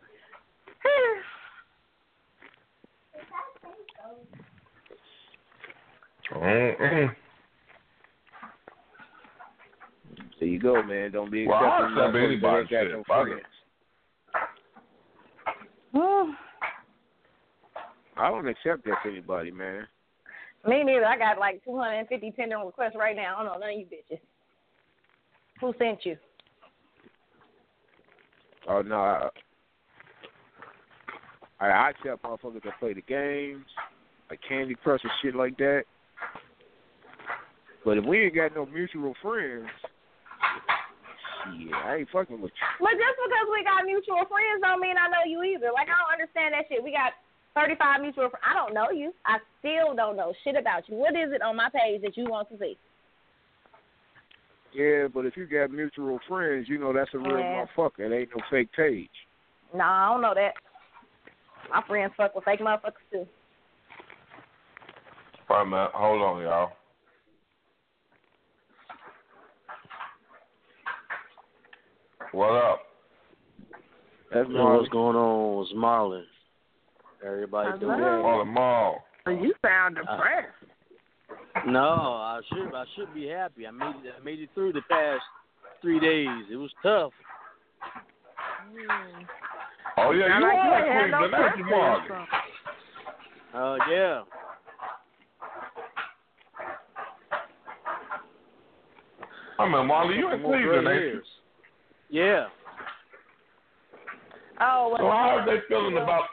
Mm-mm. 6.32 7.16
There 10.42 10.50
you 10.50 10.60
go, 10.60 10.82
man. 10.82 11.12
Don't 11.12 11.32
be 11.32 11.46
Well, 11.46 11.56
I'll 11.58 11.86
accepting 11.86 11.98
accept 11.98 12.16
motherfuckers 12.16 12.26
anybody 12.26 12.64
that 12.64 12.70
shit. 12.70 12.92
got 12.92 12.98
no 12.98 13.04
Fuck 13.08 13.28
friends. 15.94 16.36
I 18.18 18.30
don't 18.30 18.48
accept 18.48 18.84
that 18.86 18.96
for 19.04 19.10
anybody, 19.10 19.52
man. 19.52 19.88
Me 20.68 20.84
neither. 20.84 21.06
I 21.06 21.18
got 21.18 21.38
like 21.38 21.64
250 21.64 22.32
pending 22.32 22.58
requests 22.58 22.96
right 22.96 23.16
now. 23.16 23.36
I 23.38 23.44
don't 23.44 23.54
know 23.54 23.60
none 23.60 23.74
of 23.74 23.80
you 23.80 23.86
bitches. 23.86 24.20
Who 25.60 25.74
sent 25.78 26.06
you? 26.06 26.18
Oh 28.68 28.82
no, 28.82 28.96
I, 28.96 29.30
I, 31.60 31.68
I 31.68 31.90
accept 31.92 32.24
motherfuckers 32.24 32.64
that 32.64 32.80
play 32.80 32.94
the 32.94 33.02
games, 33.02 33.66
like 34.32 34.40
Candy 34.48 34.76
Crush 34.76 35.02
and 35.04 35.12
shit 35.22 35.36
like 35.36 35.58
that. 35.58 35.84
But 37.86 37.98
if 38.00 38.06
we 38.06 38.26
ain't 38.26 38.36
got 38.36 38.56
no 38.56 38.66
mutual 38.66 39.14
friends, 39.22 39.68
shit, 41.50 41.74
I 41.74 41.96
ain't 42.04 42.10
fucking 42.12 42.42
with 42.42 42.52
you. 42.52 42.68
But 42.80 42.94
just 42.98 43.18
because 43.18 43.48
we 43.52 43.64
got 43.64 43.86
mutual 43.86 44.26
friends 44.30 44.62
don't 44.62 44.82
mean 44.82 44.96
I 44.98 45.08
know 45.10 45.26
you 45.26 45.44
either. 45.44 45.72
Like 45.74 45.88
I 45.90 45.98
don't 45.98 46.14
understand 46.20 46.54
that 46.54 46.66
shit. 46.70 46.84
We 46.84 46.92
got 46.92 47.14
35 47.56 48.02
mutual 48.02 48.30
friends. 48.30 48.46
I 48.46 48.54
don't 48.54 48.74
know 48.74 48.92
you. 48.92 49.14
I 49.26 49.40
still 49.60 49.96
don't 49.96 50.16
know 50.16 50.34
shit 50.44 50.56
about 50.56 50.88
you. 50.88 50.96
What 50.96 51.14
is 51.16 51.34
it 51.34 51.42
on 51.42 51.56
my 51.56 51.70
page 51.70 52.02
that 52.04 52.16
you 52.16 52.26
want 52.30 52.50
to 52.50 52.58
see? 52.58 52.78
Yeah, 54.74 55.08
but 55.14 55.26
if 55.26 55.36
you 55.36 55.46
got 55.48 55.72
mutual 55.72 56.20
friends, 56.28 56.70
you 56.70 56.78
know 56.78 56.94
that's 56.94 57.14
a 57.14 57.20
real 57.20 57.40
Yeah. 57.40 57.66
motherfucker. 57.66 58.00
It 58.08 58.14
ain't 58.16 58.36
no 58.36 58.42
fake 58.50 58.72
page. 58.72 59.12
Nah, 59.74 60.08
I 60.08 60.14
don't 60.14 60.22
know 60.22 60.34
that. 60.34 60.56
My 61.70 61.82
friends 61.84 62.14
fuck 62.16 62.36
with 62.36 62.46
fake 62.46 62.60
motherfuckers 62.60 63.04
too. 63.12 63.28
Wait 65.50 65.62
a 65.62 65.66
minute. 65.66 65.92
Hold 65.94 66.22
on, 66.22 66.42
y'all. 66.42 66.72
What 72.32 72.52
up? 72.52 72.80
That's 74.34 74.50
Yo, 74.50 74.78
what's 74.78 74.88
going 74.90 75.18
on? 75.18 75.64
It's 75.66 75.74
Marlon. 75.74 76.24
Everybody 77.26 77.78
doing 77.80 78.00
Hello. 78.00 78.26
On 78.26 78.48
the 78.48 78.52
mall. 78.52 79.04
You 79.28 79.54
sound 79.62 79.96
depressed. 79.96 80.48
No, 81.68 81.80
I 81.80 82.40
should 82.48 82.74
I 82.74 82.86
should 82.96 83.14
be 83.14 83.28
happy. 83.28 83.68
I 83.68 83.72
made 83.72 83.96
it 84.06 84.14
I 84.18 84.24
made 84.24 84.40
it 84.40 84.50
through 84.54 84.72
the 84.74 84.82
past 84.90 85.22
three 85.82 86.00
days. 86.00 86.46
It 86.50 86.56
was 86.56 86.72
tough. 86.82 87.12
Oh 89.98 90.12
yeah, 90.12 90.30
Sound 90.30 90.42
you 90.42 90.48
like 90.48 90.56
you 90.56 90.70
are 90.72 91.02
ain't 91.02 91.12
no 91.12 91.18
Cleveland, 91.20 91.34
ain't 91.36 91.58
you, 91.58 91.66
Marlon? 91.66 92.08
something. 92.08 92.28
Uh 93.54 93.78
yeah. 93.92 94.22
I 99.60 99.66
mean, 99.66 99.90
Marlon, 99.90 100.18
you 100.18 100.32
in 100.32 100.42
More 100.42 100.54
Cleveland, 100.54 100.86
gray 100.86 100.96
ain't 100.96 101.16
you? 101.16 101.22
Hairs. 102.12 102.48
Yeah. 102.50 102.62
Oh, 104.62 104.94
So 104.98 105.04
how 105.06 105.38
are 105.38 105.46
they 105.46 105.62
feeling 105.68 105.98
about? 105.98 106.24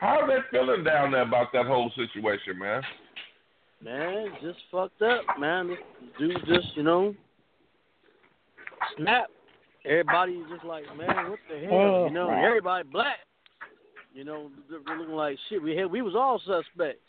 How 0.00 0.20
are 0.20 0.26
they 0.28 0.38
feeling 0.50 0.84
down 0.84 1.12
there 1.12 1.22
about 1.22 1.48
that 1.52 1.66
whole 1.66 1.90
situation, 1.96 2.58
man? 2.58 2.82
Man, 3.82 4.28
just 4.42 4.58
fucked 4.70 5.02
up, 5.02 5.22
man. 5.38 5.68
This 5.68 5.78
dude 6.18 6.36
just, 6.46 6.76
you 6.76 6.82
know, 6.82 7.14
snap. 8.96 9.26
Everybody 9.84 10.42
just 10.52 10.64
like, 10.64 10.84
man, 10.96 11.30
what 11.30 11.38
the 11.50 11.60
hell? 11.60 11.72
Oh. 11.72 12.06
You 12.08 12.14
know, 12.14 12.30
everybody 12.30 12.86
black. 12.88 13.18
You 14.12 14.24
know, 14.24 14.50
they're 14.68 14.80
they're 14.84 14.98
looking 14.98 15.14
like 15.14 15.38
shit. 15.48 15.62
We 15.62 15.76
had, 15.76 15.90
we 15.90 16.02
was 16.02 16.14
all 16.14 16.40
suspects. 16.44 17.00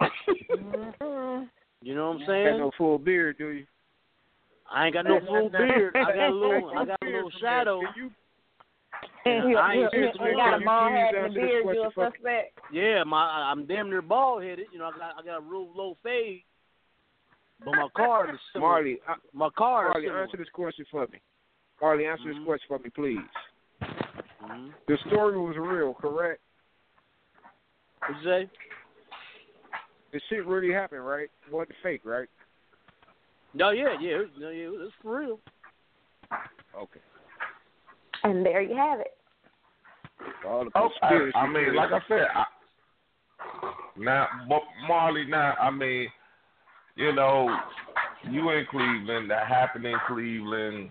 Mm-hmm. 0.00 1.44
You 1.82 1.94
know 1.94 2.10
what 2.10 2.20
I'm 2.20 2.26
saying? 2.26 2.44
Got 2.44 2.50
saying? 2.50 2.58
no 2.58 2.70
full 2.76 2.98
beard, 2.98 3.38
do 3.38 3.48
you? 3.48 3.66
I 4.72 4.86
ain't 4.86 4.94
got 4.94 5.04
no 5.04 5.20
full 5.26 5.48
beard. 5.48 5.94
I 5.96 6.12
got 6.14 6.30
a 6.30 6.34
little, 6.34 6.70
I 6.76 6.84
got 6.84 6.98
a 7.02 7.06
little 7.06 7.30
shadow. 7.40 7.80
You 7.96 8.10
I 9.58 9.74
ain't 9.74 9.92
you, 9.92 10.00
you 10.00 10.36
got 10.36 10.54
a 10.54 10.56
about 10.56 10.64
bald 10.64 10.92
head 10.92 11.14
and 11.14 11.26
a 11.26 11.34
beard. 11.34 11.50
You 11.50 11.60
a 11.60 11.62
question 11.62 11.90
for 11.94 12.04
me? 12.04 12.10
suspect. 12.16 12.58
Yeah, 12.72 13.04
my 13.04 13.22
I'm 13.22 13.66
damn 13.66 13.90
near 13.90 14.02
bald 14.02 14.42
headed. 14.42 14.66
You 14.72 14.78
know, 14.78 14.86
I 14.86 14.98
got 14.98 15.14
I 15.18 15.24
got 15.24 15.38
a 15.38 15.40
real 15.40 15.68
low 15.74 15.96
fade. 16.02 16.42
But 17.64 17.74
my 17.74 17.88
card 17.96 18.30
is 18.30 18.40
similar. 18.52 18.70
Marley, 18.70 18.98
uh, 19.08 19.14
my 19.32 19.48
card 19.56 19.96
is 20.04 20.08
Marley, 20.08 20.22
answer 20.22 20.36
this 20.36 20.48
question 20.52 20.84
for 20.90 21.06
me. 21.08 21.18
Marley, 21.80 22.06
answer 22.06 22.24
Mhm. 22.24 22.34
this 22.34 22.44
question 22.44 22.68
for 22.68 22.78
me, 22.78 22.90
please. 22.90 23.28
Mhm. 24.42 24.72
The 24.86 24.98
story 25.08 25.38
was 25.38 25.56
real, 25.56 25.94
correct? 25.94 26.40
What'd 28.00 28.16
you 28.18 28.22
say? 28.24 28.50
The 30.12 30.20
shit 30.28 30.46
really 30.46 30.72
happened, 30.72 31.04
right? 31.06 31.30
It 31.46 31.52
wasn't 31.52 31.76
fake, 31.82 32.02
right? 32.04 32.28
No, 33.56 33.70
yeah, 33.70 33.96
yeah, 33.98 34.18
no, 34.38 34.50
yeah, 34.50 34.68
it's 34.70 34.92
for 35.00 35.18
real. 35.18 35.40
Okay. 36.76 37.00
And 38.22 38.44
there 38.44 38.60
you 38.60 38.76
have 38.76 39.00
it. 39.00 39.16
All 40.46 40.64
the 40.64 40.70
Oh, 40.74 40.90
I, 41.00 41.08
conspiracy 41.08 41.36
I 41.36 41.46
mean, 41.48 41.74
like 41.74 41.90
I 41.90 42.00
said, 42.06 42.26
I, 42.34 42.44
now 43.96 44.28
Mar- 44.46 44.60
Marley. 44.86 45.24
Now, 45.24 45.54
I 45.58 45.70
mean, 45.70 46.08
you 46.96 47.14
know, 47.14 47.56
you 48.30 48.50
in 48.50 48.66
Cleveland. 48.70 49.30
That 49.30 49.46
happened 49.46 49.86
in 49.86 49.96
Cleveland. 50.06 50.90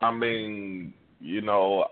I 0.00 0.10
mean, 0.10 0.94
you 1.20 1.42
know, 1.42 1.88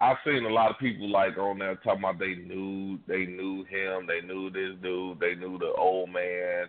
I've 0.00 0.16
seen 0.24 0.46
a 0.46 0.50
lot 0.50 0.70
of 0.70 0.78
people 0.78 1.10
like 1.10 1.36
on 1.36 1.58
there 1.58 1.74
talking 1.76 2.04
about 2.04 2.18
they 2.18 2.36
knew 2.36 2.98
they 3.06 3.26
knew 3.26 3.64
him, 3.64 4.06
they 4.06 4.26
knew 4.26 4.48
this 4.48 4.80
dude, 4.82 5.20
they 5.20 5.34
knew 5.34 5.58
the 5.58 5.74
old 5.76 6.10
man. 6.10 6.68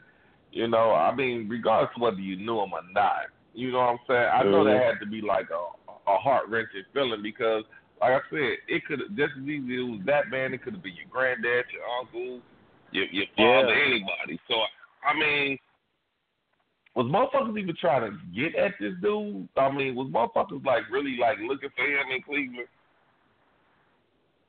You 0.52 0.68
know, 0.68 0.91
I 0.94 1.14
mean, 1.14 1.48
regardless 1.49 1.91
of 1.95 2.02
whether 2.02 2.19
you 2.19 2.38
knew 2.38 2.60
him 2.61 2.74
or 2.74 2.82
not, 2.94 3.28
you 3.53 3.72
know 3.72 3.80
what 3.80 3.90
I'm 3.90 3.99
saying? 4.07 4.30
I 4.34 4.44
know 4.44 4.64
that 4.64 4.82
had 4.82 4.99
to 4.99 5.06
be 5.06 5.22
like 5.22 5.49
a 5.49 5.78
a 6.10 6.18
heart 6.18 6.48
wrenching 6.48 6.84
feeling 6.94 7.22
because, 7.22 7.64
like 7.99 8.14
I 8.14 8.19
said, 8.30 8.53
it 8.69 8.86
could 8.86 8.99
just 9.18 9.34
as 9.38 9.44
easy 9.44 9.78
it 9.78 9.82
was 9.82 9.99
that 10.06 10.30
man. 10.30 10.53
It 10.53 10.64
could 10.64 10.74
have 10.74 10.84
been 10.84 10.95
your 10.95 11.10
granddad, 11.10 11.65
your 11.74 11.84
uncle, 11.99 12.40
your 12.91 13.06
your 13.11 13.26
father, 13.36 13.76
Yeah. 13.76 13.86
anybody. 13.86 14.40
So 14.48 14.56
I 15.03 15.18
mean, 15.18 15.57
was 16.95 17.07
motherfuckers 17.07 17.60
even 17.60 17.76
trying 17.76 18.10
to 18.10 18.18
get 18.34 18.56
at 18.56 18.74
this 18.80 18.94
dude? 19.02 19.48
I 19.57 19.69
mean, 19.72 19.95
was 19.95 20.07
motherfuckers 20.07 20.65
like 20.65 20.84
really 20.90 21.18
like 21.19 21.38
looking 21.45 21.69
for 21.76 21.84
him 21.84 22.07
in 22.15 22.22
Cleveland? 22.24 22.68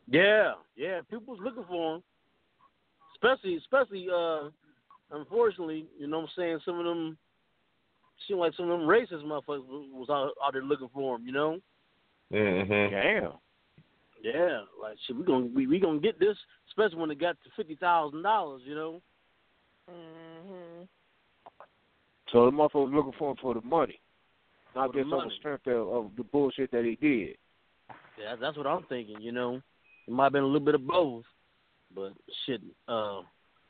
Yeah, 0.07 0.53
yeah. 0.77 1.01
People 1.11 1.35
was 1.35 1.43
looking 1.43 1.65
for 1.69 1.97
him, 1.97 2.03
especially, 3.15 3.57
especially. 3.57 4.07
uh 4.15 4.51
Unfortunately, 5.11 5.87
you 5.99 6.07
know 6.07 6.21
what 6.21 6.25
I'm 6.25 6.31
saying. 6.37 6.59
Some 6.65 6.79
of 6.79 6.85
them 6.85 7.17
seem 8.27 8.39
like 8.39 8.53
some 8.57 8.71
of 8.71 8.79
them 8.79 8.89
racist 8.89 9.25
motherfuckers 9.25 9.67
was 9.67 9.87
was 9.93 10.09
out, 10.11 10.33
out 10.45 10.53
there 10.53 10.63
looking 10.63 10.91
for 10.93 11.17
him. 11.17 11.27
You 11.27 11.33
know. 11.33 11.59
Mm-hmm. 12.33 12.95
Damn. 12.95 13.33
Yeah, 14.23 14.61
like 14.81 14.97
shit. 15.07 15.17
We 15.17 15.25
gonna 15.25 15.47
we, 15.55 15.67
we 15.67 15.79
gonna 15.79 16.01
get 16.01 16.19
this, 16.19 16.37
especially 16.69 16.99
when 16.99 17.11
it 17.11 17.21
got 17.21 17.37
to 17.45 17.51
fifty 17.57 17.77
thousand 17.77 18.23
dollars. 18.23 18.63
You 18.65 18.75
know. 18.75 19.03
Mhm. 19.91 20.89
So 22.33 22.45
the 22.45 22.51
motherfucker 22.51 22.85
was 22.85 22.93
looking 22.93 23.13
for 23.19 23.31
him 23.31 23.37
for 23.41 23.55
the 23.55 23.63
money, 23.63 24.01
not 24.75 24.89
For 24.89 24.99
the 24.99 25.03
just 25.05 25.15
on 25.15 25.29
the 25.29 25.35
strength 25.39 25.67
of, 25.67 25.89
of 25.89 26.11
the 26.17 26.25
bullshit 26.25 26.71
that 26.73 26.85
he 26.85 26.97
did. 26.97 27.37
Yeah, 28.21 28.37
that's 28.39 28.57
what 28.57 28.67
I'm 28.67 28.85
thinking. 28.85 29.21
You 29.21 29.33
know, 29.33 29.63
it 30.07 30.13
might 30.13 30.25
have 30.25 30.33
been 30.33 30.43
a 30.43 30.47
little 30.47 30.61
bit 30.61 30.75
of 30.75 30.87
both, 30.87 31.25
but 31.95 32.13
shit. 32.45 32.61
Uh, 32.87 33.23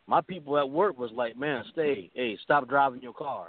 my 0.09 0.21
people 0.23 0.59
at 0.59 0.69
work 0.69 0.99
was 0.99 1.11
like, 1.13 1.37
man, 1.37 1.63
stay, 1.73 2.11
hey, 2.15 2.37
stop 2.43 2.67
driving 2.67 3.03
your 3.03 3.13
car. 3.13 3.49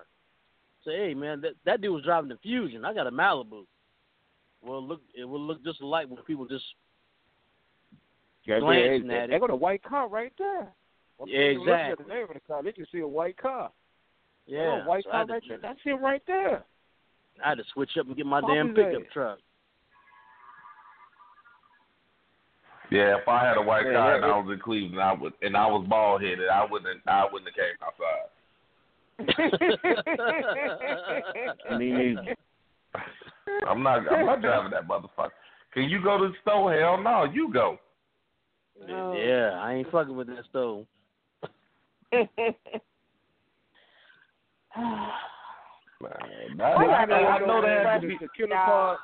Say, 0.85 0.91
hey, 1.07 1.13
man, 1.13 1.41
that 1.41 1.53
that 1.65 1.81
dude 1.81 1.93
was 1.93 2.03
driving 2.03 2.29
the 2.29 2.37
Fusion. 2.37 2.83
I 2.85 2.93
got 2.93 3.07
a 3.07 3.11
Malibu. 3.11 3.63
Well, 4.61 4.85
look, 4.85 5.01
it 5.17 5.23
will 5.23 5.39
look 5.41 5.63
just 5.63 5.79
alike 5.81 6.07
when 6.09 6.21
people 6.23 6.45
just 6.45 6.65
Yeah, 8.43 8.59
glancing 8.59 9.07
they, 9.07 9.17
at 9.17 9.29
they 9.29 9.35
it. 9.37 9.39
got 9.39 9.49
a 9.49 9.55
white 9.55 9.81
car 9.83 10.09
right 10.09 10.33
there. 10.37 10.67
Yeah, 11.25 11.39
at 11.39 11.51
exactly. 11.51 12.05
the 12.05 12.13
name 12.13 12.23
of 12.23 12.33
the 12.33 12.39
car, 12.41 12.61
they 12.61 12.71
can 12.73 12.85
see 12.91 12.99
a 12.99 13.07
white 13.07 13.37
car. 13.37 13.71
Got 14.49 14.53
Yeah, 14.53 14.83
a 14.83 14.85
white 14.85 15.03
so 15.05 15.11
car 15.11 15.25
to- 15.25 15.33
right 15.33 15.43
there. 15.47 15.57
That's 15.61 15.79
him 15.83 16.01
right 16.03 16.21
there. 16.27 16.63
I 17.43 17.49
had 17.49 17.57
to 17.59 17.63
switch 17.73 17.91
up 17.97 18.07
and 18.07 18.17
get 18.17 18.25
my 18.25 18.41
damn 18.41 18.73
pickup 18.73 19.09
truck. 19.13 19.39
Yeah, 22.91 23.17
if 23.17 23.27
I 23.27 23.45
had 23.45 23.57
a 23.57 23.61
white 23.61 23.85
Yeah, 23.85 23.93
car 23.93 24.11
yeah, 24.11 24.17
and 24.23 24.25
I 24.25 24.39
was 24.39 24.51
in 24.51 24.59
Cleveland, 24.59 24.99
I 24.99 25.13
would, 25.13 25.33
and 25.41 25.55
I 25.55 25.67
was 25.67 25.85
bald 25.87 26.21
headed, 26.21 26.49
I 26.49 26.65
wouldn't, 26.69 26.99
I 27.07 27.25
wouldn't 27.31 27.49
have 27.49 27.55
came 27.55 27.77
outside. 27.85 28.27
Me 31.79 31.91
neither. 31.91 32.35
I'm 33.67 33.83
not, 33.83 34.11
I'm 34.11 34.25
not 34.25 34.41
driving 34.47 34.71
that 34.71 34.87
motherfucker. 34.87 35.29
Can 35.73 35.83
you 35.83 36.01
go 36.01 36.17
to 36.17 36.29
the 36.29 36.33
store? 36.41 36.73
Hell 36.73 36.97
no, 37.01 37.25
you 37.25 37.53
go. 37.53 37.77
No. 38.87 39.13
Yeah, 39.13 39.59
I 39.59 39.73
ain't 39.73 39.91
fucking 39.91 40.15
with 40.15 40.27
that 40.27 40.45
stove. 40.49 40.85
Man, 42.11 42.27
I 46.59 46.63
I, 46.63 46.65
I, 46.65 46.65
got 47.05 47.45
know 47.45 47.61
that 47.61 47.85
had 47.85 48.01
to 48.01 48.07
the, 48.07 48.15
the 48.21 48.27
killer 48.35 48.55
part. 48.55 48.97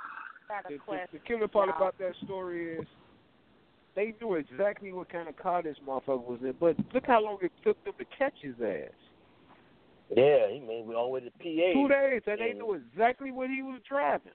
The, 0.69 0.77
the, 0.77 1.07
the 1.13 1.19
killer 1.19 1.47
part 1.47 1.69
about 1.69 1.95
that 1.99 2.15
story 2.23 2.73
is 2.75 2.87
they 3.95 4.13
knew 4.21 4.35
exactly 4.35 4.91
what 4.91 5.09
kind 5.09 5.27
of 5.29 5.37
car 5.37 5.61
this 5.63 5.77
motherfucker 5.87 6.23
was 6.23 6.39
in, 6.41 6.53
but 6.59 6.75
look 6.93 7.05
how 7.07 7.23
long 7.23 7.37
it 7.41 7.51
took 7.63 7.81
them 7.83 7.93
to 7.97 8.05
catch 8.17 8.33
his 8.41 8.55
ass. 8.61 8.91
Yeah, 10.15 10.49
he 10.51 10.59
made 10.59 10.87
me 10.87 10.93
all 10.93 11.05
the 11.05 11.11
way 11.11 11.19
to 11.21 11.31
PA. 11.31 11.73
Two 11.73 11.87
days, 11.87 12.21
and 12.27 12.39
they 12.39 12.53
knew 12.53 12.73
exactly 12.73 13.31
what 13.31 13.49
he 13.49 13.63
was 13.63 13.79
driving, 13.87 14.33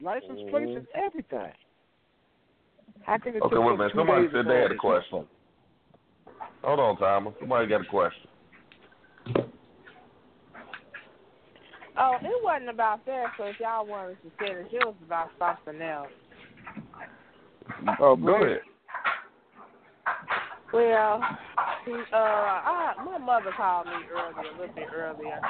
license 0.00 0.40
plates 0.50 0.70
Mhm. 0.72 0.76
and 0.78 0.88
everything. 0.94 1.52
How 3.02 3.18
can 3.18 3.36
it 3.36 3.42
Okay, 3.42 3.54
took 3.54 3.64
wait 3.64 3.74
a 3.74 3.76
minute. 3.76 3.92
two 3.92 3.98
Somebody 3.98 4.22
days 4.22 4.30
to 4.32 4.36
said 4.38 4.46
they 4.46 4.54
had 4.56 4.64
a 4.64 4.68
find 4.68 4.72
this 4.72 4.80
question. 4.80 5.28
Hold 6.64 6.80
on, 6.80 6.96
Timer. 6.96 7.32
Somebody 7.38 7.66
got 7.68 7.82
a 7.82 7.84
question. 7.84 8.28
Oh, 11.98 12.18
it 12.20 12.44
wasn't 12.44 12.68
about 12.70 13.04
that. 13.06 13.32
So 13.36 13.44
if 13.44 13.60
y'all 13.60 13.86
wanted 13.86 14.20
to 14.22 14.30
finish, 14.38 14.72
it 14.72 14.84
was 14.84 14.96
about 15.02 15.30
something 15.38 15.80
else. 15.80 16.10
Oh, 18.00 18.16
Go 18.16 18.34
ahead. 18.34 18.62
Well, 20.76 21.22
uh, 22.12 22.16
I, 22.16 22.92
my 23.02 23.16
mother 23.16 23.50
called 23.56 23.86
me 23.86 23.92
earlier, 24.12 24.52
a 24.52 24.60
little 24.60 24.74
bit 24.74 24.88
earlier, 24.94 25.40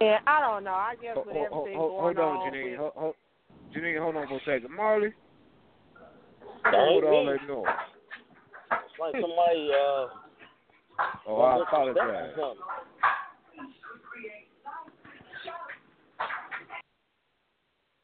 and 0.00 0.18
I 0.26 0.40
don't 0.40 0.64
know. 0.64 0.72
I 0.72 0.96
guess 1.00 1.14
with 1.14 1.26
hold, 1.36 1.46
everything 1.46 1.78
hold, 1.78 1.90
going 1.92 2.16
hold 2.16 2.18
on, 2.18 2.38
on, 2.38 2.52
Janine. 2.52 2.70
with, 2.70 2.78
Hold, 2.80 2.92
hold, 2.96 3.14
Janine, 3.72 4.02
hold 4.02 4.16
on 4.16 4.26
for 4.26 4.34
a 4.34 4.40
second. 4.40 4.74
Marley, 4.74 5.12
That 6.64 6.72
what's 6.72 6.90
ain't 6.90 7.04
with 7.04 7.12
all 7.12 7.24
that 7.26 7.46
noise? 7.46 7.66
It's 8.72 8.98
like 8.98 9.14
somebody 9.14 9.70
uh 9.70 10.06
Oh, 11.28 11.40
I 11.42 11.62
apologize. 11.62 12.34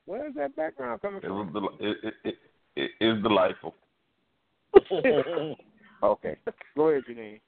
Where's 0.05 0.35
that 0.37 0.55
background 0.55 1.03
coming 1.03 1.21
It 1.25 1.31
was 1.31 1.49
from? 1.53 1.69
it, 1.81 1.97
it, 2.05 2.15
it, 2.23 2.35
it 2.77 2.91
is 3.05 3.21
delightful. 3.25 3.75
Okay, 6.03 6.37
go 6.77 6.89
ahead, 6.89 7.05
Janine. 7.09 7.41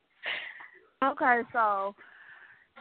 okay, 1.05 1.43
so 1.53 1.95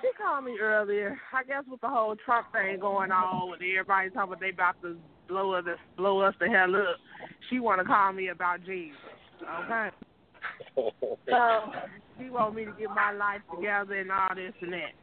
she 0.02 0.10
called 0.18 0.46
me 0.46 0.58
earlier. 0.62 1.18
I 1.34 1.44
guess 1.44 1.64
with 1.70 1.82
the 1.82 1.90
whole 1.90 2.16
Trump 2.26 2.48
thing 2.52 2.80
going 2.80 3.12
on, 3.12 3.50
with 3.50 3.60
everybody 3.62 4.10
talking 4.10 4.34
about 4.34 4.40
they 4.40 4.50
about 4.50 4.82
to 4.82 4.96
blow 5.28 5.54
us, 5.54 5.66
blow 5.98 6.20
us 6.22 6.34
the 6.40 6.48
hell 6.48 6.76
up. 6.76 6.98
She 7.50 7.60
want 7.60 7.82
to 7.82 7.86
call 7.86 8.14
me 8.14 8.30
about 8.30 8.64
Jesus. 8.66 8.98
Okay. 9.62 9.90
So 11.30 11.72
she 12.18 12.30
want 12.30 12.56
me 12.56 12.66
to 12.66 12.72
get 12.72 12.90
my 12.90 13.12
life 13.12 13.42
together 13.54 13.96
and 13.96 14.12
all 14.12 14.36
this 14.36 14.54
and 14.62 14.74
that. 14.74 14.94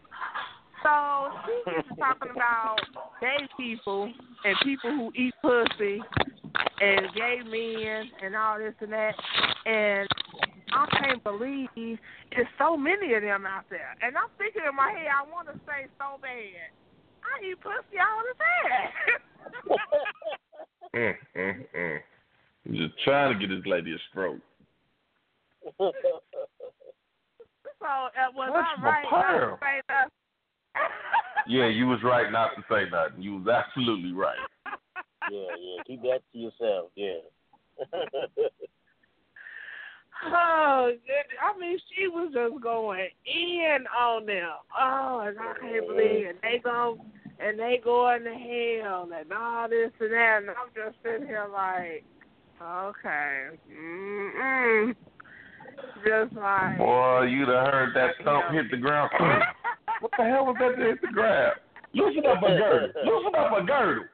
So 0.83 1.31
she 1.47 1.71
gets 1.71 1.89
to 1.89 1.97
talking 1.97 2.31
about 2.31 2.77
gay 3.21 3.47
people 3.57 4.13
and 4.45 4.57
people 4.63 4.91
who 4.91 5.13
eat 5.15 5.35
pussy 5.43 6.01
and 6.81 7.07
gay 7.15 7.41
men 7.45 8.11
and 8.23 8.37
all 8.37 8.59
this 8.59 8.75
and 8.81 8.93
that. 8.93 9.15
And 9.67 10.09
I 10.75 10.87
can't 10.99 11.23
believe 11.23 11.69
there's 11.77 12.51
so 12.59 12.77
many 12.77 13.15
of 13.15 13.23
them 13.23 13.47
out 13.47 13.65
there. 13.71 13.95
And 14.03 14.17
I'm 14.19 14.29
thinking 14.39 14.63
in 14.69 14.75
my 14.75 14.91
head, 14.91 15.07
I 15.07 15.23
want 15.31 15.47
to 15.49 15.55
say 15.67 15.87
so 15.99 16.19
bad. 16.21 16.75
I 17.23 17.47
eat 17.47 17.61
pussy 17.63 17.99
all 18.03 18.23
the 18.27 18.35
time. 18.43 18.91
Mm, 20.95 21.15
mm, 21.37 21.65
mm. 21.77 21.99
I'm 22.67 22.75
just 22.77 22.95
trying 23.03 23.33
to 23.37 23.39
get 23.47 23.53
this 23.53 23.67
lady 23.67 23.93
a 23.93 23.97
stroke. 24.11 24.39
so 25.79 25.91
uh, 27.83 28.31
was 28.33 28.51
Touch 28.53 28.65
I 28.79 28.81
my 28.81 28.87
right 28.87 29.05
not 29.11 29.41
to 29.41 29.59
say 29.61 29.81
that? 29.89 30.09
Yeah, 31.49 31.67
you 31.67 31.89
was 31.89 31.99
right 32.05 32.31
not 32.31 32.51
to 32.57 32.63
say 32.71 32.89
nothing. 32.93 33.23
You 33.23 33.39
was 33.39 33.49
absolutely 33.49 34.13
right. 34.13 34.39
yeah, 35.33 35.41
yeah. 35.61 35.83
Keep 35.85 36.03
that 36.03 36.21
to 36.33 36.39
yourself. 36.39 36.91
Yeah. 36.95 37.19
Oh, 40.27 40.91
good. 41.07 41.37
I 41.43 41.59
mean, 41.59 41.79
she 41.95 42.09
was 42.09 42.33
just 42.33 42.63
going 42.63 43.09
in 43.27 43.85
on 43.97 44.27
them. 44.27 44.49
Oh, 44.79 45.25
and 45.27 45.39
I 45.39 45.55
can't 45.61 45.85
mm-hmm. 45.85 45.97
believe 45.97 46.27
it. 46.27 46.39
They 46.43 46.61
go 46.63 46.99
and 47.39 47.59
they 47.59 47.81
going 47.83 48.25
to 48.25 48.31
hell 48.31 49.09
and 49.15 49.33
all 49.33 49.69
this 49.69 49.91
and 50.01 50.13
that, 50.13 50.39
and 50.43 50.51
I'm 50.51 50.71
just 50.75 50.97
sitting 51.03 51.27
here 51.27 51.47
like, 51.53 52.05
okay, 52.63 53.59
mm-mm. 53.71 54.95
just 56.05 56.35
like. 56.37 56.79
Boy, 56.79 57.23
you'd 57.25 57.49
have 57.49 57.67
heard 57.73 57.97
that 57.97 58.11
thump 58.25 58.53
hit 58.53 58.71
the 58.71 58.77
ground. 58.77 59.11
what 60.01 60.13
the 60.17 60.25
hell 60.25 60.47
was 60.47 60.57
that 60.61 60.77
that 60.79 60.87
hit 60.87 61.01
the 61.01 61.09
ground? 61.09 61.57
Loosen 61.93 62.27
up 62.27 62.43
a 62.43 62.49
girdle. 62.49 63.03
Loosen 63.05 63.35
up 63.35 63.53
a 63.53 63.65
girdle. 63.65 64.05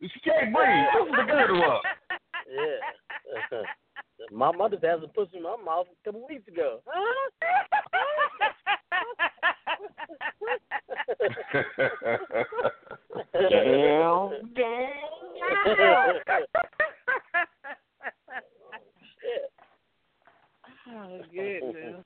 She 0.00 0.20
can't 0.20 0.54
breathe. 0.54 0.86
Loosen 0.94 1.16
the 1.16 1.32
girdle 1.32 1.62
up. 1.62 1.82
yeah. 2.50 3.62
my 4.32 4.52
mother 4.52 4.78
had 4.82 5.00
some 5.00 5.10
pussy 5.10 5.36
in 5.36 5.42
my 5.42 5.56
mouth 5.64 5.86
a 5.90 6.04
couple 6.04 6.26
weeks 6.28 6.46
ago. 6.48 6.80
Huh? 6.86 7.30
Damn, 13.32 14.30
damn. 14.54 14.90
oh 20.90 21.20
goodness. 21.32 22.04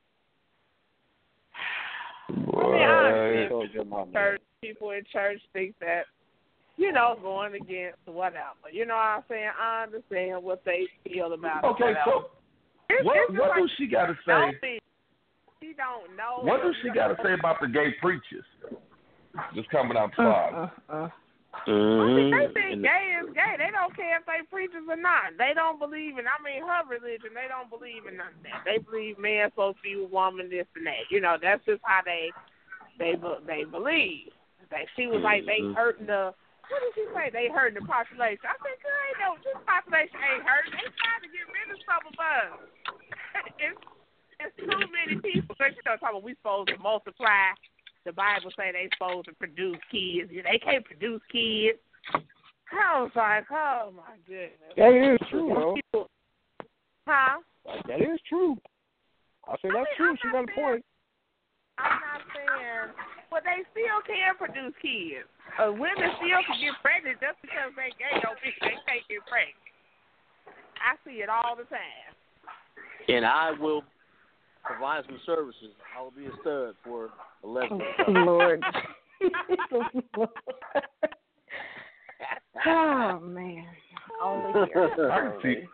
I 2.28 2.32
mean, 2.32 2.44
Boy. 2.46 2.82
honestly, 2.82 3.48
told 3.48 3.70
your 3.72 3.84
mama. 3.84 4.12
church 4.12 4.40
people 4.62 4.90
in 4.90 5.02
church 5.12 5.40
think 5.52 5.74
that 5.80 6.04
you 6.76 6.92
know, 6.92 7.16
going 7.22 7.54
against 7.54 7.98
whatever. 8.06 8.68
You 8.72 8.86
know 8.86 8.94
what 8.94 9.00
I'm 9.00 9.24
saying? 9.28 9.50
I 9.60 9.84
understand 9.84 10.42
what 10.42 10.62
they 10.64 10.86
feel 11.04 11.32
about 11.32 11.64
Okay, 11.64 11.90
it. 11.92 11.96
Okay, 11.96 12.00
so 12.04 12.30
It's- 12.90 13.04
what 13.04 13.16
it's 13.16 13.38
what 13.38 13.50
like 13.50 13.60
does 13.60 13.70
she 13.76 13.86
got 13.86 14.06
to 14.06 14.16
don't 14.26 14.52
say? 14.54 14.58
be- 14.60 14.78
She 15.60 15.74
don't 15.74 16.16
know. 16.16 16.40
What 16.42 16.62
does 16.62 16.74
she 16.82 16.90
got 16.90 17.08
to 17.08 17.16
say 17.22 17.34
about 17.34 17.60
the 17.60 17.68
gay 17.68 17.92
preachers 18.00 18.44
just 19.54 19.68
coming 19.70 19.96
out 19.96 20.10
the 20.10 20.16
closet? 20.16 20.70
I 20.88 21.10
Mm-hmm. 21.68 22.16
mean, 22.16 22.30
they 22.32 22.48
think 22.54 22.82
gay 22.82 23.18
is 23.20 23.28
gay. 23.34 23.54
They 23.58 23.70
don't 23.70 23.94
care 23.94 24.16
if 24.18 24.24
they 24.24 24.40
preachers 24.50 24.88
or 24.88 24.96
not. 24.96 25.36
They 25.36 25.52
don't 25.54 25.78
believe 25.78 26.16
in. 26.18 26.24
I 26.26 26.40
mean, 26.42 26.64
her 26.66 26.82
religion. 26.88 27.30
They 27.36 27.46
don't 27.46 27.68
believe 27.68 28.06
in 28.08 28.16
none 28.16 28.28
of 28.32 28.42
that. 28.42 28.64
They 28.64 28.78
believe 28.78 29.18
man 29.18 29.50
supposed 29.52 29.76
to 29.76 29.82
be 29.84 29.94
with 30.00 30.10
woman, 30.10 30.48
this 30.48 30.66
and 30.74 30.86
that. 30.86 31.04
You 31.10 31.20
know, 31.20 31.36
that's 31.40 31.62
just 31.66 31.82
how 31.84 32.00
they 32.04 32.32
they 32.98 33.14
they 33.46 33.64
believe. 33.64 34.32
That 34.70 34.88
she 34.96 35.06
was 35.06 35.20
like 35.22 35.44
they 35.44 35.60
Mhm. 35.60 35.76
hurting 35.76 36.06
the. 36.06 36.32
What 36.72 36.80
did 36.80 36.96
she 36.96 37.04
say? 37.12 37.28
They 37.28 37.52
hurting 37.52 37.76
the 37.76 37.84
population. 37.84 38.48
I 38.48 38.56
said, 38.64 38.80
girl, 38.80 39.00
ain't 39.12 39.20
no 39.20 39.36
this 39.44 39.60
population 39.68 40.16
ain't 40.16 40.40
hurting. 40.40 40.72
They 40.72 40.88
trying 40.88 41.20
to 41.20 41.28
get 41.28 41.44
rid 41.52 41.68
of 41.68 41.78
some 41.84 42.04
of 42.08 42.16
us. 42.16 42.48
it's 43.60 43.80
it's 44.40 44.56
too 44.56 44.88
many 44.88 45.20
people. 45.20 45.52
But 45.60 45.76
you 45.76 45.84
know, 45.84 46.00
talking 46.00 46.16
about 46.16 46.24
we 46.24 46.32
supposed 46.40 46.72
to 46.72 46.80
multiply. 46.80 47.52
The 48.08 48.16
Bible 48.16 48.50
say 48.56 48.72
they 48.72 48.88
supposed 48.96 49.28
to 49.28 49.34
produce 49.36 49.76
kids. 49.92 50.32
They 50.32 50.58
can't 50.58 50.84
produce 50.84 51.20
kids. 51.30 51.78
I 52.72 53.04
was 53.04 53.12
like, 53.14 53.44
oh 53.52 53.92
my 53.94 54.16
goodness. 54.26 54.72
That 54.80 54.96
is 54.96 55.20
true, 55.28 55.76
though. 55.92 56.08
Huh? 57.06 57.38
That 57.86 58.00
is 58.00 58.18
true. 58.28 58.56
I 59.46 59.54
say 59.60 59.68
that's 59.68 59.92
true. 59.96 60.16
She 60.22 60.32
got 60.32 60.48
a 60.48 60.52
point. 60.56 60.84
I'm 61.78 62.00
not 62.00 62.22
saying, 62.32 62.94
but 63.32 63.42
they 63.48 63.64
still 63.72 64.04
can 64.04 64.36
produce 64.36 64.76
kids. 64.84 65.24
Uh, 65.56 65.72
women 65.72 66.12
still 66.20 66.44
can 66.44 66.60
get 66.60 66.76
pregnant 66.84 67.16
just 67.16 67.40
because 67.40 67.72
they 67.72 67.88
gay 67.96 68.20
don't 68.20 68.36
mean 68.44 68.52
they 68.60 68.76
can't 68.84 69.08
get 69.08 69.24
pregnant. 69.24 69.56
I 70.76 71.00
see 71.08 71.24
it 71.24 71.32
all 71.32 71.56
the 71.56 71.64
time. 71.72 72.12
And 73.08 73.24
I 73.24 73.52
will 73.56 73.82
provide 74.64 75.04
some 75.08 75.18
services. 75.24 75.72
I 75.96 76.02
will 76.02 76.12
be 76.12 76.26
a 76.26 76.32
stud 76.44 76.76
for 76.84 77.08
a 77.42 77.46
lesbian. 77.48 77.80
Lord. 78.08 78.62
oh 82.66 83.20
man. 83.20 83.66
Only 84.22 84.68
here. 84.72 85.10
I 85.10 85.20
can 85.20 85.40
see. 85.42 85.64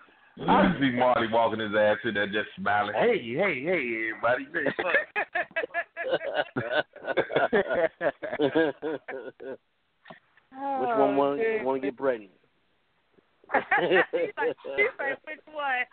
I 0.47 0.63
can 0.63 0.77
see 0.81 0.91
Marty 0.97 1.27
walking 1.33 1.61
his 1.61 1.75
ass 1.77 1.99
in 2.05 2.15
there 2.15 2.27
just 2.27 2.49
smiling. 2.57 2.95
Hey, 2.95 3.19
hey, 3.19 3.63
hey, 3.65 4.11
everybody. 4.15 4.47
Which 10.81 10.95
one 10.97 11.17
want 11.17 11.41
want 11.65 11.83
to 11.83 11.89
get 11.89 11.97
pregnant? 11.97 12.33
She's 13.81 14.33
like, 14.37 14.57
she 14.77 14.87
say 14.99 15.15
which 15.25 15.41
one? 15.47 15.85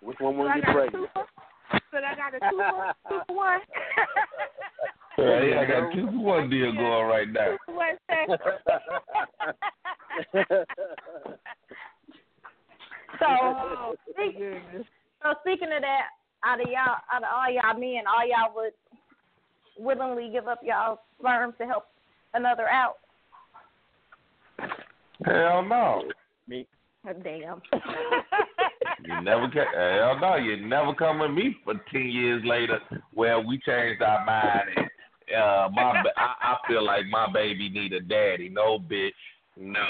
Which 0.00 0.18
one 0.20 0.34
So 0.34 0.38
want 0.38 0.50
I 0.50 0.54
to 0.54 0.60
get 0.60 0.66
got 0.66 0.70
a 0.70 0.74
pregnant? 0.74 1.08
two 1.14 1.22
So 1.90 1.98
I 1.98 2.14
got 2.14 2.34
a 2.34 2.38
two 2.50 2.58
one, 2.58 2.94
two 3.08 3.20
one. 3.34 3.60
Hey, 5.16 5.56
I 5.58 5.64
got 5.66 5.92
two 5.94 6.06
to 6.06 6.18
one 6.18 6.50
deal 6.50 6.72
going 6.72 7.06
right 7.06 7.28
now. 7.28 7.56
Two 7.66 7.74
one 7.74 7.98
second. 8.08 8.38
So, 13.18 13.26
Oh, 13.28 13.94
speak, 14.12 14.36
so 15.22 15.34
speaking 15.40 15.72
of 15.72 15.82
that, 15.82 16.12
out 16.44 16.60
of 16.60 16.68
y'all, 16.68 17.00
out 17.12 17.22
of 17.22 17.28
all 17.32 17.50
y'all 17.50 17.78
men, 17.78 18.04
all 18.06 18.26
y'all 18.26 18.54
would 18.54 18.72
willingly 19.78 20.30
give 20.32 20.48
up 20.48 20.60
y'all 20.62 21.00
sperm 21.18 21.54
to 21.58 21.66
help 21.66 21.84
another 22.34 22.68
out. 22.68 22.96
Hell 25.24 25.62
no. 25.64 26.02
Me. 26.48 26.66
Damn. 27.22 27.62
You 29.04 29.22
never 29.22 29.48
ca 29.48 29.64
Hell 29.74 30.18
no. 30.20 30.36
You 30.36 30.56
never 30.66 30.94
come 30.94 31.20
with 31.20 31.30
me 31.30 31.56
for 31.64 31.74
ten 31.92 32.08
years 32.08 32.42
later. 32.44 32.80
Well, 33.14 33.46
we 33.46 33.58
changed 33.58 34.02
our 34.02 34.24
mind. 34.24 34.68
And, 34.76 34.86
uh, 35.36 35.68
my 35.72 36.02
I, 36.16 36.34
I 36.40 36.56
feel 36.68 36.84
like 36.84 37.06
my 37.06 37.30
baby 37.32 37.68
need 37.68 37.92
a 37.92 38.00
daddy. 38.00 38.48
No, 38.48 38.78
bitch. 38.78 39.10
No. 39.56 39.84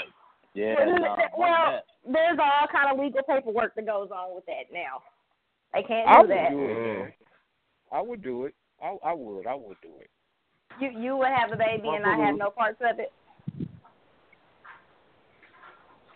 Yeah, 0.53 0.73
Well, 0.77 0.95
no, 0.99 1.15
well, 1.37 1.81
there's 2.11 2.39
all 2.41 2.67
kind 2.71 2.91
of 2.91 3.03
legal 3.03 3.21
paperwork 3.29 3.75
that 3.75 3.85
goes 3.85 4.09
on 4.11 4.33
with 4.33 4.45
that 4.47 4.73
now. 4.73 5.03
They 5.73 5.83
can't 5.83 6.07
I 6.07 6.15
do 6.15 6.27
would 6.27 6.31
that. 6.31 6.49
do 6.51 6.65
it. 6.65 7.13
I 7.91 8.01
would 8.01 8.23
do 8.23 8.45
it. 8.45 8.55
I, 8.83 8.95
I 9.03 9.13
would. 9.13 9.47
I 9.47 9.55
would 9.55 9.77
do 9.81 9.89
it. 9.99 10.09
You 10.79 10.89
you 10.99 11.17
would 11.17 11.27
have 11.35 11.51
a 11.51 11.57
baby 11.57 11.87
and 11.89 12.05
I 12.05 12.17
have 12.17 12.37
no 12.37 12.49
parts 12.51 12.77
of 12.81 12.99
it. 12.99 13.11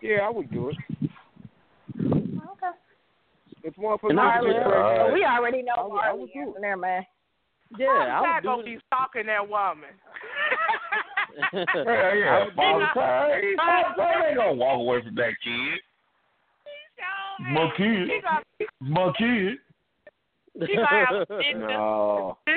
Yeah, 0.01 0.21
I 0.21 0.29
would 0.29 0.51
do 0.51 0.69
it. 0.69 0.75
Okay. 1.99 2.73
If 3.63 3.75
motherfuckers 3.75 4.09
And 4.11 4.19
I 4.19 4.35
get 4.41 4.43
pregnant, 4.43 4.65
Alright. 4.67 5.13
We 5.13 5.23
already 5.25 5.61
know 5.61 5.73
I 5.77 5.83
would- 5.83 5.99
I 6.01 6.13
would 6.13 6.29
do 6.33 6.39
answer 6.39 6.59
there, 6.61 6.77
man. 6.77 7.05
Yeah, 7.77 7.87
I'm 7.87 8.01
I 8.01 8.05
not 8.21 8.35
would 8.35 8.43
gonna 8.43 8.63
do 8.63 8.75
be 8.75 8.81
stalking 8.87 9.25
that 9.27 9.47
woman. 9.47 9.89
Hell 11.51 12.15
yeah. 12.15 12.45
Father 12.55 12.89
time. 12.93 13.31
Hey, 13.41 13.55
Father 13.55 13.95
time 13.95 14.23
ain't 14.27 14.37
gonna 14.37 14.53
walk 14.53 14.79
away 14.79 15.01
from 15.03 15.15
that 15.15 15.33
kid. 15.43 15.79
My 17.39 17.71
kid. 17.77 18.09
My 18.81 19.11
kid. 19.17 19.57
She 20.59 20.75
gonna 20.75 20.87
have 20.87 21.25
stitches, 21.25 21.55
no. 21.57 22.37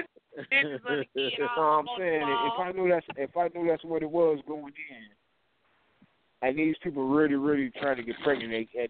stitches 0.46 0.80
on 0.88 0.98
the 0.98 1.04
kid 1.14 1.32
That's 1.38 1.50
all 1.56 1.64
all 1.64 1.80
I'm 1.80 1.88
oh, 1.88 1.96
saying. 1.98 2.22
If. 2.22 2.60
I 2.60 2.72
knew 2.72 2.88
that's 2.88 3.06
if 3.16 3.36
I 3.36 3.48
knew 3.54 3.68
that's 3.68 3.84
what 3.84 4.02
it 4.02 4.10
was 4.10 4.38
going 4.46 4.72
in, 4.90 6.48
and 6.48 6.58
these 6.58 6.76
people 6.82 7.08
really, 7.08 7.36
really 7.36 7.70
trying 7.80 7.96
to 7.96 8.02
get 8.02 8.16
pregnant, 8.24 8.50
they, 8.50 8.68
and, 8.80 8.88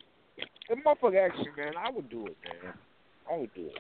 the 0.69 0.77
motherfucker 0.77 1.29
asked 1.29 1.39
me, 1.39 1.47
man, 1.57 1.75
I 1.79 1.91
would 1.91 2.11
do 2.11 2.27
it, 2.27 2.37
man. 2.45 2.75
I 3.31 3.37
would 3.37 3.55
do 3.55 3.67
it. 3.67 3.79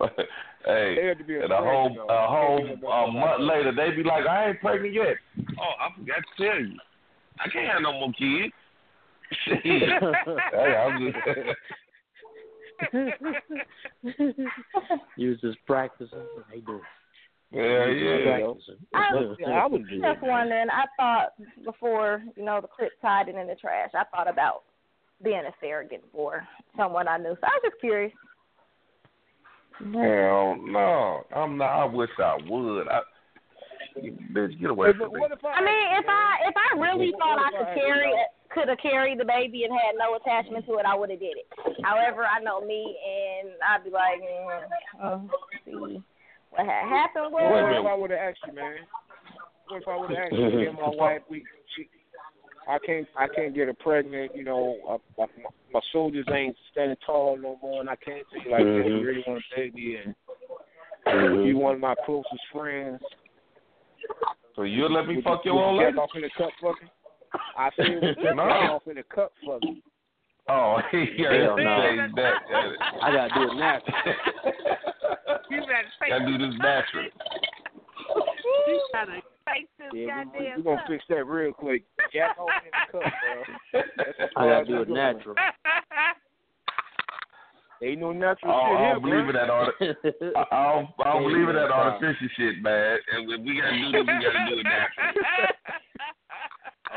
hey, 0.64 0.96
They 0.96 1.06
had 1.06 1.18
to 1.18 1.24
be 1.24 1.36
and 1.36 1.52
a 1.52 1.56
whole 1.56 1.94
though. 1.94 2.06
a 2.08 2.26
whole 2.26 2.58
Can't 2.58 2.80
be 2.80 2.86
no 2.86 2.92
a 2.92 3.12
month 3.12 3.40
later, 3.40 3.72
they 3.74 3.94
be 3.94 4.02
like, 4.02 4.26
I 4.26 4.48
ain't 4.50 4.60
pregnant 4.60 4.94
yet. 4.94 5.16
Oh, 5.58 5.74
I 5.80 5.98
forgot 5.98 6.16
to 6.16 6.44
tell 6.44 6.60
you, 6.60 6.78
I 7.40 7.48
can't 7.48 7.70
have 7.70 7.82
no 7.82 7.92
more 7.92 8.12
kids. 8.12 8.52
Hey, 9.62 10.76
I'm 10.76 11.12
just. 11.12 11.18
you 15.16 15.30
was 15.30 15.40
just 15.40 15.58
practicing. 15.66 16.18
How 16.18 16.54
you 16.54 16.60
doing? 16.62 16.80
Yeah, 17.52 17.86
yeah. 17.86 18.34
I- 18.34 18.40
was, 18.40 19.36
I 19.46 19.66
would 19.66 19.88
do 19.88 19.96
it. 19.96 20.02
Just 20.02 20.22
wondering. 20.22 20.68
I 20.70 20.84
thought 20.96 21.32
before 21.64 22.22
you 22.36 22.44
know 22.44 22.60
the 22.60 22.68
clip 22.68 22.92
tied 23.02 23.28
it 23.28 23.36
in 23.36 23.46
the 23.46 23.54
trash. 23.54 23.90
I 23.94 24.04
thought 24.04 24.28
about 24.28 24.64
being 25.22 25.44
a 25.46 25.52
surrogate 25.60 26.04
for 26.12 26.46
someone 26.76 27.08
I 27.08 27.16
knew. 27.18 27.36
So 27.40 27.46
I 27.46 27.50
was 27.50 27.62
just 27.64 27.80
curious. 27.80 28.12
Hell 29.78 30.56
no, 30.60 31.24
I'm 31.34 31.56
not. 31.58 31.82
I 31.82 31.84
wish 31.86 32.10
I 32.18 32.36
would. 32.48 32.88
I, 32.88 33.00
bitch, 34.32 34.58
get 34.60 34.70
away 34.70 34.92
Hey, 34.92 34.98
from 34.98 35.12
me. 35.12 35.20
I? 35.20 35.24
I 35.48 35.60
mean, 35.60 35.96
if 35.98 36.06
I 36.08 36.36
if 36.48 36.54
I 36.56 36.74
really 36.78 37.12
thought 37.18 37.38
I 37.38 37.50
could 37.50 37.66
carry 37.74 38.00
carry 38.00 38.12
could 38.54 38.68
have 38.68 38.78
carried 38.78 39.18
the 39.18 39.24
baby 39.24 39.64
and 39.64 39.72
had 39.72 39.96
no 39.96 40.16
attachment 40.16 40.66
to 40.66 40.74
it, 40.74 40.86
I 40.86 40.94
would 40.94 41.10
have 41.10 41.20
did 41.20 41.36
it. 41.36 41.46
However, 41.82 42.24
I 42.24 42.40
know 42.42 42.60
me, 42.60 42.96
and 43.04 43.50
I'd 43.66 43.84
be 43.84 43.90
like, 43.90 44.20
mm, 44.20 44.60
uh, 45.02 45.18
see 45.64 46.02
what 46.50 46.66
had 46.66 46.88
happened 46.88 47.32
was. 47.32 47.50
What 47.50 47.80
if 47.80 47.86
I 47.86 47.94
would 47.94 48.10
have 48.10 48.20
asked 48.20 48.40
you, 48.46 48.54
man? 48.54 48.76
What 49.68 49.82
if 49.82 49.88
I 49.88 49.96
would 49.96 50.10
have 50.10 50.18
asked 50.18 50.32
you, 50.32 50.50
me 50.58 50.66
and 50.66 50.76
my 50.76 50.88
wife, 50.92 51.22
we, 51.30 51.44
she, 51.74 51.88
I 52.68 52.78
can't, 52.78 53.06
I 53.16 53.26
can't 53.28 53.54
get 53.54 53.68
her 53.68 53.74
pregnant. 53.74 54.34
You 54.34 54.44
know, 54.44 54.76
uh, 54.88 55.22
uh, 55.22 55.26
my, 55.38 55.50
my 55.72 55.80
soldiers 55.92 56.26
ain't 56.32 56.56
standing 56.70 56.96
tall 57.04 57.38
no 57.40 57.58
more, 57.62 57.80
and 57.80 57.88
I 57.90 57.96
can't 57.96 58.26
see 58.32 58.50
like, 58.50 58.62
mm 58.62 58.84
Mhm. 58.84 59.00
you 59.00 59.06
really 59.06 59.24
want 59.26 59.42
a 59.52 59.56
baby, 59.56 59.96
and 60.04 60.14
Mhm. 61.06 61.46
you 61.46 61.56
one 61.56 61.74
of 61.74 61.80
my 61.80 61.94
closest 62.04 62.46
friends. 62.52 63.00
So 64.54 64.62
you 64.64 64.86
let 64.88 65.06
me 65.08 65.20
fuck 65.22 65.44
you, 65.44 65.52
your 65.52 65.60
would 65.60 65.66
old 65.66 65.74
you 65.76 65.80
lady? 65.86 65.92
get 65.94 66.02
off 66.02 66.10
in 66.14 66.22
the 66.22 66.30
cup 66.36 66.50
fucking? 66.60 66.90
I 67.56 67.70
said, 67.76 67.86
would 68.02 68.16
you 68.18 68.34
No. 68.34 68.42
off 68.42 68.82
in 68.86 68.96
the 68.96 69.02
cup 69.04 69.32
fucking? 69.46 69.82
Oh, 70.48 70.78
yeah, 70.92 71.32
Hell 71.44 71.56
no. 71.56 71.82
change 71.82 72.14
that. 72.16 72.34
I 73.02 73.12
gotta 73.12 73.34
do 73.34 73.42
it 73.50 73.54
natural. 73.56 73.96
You 75.50 75.60
better 75.60 75.84
take 76.00 76.08
Gotta 76.10 76.24
do 76.26 76.38
this 76.38 76.54
natural. 76.58 77.04
You 78.66 78.80
gotta 78.94 79.20
take 79.46 79.68
this 79.76 79.88
Yeah, 79.92 79.92
we, 79.92 80.00
we, 80.00 80.06
goddamn 80.06 80.56
we 80.56 80.62
gonna 80.62 80.82
fix 80.88 81.04
that 81.10 81.24
real 81.26 81.52
quick. 81.52 81.84
Jack 82.10 82.36
in 82.38 82.46
the 82.46 82.70
cup, 82.90 83.12
bro. 83.72 83.82
I 84.36 84.46
gotta 84.48 84.64
do 84.64 84.80
it 84.82 84.88
natural. 84.88 85.34
Ain't 87.82 88.00
no 88.00 88.12
natural 88.12 88.52
I 88.52 88.54
shit 88.54 88.68
don't, 88.70 88.76
I 88.76 88.80
here, 88.80 88.94
don't 88.94 89.02
believe 89.02 89.28
in 89.28 89.34
that 89.34 89.50
art. 89.50 89.74
I 89.80 89.84
I 90.54 90.72
don't, 90.72 90.88
I 91.04 91.12
don't 91.12 91.22
believe 91.24 91.48
in 91.48 91.54
that 91.56 91.70
artificial 91.70 92.28
shit, 92.36 92.62
man. 92.62 92.98
And 93.12 93.30
if 93.30 93.40
we 93.44 93.60
gotta 93.60 93.76
do 93.76 93.92
this, 93.92 94.00
we 94.00 94.06
gotta 94.06 94.46
do 94.48 94.58
it 94.58 94.64
natural. 94.64 95.12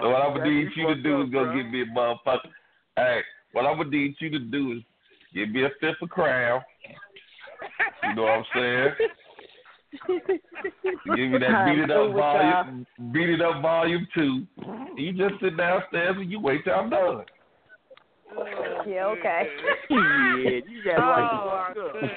So 0.02 0.10
what 0.10 0.22
I'm 0.22 0.38
gonna 0.38 0.50
need 0.50 0.70
you 0.76 0.88
to 0.88 0.96
do 0.96 1.22
is 1.24 1.30
go 1.30 1.46
get 1.56 1.70
me 1.70 1.82
a 1.82 1.86
motherfucker. 1.86 2.50
Hey, 2.96 3.22
what 3.54 3.66
I'm 3.66 3.78
gonna 3.78 3.90
need 3.90 4.16
you 4.20 4.30
to 4.32 4.40
do 4.40 4.74
is 4.74 4.80
give 5.34 5.50
me 5.50 5.64
a 5.64 5.70
fifth 5.80 6.02
of 6.02 6.10
crown. 6.10 6.62
You 8.04 8.16
know 8.16 8.24
what 8.24 8.32
I'm 8.32 8.46
saying? 8.54 8.90
Give 11.16 11.30
me 11.32 11.38
that 11.40 11.66
beat 11.66 11.84
it 11.84 11.92
up 11.92 12.12
volume, 12.14 12.86
beat 13.14 13.30
it 13.30 13.42
up 13.42 13.62
volume 13.62 14.06
two. 14.14 14.46
You 14.98 15.14
just 15.14 15.40
sit 15.42 15.56
downstairs 15.56 16.16
and 16.20 16.30
you 16.30 16.40
wait 16.42 16.64
till 16.66 16.74
I'm 16.74 16.90
done. 16.90 17.24
Yeah, 18.86 19.06
okay. 19.06 19.44
yeah, 19.90 20.60
you 20.68 20.84
got 20.84 21.00
Oh, 21.00 21.08
like 21.08 21.78
my 21.78 21.92
goodness. 21.94 22.12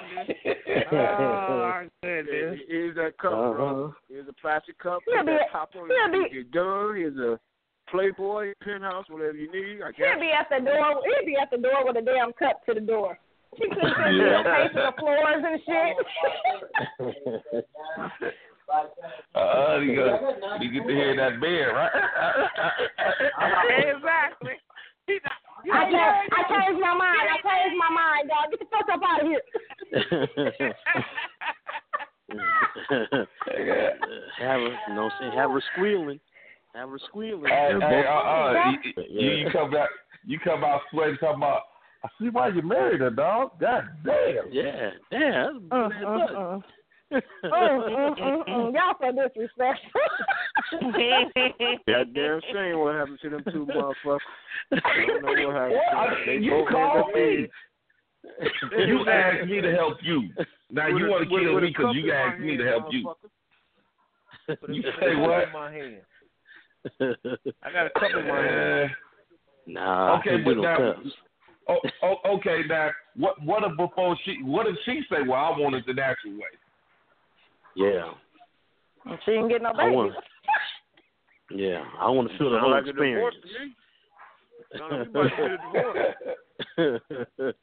Oh, 0.90 0.96
oh 0.96 1.58
my 1.60 1.88
goodness. 2.02 2.58
Here's 2.68 2.96
that 2.96 3.16
cup, 3.18 3.32
uh-huh. 3.32 3.52
bro. 3.52 3.94
Here's 4.08 4.28
a 4.28 4.32
plastic 4.32 4.78
cup. 4.80 5.00
Yeah, 5.06 5.20
Put 5.22 5.26
that 5.26 5.40
but- 5.52 5.58
top 5.58 5.70
on 5.80 5.88
it. 5.90 5.94
but- 6.10 6.32
You're 6.32 6.44
done. 6.44 6.96
Here's 6.96 7.16
a 7.16 7.38
Playboy, 7.90 8.52
penthouse, 8.62 9.06
whatever 9.08 9.36
you 9.36 9.50
need. 9.50 9.82
I 9.82 9.90
He'll 9.96 10.20
be 10.20 10.30
at 10.32 10.48
the 10.50 10.60
door. 10.64 11.02
He'll 11.04 11.26
be 11.26 11.36
at 11.40 11.50
the 11.50 11.58
door 11.58 11.84
with 11.84 11.96
a 11.96 12.02
damn 12.02 12.32
cup 12.34 12.64
to 12.66 12.74
the 12.74 12.80
door. 12.80 13.18
She 13.56 13.64
couldn't 13.68 13.82
yeah. 14.16 14.42
Yeah. 14.42 14.42
pay 14.42 14.68
for 14.72 14.82
the 14.82 14.92
floors 14.98 15.44
and 15.46 15.60
shit. 15.66 15.96
Uh, 19.34 19.78
you, 19.80 19.96
got, 19.96 20.20
you 20.62 20.70
get 20.70 20.86
to 20.86 20.92
hear 20.92 21.16
that 21.16 21.40
bed, 21.40 21.72
right? 21.72 21.88
exactly. 23.96 24.52
I 25.72 25.84
changed, 25.84 26.32
I 26.36 26.42
changed 26.50 26.78
my 26.80 26.92
mind. 26.92 27.28
I 27.32 27.36
changed 27.40 27.76
my 27.78 27.88
mind, 27.88 28.28
dog. 28.28 28.50
Get 28.50 28.60
the 28.60 28.66
fuck 28.70 28.88
up 28.92 29.00
out 29.02 29.22
of 29.22 29.26
here. 29.26 29.40
have 34.38 34.60
her, 34.60 34.76
you 34.88 34.94
know, 34.94 35.04
what 35.04 35.12
I'm 35.12 35.18
saying, 35.20 35.32
have 35.32 35.50
her 35.50 35.62
squealing, 35.74 36.20
have 36.78 36.90
her 36.90 36.98
squealing. 37.08 37.44
Hey, 37.46 37.70
They're 37.78 38.02
hey, 38.02 38.08
uh, 38.08 38.12
uh, 38.12 38.72
you, 39.08 39.30
you, 39.30 39.50
come 39.52 39.70
back, 39.70 39.88
you 40.26 40.38
come 40.38 40.64
out 40.64 40.80
sweating, 40.90 41.16
talking 41.18 41.36
about. 41.42 41.62
I 42.04 42.08
see 42.20 42.28
why 42.28 42.48
you 42.48 42.62
married 42.62 43.00
her, 43.00 43.10
dog. 43.10 43.58
God 43.60 43.84
damn. 44.04 44.52
Yeah, 44.52 44.90
damn. 45.10 45.68
That's 45.68 45.72
Uh, 45.72 45.76
a 45.76 45.88
good 45.88 46.04
uh, 46.04 46.26
butt. 46.26 46.36
uh. 46.36 46.60
Mm, 47.42 48.18
mm, 48.18 48.44
mm. 48.48 48.74
Y'all 48.74 48.94
so 49.00 49.28
disrespectful. 49.32 50.00
Goddamn 51.88 52.40
shame 52.52 52.78
what 52.80 52.94
happened 52.96 53.18
to 53.22 53.30
them 53.30 53.42
two 53.50 53.64
motherfuckers. 53.66 54.18
I 54.72 55.06
don't 55.06 55.22
know 55.22 55.46
what 55.48 55.54
happened. 55.56 55.80
I- 55.96 56.04
to 56.04 56.10
them. 56.10 56.18
They 56.26 56.36
you 56.44 56.50
both 56.50 56.68
called 56.68 57.04
ended 57.16 57.50
me. 58.36 58.86
You 58.86 59.08
asked 59.08 59.48
me 59.48 59.60
to 59.62 59.72
help 59.72 59.96
you. 60.02 60.28
Now 60.70 60.88
With 60.92 60.98
you 61.00 61.06
a- 61.06 61.10
want 61.10 61.28
to 61.28 61.34
with- 61.34 61.42
kill 61.44 61.54
with 61.54 61.62
a 61.62 61.66
me 61.66 61.70
because 61.70 61.84
cup 61.86 61.94
you 61.94 62.02
in 62.02 62.08
my 62.08 62.14
asked 62.14 62.40
me 62.40 62.56
to 62.58 62.64
hand, 62.64 62.68
help 62.82 62.92
you. 62.92 63.02
motherfucker. 63.04 63.30
With 64.60 64.70
a- 64.70 64.74
You 64.74 64.82
with 64.82 64.94
a 64.94 65.00
say 65.00 65.14
cup 65.14 65.20
what? 65.28 65.52
In 66.84 66.90
my 67.00 67.06
hand. 67.06 67.54
I 67.62 67.72
got 67.72 67.86
a 67.86 67.90
cup 67.90 68.10
in 68.18 68.28
my 68.28 68.36
hand. 68.42 68.90
Uh, 68.90 68.94
Nah, 69.70 70.18
Okay, 70.20 70.38
but 70.42 70.56
now- 70.56 70.94
oh, 71.68 71.78
oh, 72.02 72.16
okay. 72.36 72.62
Now, 72.66 72.90
what? 73.16 73.34
What 73.42 73.62
if 73.64 73.76
before 73.76 74.16
she? 74.24 74.38
What 74.42 74.66
if 74.66 74.76
she 74.86 75.02
say, 75.10 75.20
"Well, 75.28 75.34
I 75.34 75.50
want 75.58 75.74
it 75.74 75.84
the 75.86 75.92
natural 75.92 76.32
way"? 76.34 76.56
Yeah, 77.76 78.14
She 79.26 79.32
didn't 79.32 79.48
get 79.48 79.60
no 79.60 79.70
I 79.70 79.84
baby. 79.84 79.94
want. 79.96 80.14
Yeah, 81.50 81.84
I 81.98 82.08
want 82.10 82.30
to 82.30 82.36
feel 82.38 82.50
the 82.50 82.56
Sound 82.56 82.62
whole 82.62 82.70
like 82.72 82.82
a 82.84 82.92
divorce 82.92 83.34
experience. 83.42 83.74
to 84.72 84.76
me. 84.76 84.78
Sound 84.78 84.90
like 84.92 85.06
you 85.06 85.10
about 85.10 85.30
to 85.30 85.36
get 85.36 85.50
a 86.78 86.90
divorce. 87.38 87.54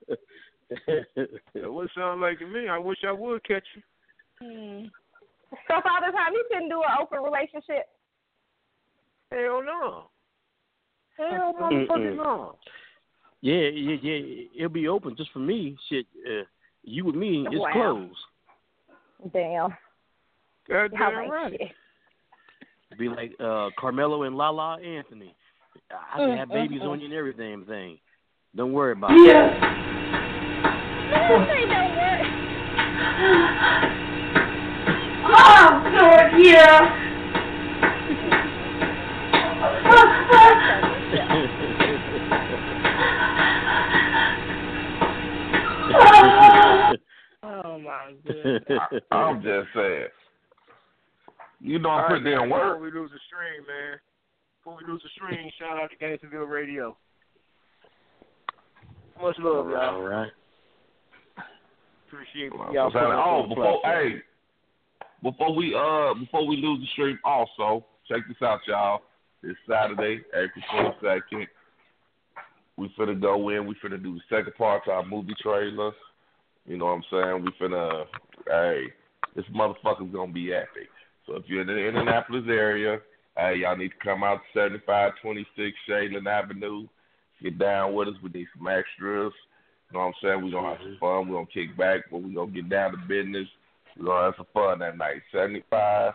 That 1.53 1.71
would 1.73 1.89
sound 1.95 2.21
like 2.21 2.39
to 2.39 2.47
me. 2.47 2.67
I 2.67 2.77
wish 2.77 2.97
I 3.07 3.11
would 3.11 3.43
catch 3.43 3.63
you. 3.75 3.81
Hmm. 4.41 4.85
So 5.67 5.81
Father 5.81 6.11
Time, 6.11 6.33
you 6.33 6.45
couldn't 6.49 6.69
do 6.69 6.81
an 6.81 6.97
open 7.01 7.19
relationship. 7.23 7.87
Hell 9.31 9.61
no. 9.63 10.09
Hell 11.17 11.53
motherfucking 11.59 12.17
no. 12.17 12.55
yeah, 13.41 13.69
yeah, 13.69 13.95
yeah. 14.01 14.45
It'll 14.57 14.69
be 14.69 14.87
open 14.87 15.15
just 15.15 15.31
for 15.31 15.39
me. 15.39 15.77
Shit, 15.89 16.05
uh, 16.27 16.43
you 16.83 17.05
with 17.05 17.15
me, 17.15 17.45
it's 17.49 17.55
Wow. 17.59 17.71
closed. 17.73 19.33
Damn. 19.33 19.75
Goddamn 20.67 20.99
Y'all 20.99 21.29
right. 21.29 21.51
shit. 21.51 21.71
Be 22.97 23.09
like 23.09 23.33
uh 23.39 23.69
Carmelo 23.77 24.23
and 24.23 24.37
Lala 24.37 24.79
Anthony. 24.81 25.35
I 25.91 26.17
can 26.17 26.37
have 26.37 26.49
babies 26.49 26.81
on 26.81 26.99
you 26.99 27.05
and 27.05 27.13
everything. 27.13 27.65
Thing. 27.65 27.99
Don't 28.55 28.73
worry 28.73 28.93
about 28.93 29.11
it. 29.11 29.17
No, 29.17 29.23
they 31.45 31.65
don't 31.65 31.95
work. 31.95 32.21
Oh, 35.27 35.83
Lord, 35.93 36.45
yeah. 36.45 37.04
My 47.85 48.13
goodness. 48.25 48.63
I, 49.11 49.15
I'm 49.15 49.41
just 49.41 49.67
saying. 49.75 50.07
You 51.61 51.79
know 51.79 51.89
I'm 51.89 52.01
All 52.03 52.09
pretty 52.09 52.25
right, 52.25 52.31
damn 52.31 52.49
man, 52.49 52.49
work. 52.49 52.79
Before 52.79 52.81
we 52.81 52.91
lose 52.91 53.11
the 53.11 53.19
stream, 53.27 53.65
man. 53.67 53.99
Before 54.59 54.77
we 54.81 54.91
lose 54.91 55.01
the 55.03 55.09
stream, 55.15 55.49
shout 55.59 55.77
out 55.81 55.89
to 55.91 55.97
Gangsterville 55.97 56.49
Radio. 56.49 56.97
Much 59.21 59.35
love, 59.39 59.69
y'all. 59.69 59.95
All 59.95 60.01
right. 60.01 60.31
Appreciate 62.07 62.51
Well, 62.57 62.73
y'all. 62.73 62.91
so, 62.91 62.99
putting 62.99 63.11
us 63.13 63.25
oh, 63.25 63.45
before 63.47 63.81
platform. 63.81 64.11
hey, 64.11 64.21
before 65.23 65.55
we 65.55 65.75
uh 65.75 66.13
before 66.19 66.45
we 66.47 66.57
lose 66.57 66.79
the 66.81 66.87
stream, 66.93 67.19
also 67.23 67.85
check 68.07 68.21
this 68.27 68.37
out, 68.41 68.59
y'all. 68.67 69.01
It's 69.43 69.57
Saturday, 69.69 70.21
April 70.33 70.63
twenty 70.71 70.95
second. 71.01 71.47
We 72.77 72.93
finna 72.99 73.19
go 73.19 73.49
in. 73.49 73.65
We 73.67 73.75
finna 73.83 74.01
do 74.01 74.15
the 74.15 74.21
second 74.29 74.53
part 74.55 74.85
to 74.85 74.91
our 74.91 75.05
movie 75.05 75.33
trailer. 75.41 75.91
You 76.65 76.77
know 76.77 76.85
what 76.85 76.91
I'm 76.91 77.03
saying? 77.11 77.45
We 77.45 77.67
finna 77.67 78.05
hey, 78.47 78.83
this 79.35 79.45
motherfucker's 79.53 80.13
gonna 80.13 80.31
be 80.31 80.53
epic. 80.53 80.89
So 81.25 81.35
if 81.35 81.43
you're 81.47 81.61
in 81.61 81.67
the 81.67 81.77
Indianapolis 81.77 82.45
area, 82.47 82.99
hey, 83.37 83.57
y'all 83.57 83.77
need 83.77 83.89
to 83.89 84.03
come 84.03 84.23
out 84.23 84.39
to 84.53 84.59
7526 84.59 85.77
Shadeland 85.89 86.27
Avenue. 86.27 86.87
Get 87.41 87.59
down 87.59 87.93
with 87.93 88.07
us. 88.07 88.15
We 88.23 88.29
need 88.29 88.47
some 88.57 88.67
extras. 88.67 89.33
You 89.91 89.97
know 89.97 89.99
what 89.99 90.05
I'm 90.05 90.13
saying? 90.23 90.43
We're 90.43 90.51
gonna 90.51 90.69
have 90.69 90.77
some 90.79 90.97
mm-hmm. 90.97 91.05
fun. 91.05 91.27
We're 91.27 91.35
gonna 91.35 91.53
kick 91.53 91.77
back, 91.77 92.01
but 92.11 92.21
we're 92.21 92.33
gonna 92.33 92.51
get 92.51 92.69
down 92.69 92.91
to 92.91 92.97
business. 93.07 93.47
We're 93.97 94.05
gonna 94.05 94.25
have 94.25 94.33
some 94.37 94.47
fun 94.53 94.79
that 94.79 94.97
night. 94.97 95.21
75 95.31 96.13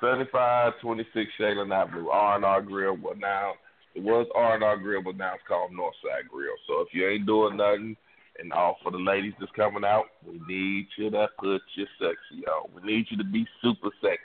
75 0.00 0.72
26 0.80 1.30
Shadeland 1.38 1.74
Avenue. 1.74 2.08
R 2.08 2.36
and 2.36 2.44
R 2.44 2.62
Grill. 2.62 2.96
Well 2.96 3.16
now 3.16 3.54
it 3.94 4.02
was 4.02 4.26
R 4.34 4.54
and 4.54 4.64
R 4.64 4.76
Grill, 4.76 5.02
but 5.02 5.16
now 5.16 5.34
it's 5.34 5.42
called 5.48 5.72
Northside 5.72 6.28
Grill. 6.28 6.54
So 6.66 6.80
if 6.82 6.88
you 6.92 7.08
ain't 7.08 7.26
doing 7.26 7.56
nothing 7.56 7.96
and 8.40 8.52
all 8.52 8.76
for 8.82 8.90
the 8.90 8.98
ladies 8.98 9.34
that's 9.38 9.52
coming 9.52 9.84
out, 9.84 10.04
we 10.26 10.40
need 10.48 10.86
you 10.96 11.10
to 11.10 11.28
put 11.38 11.60
your 11.74 11.86
sexy 11.98 12.46
on. 12.46 12.70
We 12.74 12.92
need 12.92 13.06
you 13.10 13.16
to 13.18 13.24
be 13.24 13.46
super 13.62 13.90
sexy. 14.00 14.18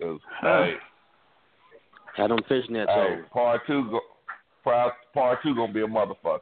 Cause 0.00 0.20
hey, 0.40 0.74
Had 2.16 2.30
them 2.30 2.38
fishnets 2.50 2.86
hey, 2.86 3.18
on. 3.22 3.24
part 3.32 3.60
two, 3.66 3.88
go, 3.90 4.00
part 4.64 4.94
part 5.14 5.38
two 5.42 5.54
gonna 5.54 5.72
be 5.72 5.82
a 5.82 5.86
motherfucker. 5.86 6.40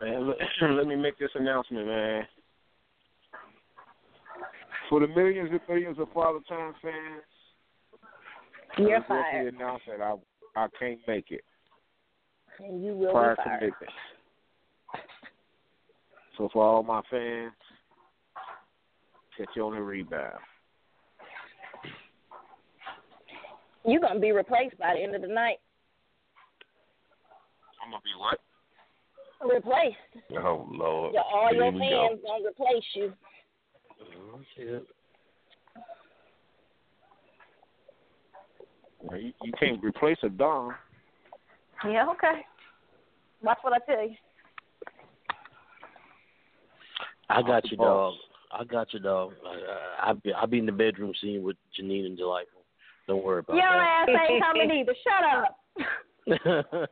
Man, 0.00 0.28
let, 0.28 0.36
let 0.70 0.86
me 0.86 0.96
make 0.96 1.18
this 1.18 1.30
announcement, 1.34 1.86
man. 1.86 2.26
For 4.90 5.00
the 5.00 5.08
millions 5.08 5.48
and 5.50 5.60
millions 5.68 5.98
of 5.98 6.08
Father 6.12 6.40
Time 6.48 6.74
fans, 6.82 7.22
You're 8.76 8.90
I 8.90 8.92
regretfully 8.98 9.22
fired. 9.32 9.54
announce 9.54 9.82
that 9.88 10.00
I 10.02 10.14
I 10.54 10.66
can't 10.78 10.98
make 11.08 11.30
it 11.30 11.42
And 12.62 12.84
you 12.84 12.94
will 12.94 13.12
prior 13.12 13.34
be 13.36 13.42
fired. 13.44 13.58
commitments. 13.60 13.94
So 16.38 16.48
for 16.50 16.64
all 16.64 16.82
my 16.82 17.02
fans, 17.10 17.52
catch 19.36 19.48
you 19.54 19.66
on 19.66 19.74
the 19.74 19.82
rebound. 19.82 20.38
You're 23.84 24.00
gonna 24.00 24.18
be 24.18 24.32
replaced 24.32 24.78
by 24.78 24.94
the 24.94 25.02
end 25.02 25.14
of 25.14 25.20
the 25.20 25.28
night. 25.28 25.58
I'm 27.84 27.90
gonna 27.90 28.02
be 28.02 28.10
what? 28.18 28.38
Replaced. 29.54 30.40
Oh 30.42 30.66
Lord. 30.70 31.12
Your, 31.12 31.22
all 31.22 31.48
Here 31.50 31.64
your 31.64 31.72
we 31.72 31.80
go. 31.90 32.08
fans 32.08 32.20
gonna 32.26 32.48
replace 32.48 32.84
you. 32.94 33.12
Oh, 34.00 34.40
shit. 34.56 34.86
Well, 39.02 39.20
You, 39.20 39.32
you 39.42 39.52
can't 39.60 39.82
replace 39.84 40.16
a 40.22 40.30
Don. 40.30 40.74
Yeah, 41.84 42.08
okay. 42.10 42.40
Watch 43.42 43.58
what 43.62 43.72
I 43.72 43.78
tell 43.84 44.02
you. 44.02 44.14
I 47.28 47.42
got 47.42 47.62
the 47.64 47.70
you, 47.70 47.76
dog. 47.76 48.14
I 48.52 48.64
got 48.64 48.92
you, 48.92 49.00
dog. 49.00 49.32
I, 49.46 50.06
I, 50.06 50.10
I 50.10 50.12
be 50.12 50.32
I 50.34 50.46
be 50.46 50.58
in 50.58 50.66
the 50.66 50.72
bedroom 50.72 51.12
scene 51.20 51.42
with 51.42 51.56
Janine 51.78 52.06
and 52.06 52.16
Delightful. 52.16 52.60
Don't 53.08 53.24
worry 53.24 53.40
about 53.40 53.56
Your 53.56 53.64
ass 53.64 54.08
ain't 54.08 54.42
coming 54.52 54.70
either. 54.70 54.94
Shut 55.02 55.24
up. 55.38 56.88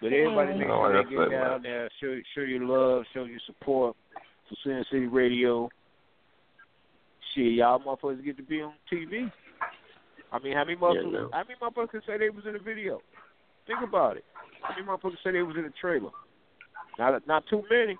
But 0.00 0.12
everybody 0.12 0.52
Mm. 0.52 0.58
make 0.58 0.68
sure 0.68 0.92
that's 0.92 1.08
they 1.08 1.14
get 1.14 1.22
it, 1.24 1.30
man. 1.30 1.40
down 1.50 1.62
there, 1.62 1.90
show 2.00 2.20
show 2.34 2.40
your 2.42 2.64
love, 2.64 3.04
show 3.12 3.24
your 3.24 3.40
support 3.46 3.96
for 4.48 4.54
Sin 4.62 4.84
City 4.90 5.06
Radio. 5.06 5.68
Shit, 7.34 7.52
y'all 7.54 7.78
motherfuckers 7.80 8.24
get 8.24 8.36
to 8.36 8.42
be 8.42 8.60
on 8.62 8.74
TV. 8.90 9.30
I 10.34 10.40
mean, 10.40 10.54
how 10.54 10.64
many 10.64 10.76
motherfuckers? 10.76 11.12
no. 11.12 11.30
How 11.32 11.44
many 11.44 11.54
motherfuckers 11.62 11.90
can 11.90 12.02
say 12.08 12.18
they 12.18 12.28
was 12.28 12.44
in 12.44 12.54
the 12.54 12.58
video? 12.58 13.00
Think 13.68 13.78
about 13.86 14.16
it. 14.16 14.24
How 14.62 14.74
many 14.74 14.84
motherfuckers 14.84 15.22
say 15.22 15.30
they 15.30 15.42
was 15.42 15.54
in 15.56 15.62
the 15.62 15.72
trailer? 15.80 16.10
Not 16.98 17.24
not 17.28 17.44
too 17.48 17.62
many. 17.70 17.96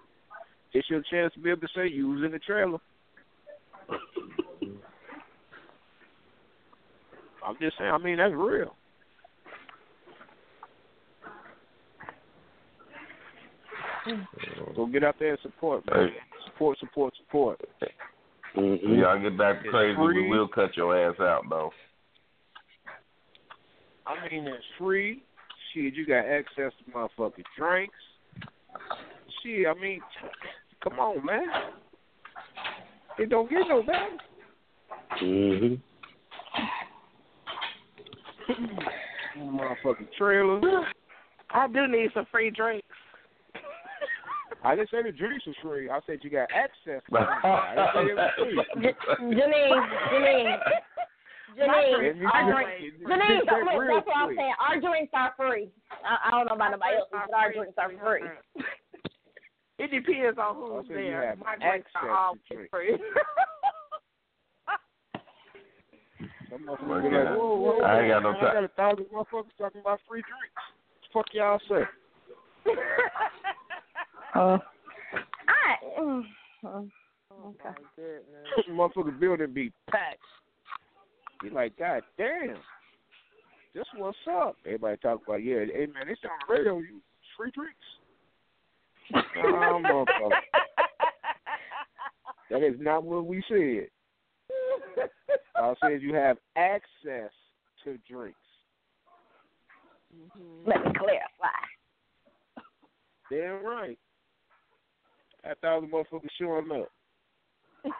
It's 0.72 0.90
your 0.90 1.02
chance 1.08 1.32
to 1.34 1.40
be 1.40 1.50
able 1.50 1.60
to 1.60 1.68
say 1.76 1.86
you 1.86 2.08
was 2.08 2.24
in 2.24 2.32
the 2.32 2.40
trailer. 2.40 2.78
I'm 7.46 7.56
just 7.60 7.78
saying. 7.78 7.90
I 7.90 7.98
mean, 7.98 8.16
that's 8.16 8.34
real. 8.34 8.74
So 14.74 14.86
get 14.86 15.04
out 15.04 15.14
there 15.20 15.30
and 15.30 15.38
support, 15.42 15.84
man. 15.86 16.10
Support, 16.46 16.78
support, 16.78 17.14
support. 17.24 17.60
Mm-hmm. 18.56 18.94
Y'all 18.94 19.22
get 19.22 19.38
back 19.38 19.62
to 19.62 19.68
It's 19.68 19.72
crazy, 19.72 19.96
we 19.96 20.28
will 20.28 20.48
cut 20.48 20.76
your 20.76 20.96
ass 20.96 21.14
out 21.20 21.44
though. 21.48 21.70
I 24.06 24.28
mean, 24.28 24.46
it's 24.46 24.64
free. 24.78 25.22
Shit, 25.72 25.94
you 25.94 26.06
got 26.06 26.26
access 26.26 26.72
to 26.78 26.92
motherfucking 26.92 27.44
drinks. 27.56 27.94
Shit, 29.42 29.66
I 29.66 29.74
mean, 29.80 30.00
come 30.82 30.98
on, 30.98 31.24
man. 31.24 31.46
It 33.18 33.30
don't 33.30 33.48
get 33.48 33.62
no 33.68 33.82
better. 33.82 34.18
Mm-hmm. 35.22 35.74
motherfucking 39.56 40.08
trailer. 40.18 40.60
I 41.50 41.68
do 41.68 41.86
need 41.86 42.10
some 42.14 42.26
free 42.30 42.50
drinks. 42.50 42.86
I 44.64 44.74
didn't 44.74 44.90
say 44.90 45.02
the 45.02 45.12
drinks 45.12 45.46
was 45.46 45.56
free. 45.62 45.90
I 45.90 46.00
said 46.06 46.20
you 46.22 46.30
got 46.30 46.48
access. 46.50 47.02
To 47.06 47.12
them. 47.12 47.26
I 47.44 47.74
didn't 47.74 47.94
say 47.94 48.00
it 48.10 48.16
was 48.16 48.66
free. 48.74 48.94
Janine, 49.20 49.88
Janine, 50.10 50.56
Janine, 51.56 52.10
And 52.10 52.18
you 52.20 52.26
our 52.26 52.40
can- 52.42 52.50
drinks, 52.52 52.82
you 52.82 53.06
Janine, 53.06 53.26
can 53.26 53.46
don't 53.46 53.66
say 53.66 53.74
look, 53.74 53.80
real 53.82 53.94
that's 53.94 54.06
what 54.06 54.16
I'm 54.16 54.28
free. 54.28 54.36
saying. 54.36 54.54
Our 54.60 54.76
drinks 54.80 55.12
are 55.14 55.32
free. 55.36 55.68
I, 56.04 56.16
I 56.26 56.30
don't 56.30 56.46
know 56.46 56.54
about 56.54 56.70
nobody 56.72 56.96
else, 56.96 57.08
but 57.12 57.34
our 57.34 57.52
drinks 57.52 57.78
are 57.78 57.90
free. 58.02 58.28
It 59.76 59.90
depends 59.90 60.38
on 60.38 60.54
who's 60.54 60.86
said 60.86 60.96
there. 60.96 61.34
My 61.44 61.56
drinks 61.56 61.90
are 61.96 62.08
all 62.08 62.34
to 62.48 62.54
drink. 62.54 62.70
free. 62.70 62.96
Some 66.50 66.60
motherfuckers 66.66 67.02
Look 67.02 67.10
be 67.10 67.16
at 67.16 67.24
like, 67.24 67.36
whoa, 67.38 67.54
whoa, 67.56 67.76
whoa. 67.78 67.84
I 67.84 68.00
ain't 68.02 68.08
got 68.12 68.22
no 68.22 68.32
time. 68.34 68.44
I 68.44 68.54
got 68.54 68.64
a 68.64 68.68
thousand 68.68 69.06
motherfuckers 69.06 69.56
talking 69.58 69.80
about 69.80 69.98
free 70.08 70.22
drinks. 70.22 70.62
Fuck 71.12 71.26
y'all 71.32 71.60
say. 71.68 71.82
Uh, 74.36 74.58
I, 75.46 76.00
mm, 76.00 76.24
mm, 76.64 76.90
okay. 77.46 77.74
motherfucker 78.68 79.16
building 79.20 79.52
be 79.54 79.72
packed. 79.88 80.18
You 81.44 81.50
like, 81.50 81.76
God 81.78 82.02
damn. 82.16 82.56
This 83.74 83.84
what's 83.96 84.16
up. 84.30 84.56
Everybody 84.64 84.96
talk 84.96 85.20
about, 85.26 85.42
yeah, 85.44 85.64
hey 85.72 85.86
man, 85.92 86.08
it's 86.08 86.20
on 86.24 86.30
the 86.48 86.54
radio, 86.54 86.78
you 86.78 87.02
free 87.36 87.50
drinks. 87.50 87.74
Motherfucker. 89.36 90.30
That 92.50 92.62
is 92.62 92.76
not 92.78 93.04
what 93.04 93.26
we 93.26 93.42
said. 93.48 93.88
I 95.56 95.74
said 95.82 96.00
you 96.00 96.14
have 96.14 96.38
access 96.56 97.30
to 97.84 97.98
drinks. 98.10 98.38
Mm-hmm. 100.16 100.68
Let 100.68 100.84
me 100.84 100.92
clarify. 100.96 101.64
Damn 103.30 103.64
right. 103.66 103.98
That 105.42 105.60
thousand 105.60 105.90
motherfuckers 105.90 106.30
showing 106.40 106.70
up. 106.70 106.88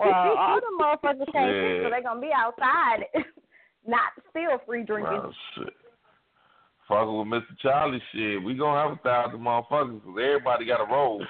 Well, 0.01 0.13
all 0.39 0.61
the 0.61 0.83
motherfuckers 0.83 1.33
can't 1.33 1.51
drink, 1.53 1.83
Yeah. 1.83 1.89
so 1.89 1.91
they 1.91 2.03
gonna 2.03 2.21
be 2.21 2.31
outside, 2.37 3.05
not 3.87 4.13
still 4.31 4.59
free 4.67 4.83
drinking. 4.85 5.13
Well, 5.13 5.35
shit. 5.57 5.73
Fucking 6.89 7.17
with 7.19 7.29
Mr. 7.29 7.59
Charlie 7.63 8.03
shit, 8.13 8.43
we 8.43 8.55
gonna 8.55 8.81
have 8.81 8.93
a 8.99 9.03
thousand 9.03 9.41
motherfuckers 9.41 10.03
'cause 10.05 10.19
everybody 10.23 10.67
got 10.67 10.81
a 10.81 10.87
roll. 10.93 11.25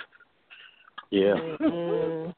Yeah. 1.10 1.34
Mm-hmm. 1.60 2.30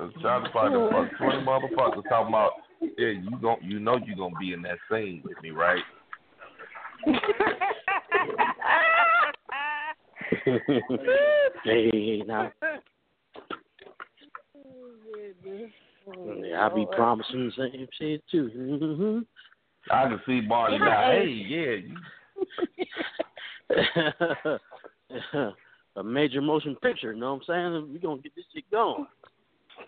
Mr. 0.00 0.22
Charlie 0.22 0.50
probably 0.50 0.78
done 0.78 0.90
fucked 1.08 1.16
twenty 1.18 1.38
motherfuckers 1.44 2.08
talking 2.08 2.28
about, 2.28 2.52
yeah, 2.98 3.08
you 3.08 3.30
gon' 3.40 3.58
you 3.62 3.80
know 3.80 3.96
you 3.96 4.14
gonna 4.14 4.34
be 4.38 4.52
in 4.52 4.62
that 4.62 4.78
scene 4.90 5.22
with 5.24 5.40
me, 5.42 5.50
right? 5.50 5.82
hey, 11.64 12.22
now. 12.26 12.52
Yeah, 16.40 16.66
I 16.66 16.74
be 16.74 16.86
promising 16.92 17.52
the 17.56 17.70
same 17.72 17.88
shit 17.98 18.22
too. 18.30 18.50
Mm-hmm. 18.56 19.18
I 19.90 20.08
can 20.08 20.20
see 20.26 20.40
Marty 20.40 20.78
now. 20.78 21.10
Hey, 21.12 21.28
yeah, 21.48 21.76
a 25.96 26.04
major 26.04 26.40
motion 26.40 26.76
picture, 26.76 27.12
you 27.12 27.20
know 27.20 27.34
what 27.34 27.42
I'm 27.48 27.72
saying? 27.74 27.92
We're 27.92 27.98
gonna 27.98 28.22
get 28.22 28.34
this 28.34 28.44
shit 28.54 28.70
going. 28.70 29.06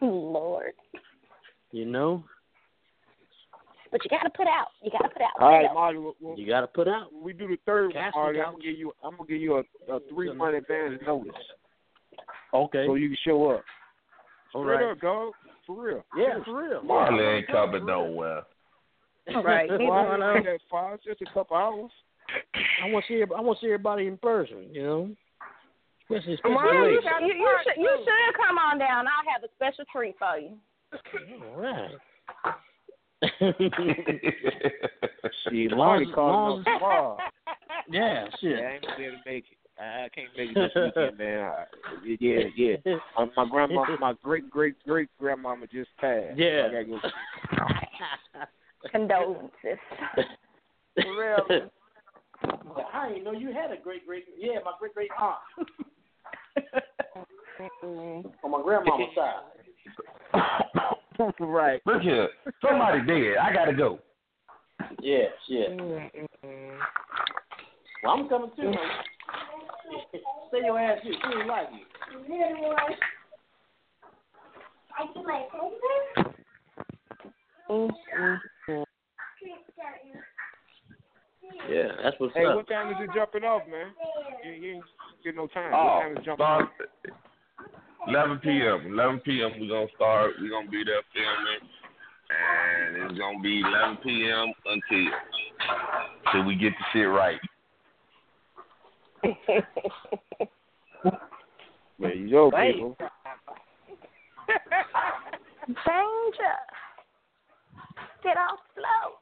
Lord. 0.00 0.72
You 1.72 1.84
know? 1.84 2.24
But 3.90 4.04
you 4.04 4.10
gotta 4.10 4.30
put 4.30 4.46
out. 4.46 4.68
You 4.82 4.90
gotta 4.90 5.08
put 5.08 5.22
out. 5.22 5.30
All 5.40 5.48
right, 5.50 5.62
Put 5.62 5.70
out. 5.70 5.74
Marty. 5.74 5.98
Well, 5.98 6.14
well, 6.20 6.38
You 6.38 6.46
gotta 6.46 6.66
put 6.66 6.88
out. 6.88 7.12
when 7.12 7.22
we 7.24 7.32
do 7.32 7.48
the 7.48 7.58
third 7.64 7.86
one, 7.86 7.92
Casting 7.94 8.20
Marty. 8.20 8.40
I'm 8.40 8.52
gonna 8.52 8.62
give 8.64 8.78
you. 8.78 8.92
I'm 9.02 9.12
gonna 9.16 9.28
give 9.28 9.40
you 9.40 9.56
a, 9.56 9.92
a 9.94 10.00
three 10.10 10.32
month 10.34 10.56
advance 10.56 11.00
notice 11.06 11.32
Okay. 12.54 12.84
so 12.86 12.94
you 12.94 13.08
can 13.08 13.18
show 13.24 13.50
up. 13.50 13.64
All 14.54 14.62
Straight 14.64 14.82
right. 14.84 14.92
up, 14.92 15.00
dog. 15.00 15.32
For 15.66 15.82
real. 15.82 16.04
Yeah, 16.16 16.42
for 16.44 16.62
real. 16.68 16.82
Marley 16.82 17.22
Yeah. 17.22 17.30
ain't 17.36 17.46
coming 17.48 17.84
nowhere. 17.86 18.42
Right. 19.44 19.70
He's 19.70 19.80
Why 19.88 20.08
one 20.08 20.20
you 20.20 20.26
of 20.26 20.36
say 20.44 20.50
that 20.52 20.60
far? 20.70 20.94
It's 20.94 21.04
just 21.04 21.20
a 21.20 21.26
couple 21.34 21.56
hours. 21.56 21.90
I 22.82 22.88
want 22.90 23.04
to 23.06 23.12
see. 23.12 23.20
every- 23.22 23.36
I 23.36 23.40
want 23.40 23.58
to 23.58 23.64
see 23.66 23.68
everybody 23.70 24.06
in 24.06 24.16
person. 24.16 24.68
You 24.72 24.82
know, 24.82 25.10
especially 26.08 26.34
especially 26.34 26.54
Well, 26.56 26.90
you, 26.90 27.00
should, 27.02 27.26
you, 27.26 27.34
you 27.34 27.58
should 27.64 27.76
you 27.82 28.04
should 28.04 28.36
come 28.40 28.56
on 28.56 28.78
down. 28.78 29.06
I'll 29.06 29.32
have 29.32 29.44
a 29.44 29.48
special 29.54 29.84
treat 29.92 30.16
for 30.18 30.38
you. 30.38 30.56
All 31.44 31.60
right. 31.60 31.90
See, 35.50 35.68
Long 35.68 35.78
Marty 35.78 36.06
as- 36.08 36.14
called 36.14 36.32
long 36.32 36.58
up 36.60 36.64
tomorrow. 36.78 37.16
yeah, 37.90 38.24
shit. 38.40 38.58
Yeah, 38.58 38.66
I 38.66 38.68
ain't 38.74 38.82
gonna 38.84 38.96
be 38.96 39.04
able 39.04 39.16
to 39.16 39.22
make 39.30 39.44
it. 39.50 39.58
I 39.80 40.04
I 40.04 40.08
can't 40.14 40.28
make 40.36 40.50
it 40.50 40.54
this 40.54 40.72
weekend, 40.74 41.18
man. 41.22 41.40
I, 41.40 41.64
yeah, 42.20 42.40
yeah. 42.56 42.76
Uh, 43.16 43.26
my 43.36 43.44
grandma, 43.48 43.84
my 44.00 44.12
great 44.22 44.50
great 44.50 44.74
great 44.86 45.08
grandmama 45.18 45.66
just 45.68 45.90
passed. 46.00 46.36
so 46.36 46.42
Yeah. 46.42 46.66
I 46.68 46.72
gotta 46.72 46.84
go. 46.84 46.98
Condolences. 48.90 49.78
For 50.94 51.12
real. 51.18 51.70
I 52.92 53.08
didn't 53.08 53.24
know 53.24 53.32
you 53.32 53.52
had 53.52 53.70
a 53.72 53.76
great 53.82 54.06
great. 54.06 54.24
Yeah, 54.38 54.58
my 54.64 54.72
great 54.78 54.94
great 54.94 55.10
aunt 55.20 55.38
on 58.42 58.50
my 58.50 58.62
grandmama's 58.62 59.14
side. 59.14 59.42
right. 61.40 61.80
Look 61.86 62.02
here, 62.02 62.28
somebody 62.62 63.00
dead. 63.06 63.36
I 63.42 63.52
gotta 63.52 63.72
go. 63.72 63.98
Yeah, 65.00 65.24
yeah. 65.48 65.68
Mm-hmm. 65.68 66.78
Well, 68.02 68.12
I'm 68.12 68.28
coming 68.28 68.50
too. 68.56 68.70
man. 68.70 68.76
Stay 70.48 70.64
your 70.64 70.78
ass 70.78 70.98
here. 71.02 71.14
She 71.14 71.38
ain't 71.38 71.48
like 71.48 71.68
you. 71.72 71.84
Mm-hmm. 77.70 78.82
Yeah, 81.70 81.88
that's 82.02 82.16
what's 82.18 82.34
Hey, 82.34 82.46
up. 82.46 82.56
what 82.56 82.68
time 82.68 82.90
is 82.90 82.96
it 83.00 83.10
jumping 83.14 83.44
off, 83.44 83.62
man? 83.70 83.92
You, 84.44 84.52
you 84.52 84.74
ain't 84.76 84.84
get 85.24 85.36
no 85.36 85.46
time. 85.48 85.72
Oh, 85.74 85.84
what 85.84 86.00
time 86.02 86.16
is 86.16 86.24
jumping 86.24 86.46
uh, 86.46 86.48
off? 86.48 86.68
11 88.06 88.38
p.m. 88.38 88.92
11 88.92 89.20
p.m. 89.24 89.50
We're 89.60 89.68
gonna 89.68 89.86
start. 89.94 90.32
We're 90.40 90.50
gonna 90.50 90.70
be 90.70 90.84
there 90.84 91.02
filming, 91.12 91.68
and 92.30 93.10
it's 93.10 93.18
gonna 93.18 93.40
be 93.40 93.60
11 93.60 93.98
p.m. 94.04 94.52
until 94.64 95.12
till 96.32 96.44
we 96.44 96.54
get 96.54 96.72
the 96.78 96.84
shit 96.92 97.08
right. 97.08 97.40
There 102.00 102.14
you 102.14 102.30
go, 102.30 102.50
Right. 102.50 102.74
people. 102.74 102.96
Danger. 105.66 106.56
Get 108.22 108.36
off 108.36 108.60
slow. 108.74 109.18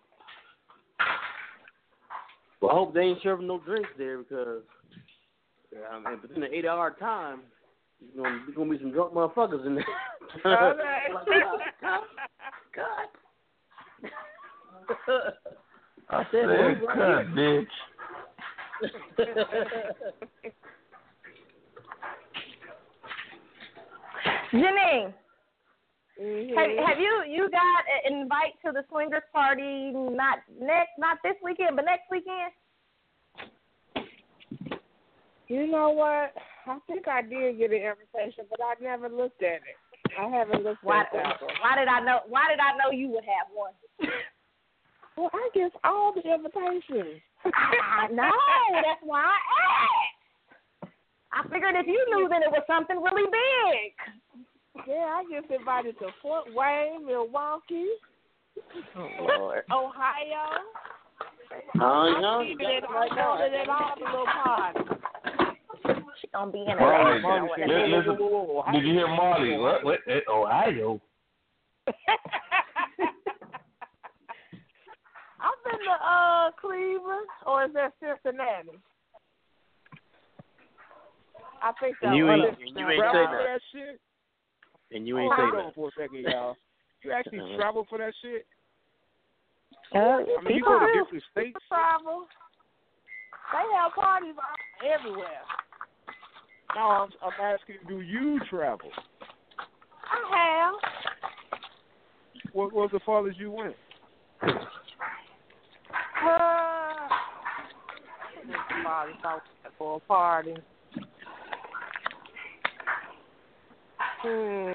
Well, 2.61 2.71
I 2.71 2.75
hope 2.75 2.93
they 2.95 3.01
ain't 3.01 3.23
serving 3.23 3.47
no 3.47 3.59
drinks 3.61 3.89
there 3.97 4.19
because 4.19 4.63
yeah, 5.73 5.89
I 5.91 6.11
mean, 6.11 6.21
within 6.21 6.41
the 6.41 6.55
eight 6.55 6.67
hour 6.67 6.95
time, 6.99 7.41
there's 8.01 8.17
gonna, 8.17 8.41
there's 8.47 8.57
gonna 8.57 8.71
be 8.71 8.79
some 8.79 8.93
drunk 8.93 9.13
motherfuckers 9.15 9.67
in 9.67 9.75
there. 9.77 9.85
Okay. 10.45 11.15
Like, 11.15 11.27
God, 11.81 12.01
God. 12.75 13.09
I 16.09 16.25
said, 16.31 16.47
said, 16.47 16.83
"Well, 16.83 16.95
cut, 16.95 17.27
bitch. 17.35 17.67
Janine, 24.53 25.13
Mhm. 26.21 26.55
Have, 26.57 26.89
have 26.89 26.99
you 26.99 27.25
you 27.29 27.51
got 27.51 27.85
an 28.07 28.23
invite 28.23 28.55
to 28.65 28.73
the 28.73 28.85
swingers 28.89 29.23
party? 29.33 29.91
Not 29.93 30.39
next, 30.59 30.93
not 30.99 31.19
this 31.23 31.35
weekend, 31.43 31.77
but 31.77 31.85
next 31.85 32.11
weekend. 32.11 32.53
You 35.49 35.67
know 35.67 35.91
what? 35.91 36.33
I 36.67 36.79
think 36.87 37.07
I 37.09 37.23
did 37.23 37.59
get 37.59 37.71
an 37.71 37.83
invitation, 37.95 38.45
but 38.51 38.61
I 38.61 38.75
never 38.83 39.09
looked 39.09 39.43
at 39.43 39.63
it. 39.63 39.79
I 40.19 40.29
haven't 40.29 40.63
looked 40.65 40.83
Why, 40.83 41.01
at 41.03 41.09
that 41.13 41.41
one. 41.43 41.51
why 41.63 41.77
did 41.79 41.89
I 41.89 42.01
know? 42.01 42.21
Why 42.29 42.45
did 42.51 42.59
I 42.61 42.77
know 42.79 42.91
you 42.91 43.09
would 43.11 43.25
have 43.25 43.49
one? 43.55 43.73
Well, 45.17 45.31
I 45.33 45.49
guess 45.55 45.71
all 45.85 46.13
the 46.15 46.23
invitations. 46.23 47.21
I 47.45 48.09
know. 48.13 48.31
That's 48.73 49.01
why 49.03 49.23
I 49.25 49.39
asked. 50.85 50.93
I 51.33 51.43
figured 51.53 51.75
if 51.77 51.87
you 51.87 52.05
knew, 52.15 52.29
then 52.29 52.43
it 52.43 52.51
was 52.51 52.63
something 52.67 52.97
really 53.03 53.25
big. 53.25 54.87
Yeah, 54.87 55.21
I 55.21 55.25
get 55.31 55.51
invited 55.51 55.99
to 56.01 56.09
Fort 56.23 56.45
Wayne, 56.55 57.07
Milwaukee, 57.07 57.89
Oh 58.97 59.09
Lord. 59.39 59.63
Ohio. 59.71 60.61
Oh, 61.81 62.15
I'm 62.17 62.23
no, 62.23 62.43
even 62.43 62.59
you 62.61 62.77
at, 62.77 62.83
right 62.91 63.11
I'm 63.11 63.17
now. 63.17 63.43
at 63.43 63.69
all 63.69 63.95
the 63.99 64.05
little 64.05 64.27
parties. 64.27 64.83
She 66.21 66.29
gonna 66.33 66.51
be 66.53 66.61
in 66.61 66.77
Right. 66.77 67.17
it. 67.17 67.23
Listen, 67.25 67.91
listen, 68.17 68.73
did 68.73 68.83
you 68.85 68.93
hear 68.95 69.09
Marley? 69.09 69.57
What? 69.59 69.85
What? 69.85 70.01
eh, 70.09 70.21
Ohio. 70.29 71.01
I've 75.39 75.61
been 75.65 75.79
to 75.85 75.93
uh 75.93 76.51
Cleveland, 76.61 77.27
or 77.47 77.65
is 77.65 77.73
that 77.75 77.93
Cincinnati? 78.01 78.79
I 81.63 81.73
think 81.81 81.97
that 82.03 82.15
you 82.15 82.31
ain't- 82.31 82.57
Cincinnati. 82.59 82.81
you 82.81 82.89
ain't 82.91 83.03
say 83.13 83.25
that. 83.27 83.31
that 83.31 83.61
shit. 83.73 84.01
And 84.93 85.07
you 85.07 85.19
ain't 85.19 85.33
Hold 85.33 85.51
say 85.53 85.57
that. 85.65 85.75
for 85.75 85.89
a 85.89 85.93
second, 85.93 86.25
y'all. 86.25 86.57
You 87.03 87.13
actually 87.13 87.41
Uh-huh. 87.41 87.57
travel 87.57 87.85
for 87.89 87.99
that 87.99 88.15
shit? 88.23 88.47
Uh, 89.95 89.99
I 89.99 90.17
mean, 90.19 90.27
you 90.57 90.65
people 90.65 90.79
go 90.79 90.87
to 90.87 90.93
different 90.93 91.25
states. 91.31 91.59
travel. 91.69 92.27
They 93.53 93.65
have 93.77 93.93
parties 93.95 94.35
everywhere. 94.83 95.43
No, 96.75 96.83
I'm, 96.83 97.09
I'm 97.23 97.33
asking, 97.41 97.77
do 97.89 98.01
you 98.01 98.41
travel? 98.51 98.91
I 100.11 100.19
have. 100.37 100.75
What 102.53 102.73
was 102.73 102.91
the 102.93 103.01
farthest 103.05 103.39
you 103.39 103.51
went? 103.51 103.77
Uh, 104.43 104.59
somebody 108.71 109.13
thought 109.23 109.43
for 109.79 109.97
a 109.97 110.01
party. 110.01 110.55
Hmm. 114.23 114.73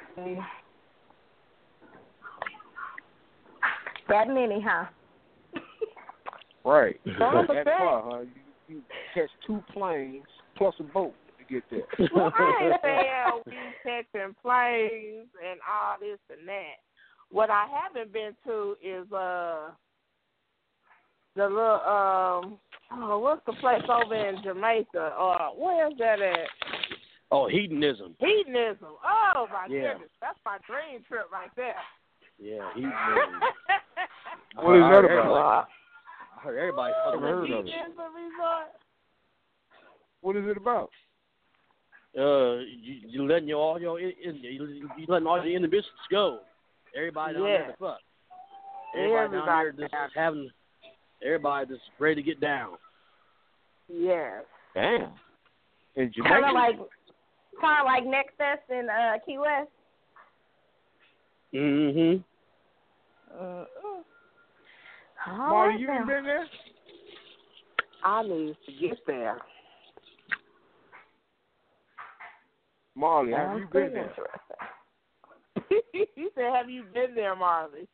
That 4.10 4.28
many, 4.28 4.62
huh? 4.66 4.86
Right. 6.64 7.00
That 7.06 7.66
far, 7.66 8.04
huh? 8.06 8.20
You, 8.22 8.76
you 8.76 8.82
catch 9.14 9.30
two 9.48 9.64
planes 9.74 10.26
plus 10.58 10.76
a 10.80 10.84
boat 10.84 11.14
get 11.52 11.64
there. 11.70 12.10
Well, 12.16 12.32
I 12.38 12.64
ain't 12.64 12.82
saying 12.82 13.42
we 13.46 13.54
catching 13.84 14.36
planes 14.42 15.28
and 15.46 15.60
all 15.70 15.96
this 16.00 16.20
and 16.36 16.48
that. 16.48 16.80
What 17.30 17.50
I 17.50 17.66
haven't 17.68 18.12
been 18.14 18.32
to 18.46 18.76
is 18.84 19.12
uh 19.12 19.72
the 21.36 21.44
little 21.48 21.82
um 21.86 22.60
oh 22.94 23.20
what's 23.20 23.42
the 23.46 23.54
place 23.54 23.84
over 23.90 24.16
in 24.16 24.42
Jamaica? 24.44 25.14
Or 25.20 25.38
where 25.58 25.88
is 25.92 25.98
that 26.00 26.22
at? 26.22 26.48
Oh, 27.32 27.48
hedonism. 27.48 28.16
Hedonism. 28.20 28.90
Oh 29.06 29.48
my 29.52 29.68
Yeah. 29.70 29.94
goodness, 29.94 30.10
that's 30.20 30.40
my 30.46 30.58
dream 30.68 31.02
trip 31.08 31.28
right 31.32 31.52
there. 31.56 31.76
Yeah, 32.40 32.68
hedonism. 32.74 33.40
What 34.56 34.76
is 34.76 34.82
that 34.82 35.06
about? 35.06 35.12
everybody- 35.12 35.68
I 36.36 36.44
heard 36.44 36.58
everybody 36.60 36.94
fucking 37.06 37.22
heard 37.22 37.44
of 37.52 37.66
it. 37.68 37.72
Resort. 37.72 38.68
What 40.22 40.36
is 40.36 40.46
it 40.48 40.58
about? 40.58 40.90
Uh, 42.18 42.58
you, 42.82 42.96
you 43.08 43.28
letting 43.28 43.48
your 43.48 43.60
all 43.60 43.80
your 43.80 44.00
in, 44.00 44.12
in- 44.24 44.36
you, 44.44 44.90
you 44.98 45.06
letting 45.08 45.28
all 45.28 45.44
your 45.44 45.56
inhibitions 45.56 45.94
go. 46.10 46.40
Everybody 46.96 47.36
down 47.36 47.44
Yeah. 47.44 47.58
there 47.58 47.68
to 47.68 47.78
fuck. 47.78 48.00
Everybody, 48.96 49.32
down 49.32 49.46
there 49.48 49.68
Everybody 49.68 49.88
just 49.90 50.16
having. 50.16 50.52
Everybody 51.24 51.68
just 51.68 51.82
ready 52.00 52.16
to 52.16 52.22
get 52.22 52.42
down. 52.42 52.74
Yes. 53.88 54.44
Damn. 54.74 55.12
In 55.96 56.12
Kind 56.24 56.46
of 56.46 56.54
like, 56.54 56.76
kind 57.60 57.80
of 57.80 57.86
like 57.86 58.06
Next 58.06 58.36
Fest 58.38 58.62
in 58.70 58.88
uh, 58.90 59.18
Key 59.26 59.38
West. 59.38 59.70
Mm-hmm. 61.54 62.22
Uh, 63.40 63.66
Marty, 65.28 65.80
you 65.80 65.92
ain't 65.92 66.08
been 66.08 66.24
there? 66.24 66.48
I 68.04 68.24
need 68.24 68.56
to 68.66 68.88
get 68.88 68.98
there. 69.06 69.38
Marley, 72.96 73.32
have 73.32 73.52
oh, 73.52 73.58
you 73.58 73.68
been 73.72 73.94
there? 73.94 74.14
he 75.92 76.28
said, 76.36 76.54
"Have 76.54 76.70
you 76.70 76.84
been 76.94 77.16
there, 77.16 77.36
Marley?" 77.36 77.88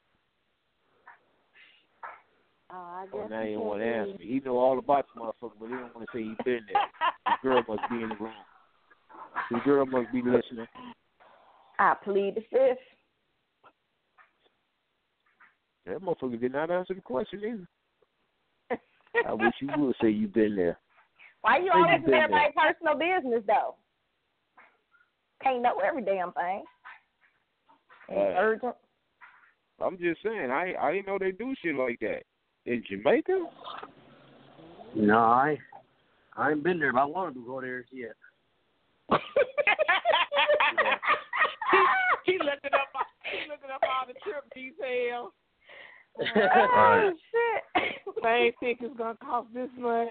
Oh, 2.71 2.75
I 2.75 3.05
oh, 3.13 3.17
guess 3.17 3.21
Oh, 3.25 3.27
now 3.29 3.43
he 3.43 3.53
don't 3.53 3.65
want 3.65 3.79
to 3.81 3.85
answer 3.85 4.17
me. 4.17 4.25
He 4.25 4.39
know 4.39 4.57
all 4.57 4.79
about 4.79 5.05
the 5.13 5.21
motherfucker, 5.21 5.51
but 5.59 5.67
he 5.67 5.75
don't 5.75 5.95
want 5.95 6.07
to 6.11 6.17
say 6.17 6.23
he 6.23 6.35
been 6.43 6.61
there. 6.71 6.81
The 7.25 7.47
girl 7.47 7.63
must 7.67 7.89
be 7.89 8.03
in 8.03 8.09
the 8.09 8.15
room. 8.15 8.33
The 9.51 9.59
girl 9.63 9.85
must 9.85 10.11
be 10.11 10.21
listening. 10.21 10.67
I 11.79 11.93
plead 12.03 12.35
the 12.35 12.41
fifth. 12.41 12.77
That 15.85 16.01
motherfucker 16.01 16.39
did 16.41 16.51
not 16.51 16.71
answer 16.71 16.93
the 16.93 17.01
question 17.01 17.39
either. 17.39 18.79
I 19.25 19.33
wish 19.33 19.53
you 19.61 19.69
would 19.77 19.95
say 20.01 20.09
you 20.09 20.27
been 20.27 20.55
there. 20.55 20.77
Why 21.41 21.57
you 21.59 21.65
you 21.65 21.71
always 21.73 22.01
in 22.05 22.13
everybody's 22.13 22.53
personal 22.55 22.97
business 22.97 23.43
though? 23.47 23.75
Can't 25.43 25.61
know 25.61 25.79
every 25.79 26.03
damn 26.03 26.31
thing. 26.33 26.63
It's 28.09 28.17
Right. 28.17 28.35
urgent. 28.37 28.75
I'm 29.79 29.97
just 29.97 30.21
saying, 30.23 30.49
I 30.49 30.73
I 30.75 30.91
didn't 30.91 31.07
know 31.07 31.19
they 31.19 31.31
do 31.31 31.53
shit 31.61 31.75
like 31.75 31.99
that 31.99 32.23
in 32.65 32.83
Jamaica. 32.89 33.45
No, 34.95 35.19
I, 35.19 35.59
I 36.35 36.51
ain't 36.51 36.63
been 36.63 36.79
there, 36.79 36.93
but 36.93 37.01
I 37.01 37.05
wanted 37.05 37.35
to 37.35 37.45
go 37.45 37.61
there 37.61 37.85
yet. 37.91 38.15
he 42.25 42.39
looking 42.39 42.73
up. 42.73 42.89
He 43.23 43.47
looking 43.47 43.69
up 43.73 43.83
all 43.83 44.07
the 44.07 44.13
trip 44.23 44.51
details. 44.55 45.31
Oh 46.19 47.11
shit! 47.75 48.15
Plane 48.21 48.51
ticket's 48.59 48.97
gonna 48.97 49.17
cost 49.23 49.47
this 49.53 49.69
much. 49.77 50.07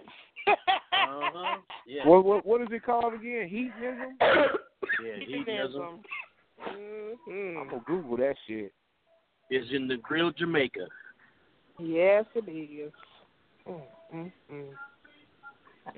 Uh-huh. 0.48 1.56
Yeah. 1.86 2.06
What 2.06 2.24
what 2.24 2.46
what 2.46 2.62
is 2.62 2.68
it 2.70 2.84
called 2.84 3.14
again? 3.14 3.48
Hedonism. 3.48 4.18
Yeah, 5.04 5.16
hedonism 5.26 6.00
hmm 6.58 7.58
I'm 7.58 7.68
gonna 7.68 7.82
Google 7.86 8.16
that 8.18 8.34
shit. 8.46 8.72
is 9.50 9.66
in 9.72 9.88
Negril, 9.88 10.34
Jamaica. 10.36 10.86
Yes, 11.78 12.24
it 12.34 12.48
is. 12.48 12.92
Mm, 13.68 13.80
mm, 14.14 14.32
mm. 14.52 14.64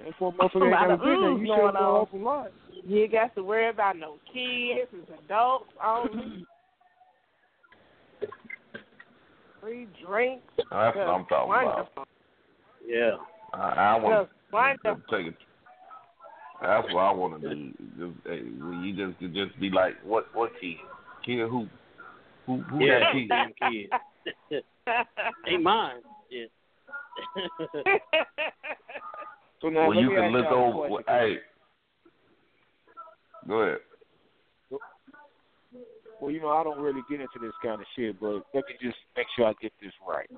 And 0.05 0.15
for 0.19 0.33
a 0.33 0.37
motherfucker 0.37 0.63
ain't 0.63 0.73
lot 0.73 0.91
of 0.91 1.01
been 1.01 1.09
you 1.09 1.21
going 1.21 1.39
should 1.39 1.47
know 1.47 1.69
an 1.69 1.77
on. 1.77 1.83
awful. 1.83 2.49
You 2.85 3.09
got 3.09 3.35
to 3.37 3.43
worry 3.43 3.69
about 3.69 3.97
no 3.97 4.19
kids. 4.33 4.91
It's 4.93 5.11
adults 5.25 5.71
only. 5.85 6.47
Free 9.61 9.89
drinks. 10.05 10.47
That's 10.57 10.97
what 10.97 11.09
I'm 11.09 11.27
talking 11.27 11.53
about. 11.53 11.89
Yeah. 12.87 13.17
I, 13.55 13.59
I 13.59 13.99
want 13.99 14.29
to 14.85 14.97
take 15.11 15.27
it. 15.27 15.35
That's 16.61 16.93
what 16.93 17.01
I 17.01 17.13
want 17.13 17.41
to 17.43 17.55
do. 17.55 17.73
Just, 17.99 18.27
hey, 18.27 18.43
you 18.45 18.95
just 18.97 19.19
could 19.21 19.35
just 19.35 19.59
be 19.61 19.71
like, 19.71 19.95
what 20.05 20.27
what 20.35 20.51
kid? 20.61 20.77
Kid 21.25 21.49
who? 21.49 21.67
Who 22.47 22.63
who 22.63 22.85
Yeah, 22.85 23.01
that 23.01 23.13
kid? 23.13 23.29
damn 23.29 23.53
kid. 24.53 24.63
Ain't 25.49 25.63
mine. 25.63 26.01
Yeah. 26.31 26.47
So 29.61 29.69
now 29.69 29.89
Well, 29.89 29.99
you 29.99 30.11
can 30.11 30.33
look 30.33 30.47
over. 30.47 31.03
Hey, 31.07 31.39
go 33.47 33.55
ahead. 33.63 33.79
Well, 36.21 36.31
you 36.31 36.41
know, 36.41 36.51
I 36.51 36.65
don't 36.65 36.81
really 36.81 37.03
get 37.09 37.21
into 37.21 37.39
this 37.41 37.53
kind 37.63 37.81
of 37.81 37.87
shit, 37.95 38.21
but 38.21 38.43
let 38.55 38.67
me 38.67 38.75
just 38.81 38.97
make 39.17 39.27
sure 39.37 39.47
I 39.47 39.55
get 39.61 39.73
this 39.81 39.93
right. 40.07 40.29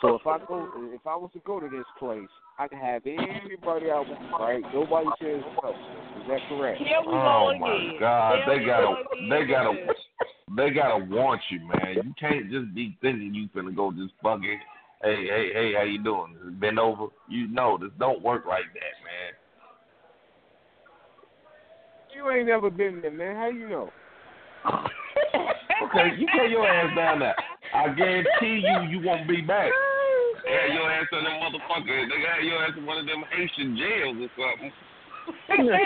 So 0.00 0.14
if 0.14 0.26
I 0.26 0.38
go, 0.46 0.68
if 0.94 1.06
I 1.06 1.16
was 1.16 1.30
to 1.34 1.40
go 1.40 1.60
to 1.60 1.68
this 1.68 1.84
place, 1.98 2.28
I 2.58 2.68
can 2.68 2.78
have 2.78 3.02
anybody 3.04 3.90
I 3.90 4.00
want, 4.00 4.40
right? 4.40 4.62
Nobody 4.72 5.08
says 5.20 5.42
no. 5.62 5.70
Is 5.70 6.28
that 6.28 6.40
correct? 6.48 6.78
Here 6.78 7.00
we 7.00 7.12
Oh 7.12 7.52
go 7.52 7.58
my 7.58 7.74
again. 7.74 7.96
God, 8.00 8.36
Here 8.46 8.58
they 8.58 8.64
gotta, 8.64 8.86
go 8.86 9.28
they 9.28 9.46
gotta, 9.46 9.74
they 10.56 10.70
gotta 10.70 11.04
want 11.04 11.40
you, 11.50 11.60
man. 11.60 11.96
You 12.04 12.14
can't 12.18 12.50
just 12.50 12.74
be 12.74 12.96
thinking 13.02 13.34
you 13.34 13.48
finna 13.54 13.74
go 13.74 13.92
just 13.92 14.14
fucking. 14.22 14.60
Hey, 15.02 15.26
hey, 15.26 15.50
hey, 15.52 15.72
how 15.76 15.82
you 15.82 16.02
doing? 16.02 16.36
Bend 16.58 16.78
over. 16.78 17.08
You 17.28 17.48
know 17.48 17.76
this 17.78 17.90
don't 17.98 18.22
work 18.22 18.46
like 18.46 18.64
that, 18.72 18.94
man. 19.04 19.34
You 22.14 22.30
ain't 22.30 22.48
never 22.48 22.70
been 22.70 23.02
there, 23.02 23.10
man. 23.10 23.36
How 23.36 23.48
you 23.48 23.68
know? 23.68 23.90
Okay, 25.86 26.16
you 26.18 26.26
get 26.26 26.50
your 26.50 26.66
ass 26.66 26.90
down 26.96 27.20
there. 27.20 27.36
I 27.74 27.88
guarantee 27.94 28.64
you, 28.64 28.98
you 28.98 29.06
won't 29.06 29.28
be 29.28 29.40
back. 29.40 29.70
They 30.44 30.50
had 30.66 30.74
your 30.74 30.90
ass 30.90 31.06
in 31.12 31.24
them 31.24 31.34
motherfuckers. 31.40 32.08
They 32.08 32.22
got 32.22 32.42
your 32.42 32.64
ass 32.64 32.72
in 32.76 32.86
one 32.86 32.98
of 32.98 33.06
them 33.06 33.24
Haitian 33.30 33.76
jails 33.76 34.16
or 34.16 34.30
something. 34.34 34.72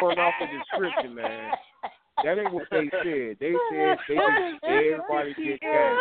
Pulling 0.00 0.18
off 0.18 0.34
the 0.40 0.46
description, 0.46 1.14
man. 1.14 1.52
That 2.24 2.38
ain't 2.38 2.52
what 2.52 2.68
they 2.70 2.90
said. 3.02 3.36
They 3.40 3.54
said 3.70 3.98
they 4.08 4.14
just 4.14 4.64
everybody 4.64 5.34
get 5.34 5.60
down. 5.60 5.98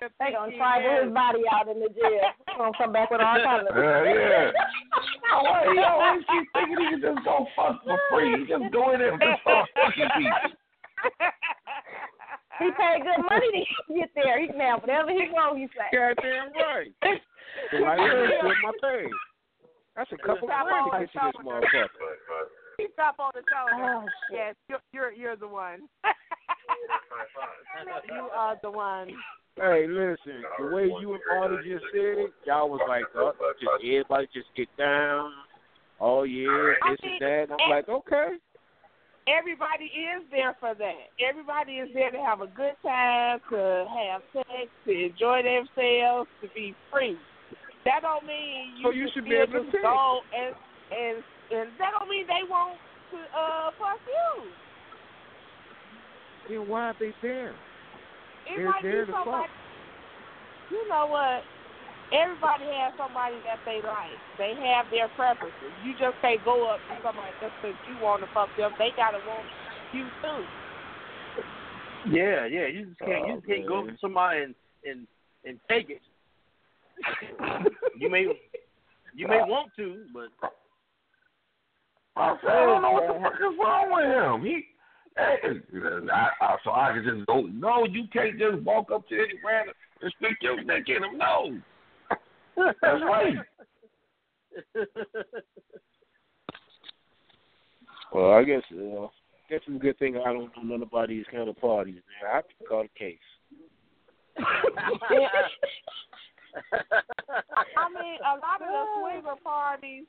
Oh, 0.00 0.08
they 0.20 0.32
gonna 0.32 0.56
tribal 0.56 1.04
his 1.04 1.12
body 1.12 1.42
out 1.50 1.68
in 1.68 1.80
the 1.80 1.88
jail. 1.90 2.30
He 2.46 2.54
gonna 2.56 2.72
come 2.78 2.92
back 2.92 3.10
with 3.10 3.20
all 3.20 3.38
kinds 3.42 3.66
of. 3.68 3.76
Yeah, 3.76 4.04
yeah. 4.06 4.50
Oh, 5.34 5.72
he 5.72 5.78
always 5.82 6.24
keep 6.30 6.46
thinking 6.54 6.78
he 6.78 6.86
can 6.90 7.00
just 7.02 7.24
go 7.24 7.46
fuck 7.56 7.82
for 7.84 7.98
free. 8.10 8.38
He 8.38 8.46
just 8.46 8.72
go 8.72 8.94
in 8.94 9.00
there 9.00 9.12
and 9.12 9.22
just 9.22 9.42
start 9.42 9.68
fucking 9.74 10.10
people. 10.16 10.50
He 12.58 12.66
paid 12.74 13.06
good 13.06 13.22
money 13.22 13.68
to 13.86 13.94
get 13.94 14.10
there. 14.14 14.40
He 14.40 14.48
can 14.48 14.58
have 14.58 14.80
whatever 14.82 15.10
he 15.10 15.30
wants. 15.30 15.62
He 15.62 15.66
say. 15.78 15.94
Goddamn 15.94 16.50
right. 16.58 16.90
The 17.70 17.78
light 17.78 18.02
is 18.02 18.30
my 18.62 18.72
pay. 18.82 19.06
That's 19.94 20.10
a 20.12 20.16
couple 20.18 20.50
of 20.50 20.54
grand 20.54 20.68
to 20.68 20.74
on 20.74 21.00
get 21.00 21.10
you 21.14 21.20
the 21.22 21.38
this 21.38 21.46
motherfucker. 21.46 22.46
Keep 22.78 22.98
up 23.02 23.16
on 23.18 23.30
the 23.34 23.42
shoulder. 23.50 23.74
Oh, 23.82 24.06
shit. 24.30 24.38
yes, 24.38 24.54
you're, 24.68 24.82
you're 24.92 25.12
you're 25.12 25.36
the 25.36 25.48
one. 25.48 25.88
you 28.08 28.28
are 28.34 28.56
the 28.62 28.70
one. 28.70 29.08
Hey, 29.60 29.86
listen, 29.88 30.42
the 30.58 30.66
way 30.74 30.84
you 30.84 31.14
and 31.14 31.22
Marty 31.34 31.56
just 31.68 31.84
said 31.92 32.30
it, 32.30 32.32
y'all 32.46 32.70
was 32.70 32.80
like, 32.88 33.04
oh, 33.16 33.32
just 33.60 33.82
everybody 33.82 34.28
just 34.32 34.46
get 34.56 34.68
down. 34.78 35.32
Oh 36.00 36.22
yeah, 36.22 36.78
I 36.82 36.90
this 36.90 37.00
mean, 37.02 37.12
and 37.12 37.22
that. 37.22 37.42
And 37.50 37.52
I'm 37.58 37.70
like, 37.70 37.88
okay. 37.88 38.38
Everybody 39.26 39.90
is 39.92 40.22
there 40.30 40.56
for 40.60 40.74
that. 40.74 41.10
Everybody 41.20 41.72
is 41.82 41.88
there 41.92 42.10
to 42.10 42.18
have 42.18 42.40
a 42.40 42.46
good 42.46 42.72
time, 42.82 43.40
to 43.50 43.84
have 43.84 44.22
sex, 44.32 44.70
to 44.86 44.92
enjoy 44.92 45.42
themselves, 45.42 46.30
to 46.40 46.48
be 46.54 46.74
free. 46.90 47.18
That 47.84 48.00
don't 48.02 48.24
mean 48.24 48.78
you, 48.78 48.84
So 48.84 48.90
you 48.90 49.08
should 49.12 49.24
be 49.24 49.34
able 49.34 49.64
to 49.64 49.78
go 49.82 50.20
and 50.32 50.54
and 50.92 51.22
and 51.50 51.68
that 51.78 51.90
don't 51.98 52.08
mean 52.08 52.26
they 52.26 52.46
won't 52.48 52.78
to 53.10 53.18
uh 53.36 53.70
fuck 53.78 54.00
you. 54.06 54.48
Then 56.48 56.68
why 56.68 56.90
are 56.90 56.96
they 56.98 57.12
there? 57.20 57.54
It 58.48 58.56
They're 58.56 58.66
might 58.66 58.82
be 58.82 58.90
to 58.90 59.06
fuck. 59.06 59.24
somebody. 59.24 59.52
You 60.70 60.88
know 60.88 61.06
what? 61.06 61.44
Everybody 62.12 62.64
has 62.80 62.92
somebody 62.96 63.36
that 63.44 63.60
they 63.66 63.80
like. 63.84 64.16
They 64.38 64.56
have 64.72 64.88
their 64.90 65.08
preferences. 65.08 65.76
You 65.84 65.92
just 65.92 66.16
can't 66.22 66.42
go 66.44 66.68
up 66.68 66.80
to 66.88 66.94
somebody 67.02 67.32
just 67.40 67.52
because 67.60 67.76
you 67.86 67.96
want 68.00 68.22
to 68.22 68.28
fuck 68.32 68.48
them. 68.56 68.72
They 68.78 68.92
gotta 68.96 69.18
want 69.28 69.44
you 69.92 70.08
too. 70.22 70.44
Yeah, 72.10 72.46
yeah. 72.46 72.66
You 72.66 72.86
just 72.86 72.98
can't. 72.98 73.26
you 73.26 73.32
oh, 73.32 73.36
just 73.36 73.46
can't 73.46 73.66
go 73.66 73.80
up 73.80 73.86
to 73.88 73.96
somebody 74.00 74.42
and 74.42 74.54
and 74.88 75.06
and 75.44 75.58
take 75.68 75.90
it. 75.90 76.00
you 77.98 78.08
may 78.10 78.26
you 79.14 79.28
may 79.28 79.40
want 79.44 79.70
to, 79.76 80.04
but 80.14 80.28
I 82.16 82.36
don't 82.42 82.82
know 82.82 82.92
what 82.92 83.06
the 83.06 83.20
fuck 83.20 83.34
is 83.34 83.58
wrong 83.60 83.92
with 83.92 84.06
him. 84.06 84.44
He, 84.44 84.52
hey, 84.52 84.64
I, 85.18 86.28
I, 86.40 86.56
so 86.64 86.70
I 86.70 86.92
can 86.92 87.04
just 87.04 87.26
go. 87.26 87.42
No, 87.42 87.84
you 87.86 88.04
can't 88.12 88.38
just 88.38 88.62
walk 88.62 88.90
up 88.92 89.08
to 89.08 89.14
any 89.14 89.34
random 89.44 89.74
and 90.00 90.14
stick 90.18 90.38
your 90.40 90.56
dick 90.56 90.88
in 90.88 91.02
him. 91.02 91.18
No, 91.18 91.58
that's 92.82 93.02
right. 93.04 93.34
Well, 98.12 98.32
I 98.32 98.44
guess 98.44 98.62
uh, 98.72 99.06
guess 99.50 99.60
it's 99.66 99.76
a 99.76 99.78
good 99.78 99.98
thing 99.98 100.16
I 100.16 100.32
don't 100.32 100.50
know 100.56 100.62
none 100.62 100.82
about 100.82 101.08
these 101.08 101.26
kind 101.30 101.46
of 101.48 101.56
parties. 101.58 101.94
Man. 101.94 102.02
I 102.30 102.34
have 102.36 102.48
to 102.48 102.54
call 102.68 102.82
the 102.82 102.88
case. 102.98 103.18
I 104.38 104.42
mean, 107.90 108.18
a 108.24 108.38
lot 108.38 108.62
of 108.62 108.68
the 108.68 108.84
swinger 109.00 109.36
parties, 109.42 110.04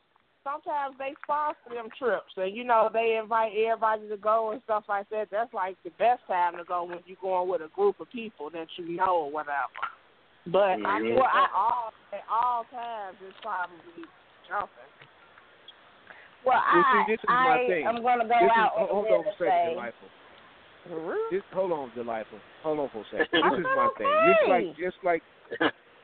sometimes 0.50 0.96
they 0.98 1.14
sponsor 1.24 1.70
them 1.76 1.90
trips, 1.98 2.34
and 2.38 2.56
you 2.56 2.64
know 2.64 2.90
they 2.92 3.20
invite 3.22 3.52
everybody 3.54 4.10
to 4.10 4.18
go 4.18 4.52
and 4.52 4.62
stuff 4.64 4.84
like 4.90 5.10
that. 5.10 5.28
That's 5.32 5.54
like 5.54 5.78
the 5.84 5.92
best 6.00 6.22
time 6.28 6.58
to 6.58 6.64
go 6.64 6.84
when 6.86 7.00
you're 7.06 7.18
going 7.22 7.50
with 7.50 7.62
a 7.62 7.70
group 7.76 8.00
of 8.00 8.10
people 8.12 8.50
that 8.52 8.68
you 8.78 8.96
know 8.96 9.30
or 9.30 9.32
whatever. 9.32 9.70
But 10.48 10.82
mm-hmm. 10.82 10.86
I 10.86 11.02
Well, 11.14 11.30
I- 11.32 11.44
at 11.44 11.52
all 11.56 11.94
at 12.14 12.26
all 12.32 12.64
times, 12.72 13.18
it's 13.28 13.38
probably 13.42 14.06
jumping. 14.48 14.90
Well, 16.46 16.56
You 16.74 16.82
I 16.82 17.04
see, 17.06 17.12
this 17.14 17.20
is 17.20 17.30
my 17.30 17.84
I'm 17.86 18.02
gonna 18.02 18.24
go 18.24 18.30
This 18.30 18.50
is- 18.50 18.58
out 18.58 18.72
hold, 18.76 18.90
hold 18.90 19.06
on 19.08 19.14
on 19.14 19.26
a 19.26 19.30
a 19.30 19.32
second, 19.34 19.48
say. 19.52 19.74
delightful. 19.76 20.10
Mm-hmm. 20.90 21.36
This, 21.36 21.44
hold 21.54 21.72
on, 21.72 21.92
delightful. 21.94 22.40
Hold 22.64 22.80
on 22.80 22.90
for 22.90 23.02
a 23.02 23.06
second. 23.12 23.28
This 23.52 23.60
is 23.60 23.66
my 23.76 23.90
thing. 23.98 24.16
Just 24.26 24.50
like, 24.50 24.66
just 24.78 24.98
like, 25.04 25.24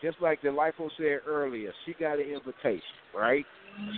just 0.02 0.22
like 0.22 0.42
delightful 0.42 0.92
said 0.98 1.20
earlier, 1.26 1.72
she 1.86 1.94
got 1.94 2.20
an 2.20 2.28
invitation, 2.28 2.82
right? 3.16 3.46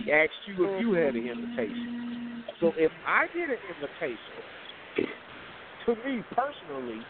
She 0.03 0.11
asked 0.11 0.31
you 0.47 0.65
if 0.65 0.81
you 0.81 0.93
had 0.93 1.15
an 1.15 1.27
invitation. 1.27 2.43
So 2.59 2.73
if 2.77 2.91
I 3.05 3.27
get 3.27 3.49
an 3.49 3.57
invitation, 3.69 4.17
to 5.85 5.95
me 6.03 6.23
personally, 6.31 7.01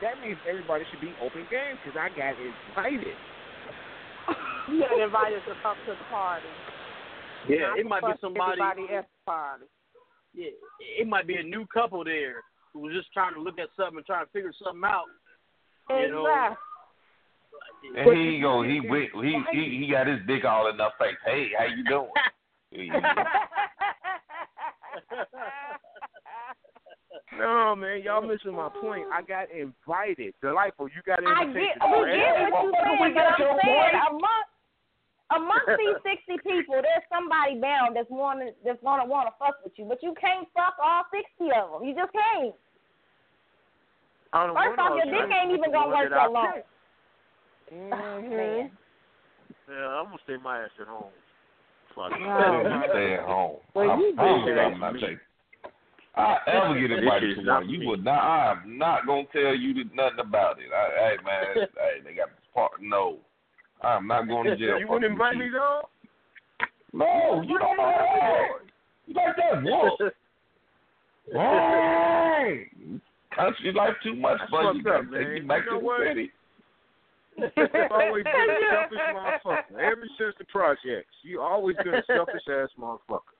that 0.00 0.20
means 0.20 0.38
everybody 0.48 0.84
should 0.90 1.00
be 1.00 1.14
open 1.20 1.46
game 1.50 1.76
because 1.82 1.98
I 1.98 2.08
got 2.14 2.34
invited. 2.38 3.16
You 4.70 4.80
got 4.80 5.00
invited 5.00 5.42
to 5.46 5.54
come 5.62 5.76
to 5.86 5.92
the 5.98 6.04
party. 6.04 6.46
yeah, 7.48 7.68
Not 7.68 7.78
it 7.78 7.86
might 7.86 8.02
be 8.02 8.12
somebody. 8.20 8.60
Everybody 8.60 8.94
at 8.94 9.08
the 9.08 9.24
party. 9.26 9.64
Yeah, 10.34 10.54
it 11.00 11.06
might 11.06 11.26
be 11.26 11.36
a 11.36 11.42
new 11.42 11.66
couple 11.66 12.04
there 12.04 12.44
who 12.72 12.80
was 12.80 12.94
just 12.94 13.12
trying 13.12 13.34
to 13.34 13.40
look 13.40 13.58
at 13.58 13.68
something 13.76 13.96
and 13.96 14.06
trying 14.06 14.26
to 14.26 14.30
figure 14.30 14.52
something 14.62 14.84
out. 14.84 15.06
You 15.90 16.12
know, 16.12 16.54
Exactly. 17.84 18.12
And 18.12 18.34
he 18.34 18.40
go, 18.40 18.62
he 18.62 18.80
wi- 18.80 19.10
he 19.14 19.42
he 19.52 19.78
he 19.84 19.90
got 19.90 20.06
his 20.06 20.18
dick 20.26 20.44
all 20.44 20.68
in 20.68 20.78
her 20.78 20.90
face. 20.98 21.16
Hey, 21.24 21.50
how 21.56 21.64
you 21.76 21.84
doing? 21.84 22.10
No, 27.38 27.76
man, 27.76 28.02
y'all 28.02 28.22
missing 28.22 28.54
my 28.54 28.68
point. 28.80 29.06
I 29.12 29.22
got 29.22 29.46
invited. 29.54 30.34
Delightful, 30.42 30.88
you 30.88 31.02
got 31.06 31.22
an 31.22 31.28
I 31.28 31.42
invitation. 31.46 31.78
get, 31.78 31.88
we 31.88 32.02
right? 32.02 32.18
get 32.18 32.50
what 32.50 32.66
you're 32.66 32.74
saying, 32.98 33.14
but 33.14 33.26
I'm 33.30 33.38
saying 33.62 33.94
among 34.10 34.42
amongst 35.30 35.70
these 35.78 36.00
sixty 36.02 36.36
people, 36.42 36.82
there's 36.82 37.06
somebody 37.12 37.60
bound 37.60 37.94
that's 37.94 38.10
wanting 38.10 38.52
that's 38.64 38.82
gonna 38.82 39.06
want 39.06 39.28
to 39.30 39.34
fuck 39.38 39.62
with 39.62 39.72
you, 39.76 39.84
but 39.86 40.02
you 40.02 40.14
can't 40.18 40.48
fuck 40.50 40.74
all 40.82 41.04
sixty 41.14 41.52
of 41.54 41.78
them. 41.78 41.86
You 41.86 41.94
just 41.94 42.10
can't. 42.10 42.54
First 44.34 44.78
off, 44.82 44.98
your 44.98 45.06
dick 45.06 45.30
ain't 45.30 45.52
even 45.54 45.70
gonna 45.70 45.88
one 45.88 46.04
work 46.04 46.10
that 46.10 46.32
long. 46.32 46.52
that 46.52 46.66
Mm-hmm. 47.72 47.90
long. 47.90 48.22
picked. 48.22 48.32
Man. 48.32 48.70
Yeah, 49.68 49.86
I'm 50.00 50.04
gonna 50.06 50.16
stay 50.24 50.36
my 50.42 50.62
ass 50.64 50.70
at 50.80 50.86
home. 50.86 51.12
Fuck. 51.94 52.12
Yeah, 52.18 52.62
you 52.62 52.82
stay 52.90 53.14
at 53.14 53.24
home. 53.24 53.56
Well, 53.74 53.90
I'm, 53.90 54.00
you 54.00 54.14
I'm, 54.18 54.46
did 54.46 54.58
I'm 54.58 54.80
not 54.80 54.94
me. 54.94 55.00
taking. 55.00 55.18
I 56.16 56.36
ever 56.48 56.80
get 56.80 56.90
invited 56.90 57.36
to 57.36 57.42
one, 57.48 57.68
you 57.68 57.78
me. 57.80 57.86
would 57.86 58.04
not. 58.04 58.18
I'm 58.20 58.76
not 58.78 59.06
gonna 59.06 59.24
tell 59.32 59.54
you 59.54 59.74
nothing 59.94 60.18
about 60.20 60.58
it. 60.58 60.66
I, 60.74 60.88
hey 60.98 61.16
man, 61.24 61.68
hey, 61.76 62.00
they 62.04 62.14
got 62.14 62.28
this 62.30 62.48
part. 62.54 62.72
No, 62.80 63.18
I'm 63.82 64.06
not 64.06 64.26
going 64.26 64.44
to 64.46 64.56
jail. 64.56 64.78
You 64.80 64.86
for 64.86 64.94
wouldn't 64.94 65.10
some 65.10 65.12
invite 65.12 65.36
me 65.36 65.48
though? 65.52 65.82
No, 66.92 67.42
you 67.46 67.58
don't 67.58 67.76
know 67.76 67.92
that. 67.94 68.48
You 69.06 69.14
like 69.14 69.36
that 69.36 69.62
wolf. 69.62 70.00
Hey, 71.30 72.66
country 73.36 73.72
life 73.72 73.94
too 74.02 74.16
much 74.16 74.38
That's 74.40 74.50
for 74.50 74.72
you. 74.72 74.80
up, 74.80 74.84
Gotta 74.84 75.02
take 75.04 75.10
man. 75.28 75.36
you 75.36 75.46
back 75.46 75.64
You 75.66 75.72
know 75.72 75.78
to 75.80 75.84
what? 75.84 75.98
the 76.00 76.10
city. 76.10 76.30
You've 77.38 77.92
always 77.92 78.24
been 78.24 78.48
a 78.50 78.58
selfish 78.70 78.98
motherfucker. 79.14 79.78
Ever 79.78 80.06
since 80.18 80.34
the 80.38 80.44
projects, 80.46 81.14
you 81.22 81.40
always 81.40 81.76
been 81.84 81.94
a 81.94 82.02
selfish 82.06 82.42
ass 82.50 82.68
motherfucker. 82.78 83.34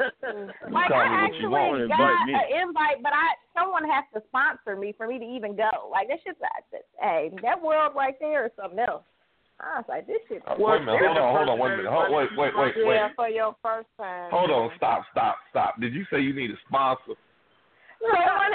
You 0.00 0.72
Like 0.72 0.90
I 0.90 1.28
me 1.28 1.38
you 1.38 1.46
actually 1.46 1.48
want. 1.48 1.88
got 1.88 2.28
an 2.28 2.68
invite, 2.68 3.02
but 3.02 3.12
I 3.12 3.36
someone 3.58 3.84
has 3.84 4.04
to 4.14 4.22
sponsor 4.28 4.76
me 4.76 4.94
for 4.96 5.06
me 5.06 5.18
to 5.18 5.24
even 5.24 5.56
go. 5.56 5.70
Like 5.90 6.08
that 6.08 6.18
shit's 6.24 6.38
that, 6.40 6.64
hey, 7.00 7.30
that 7.42 7.60
world 7.62 7.92
right 7.94 8.14
there 8.20 8.46
is 8.46 8.52
something 8.60 8.78
else. 8.78 9.02
I 9.60 9.78
was 9.80 9.84
like, 9.88 10.06
this 10.06 10.18
shit. 10.28 10.42
Uh, 10.46 10.54
Wait 10.58 10.82
a 10.82 10.84
minute, 10.84 11.00
hold 11.00 11.16
on, 11.16 11.36
hold 11.36 11.48
on, 11.48 11.58
wait 11.58 11.72
a 11.72 11.76
minute. 11.78 11.92
Hold, 11.92 12.12
wait, 12.12 12.28
wait, 12.36 12.52
wait, 12.56 12.74
wait. 12.76 12.94
Yeah, 12.94 13.08
for 13.16 13.28
your 13.28 13.56
first 13.62 13.88
time. 13.96 14.30
Hold 14.30 14.50
on, 14.50 14.70
stop, 14.76 15.04
stop, 15.12 15.36
stop. 15.50 15.80
Did 15.80 15.94
you 15.94 16.04
say 16.10 16.20
you 16.20 16.34
need 16.34 16.50
a 16.50 16.58
sponsor? 16.68 17.16
Someone, 18.00 18.52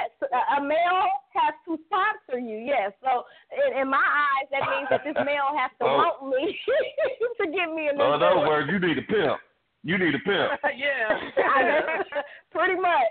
a 0.57 0.61
male 0.61 1.07
has 1.35 1.53
to 1.67 1.77
sponsor 1.87 2.39
you, 2.39 2.57
yes. 2.59 2.91
So 3.03 3.23
in, 3.51 3.81
in 3.81 3.87
my 3.89 4.01
eyes, 4.03 4.47
that 4.51 4.63
means 4.69 4.87
that 4.89 5.01
this 5.03 5.15
male 5.25 5.51
has 5.57 5.71
to 5.79 5.85
Oh. 5.89 5.97
want 5.97 6.35
me 6.35 6.57
to 7.41 7.45
give 7.47 7.73
me 7.73 7.87
a 7.89 7.93
new 7.93 7.99
So 7.99 8.13
in 8.13 8.21
other 8.23 8.47
words, 8.47 8.69
you 8.71 8.79
need 8.79 8.97
a 8.97 9.01
pimp. 9.03 9.39
You 9.83 9.97
need 9.97 10.13
a 10.15 10.19
pimp. 10.19 10.59
yeah. 10.77 11.09
I- 11.37 12.03
Pretty 12.51 12.75
much. 12.79 13.09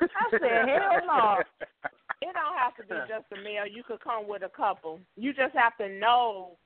I 0.00 0.30
said, 0.30 0.68
hell 0.68 1.00
no. 1.06 1.36
It 2.22 2.34
don't 2.36 2.58
have 2.58 2.76
to 2.76 2.82
be 2.84 2.94
just 3.08 3.24
a 3.32 3.42
male. 3.42 3.66
You 3.66 3.82
could 3.82 4.00
come 4.00 4.28
with 4.28 4.42
a 4.42 4.50
couple. 4.50 5.00
You 5.16 5.32
just 5.32 5.54
have 5.56 5.76
to 5.78 5.88
know 5.88 6.58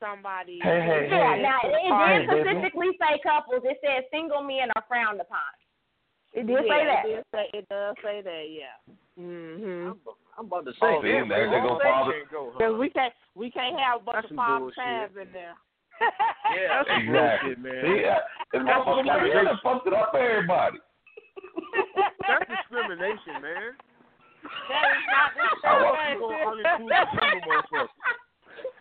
somebody. 0.00 0.58
Hey, 0.62 0.80
hey, 0.80 1.08
Yeah, 1.10 1.36
hey. 1.36 1.42
now 1.42 1.58
it 1.62 1.70
Hey, 1.70 2.18
did 2.18 2.28
baby. 2.30 2.50
specifically 2.50 2.90
say 2.98 3.20
couples. 3.22 3.62
It 3.64 3.78
said 3.84 4.04
single 4.10 4.42
men 4.42 4.70
are 4.74 4.84
frowned 4.88 5.20
upon. 5.20 5.52
It 6.34 6.46
did 6.46 6.58
yeah, 6.66 6.66
say 6.66 6.82
that. 6.84 7.02
It, 7.06 7.14
did 7.14 7.24
say, 7.32 7.44
it 7.54 7.68
does 7.70 7.94
say 8.02 8.20
that, 8.22 8.44
yeah. 8.50 8.76
Mm-hmm. 9.18 9.94
I'm 10.36 10.46
about 10.46 10.66
to 10.66 10.72
say 10.72 10.82
Oh, 10.82 10.98
see, 11.02 11.14
that. 11.14 11.28
there 11.30 11.46
they 11.46 11.62
go, 11.62 11.78
father. 11.78 12.26
Because 12.26 12.74
we 12.74 12.90
can't 12.90 13.14
we 13.38 13.50
can't 13.50 13.78
have 13.78 14.02
a 14.02 14.04
bunch 14.04 14.26
That's 14.26 14.34
of 14.34 14.36
some 14.36 14.42
father 14.42 14.70
times 14.74 15.14
in 15.14 15.30
there. 15.30 15.54
Yeah, 16.50 16.82
that's 16.82 16.90
Exactly. 16.90 17.54
bullshit, 17.54 17.58
man. 17.62 17.82
See, 17.86 18.02
uh, 18.02 18.18
this 18.50 18.62
motherfucker 18.66 19.46
like 19.46 19.62
fucked 19.62 19.86
it 19.86 19.94
up 19.94 20.10
for 20.10 20.18
everybody. 20.18 20.78
That's 22.26 22.50
discrimination, 22.50 23.38
man. 23.38 23.78
That 24.42 24.86
is 24.90 25.06
not 25.06 25.30
I 25.70 25.82
want 25.86 26.02
you 26.02 26.18
to 26.18 26.34
discrimination. 26.58 26.90
uninclusive 26.90 27.10
single 27.14 27.42
motherfucker. 27.46 27.94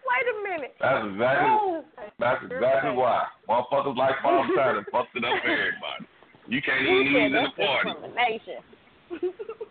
Wait 0.09 0.25
a 0.25 0.35
minute. 0.41 0.73
That's 0.81 1.05
exactly 1.05 1.85
that's 2.17 2.41
exactly 2.49 2.93
why. 2.97 3.29
Motherfuckers 3.45 3.93
like 3.97 4.17
Father 4.25 4.49
Time 4.57 4.77
and 4.81 4.87
fucked 4.89 5.13
it 5.13 5.21
up 5.23 5.37
for 5.37 5.53
everybody. 5.53 6.09
You 6.47 6.61
can't 6.61 6.81
even 6.81 7.07
said 7.07 7.21
eat 7.21 7.25
in 7.25 7.31
the 7.31 7.49
party. 7.55 7.89
discrimination. 7.89 8.59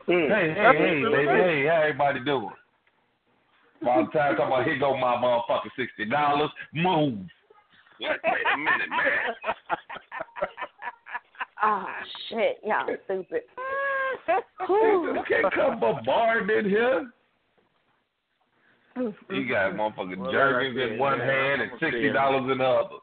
Hey, 0.07 0.29
hey, 0.29 0.55
hey, 0.57 1.03
baby, 1.05 1.43
hey, 1.43 1.67
how 1.67 1.83
everybody 1.83 2.21
doing? 2.25 2.51
Father 3.85 4.09
Time 4.13 4.37
talking 4.37 4.47
about 4.47 4.65
here 4.65 4.79
go 4.79 4.97
my 4.97 5.17
motherfucking 5.17 5.71
sixty 5.77 6.05
dollars. 6.05 6.51
Move. 6.73 7.19
Wait, 8.01 8.11
wait 8.25 8.47
a 8.55 8.59
minute, 8.59 8.91
man. 8.91 9.55
Oh 11.63 11.87
shit, 12.29 12.61
y'all 12.65 12.87
stupid. 13.05 13.43
You 14.69 15.23
can't 15.27 15.53
come 15.53 15.81
bombarding 15.81 16.57
in 16.57 16.71
here. 16.71 17.11
You 18.97 19.49
got 19.49 19.73
motherfucking 19.73 20.19
Well, 20.19 20.31
Jergens 20.31 20.93
in 20.93 20.99
one 20.99 21.19
hand 21.19 21.63
and 21.63 21.73
sixty 21.81 22.13
dollars 22.13 22.51
in 22.53 22.59
the 22.59 22.65
other. 22.65 22.97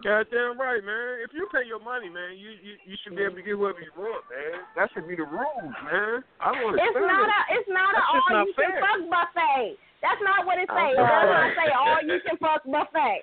Goddamn 0.00 0.56
right, 0.56 0.80
man. 0.80 1.20
If 1.20 1.36
you 1.36 1.44
pay 1.52 1.68
your 1.68 1.78
money, 1.84 2.08
man, 2.08 2.40
you 2.40 2.56
you, 2.64 2.80
you 2.88 2.96
should 3.04 3.12
be 3.12 3.28
able 3.28 3.36
to 3.36 3.44
get 3.44 3.58
whatever 3.58 3.84
you 3.84 3.92
want, 3.92 4.24
man. 4.32 4.64
That 4.72 4.88
should 4.96 5.04
be 5.04 5.20
the 5.20 5.28
rules, 5.28 5.76
man. 5.84 6.24
I 6.40 6.56
don't 6.56 6.72
It's 6.80 6.96
understand 6.96 7.12
not 7.12 7.28
it. 7.28 7.36
a 7.36 7.40
it's 7.60 7.68
not 7.68 7.92
a 7.92 8.00
That's 8.00 8.08
just 8.08 8.24
all 8.24 8.32
not 8.32 8.46
you 8.48 8.54
can 8.56 8.72
fuck 8.80 9.00
buffet. 9.12 9.68
That's 10.00 10.22
not 10.24 10.40
what 10.48 10.56
it 10.56 10.68
says. 10.72 10.96
It 10.96 11.04
right. 11.04 11.12
does 11.12 11.28
not 11.28 11.48
say 11.60 11.68
all 11.76 12.00
you 12.08 12.18
can 12.24 12.36
fuck 12.40 12.62
buffet. 12.64 13.20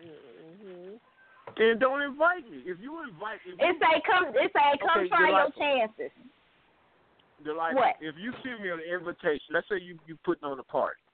mhm 0.00 0.96
And 1.60 1.76
don't 1.76 2.00
invite 2.00 2.48
me. 2.48 2.64
If 2.64 2.80
you 2.80 3.04
invite, 3.04 3.44
if 3.44 3.60
It 3.60 3.76
you, 3.76 3.76
say 3.76 3.94
come 4.08 4.32
it 4.32 4.50
say 4.56 4.68
come 4.80 5.04
Okay, 5.04 5.12
try 5.12 5.28
your 5.28 5.52
chances. 5.60 6.12
they're 7.44 7.52
like, 7.52 7.76
What? 7.76 8.00
if 8.00 8.16
you 8.16 8.32
send 8.40 8.64
me 8.64 8.72
an 8.72 8.80
invitation, 8.80 9.52
let's 9.52 9.68
say 9.68 9.76
you 9.76 10.00
you 10.08 10.16
putting 10.24 10.48
on 10.48 10.56
a 10.56 10.64
party, 10.64 11.04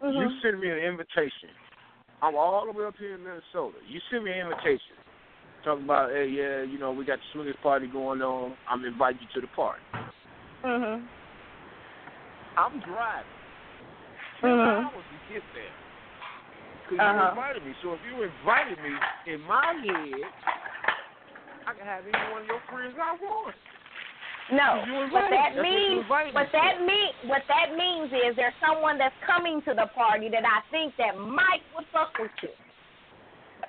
Mhm. 0.00 0.16
you 0.16 0.40
send 0.40 0.58
me 0.64 0.72
an 0.72 0.80
invitation. 0.80 1.52
I'm 2.22 2.34
all 2.34 2.64
the 2.64 2.72
way 2.72 2.86
up 2.86 2.94
here 2.98 3.14
in 3.14 3.22
Minnesota. 3.22 3.76
You 3.88 4.00
send 4.10 4.24
me 4.24 4.32
an 4.32 4.48
invitation. 4.48 4.96
Talk 5.64 5.80
about, 5.80 6.10
hey, 6.10 6.28
yeah, 6.28 6.62
you 6.62 6.78
know, 6.78 6.92
we 6.92 7.04
got 7.04 7.18
the 7.18 7.24
swingers 7.32 7.56
party 7.62 7.88
going 7.88 8.22
on. 8.22 8.56
I'm 8.70 8.84
inviting 8.84 9.20
you 9.20 9.28
to 9.34 9.46
the 9.46 9.52
party. 9.52 9.82
Mhm. 10.64 11.06
I'm 12.56 12.80
driving. 12.80 13.26
10 14.40 14.50
Mhm. 14.50 14.84
hours 14.84 15.04
to 15.04 15.32
get 15.32 15.42
there. 15.54 15.72
Because 16.82 17.00
Uh-huh. 17.00 17.20
you 17.20 17.28
invited 17.28 17.64
me. 17.64 17.74
So 17.82 17.92
if 17.94 18.00
you 18.04 18.22
invited 18.22 18.78
me, 18.80 18.96
in 19.26 19.40
my 19.42 19.72
head, 19.74 20.32
I 21.66 21.74
can 21.74 21.84
have 21.84 22.06
any 22.06 22.32
one 22.32 22.42
of 22.42 22.48
your 22.48 22.60
friends 22.70 22.96
I 22.98 23.12
want. 23.16 23.56
No, 24.52 24.78
what 25.10 25.26
that 25.30 25.58
means, 25.60 26.06
what 26.08 26.46
that 26.52 26.78
mean, 26.78 27.10
what 27.26 27.42
that 27.48 27.74
means 27.76 28.12
is 28.12 28.36
there's 28.36 28.54
someone 28.62 28.96
that's 28.96 29.14
coming 29.26 29.60
to 29.66 29.74
the 29.74 29.90
party 29.94 30.28
that 30.30 30.44
I 30.46 30.62
think 30.70 30.94
that 30.98 31.18
Mike 31.18 31.66
would 31.74 31.86
fuck 31.92 32.14
with 32.18 32.30
you. 32.42 32.54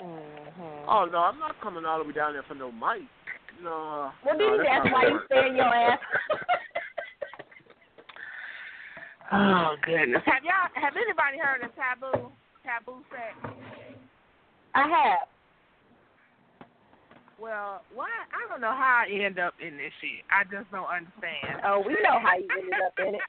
Mm-hmm. 0.05 0.89
Oh, 0.89 1.09
no, 1.09 1.17
I'm 1.17 1.39
not 1.39 1.59
coming 1.61 1.83
all 1.83 1.97
the 1.97 2.05
way 2.05 2.13
down 2.13 2.33
there 2.33 2.45
for 2.47 2.53
no 2.53 2.71
Mike. 2.71 3.01
No. 3.63 4.11
Well, 4.23 4.37
no, 4.37 4.57
that's 4.57 4.69
that's 4.69 4.93
why 4.93 5.07
you 5.09 5.19
stay 5.25 5.47
in 5.49 5.55
your 5.55 5.65
ass. 5.65 5.99
Oh 9.31 9.75
goodness. 9.83 10.23
Have 10.25 10.43
y'all 10.43 10.71
have 10.81 10.93
anybody 10.95 11.37
heard 11.37 11.61
of 11.63 11.71
taboo? 11.75 12.31
Taboo 12.63 13.03
sex? 13.11 13.35
I 14.73 14.87
have. 14.87 15.27
Well, 17.39 17.83
why 17.93 18.09
I 18.33 18.49
don't 18.49 18.61
know 18.61 18.73
how 18.73 19.05
I 19.05 19.11
end 19.13 19.37
up 19.37 19.53
in 19.61 19.77
this 19.77 19.93
shit. 20.01 20.25
I 20.33 20.41
just 20.43 20.71
don't 20.73 20.89
understand. 20.89 21.61
Oh, 21.63 21.83
we 21.85 21.93
know 22.01 22.17
how 22.17 22.33
you 22.33 22.49
ended 22.49 22.81
up 22.81 22.97
in 22.97 23.13
it. 23.15 23.21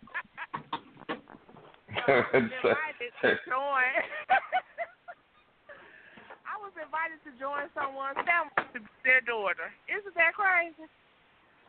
invited 2.09 3.13
to 3.21 3.37
join. 3.45 3.93
I 6.49 6.57
was 6.57 6.73
invited 6.81 7.21
to 7.29 7.37
join 7.37 7.69
someone's 7.77 8.17
family 8.25 8.65
to 8.73 8.81
be 8.81 8.89
their 9.05 9.21
daughter. 9.21 9.69
Isn't 9.89 10.15
that 10.17 10.33
crazy? 10.33 10.89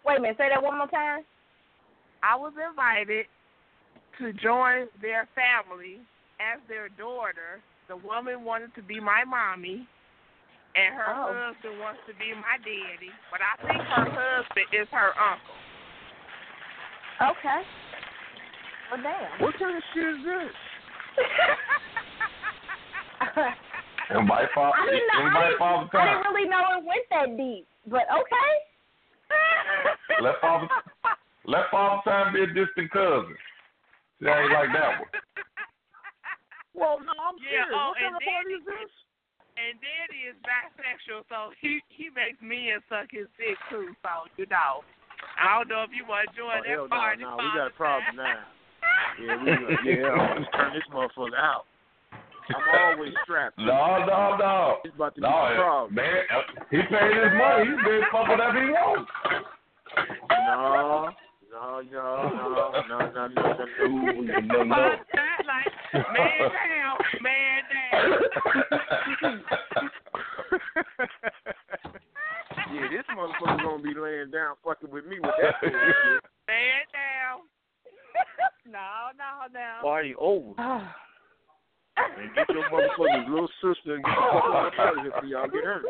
Wait 0.05 0.17
a 0.17 0.21
minute, 0.21 0.37
say 0.39 0.49
that 0.49 0.63
one 0.63 0.77
more 0.77 0.87
time. 0.87 1.23
I 2.23 2.35
was 2.35 2.53
invited 2.55 3.25
to 4.19 4.33
join 4.33 4.87
their 5.01 5.27
family 5.35 5.99
as 6.39 6.59
their 6.67 6.89
daughter. 6.89 7.63
The 7.87 7.97
woman 7.97 8.43
wanted 8.43 8.75
to 8.75 8.83
be 8.83 8.99
my 8.99 9.23
mommy, 9.23 9.87
and 10.75 10.93
her 10.95 11.05
Oh. 11.09 11.33
husband 11.53 11.79
wants 11.79 11.99
to 12.07 12.13
be 12.15 12.33
my 12.35 12.57
daddy. 12.61 13.11
But 13.31 13.41
I 13.41 13.55
think 13.67 13.81
her 13.81 14.09
husband 14.09 14.67
is 14.73 14.87
her 14.91 15.13
uncle. 15.19 15.55
Okay. 17.37 17.61
Well, 18.91 19.01
damn. 19.03 19.39
What 19.41 19.57
kind 19.59 19.77
of 19.77 19.83
shit 19.93 20.05
is 20.05 20.23
this? 20.23 20.55
Invite 24.09 24.49
Father. 24.55 24.73
I 24.77 24.85
didn't 24.89 25.07
know. 25.13 25.29
I 25.29 25.43
didn't, 25.45 25.59
Father 25.59 25.99
I 25.99 26.05
didn't 26.07 26.23
really 26.33 26.49
know 26.49 26.63
it 26.77 26.83
went 26.85 27.05
that 27.11 27.37
deep, 27.37 27.67
but 27.85 28.07
okay. 28.09 28.51
Let 30.21 30.41
Father 30.41 30.67
let 31.45 31.69
Father 31.69 32.01
Time 32.05 32.33
be 32.33 32.41
a 32.41 32.47
distant 32.47 32.89
cousin. 32.91 33.37
See 34.19 34.25
how 34.25 34.39
you 34.41 34.51
like 34.53 34.73
that 34.73 34.99
one. 34.99 35.09
Well, 36.75 36.99
no, 37.03 37.11
I'm 37.11 37.35
Yeah, 37.43 37.65
serious. 37.67 37.75
oh, 37.75 37.87
what 37.91 37.97
kind 37.99 38.15
of 38.15 38.21
party 38.23 38.53
is 38.55 38.63
this? 38.63 38.91
And 39.59 39.75
Daddy 39.83 40.31
is 40.31 40.37
bisexual, 40.39 41.27
so 41.27 41.51
he 41.59 41.81
he 41.91 42.07
makes 42.15 42.39
men 42.41 42.79
suck 42.87 43.11
his 43.11 43.27
dick 43.35 43.59
too. 43.69 43.91
So 44.01 44.31
you 44.39 44.45
know, 44.47 44.87
I 45.35 45.57
don't 45.59 45.67
know 45.67 45.83
if 45.83 45.91
you 45.91 46.07
want 46.07 46.29
to 46.31 46.35
join 46.37 46.59
Oh, 46.59 46.63
that 46.63 46.69
hell 46.69 46.87
no, 46.87 46.95
party. 46.95 47.21
no, 47.23 47.35
we 47.37 47.43
got 47.51 47.67
a 47.67 47.75
problem 47.75 48.15
now. 48.15 48.39
Yeah, 49.19 49.35
we, 49.43 49.51
yeah, 49.99 50.07
I'm 50.07 50.43
gonna 50.43 50.47
turn 50.55 50.71
this 50.73 50.83
motherfucker 50.93 51.35
out. 51.37 51.65
I'm 52.49 52.95
always 52.97 53.13
strapped. 53.23 53.57
No, 53.59 53.99
no, 54.07 54.37
no. 54.39 54.77
It's 54.85 54.95
about 54.95 55.13
to 55.15 55.21
be 55.21 55.27
No, 55.27 55.29
a 55.29 55.55
problem. 55.55 55.95
man, 55.95 56.23
uh, 56.31 56.63
he 56.71 56.77
paid 56.77 57.11
his 57.13 57.33
money. 57.37 57.65
He's 57.67 57.83
been 57.85 58.01
fuck 58.11 58.27
whatever 58.29 58.63
he 58.63 58.71
wants. 58.71 59.11
No, 60.31 61.11
no, 61.51 61.81
no, 61.81 61.81
no, 61.81 62.81
no, 62.87 62.87
no, 62.87 62.99
no, 63.09 63.27
no, 63.27 63.51
No, 64.39 64.63
no. 64.63 64.95
like 65.45 65.69
man 65.93 66.49
down, 66.49 66.97
man 67.21 67.61
down. 67.67 67.78
yeah, 72.73 72.87
this 72.89 73.05
motherfucker 73.15 73.61
gonna 73.63 73.83
be 73.83 73.93
laying 73.93 74.31
down 74.31 74.55
fucking 74.63 74.89
with 74.91 75.05
me 75.05 75.19
with 75.19 75.31
that 75.41 75.55
bullshit. 75.61 76.23
Man 76.47 76.85
down. 76.93 77.41
no, 78.71 79.11
no, 79.17 79.47
no. 79.53 79.81
Party 79.81 80.15
over. 80.17 80.53
And 82.17 82.33
get 82.33 82.47
your 82.47 82.63
motherfucking 82.69 83.27
little 83.29 83.49
sister 83.61 83.95
and 83.95 84.03
get 84.05 84.15
the 84.15 84.41
fuck 84.53 84.73
out 84.79 84.97
of 84.97 85.03
here 85.03 85.11
before 85.11 85.25
y'all 85.25 85.49
get 85.49 85.63
hurt. 85.65 85.83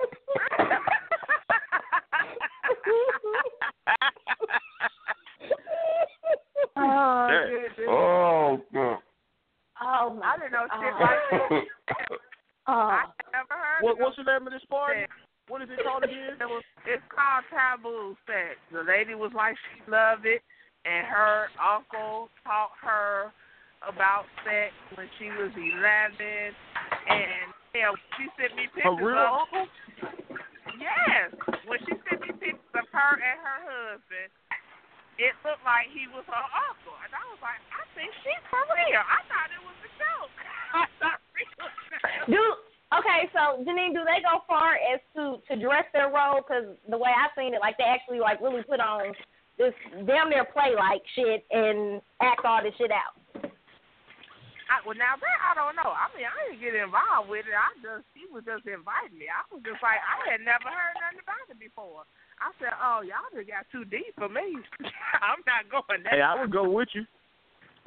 Oh, 6.76 7.30
Oh, 7.88 8.62
God. 8.74 8.98
Oh, 9.82 10.20
I 10.24 10.38
didn't 10.38 10.52
know 10.52 10.68
shit 10.82 10.94
like 11.00 11.20
that. 11.32 11.64
Oh. 12.68 12.72
I 12.72 13.06
never 13.32 13.54
heard 13.54 13.82
What, 13.82 13.94
of 13.94 13.99
what's 14.10 14.18
the 14.18 14.26
name 14.26 14.42
of 14.42 14.54
this 14.54 14.66
party? 14.66 15.06
sex. 15.06 15.14
What 15.46 15.62
is 15.62 15.70
it 15.70 15.86
called 15.86 16.02
again? 16.02 16.34
It 16.42 16.50
was 16.50 16.66
it's 16.90 17.06
called 17.14 17.46
taboo 17.54 18.18
sex. 18.26 18.58
The 18.74 18.82
lady 18.82 19.14
was 19.14 19.30
like 19.38 19.54
she 19.54 19.86
loved 19.86 20.26
it 20.26 20.42
and 20.82 21.06
her 21.06 21.54
uncle 21.62 22.34
taught 22.42 22.74
her 22.82 23.30
about 23.86 24.26
sex 24.42 24.74
when 24.98 25.06
she 25.22 25.30
was 25.30 25.54
eleven 25.54 26.58
and 27.06 27.54
yeah, 27.78 27.94
she 28.18 28.26
sent 28.34 28.58
me 28.58 28.66
pictures 28.74 28.98
real 28.98 29.22
of 29.22 29.46
uncle? 29.46 29.70
Yes. 30.82 31.30
When 31.70 31.78
she 31.86 31.94
sent 32.10 32.26
me 32.26 32.34
pictures 32.34 32.74
of 32.74 32.90
her 32.90 33.14
and 33.14 33.38
her 33.46 33.60
husband, 33.62 34.30
it 35.22 35.38
looked 35.46 35.62
like 35.62 35.86
he 35.94 36.10
was 36.10 36.26
her 36.26 36.46
uncle. 36.50 36.98
And 37.06 37.14
I 37.14 37.22
was 37.30 37.38
like, 37.46 37.62
I 37.78 37.86
think 37.94 38.10
she's 38.26 38.42
for 38.50 38.66
real. 38.74 39.06
I 39.06 39.22
thought 39.30 39.54
it 39.54 39.62
was 39.62 39.78
a 39.86 39.92
joke. 40.02 40.34
I 40.74 40.86
thought 40.98 41.22
it 41.38 41.50
was 41.62 41.74
real. 41.94 42.26
Do 42.34 42.42
okay, 42.98 43.29
so 43.40 43.64
Janine, 43.64 43.96
do 43.96 44.04
they 44.04 44.20
go 44.20 44.44
far 44.44 44.76
as 44.76 45.00
to 45.16 45.40
to 45.48 45.56
dress 45.56 45.88
their 45.96 46.12
role? 46.12 46.44
Because 46.44 46.76
the 46.92 47.00
way 47.00 47.16
I've 47.16 47.32
seen 47.40 47.56
it, 47.56 47.64
like 47.64 47.80
they 47.80 47.88
actually 47.88 48.20
like 48.20 48.44
really 48.44 48.64
put 48.68 48.84
on 48.84 49.16
this 49.56 49.72
damn 50.04 50.28
near 50.28 50.44
play 50.44 50.76
like 50.76 51.00
shit 51.16 51.48
and 51.52 52.04
act 52.20 52.44
all 52.44 52.60
this 52.60 52.76
shit 52.76 52.92
out. 52.92 53.16
I, 54.70 54.86
well, 54.86 54.94
now 54.94 55.18
that 55.18 55.38
I 55.42 55.58
don't 55.58 55.74
know. 55.74 55.90
I 55.90 56.12
mean, 56.14 56.30
I 56.30 56.36
didn't 56.46 56.62
get 56.62 56.78
involved 56.78 57.26
with 57.32 57.48
it. 57.48 57.58
I 57.58 57.74
just 57.82 58.06
she 58.14 58.30
was 58.30 58.46
just 58.46 58.68
inviting 58.70 59.18
me. 59.18 59.26
I 59.32 59.42
was 59.50 59.66
just 59.66 59.82
like, 59.82 59.98
I 59.98 60.30
had 60.30 60.46
never 60.46 60.70
heard 60.70 60.94
nothing 61.02 61.24
about 61.26 61.50
it 61.50 61.58
before. 61.58 62.06
I 62.38 62.54
said, 62.62 62.78
"Oh, 62.78 63.02
y'all 63.02 63.26
just 63.34 63.50
got 63.50 63.66
too 63.74 63.84
deep 63.90 64.14
for 64.20 64.30
me. 64.30 64.62
I'm 65.26 65.42
not 65.48 65.66
going 65.72 66.04
there." 66.06 66.20
Hey, 66.20 66.22
I 66.22 66.38
would 66.38 66.52
go 66.54 66.70
with 66.70 66.94
you. 66.94 67.08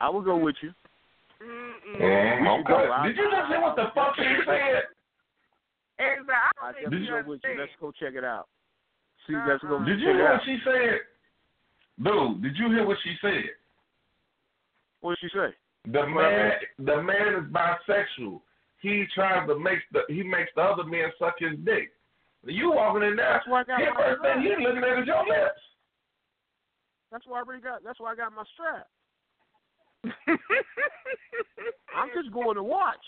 I 0.01 0.11
would 0.11 0.25
go 0.27 0.35
with 0.37 0.57
you. 0.59 0.75
Mm-mm. 1.39 1.99
Mm, 2.03 2.59
You 2.59 2.65
go. 2.67 2.75
okay. 2.83 3.09
Did 3.09 3.17
you 3.17 3.31
just 3.31 3.47
hear 3.49 3.61
what 3.63 3.75
the 3.79 3.91
fuck 3.95 4.15
he 4.19 4.27
said? 4.47 4.92
Exactly. 6.03 6.35
I 6.63 6.67
I 6.69 6.73
don't 6.73 6.83
definitely 6.83 6.99
think 6.99 7.11
go 7.11 7.19
you 7.19 7.29
with 7.29 7.41
you. 7.45 7.61
Let's 7.61 7.77
go 7.81 7.93
check 7.93 8.15
it 8.15 8.25
out. 8.25 8.49
See, 9.27 9.35
let's 9.37 9.63
go 9.63 9.79
Did 9.85 9.99
check 9.99 10.03
you 10.03 10.11
it 10.11 10.17
hear 10.17 10.27
out. 10.29 10.33
what 10.35 10.45
she 10.45 10.59
said? 10.65 10.99
Dude, 12.03 12.43
did 12.43 12.57
you 12.57 12.69
hear 12.71 12.87
what 12.87 12.99
she 13.05 13.15
said? 13.21 13.51
What 15.01 15.19
did 15.19 15.31
she 15.31 15.37
say? 15.37 15.55
The 15.87 16.07
man, 16.07 16.53
the 16.79 17.03
man 17.03 17.35
is 17.43 17.51
bisexual. 17.53 18.41
He 18.81 19.05
tries 19.15 19.47
to 19.49 19.59
make 19.59 19.79
the 19.93 20.03
he 20.09 20.23
makes 20.23 20.51
the 20.57 20.63
other 20.63 20.85
men 20.85 21.11
suck 21.19 21.35
his 21.39 21.59
dick. 21.65 21.91
You 22.45 22.73
walking 22.73 23.07
in 23.09 23.17
there, 23.17 23.35
That's 23.39 23.47
why 23.47 23.61
I 23.61 23.65
got 23.65 23.81
his 23.81 23.89
my 23.95 24.03
first 24.03 24.23
thing 24.23 24.43
you 24.43 24.57
looking 24.59 24.83
at 24.83 24.99
is 24.99 25.07
your 25.07 25.23
lips. 25.27 25.63
That's 27.13 27.27
why 27.27 27.39
I 27.39 27.43
already 27.43 27.63
got. 27.63 27.85
That's 27.85 28.01
why 28.01 28.13
I 28.13 28.17
got 28.17 28.33
my 28.35 28.43
strap. 28.55 28.87
I'm 31.95 32.09
just 32.15 32.33
going 32.33 32.57
to 32.57 32.63
watch. 32.63 33.05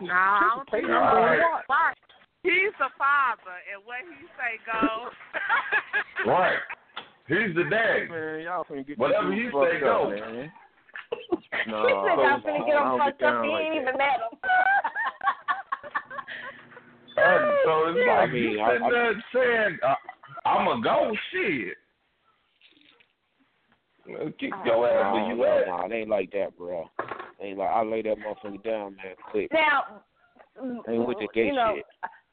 Nah, 0.00 0.12
I 0.12 0.40
don't 0.56 0.68
think 0.70 0.86
them 0.86 0.96
I'm 0.96 1.02
to 1.08 1.12
going 1.16 1.40
watch. 1.40 1.64
Right. 1.70 1.96
He's 2.42 2.72
the 2.78 2.88
father, 2.98 3.56
and 3.72 3.82
what 3.84 3.96
he 4.04 4.26
say 4.36 4.58
goes. 4.66 5.12
Right. 6.26 6.58
He's 7.28 7.54
the 7.56 7.64
dad. 7.70 8.08
Man, 8.10 8.40
y'all 8.44 8.64
finna 8.64 8.84
get 8.86 8.98
Whatever 8.98 9.30
this 9.30 9.36
he 9.38 9.42
dude 9.44 9.52
say, 9.52 9.58
fucked 9.58 9.80
go. 9.82 10.02
up, 10.04 10.10
man. 10.10 10.52
No, 11.66 11.76
he 11.82 11.88
said 12.06 12.16
y'all 12.22 12.40
finna 12.44 12.62
get 12.66 12.76
I 12.76 12.78
him 12.82 12.86
don't 12.86 12.98
fucked 12.98 13.18
get 13.20 13.28
up. 13.28 13.32
down 13.34 13.44
He 13.44 13.50
ain't 13.50 13.74
that. 13.74 13.80
even 13.82 13.96
met 13.98 14.18
him. 14.20 14.32
so 17.64 17.70
it's 17.88 17.98
Yeah. 17.98 18.12
like 18.12 18.28
I 18.28 18.32
mean, 18.32 18.42
you 18.52 18.60
I- 18.60 18.62
sitting 18.72 18.90
there 18.90 19.14
saying, 19.34 19.78
uh, 19.82 19.94
"I'm 20.48 20.68
a 20.68 20.70
go 20.82 21.16
shit." 21.32 21.76
Well, 24.08 24.30
Kick 24.38 24.52
your 24.64 24.88
ass 24.88 25.02
Nah, 25.02 25.12
where 25.14 25.26
you 25.32 25.36
nah, 25.36 25.58
at. 25.58 25.66
nah, 25.66 25.84
it 25.86 25.92
ain't 25.92 26.08
like 26.10 26.30
that, 26.32 26.56
bro. 26.56 26.88
Ain't 27.40 27.58
like 27.58 27.68
I 27.68 27.82
lay 27.82 28.02
that 28.02 28.16
motherfucker 28.18 28.64
down, 28.64 28.96
man, 28.96 29.14
quick. 29.30 29.50
Now, 29.52 30.02
Ain't 30.88 31.06
with 31.06 31.18
your 31.20 31.28
gay 31.34 31.46
you 31.48 31.52
know, 31.52 31.74
shit. 31.76 31.84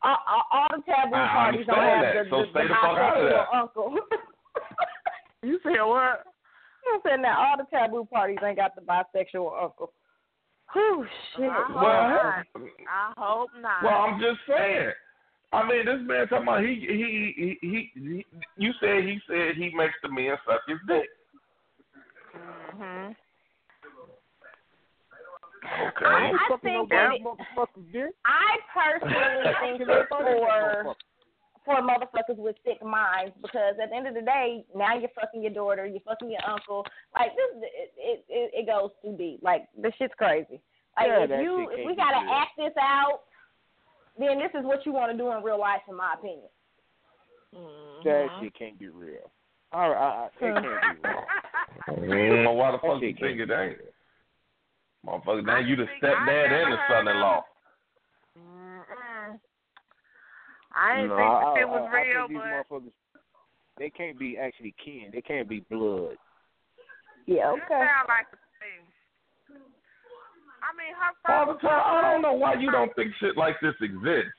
all, 0.01 0.17
all, 0.27 0.43
all 0.51 0.67
the 0.71 0.83
taboo 0.83 1.15
I 1.15 1.27
parties 1.27 1.65
don't 1.67 1.75
have 1.75 2.01
that, 2.01 2.23
the, 2.23 2.29
so 2.29 2.37
the, 2.37 2.47
stay 2.51 2.61
the 2.63 2.67
the 2.69 2.75
fuck 2.75 2.97
out 2.97 3.17
of 3.17 3.23
bisexual 3.23 3.29
that. 3.29 3.57
uncle. 3.57 3.95
you 5.43 5.59
said 5.63 5.83
what? 5.83 6.23
I'm 6.93 6.99
saying 7.05 7.21
that 7.23 7.37
all 7.37 7.57
the 7.57 7.65
taboo 7.69 8.07
parties 8.11 8.39
ain't 8.45 8.57
got 8.57 8.75
the 8.75 8.81
bisexual 8.81 9.63
uncle. 9.63 9.91
Whew, 10.71 11.05
shit. 11.35 11.49
I 11.49 11.65
hope 11.67 11.75
Well, 11.75 12.09
not. 12.09 12.45
I 12.87 13.13
hope 13.17 13.49
not. 13.61 13.83
Well, 13.83 13.93
I'm 13.93 14.19
just 14.19 14.39
saying. 14.47 14.91
I 15.51 15.67
mean, 15.67 15.85
this 15.85 15.99
man 16.01 16.27
talking 16.27 16.47
about 16.47 16.63
he 16.63 16.75
he 16.75 17.33
he 17.35 17.57
he. 17.61 17.91
he 17.93 18.25
you 18.57 18.71
said 18.79 19.03
he 19.03 19.19
said 19.27 19.55
he 19.55 19.71
makes 19.75 19.93
the 20.01 20.09
men 20.09 20.35
suck 20.47 20.61
his 20.67 20.79
dick. 20.87 21.09
Mm 22.35 23.07
hmm 23.07 23.11
Okay. 25.63 26.05
I, 26.05 26.31
I 26.31 26.49
fucking 26.49 26.59
think 26.63 26.89
no 26.89 26.95
that 26.95 27.13
it. 27.95 28.15
I 28.25 28.57
personally 28.73 29.43
think 29.61 29.81
it's 29.81 30.09
for 30.09 30.95
for 31.65 31.75
motherfuckers 31.81 32.35
with 32.37 32.55
sick 32.65 32.83
minds 32.83 33.33
because 33.41 33.75
at 33.81 33.89
the 33.89 33.95
end 33.95 34.07
of 34.07 34.13
the 34.15 34.21
day, 34.21 34.65
now 34.75 34.97
you're 34.97 35.09
fucking 35.15 35.41
your 35.41 35.53
daughter, 35.53 35.85
you're 35.85 36.01
fucking 36.01 36.29
your 36.29 36.43
uncle. 36.45 36.85
Like 37.15 37.31
this, 37.31 37.63
it 37.63 37.93
it, 37.97 38.25
it, 38.27 38.51
it 38.53 38.67
goes 38.67 38.91
too 39.01 39.15
deep. 39.17 39.39
Like 39.41 39.67
this 39.77 39.93
shit's 39.97 40.13
crazy. 40.17 40.59
Like 40.97 41.07
Yeah, 41.07 41.23
if 41.23 41.29
you 41.43 41.69
if 41.71 41.85
we 41.85 41.95
gotta 41.95 42.25
real. 42.25 42.33
act 42.33 42.51
this 42.57 42.73
out, 42.79 43.21
then 44.19 44.39
this 44.39 44.51
is 44.59 44.65
what 44.65 44.85
you 44.85 44.91
want 44.91 45.11
to 45.11 45.17
do 45.17 45.31
in 45.31 45.43
real 45.43 45.59
life, 45.59 45.81
in 45.87 45.95
my 45.95 46.13
opinion. 46.17 46.49
That 48.03 48.27
Mm-hmm. 48.29 48.43
shit 48.43 48.55
can't 48.55 48.79
be 48.79 48.89
real. 48.89 49.31
All 49.71 49.89
right, 49.89 49.97
I, 49.97 50.23
I, 50.23 50.25
it 50.25 50.31
can't 50.39 50.63
be 50.63 51.07
real. 51.07 52.53
Why 52.55 52.71
the 52.71 52.77
fuck 52.79 53.01
you 53.01 53.15
think 53.19 53.39
it 53.39 53.49
ain't? 53.51 53.77
Motherfucker, 55.05 55.45
now 55.45 55.57
I 55.57 55.59
you 55.59 55.75
the 55.75 55.85
think- 55.85 56.03
I 56.03 56.07
stepdad 56.07 56.51
and 56.51 56.73
the 56.73 56.77
son-in-law. 56.89 57.43
I 60.75 60.95
didn't 60.95 61.09
no, 61.09 61.17
think 61.17 61.29
I, 61.29 61.39
the 61.39 61.45
I, 61.45 61.55
shit 61.57 61.69
was 61.69 61.89
I, 61.91 61.95
I 61.95 62.01
real, 62.01 62.27
think 62.27 62.29
these 62.29 62.39
but 62.69 62.75
motherfuckers, 62.75 62.91
they 63.77 63.89
can't 63.89 64.17
be 64.17 64.37
actually 64.37 64.73
kin. 64.83 65.09
They 65.13 65.21
can't 65.21 65.47
be 65.47 65.59
blood. 65.69 66.17
Yeah, 67.25 67.53
it 67.53 67.61
sound 67.69 68.07
like 68.09 68.29
the 68.31 68.37
thing. 68.59 69.61
I 70.63 70.71
mean, 70.75 70.95
her 70.95 71.13
Father 71.25 71.53
first. 71.53 71.63
Time, 71.63 71.81
I 71.85 72.11
don't 72.11 72.21
know 72.21 72.33
why 72.33 72.55
you 72.55 72.71
don't 72.71 72.93
think 72.95 73.11
shit 73.19 73.37
like 73.37 73.59
this 73.61 73.75
exists. 73.81 74.31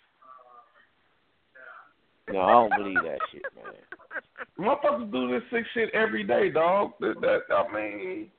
No, 2.32 2.40
I 2.40 2.52
don't 2.52 2.76
believe 2.76 3.02
that 3.04 3.18
shit, 3.30 3.42
man. 3.54 3.74
Motherfuckers 4.58 5.12
do 5.12 5.30
this 5.30 5.42
sick 5.52 5.64
shit 5.74 5.90
every 5.94 6.24
day, 6.24 6.50
dog. 6.50 6.92
That, 7.00 7.20
that 7.20 7.54
I 7.54 7.72
mean, 7.72 8.30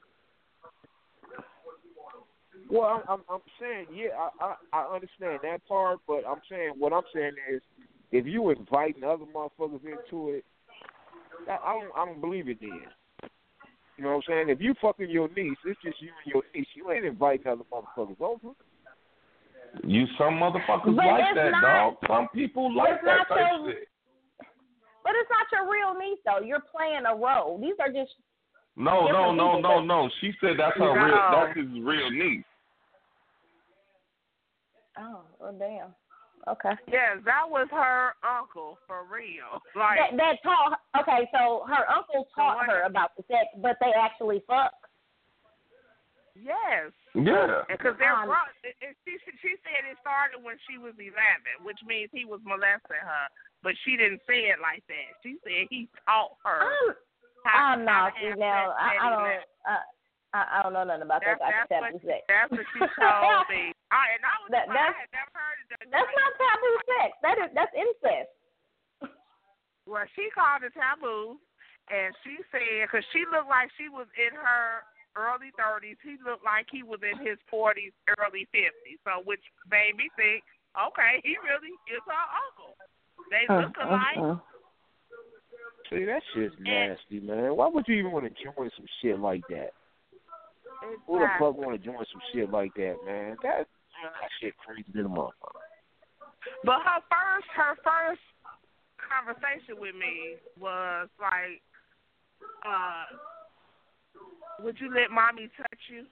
Well, 2.69 2.83
I'm, 2.83 3.01
I'm, 3.07 3.23
I'm 3.29 3.41
saying, 3.59 3.87
yeah, 3.93 4.09
I, 4.41 4.55
I, 4.73 4.81
I 4.81 4.95
understand 4.95 5.39
that 5.43 5.67
part, 5.67 5.99
but 6.07 6.23
I'm 6.27 6.41
saying 6.49 6.73
what 6.77 6.93
I'm 6.93 7.03
saying 7.13 7.33
is, 7.53 7.61
if 8.11 8.25
you 8.25 8.49
inviting 8.49 9.03
other 9.03 9.25
motherfuckers 9.25 9.81
into 9.83 10.29
it, 10.31 10.45
I, 11.49 11.57
I 11.63 11.79
don't, 11.79 11.91
I 11.95 12.05
don't 12.05 12.21
believe 12.21 12.49
it. 12.49 12.57
Then, 12.59 12.81
you 13.97 14.03
know 14.03 14.09
what 14.11 14.15
I'm 14.15 14.21
saying? 14.27 14.49
If 14.49 14.61
you 14.61 14.73
fucking 14.81 15.09
your 15.09 15.29
niece, 15.35 15.57
it's 15.65 15.79
just 15.83 16.01
you 16.01 16.09
and 16.23 16.33
your 16.33 16.43
niece. 16.55 16.67
You 16.75 16.91
ain't 16.91 17.05
inviting 17.05 17.47
other 17.47 17.63
motherfuckers 17.71 18.19
over. 18.19 18.53
you 19.83 20.05
some 20.17 20.35
motherfuckers 20.35 20.95
But 20.95 21.05
like 21.05 21.35
that, 21.35 21.51
not- 21.51 21.61
dog. 21.61 21.95
Some 22.07 22.27
people 22.33 22.75
like 22.75 23.01
that 23.05 23.27
type 23.29 23.37
your- 23.59 23.71
shit. 23.71 23.87
But 25.03 25.13
it's 25.21 25.29
not 25.29 25.45
your 25.51 25.71
real 25.71 25.93
niece 25.99 26.19
though. 26.25 26.43
You're 26.43 26.63
playing 26.75 27.05
a 27.05 27.15
role. 27.15 27.59
These 27.61 27.75
are 27.79 27.89
just 27.89 28.11
No, 28.75 29.07
no, 29.07 29.31
no, 29.31 29.59
no, 29.59 29.79
no. 29.83 30.09
She 30.19 30.33
said 30.41 30.57
that's 30.57 30.75
her 30.77 30.93
real. 30.93 31.17
That's 31.31 31.55
his 31.57 31.67
real 31.83 32.09
niece. 32.09 32.43
Oh, 34.99 35.21
well, 35.39 35.55
damn. 35.57 35.93
Okay. 36.47 36.77
Yes, 36.91 37.17
that 37.25 37.41
was 37.49 37.65
her 37.71 38.13
uncle 38.21 38.77
for 38.85 39.01
real. 39.09 39.57
Like 39.75 39.97
That 39.97 40.17
that 40.17 40.35
taught. 40.45 40.77
Okay, 41.01 41.25
so 41.33 41.65
her 41.65 41.89
uncle 41.89 42.27
taught 42.35 42.65
her 42.69 42.83
about 42.85 43.17
the 43.17 43.23
sex, 43.27 43.49
but 43.63 43.77
they 43.81 43.89
actually 43.97 44.43
fuck. 44.45 44.71
yes, 46.35 46.91
Yeah. 47.15 47.63
because 47.67 47.95
they're 47.97 48.13
Um, 48.13 48.27
bro- 48.27 48.51
it, 48.63 48.75
it, 48.83 48.93
she 49.07 49.17
she 49.41 49.55
said 49.63 49.89
it 49.89 49.97
started 50.01 50.43
when 50.43 50.57
she 50.69 50.77
was 50.77 50.93
eleven, 50.99 51.63
which 51.63 51.79
means 51.87 52.09
he 52.13 52.25
was 52.25 52.39
molesting 52.43 53.01
her, 53.01 53.25
but 53.63 53.73
she 53.83 53.95
didn't 53.97 54.21
say 54.27 54.51
it 54.51 54.59
like 54.61 54.83
that. 54.87 55.09
She 55.23 55.37
said 55.43 55.67
he 55.69 55.87
taught 56.05 56.35
her. 56.43 56.61
I'm, 56.61 56.93
how, 57.45 57.57
I'm 57.73 57.85
not. 57.85 58.13
to 58.15 58.21
See 58.21 58.27
have 58.29 58.37
now, 58.37 58.69
sex 58.69 58.81
I, 58.81 58.91
I 59.01 59.09
don't. 59.09 59.19
11. 59.33 59.41
I, 59.65 59.75
I 60.35 60.59
I 60.59 60.63
don't 60.63 60.73
know 60.73 60.83
nothing 60.83 61.03
about 61.07 61.21
That, 61.23 61.39
that. 61.39 61.47
I 61.47 61.51
that's 61.69 61.69
can 61.71 61.81
what 61.81 62.21
taboo 62.27 62.27
that's 62.27 62.51
what 62.51 62.67
she 62.73 62.79
told 63.01 63.45
me. 63.49 63.71
I, 63.95 64.11
and 64.19 64.23
I 64.27 64.35
was 64.43 64.49
That- 64.51 64.67
surprised. 64.67 64.75
I 64.75 64.91
that's- 64.91 64.99
had 64.99 65.11
never 65.15 65.31
heard 65.39 65.57
of 65.63 65.67
that. 65.71 65.85
That's 65.95 66.11
not 66.19 66.31
taboo 66.35 66.75
sex. 66.91 67.09
That 67.23 67.35
is 67.39 67.49
that's 67.55 67.73
incest. 67.79 68.31
Well, 69.87 70.03
she 70.17 70.27
called 70.33 70.63
it 70.67 70.73
taboo, 70.73 71.39
and 71.93 72.11
she 72.25 72.41
said 72.51 72.83
because 72.83 73.05
she 73.13 73.23
looked 73.31 73.47
like 73.47 73.69
she 73.77 73.87
was 73.87 74.07
in 74.17 74.33
her 74.35 74.83
early 75.15 75.51
thirties. 75.55 75.95
He 76.03 76.17
looked 76.25 76.43
like 76.43 76.67
he 76.73 76.83
was 76.83 76.99
in 77.05 77.15
his 77.23 77.37
forties, 77.47 77.93
early 78.19 78.45
fifties. 78.51 78.99
So, 79.05 79.21
which 79.23 79.43
made 79.71 79.95
me 79.95 80.09
think, 80.17 80.43
okay, 80.75 81.21
he 81.23 81.37
really 81.39 81.71
is 81.87 82.01
her 82.03 82.25
uncle. 82.43 82.75
They 83.31 83.45
Uh, 83.47 83.61
look 83.69 83.77
alike. 83.77 84.17
uh, 84.17 84.21
uh. 84.33 84.37
See, 85.89 86.03
that 86.05 86.23
shit's 86.33 86.57
nasty, 86.59 87.19
man. 87.21 87.55
Why 87.55 87.67
would 87.67 87.87
you 87.87 87.95
even 87.95 88.11
want 88.11 88.25
to 88.25 88.33
join 88.43 88.71
some 88.75 88.87
shit 89.01 89.19
like 89.19 89.45
that? 89.49 89.71
Who 91.05 91.19
the 91.19 91.27
fuck 91.37 91.55
want 91.55 91.71
to 91.73 91.77
join 91.77 92.03
some 92.11 92.21
shit 92.33 92.49
like 92.49 92.73
that, 92.73 92.97
man? 93.05 93.37
That 93.43 93.67
that 94.03 94.29
shit 94.41 94.53
crazy 94.57 94.91
to 94.93 95.03
the 95.03 95.09
motherfucker. 95.09 95.63
But 96.63 96.81
her 96.83 97.01
first, 97.07 97.47
her 97.55 97.75
first 97.81 98.25
conversation 98.99 99.79
with 99.79 99.95
me 99.95 100.37
was 100.59 101.07
like, 101.19 101.61
uh, 102.65 103.05
"Would 104.59 104.79
you 104.79 104.93
let 104.93 105.11
mommy 105.11 105.49
touch 105.57 105.83
you?" 105.89 106.05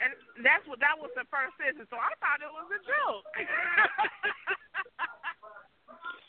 And 0.00 0.14
that's 0.42 0.64
what 0.66 0.80
that 0.80 0.96
was 0.96 1.10
the 1.14 1.24
first 1.28 1.52
sentence. 1.60 1.88
So 1.90 1.96
I 1.96 2.14
thought 2.22 2.40
it 2.40 2.52
was 2.52 2.68
a 2.72 2.80
joke. 2.84 3.26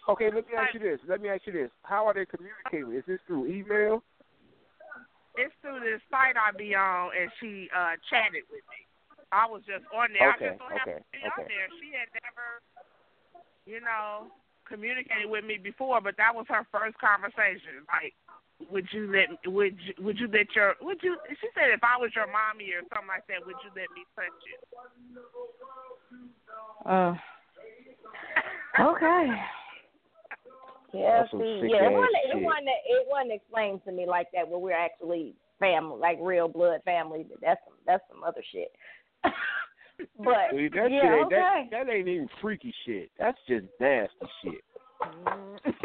Okay, 0.07 0.31
let 0.33 0.47
me 0.49 0.57
ask 0.57 0.73
you 0.73 0.79
this. 0.79 0.97
Let 1.07 1.21
me 1.21 1.29
ask 1.29 1.45
you 1.45 1.53
this. 1.53 1.69
How 1.83 2.07
are 2.07 2.15
they 2.15 2.25
communicating? 2.25 2.97
Is 2.97 3.05
this 3.05 3.19
through 3.27 3.45
email? 3.45 4.01
it's 5.39 5.55
through 5.63 5.79
this 5.79 6.03
site 6.11 6.35
I 6.35 6.51
be 6.51 6.75
on, 6.75 7.11
and 7.15 7.31
she 7.39 7.71
uh 7.71 7.95
chatted 8.11 8.43
with 8.51 8.63
me. 8.67 8.88
I 9.31 9.45
was 9.45 9.61
just 9.65 9.85
on 9.93 10.09
there. 10.13 10.33
Okay, 10.35 10.45
I 10.45 10.57
just 10.57 10.59
don't 10.59 10.73
have 10.73 10.87
okay, 10.89 10.99
to 10.99 11.11
be 11.13 11.21
on 11.21 11.31
okay. 11.37 11.47
there. 11.49 11.67
She 11.77 11.93
had 11.93 12.09
never, 12.17 12.61
you 13.69 13.79
know, 13.81 14.33
communicated 14.65 15.29
with 15.29 15.45
me 15.45 15.57
before, 15.61 16.01
but 16.01 16.17
that 16.17 16.33
was 16.33 16.45
her 16.49 16.65
first 16.73 16.97
conversation. 16.97 17.85
Like, 17.89 18.13
would 18.73 18.87
you 18.91 19.07
let 19.07 19.29
would 19.45 19.77
you, 19.79 19.93
would 20.03 20.19
you 20.19 20.27
let 20.27 20.53
your 20.55 20.75
would 20.81 20.99
you? 21.01 21.17
She 21.29 21.47
said 21.53 21.71
if 21.71 21.83
I 21.85 21.97
was 21.97 22.11
your 22.15 22.27
mommy 22.27 22.73
or 22.73 22.81
something 22.89 23.07
like 23.07 23.25
that, 23.29 23.45
would 23.45 23.55
you 23.63 23.71
let 23.77 23.89
me 23.93 24.03
touch 24.17 24.33
you? 24.45 24.57
Uh, 26.85 27.13
okay. 28.79 29.27
Yeah, 30.91 31.21
see, 31.29 31.69
yeah, 31.69 31.85
it 31.85 31.93
ass 31.93 32.01
wasn't, 32.01 32.25
it 32.25 32.33
shit. 32.33 32.41
wasn't, 32.41 32.67
it 32.89 33.07
wasn't 33.07 33.33
explained 33.33 33.81
to 33.85 33.91
me 33.91 34.07
like 34.07 34.25
that. 34.33 34.49
Where 34.49 34.57
we're 34.57 34.73
actually 34.73 35.35
family, 35.59 35.99
like 35.99 36.17
real 36.19 36.47
blood 36.47 36.81
family. 36.83 37.27
That's 37.41 37.61
some, 37.65 37.77
that's 37.85 38.03
some 38.09 38.23
other 38.23 38.41
shit. 38.51 38.71
but 40.17 40.51
See, 40.51 40.69
that 40.69 40.91
yeah, 40.91 41.01
shit 41.01 41.11
ain't, 41.11 41.25
okay. 41.25 41.67
that, 41.71 41.85
that 41.85 41.93
ain't 41.93 42.07
even 42.07 42.29
freaky 42.41 42.73
shit. 42.85 43.09
That's 43.19 43.37
just 43.47 43.65
nasty 43.79 44.27
shit. 44.43 44.63
Mm. 45.01 45.73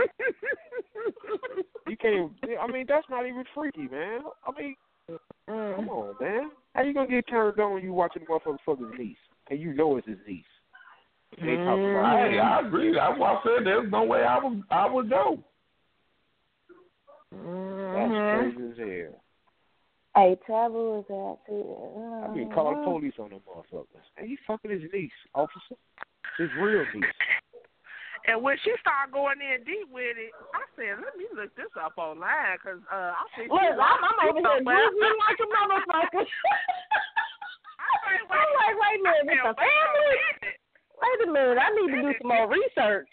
You 1.87 1.97
can't. 1.99 2.33
I 2.61 2.67
mean, 2.67 2.87
that's 2.89 3.07
not 3.11 3.27
even 3.27 3.45
freaky, 3.55 3.89
man. 3.89 4.21
I 4.47 4.61
mean, 4.61 4.75
come 5.47 5.89
on, 5.89 6.15
man. 6.21 6.51
How 6.75 6.83
you 6.83 6.95
gonna 6.95 7.09
get 7.09 7.29
turned 7.29 7.59
on 7.61 7.75
when 7.75 7.83
you 7.83 7.93
watching 7.93 8.23
the 8.23 8.33
motherfucker 8.33 8.57
fuck 8.65 8.79
his 8.79 8.99
niece 8.99 9.17
and 9.51 9.61
you 9.61 9.75
know 9.75 9.97
it's 9.97 10.09
his 10.09 10.17
niece? 10.27 10.45
And 11.39 11.49
They 11.49 11.57
talking 11.57 11.91
about. 11.91 12.05
Mm. 12.05 12.33
Hey, 12.33 12.39
I 12.39 12.67
agree. 12.67 12.95
That's 12.95 13.19
why 13.19 13.35
I 13.35 13.43
said 13.43 13.67
there's 13.67 13.91
no 13.91 14.05
way 14.05 14.23
I 14.23 14.43
would 14.43 14.63
I 14.71 14.91
would 14.91 15.11
go. 15.11 15.39
That's 17.31 17.43
mm-hmm. 17.45 18.57
crazy 18.57 18.71
as 18.73 18.79
hell. 18.79 19.21
Hey, 20.15 20.39
taboo 20.47 21.03
is 21.03 21.07
that 21.11 21.39
too. 21.47 21.75
I 22.23 22.31
mean, 22.31 22.53
call 22.55 22.71
the 22.71 22.87
police 22.87 23.19
on 23.19 23.31
them 23.31 23.43
motherfuckers. 23.43 24.07
Hey, 24.17 24.29
you 24.29 24.39
fucking 24.47 24.71
his 24.71 24.87
niece, 24.93 25.11
officer. 25.35 25.75
His 26.39 26.49
real 26.59 26.87
niece. 26.95 27.11
And 28.25 28.41
when 28.41 28.57
she 28.65 28.73
started 28.81 29.13
going 29.13 29.43
in 29.43 29.67
deep 29.67 29.91
with 29.91 30.17
it, 30.17 30.33
I 30.55 30.65
said, 30.79 31.03
"Let 31.03 31.19
me 31.19 31.27
look 31.35 31.51
this 31.59 31.69
up 31.77 31.99
online 31.99 32.57
because 32.57 32.81
uh, 32.89 33.13
I 33.13 33.25
think 33.37 33.51
Look, 33.51 33.61
I'm, 33.61 34.01
I'm 34.01 34.19
over 34.31 34.39
here 34.39 34.65
googling 34.65 35.19
like 35.29 35.41
a 35.43 35.49
motherfucker. 35.51 36.25
I'm 38.31 38.51
like, 38.55 38.77
wait 38.81 38.97
a 38.97 39.05
minute, 39.05 39.35
it's 39.35 39.45
a 39.45 39.55
family. 39.59 40.17
Wait 40.95 41.21
a 41.21 41.29
minute, 41.29 41.59
I 41.59 41.69
need 41.75 41.91
to 41.91 42.01
do 42.01 42.13
some 42.23 42.31
more 42.31 42.49
research. 42.49 43.11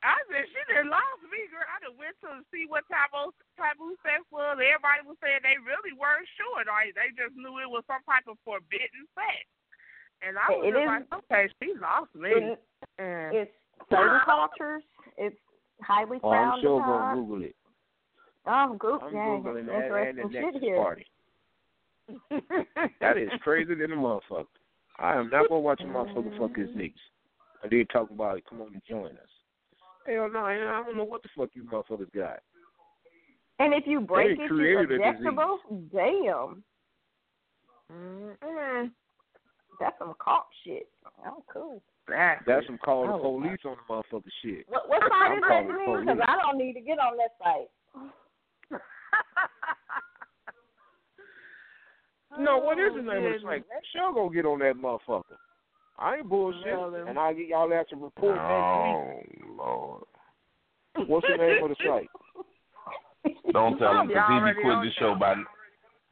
I 0.00 0.16
said 0.32 0.48
she 0.48 0.60
done 0.72 0.88
lost 0.88 1.20
me, 1.28 1.44
girl. 1.52 1.66
I 1.68 1.76
done 1.84 1.96
went 2.00 2.16
to 2.24 2.40
see 2.48 2.64
what 2.64 2.88
taboo 2.88 3.36
taboo 3.60 3.96
sex 4.00 4.24
was. 4.32 4.56
Everybody 4.56 5.04
was 5.04 5.20
saying 5.20 5.44
they 5.44 5.60
really 5.60 5.92
weren't 5.92 6.24
sure. 6.40 6.64
Like 6.64 6.96
they 6.96 7.12
just 7.12 7.36
knew 7.36 7.60
it 7.60 7.68
was 7.68 7.84
some 7.84 8.00
type 8.08 8.24
of 8.24 8.40
forbidden 8.44 9.04
sex. 9.12 9.44
And 10.24 10.36
I 10.40 10.48
was 10.52 10.64
It 10.64 10.72
just 10.72 10.80
is- 10.80 10.88
like, 10.88 11.06
okay, 11.28 11.44
she 11.60 11.68
lost 11.80 12.12
me. 12.16 12.32
It- 12.56 12.64
Mm. 12.98 13.32
It's 13.34 13.52
certain 13.90 14.20
cultures. 14.24 14.82
It's 15.16 15.36
highly 15.82 16.18
Oh, 16.22 16.30
I'm 16.32 16.60
sure 16.60 16.80
upon. 16.80 16.88
gonna 16.88 17.20
Google 17.20 17.42
it. 17.44 17.56
Oh, 18.46 18.68
Google. 18.78 19.08
I'm 19.08 19.14
yeah, 19.14 19.20
googling 19.20 19.66
that 19.66 19.84
and 19.84 20.18
interesting 20.18 20.28
the 20.28 20.32
shit 20.32 20.42
next 20.54 20.60
here. 20.64 20.76
party. 20.76 21.06
That 23.00 23.18
is 23.18 23.30
crazy 23.42 23.74
than 23.74 23.92
a 23.92 23.96
motherfucker. 23.96 24.46
I 24.98 25.14
am 25.16 25.28
not 25.30 25.48
gonna 25.48 25.60
watch 25.60 25.80
a 25.80 25.84
motherfucker 25.84 26.38
fuck 26.38 26.56
his 26.56 26.74
niece. 26.74 26.92
And 27.62 27.70
then 27.70 27.86
talk 27.92 28.10
about 28.10 28.38
it, 28.38 28.44
come 28.48 28.60
on 28.62 28.72
and 28.72 28.82
join 28.88 29.12
us. 29.12 29.28
Hell 30.06 30.28
no, 30.32 30.42
man, 30.44 30.66
I 30.66 30.82
don't 30.84 30.96
know 30.96 31.04
what 31.04 31.22
the 31.22 31.28
fuck 31.36 31.50
you 31.54 31.64
motherfuckers 31.64 32.12
got. 32.12 32.40
And 33.58 33.74
if 33.74 33.84
you 33.86 34.00
break 34.00 34.38
it, 34.38 34.50
you're 34.50 34.80
a 34.80 34.86
disease. 34.88 35.04
objectable. 35.04 35.58
Damn. 35.92 36.62
Mm-mm. 37.92 38.90
That's 39.78 39.98
some 39.98 40.14
cop 40.18 40.48
shit. 40.64 40.88
Oh, 41.26 41.42
cool. 41.52 41.82
That's 42.08 42.66
some 42.66 42.78
call 42.78 43.06
the 43.06 43.12
Oh, 43.12 43.18
police 43.20 43.60
on 43.64 43.76
the 43.76 43.94
motherfucker 43.94 44.30
shit. 44.42 44.64
What, 44.68 44.88
what 44.88 45.02
site 45.02 45.12
I'm 45.12 45.38
is 45.38 45.42
that, 45.48 45.66
calling 45.84 46.06
Because. 46.06 46.18
I 46.26 46.36
don't 46.36 46.58
need 46.58 46.72
to 46.74 46.80
get 46.80 46.98
on 46.98 47.16
that 47.18 47.34
site. 47.42 48.80
No, 52.38 52.58
what 52.58 52.78
is 52.78 52.90
oh, 52.92 52.96
the 52.96 53.02
name 53.02 53.08
of 53.08 53.22
the 53.22 53.28
goodness. 53.28 53.42
site? 53.42 53.64
Man, 53.68 53.80
sure 53.92 54.12
go 54.14 54.28
get 54.30 54.46
on 54.46 54.58
that 54.60 54.76
motherfucker. 54.76 55.36
I 56.00 56.16
ain't 56.16 56.28
bullshit, 56.28 56.66
and 57.06 57.18
I'll 57.18 57.34
get 57.34 57.46
y'all 57.48 57.72
out 57.72 57.88
to 57.90 57.96
report 57.96 58.38
Oh 58.38 59.20
Lord! 59.56 60.02
next 60.96 60.98
week. 60.98 61.08
What's 61.08 61.26
the 61.28 61.36
name 61.36 61.62
of 61.62 61.68
the 61.70 61.76
site? 61.86 62.08
Don't 63.52 63.78
tell 63.78 64.00
him 64.00 64.08
because 64.08 64.30
he 64.32 64.40
be 64.40 64.60
quitting 64.62 64.80
the 64.80 64.92
show 64.98 65.14
by 65.14 65.34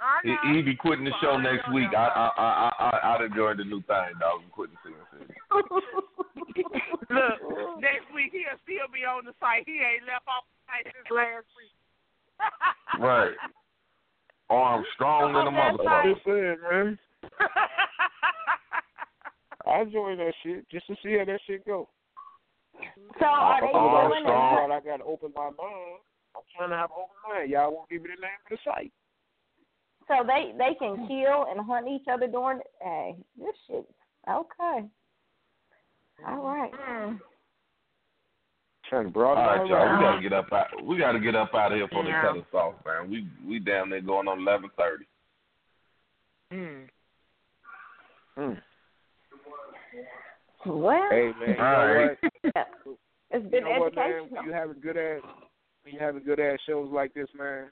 I 0.01 0.20
he, 0.23 0.28
know. 0.31 0.36
he 0.55 0.62
be 0.62 0.77
quitting 0.77 1.05
the 1.06 1.15
show 1.23 1.39
next 1.39 1.73
week. 1.73 1.89
I 1.97 2.06
I 2.06 2.31
I 2.36 2.73
I 2.78 3.15
I'd 3.16 3.24
enjoy 3.32 3.55
the 3.55 3.65
new 3.65 3.81
thing, 3.89 4.15
dog. 4.20 4.43
I'm 4.44 4.51
quitting 4.52 4.77
CNC. 4.85 5.24
Look, 7.10 7.81
next 7.81 8.12
week 8.15 8.32
he'll 8.32 8.60
still 8.62 8.93
be 8.93 9.05
on 9.09 9.24
the 9.24 9.32
site. 9.40 9.65
He 9.66 9.81
ain't 9.81 10.05
left 10.06 10.28
off 10.28 10.44
the 10.52 10.59
site 10.69 10.85
since 10.93 11.09
last 11.10 11.48
week. 11.56 11.73
Right. 13.01 13.35
Arm 14.51 14.85
strong 14.94 15.32
than 15.32 15.47
a 15.47 15.51
I'm 15.51 15.77
motherfucker. 15.77 16.15
just 16.15 16.24
saying, 16.24 16.56
man. 16.70 16.98
I 19.69 19.85
join 19.85 20.16
that 20.19 20.32
shit 20.43 20.69
just 20.70 20.86
to 20.86 20.97
see 21.03 21.19
how 21.19 21.24
that 21.24 21.40
shit 21.47 21.66
go. 21.66 21.89
So 23.19 23.27
are 23.27 23.61
they 23.61 23.70
Oh, 23.74 24.09
doing 24.09 24.23
strong. 24.23 24.70
it? 24.70 24.74
I 24.74 24.81
got 24.81 24.97
to 24.99 25.05
open 25.05 25.32
my 25.35 25.45
mind. 25.51 26.01
I'm 26.36 26.43
trying 26.57 26.70
to 26.70 26.77
have 26.77 26.90
an 26.90 26.97
open 26.99 27.16
mind. 27.39 27.51
Y'all 27.51 27.73
won't 27.74 27.89
give 27.90 28.03
me 28.03 28.09
the 28.15 28.20
name 28.20 28.39
of 28.51 28.51
the 28.51 28.59
site. 28.65 28.93
So 30.07 30.24
they 30.27 30.53
they 30.57 30.74
can 30.78 31.07
kill 31.09 31.47
and 31.51 31.61
hunt 31.66 31.86
each 31.89 32.07
other 32.11 32.27
during. 32.28 32.61
Hey, 32.81 33.16
this 33.36 33.55
shit. 33.66 33.85
Okay. 34.28 34.89
All 36.27 36.43
right. 36.43 36.70
Trying 38.89 39.03
to 39.03 39.07
All 39.09 39.11
broaden 39.11 39.45
right, 39.45 39.69
y'all. 39.69 39.97
We 39.99 40.03
gotta 40.05 40.23
get 40.23 40.32
up 40.32 40.53
out. 40.53 40.85
We 40.85 40.99
gotta 40.99 41.20
get 41.20 41.35
up 41.35 41.55
out 41.55 41.73
of 41.73 41.78
here 41.78 41.86
before 41.89 42.05
Yeah. 42.05 42.23
they 42.23 42.28
cut 42.28 42.39
us 42.39 42.55
off, 42.55 42.74
man. 42.86 43.11
We 43.11 43.27
we 43.47 43.59
down 43.59 43.90
there 43.90 44.01
going 44.01 44.28
on 44.28 44.39
eleven 44.39 44.70
thirty. 44.78 45.05
Mm. 46.53 46.89
Mm. 48.39 48.62
Well, 50.67 51.09
Hey 51.11 51.33
man, 51.39 51.49
you 51.51 51.57
know 51.57 51.65
All 51.65 51.87
right. 51.95 52.19
what? 52.21 52.55
it's 53.31 53.45
You 53.45 53.51
been 53.51 53.65
know 53.65 53.81
what, 53.81 53.95
man? 53.95 54.05
educational. 54.07 54.37
When 54.37 54.45
you 54.47 54.53
having 54.53 54.81
good 54.81 54.97
ass, 54.97 55.23
you 55.87 55.99
having 55.99 56.25
good 56.25 56.41
ass 56.41 56.59
shows 56.67 56.91
like 56.93 57.15
this, 57.15 57.29
man, 57.39 57.67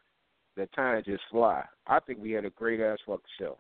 the 0.57 0.67
time 0.75 1.03
just 1.05 1.23
fly. 1.31 1.65
I 1.87 2.01
think 2.01 2.19
we 2.21 2.33
had 2.33 2.45
a 2.45 2.51
great 2.51 2.81
ass 2.81 2.99
fucking 3.07 3.21
show. 3.39 3.59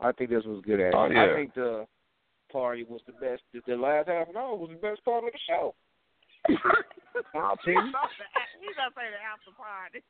I 0.00 0.12
think 0.12 0.30
this 0.30 0.44
was 0.44 0.62
good 0.64 0.80
ass. 0.80 0.92
Oh, 0.96 1.06
yeah. 1.10 1.24
I 1.24 1.34
think 1.34 1.54
the 1.54 1.86
party 2.52 2.84
was 2.84 3.00
the 3.06 3.12
best. 3.12 3.42
The, 3.52 3.60
the 3.66 3.76
last 3.76 4.08
half 4.08 4.28
an 4.28 4.36
hour 4.36 4.54
was 4.56 4.70
the 4.70 4.76
best 4.76 5.04
part 5.04 5.24
of 5.24 5.30
the 5.32 5.38
show. 5.48 5.74
I'll 7.34 7.56
tell 7.56 7.72
you. 7.72 7.80
He's 8.60 8.76
gonna 8.76 8.92
say 8.94 9.08
the 9.10 9.20
after 9.24 9.52
party. 9.56 10.02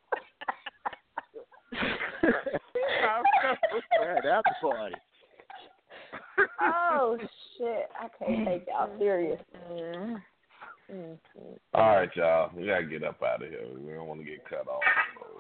yeah, 4.02 4.20
the 4.23 4.31
after 4.31 4.56
party. 4.61 4.97
Oh 6.61 7.19
shit! 7.56 7.89
I 7.98 8.09
can't 8.19 8.47
take 8.47 8.66
y'all 8.66 8.90
serious. 8.98 9.40
All 11.73 11.97
right, 11.97 12.11
y'all. 12.15 12.51
We 12.55 12.66
gotta 12.66 12.85
get 12.85 13.05
up 13.05 13.23
out 13.23 13.43
of 13.43 13.51
here. 13.51 13.66
We 13.78 13.93
don't 13.93 14.06
want 14.06 14.20
to 14.20 14.27
get 14.27 14.48
cut 14.48 14.69
off. 14.69 14.82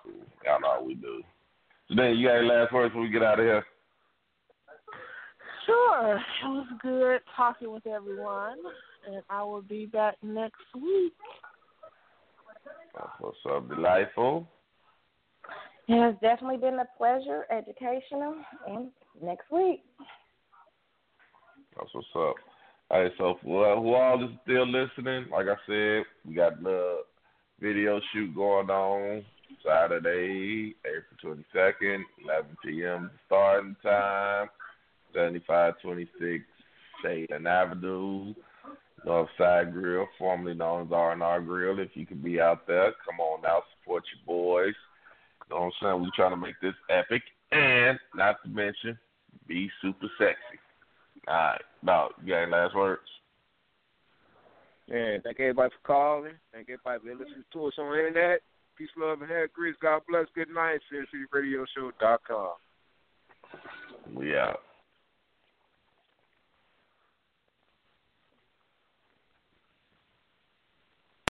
So, 0.04 0.10
y'all 0.44 0.60
know 0.60 0.72
how 0.78 0.84
we 0.84 0.94
do. 0.94 1.22
So 1.88 1.94
then 1.96 2.16
you 2.16 2.28
got 2.28 2.38
any 2.38 2.48
last 2.48 2.72
words 2.72 2.90
before 2.90 3.02
we 3.02 3.10
get 3.10 3.22
out 3.22 3.38
of 3.38 3.44
here? 3.44 3.64
Sure. 5.66 6.16
It 6.16 6.46
was 6.46 6.66
good 6.82 7.20
talking 7.36 7.72
with 7.72 7.86
everyone, 7.86 8.58
and 9.06 9.22
I 9.28 9.42
will 9.42 9.62
be 9.62 9.86
back 9.86 10.16
next 10.22 10.62
week. 10.74 11.12
That's 12.94 13.08
what's 13.20 13.36
up, 13.50 13.68
delightful. 13.68 14.46
It 15.88 16.00
has 16.00 16.14
definitely 16.22 16.56
been 16.56 16.78
a 16.78 16.86
pleasure, 16.96 17.44
educational, 17.50 18.36
and 18.66 18.90
next 19.22 19.50
week. 19.50 19.84
That's 21.76 21.92
what's 21.92 22.06
up. 22.14 22.34
All 22.90 23.02
right, 23.02 23.12
so 23.18 23.38
for 23.42 23.76
who 23.76 23.94
all 23.94 24.22
is 24.22 24.30
still 24.42 24.66
listening, 24.66 25.26
like 25.30 25.46
I 25.46 25.56
said, 25.66 26.04
we 26.26 26.34
got 26.34 26.62
the 26.62 26.98
video 27.60 28.00
shoot 28.12 28.34
going 28.34 28.70
on 28.70 29.24
Saturday, 29.64 30.74
April 30.84 31.36
22nd, 31.54 32.02
11 32.24 32.56
p.m. 32.64 33.10
starting 33.26 33.76
time, 33.82 34.48
7526 35.14 36.44
Shadeland 37.02 37.46
Avenue, 37.46 38.34
Northside 39.06 39.72
Grill, 39.72 40.06
formerly 40.18 40.54
known 40.54 40.86
as 40.86 40.92
R&R 40.92 41.40
Grill. 41.40 41.78
If 41.78 41.90
you 41.94 42.06
could 42.06 42.22
be 42.22 42.40
out 42.40 42.66
there, 42.66 42.92
come 43.04 43.20
on 43.20 43.44
out, 43.46 43.64
support 43.80 44.04
your 44.14 44.24
boys. 44.26 44.74
You 45.48 45.56
know 45.56 45.62
what 45.62 45.66
I'm 45.66 45.72
saying? 45.82 46.02
we 46.02 46.10
trying 46.14 46.30
to 46.30 46.36
make 46.36 46.60
this 46.60 46.74
epic 46.90 47.22
and, 47.52 47.98
not 48.14 48.36
to 48.42 48.48
mention, 48.48 48.98
be 49.46 49.70
super 49.82 50.08
sexy. 50.18 50.58
All 51.26 51.34
right. 51.34 51.62
No, 51.82 52.08
you 52.22 52.28
got 52.32 52.42
any 52.42 52.52
last 52.52 52.74
words? 52.74 53.02
Yeah, 54.86 55.16
thank 55.24 55.40
everybody 55.40 55.70
for 55.70 55.86
calling. 55.86 56.32
Thank 56.52 56.68
everybody 56.68 56.98
for 57.00 57.14
listening 57.14 57.44
to 57.52 57.66
us 57.66 57.74
on 57.78 57.92
the 57.92 58.06
internet. 58.06 58.40
Peace, 58.76 58.90
love, 58.98 59.20
and 59.22 59.30
hair 59.30 59.48
grease. 59.48 59.76
God 59.80 60.02
bless. 60.08 60.26
Good 60.34 60.50
night. 60.50 60.80
SinCityRadioShow.com. 60.92 62.54
We 64.14 64.36
out. 64.36 64.60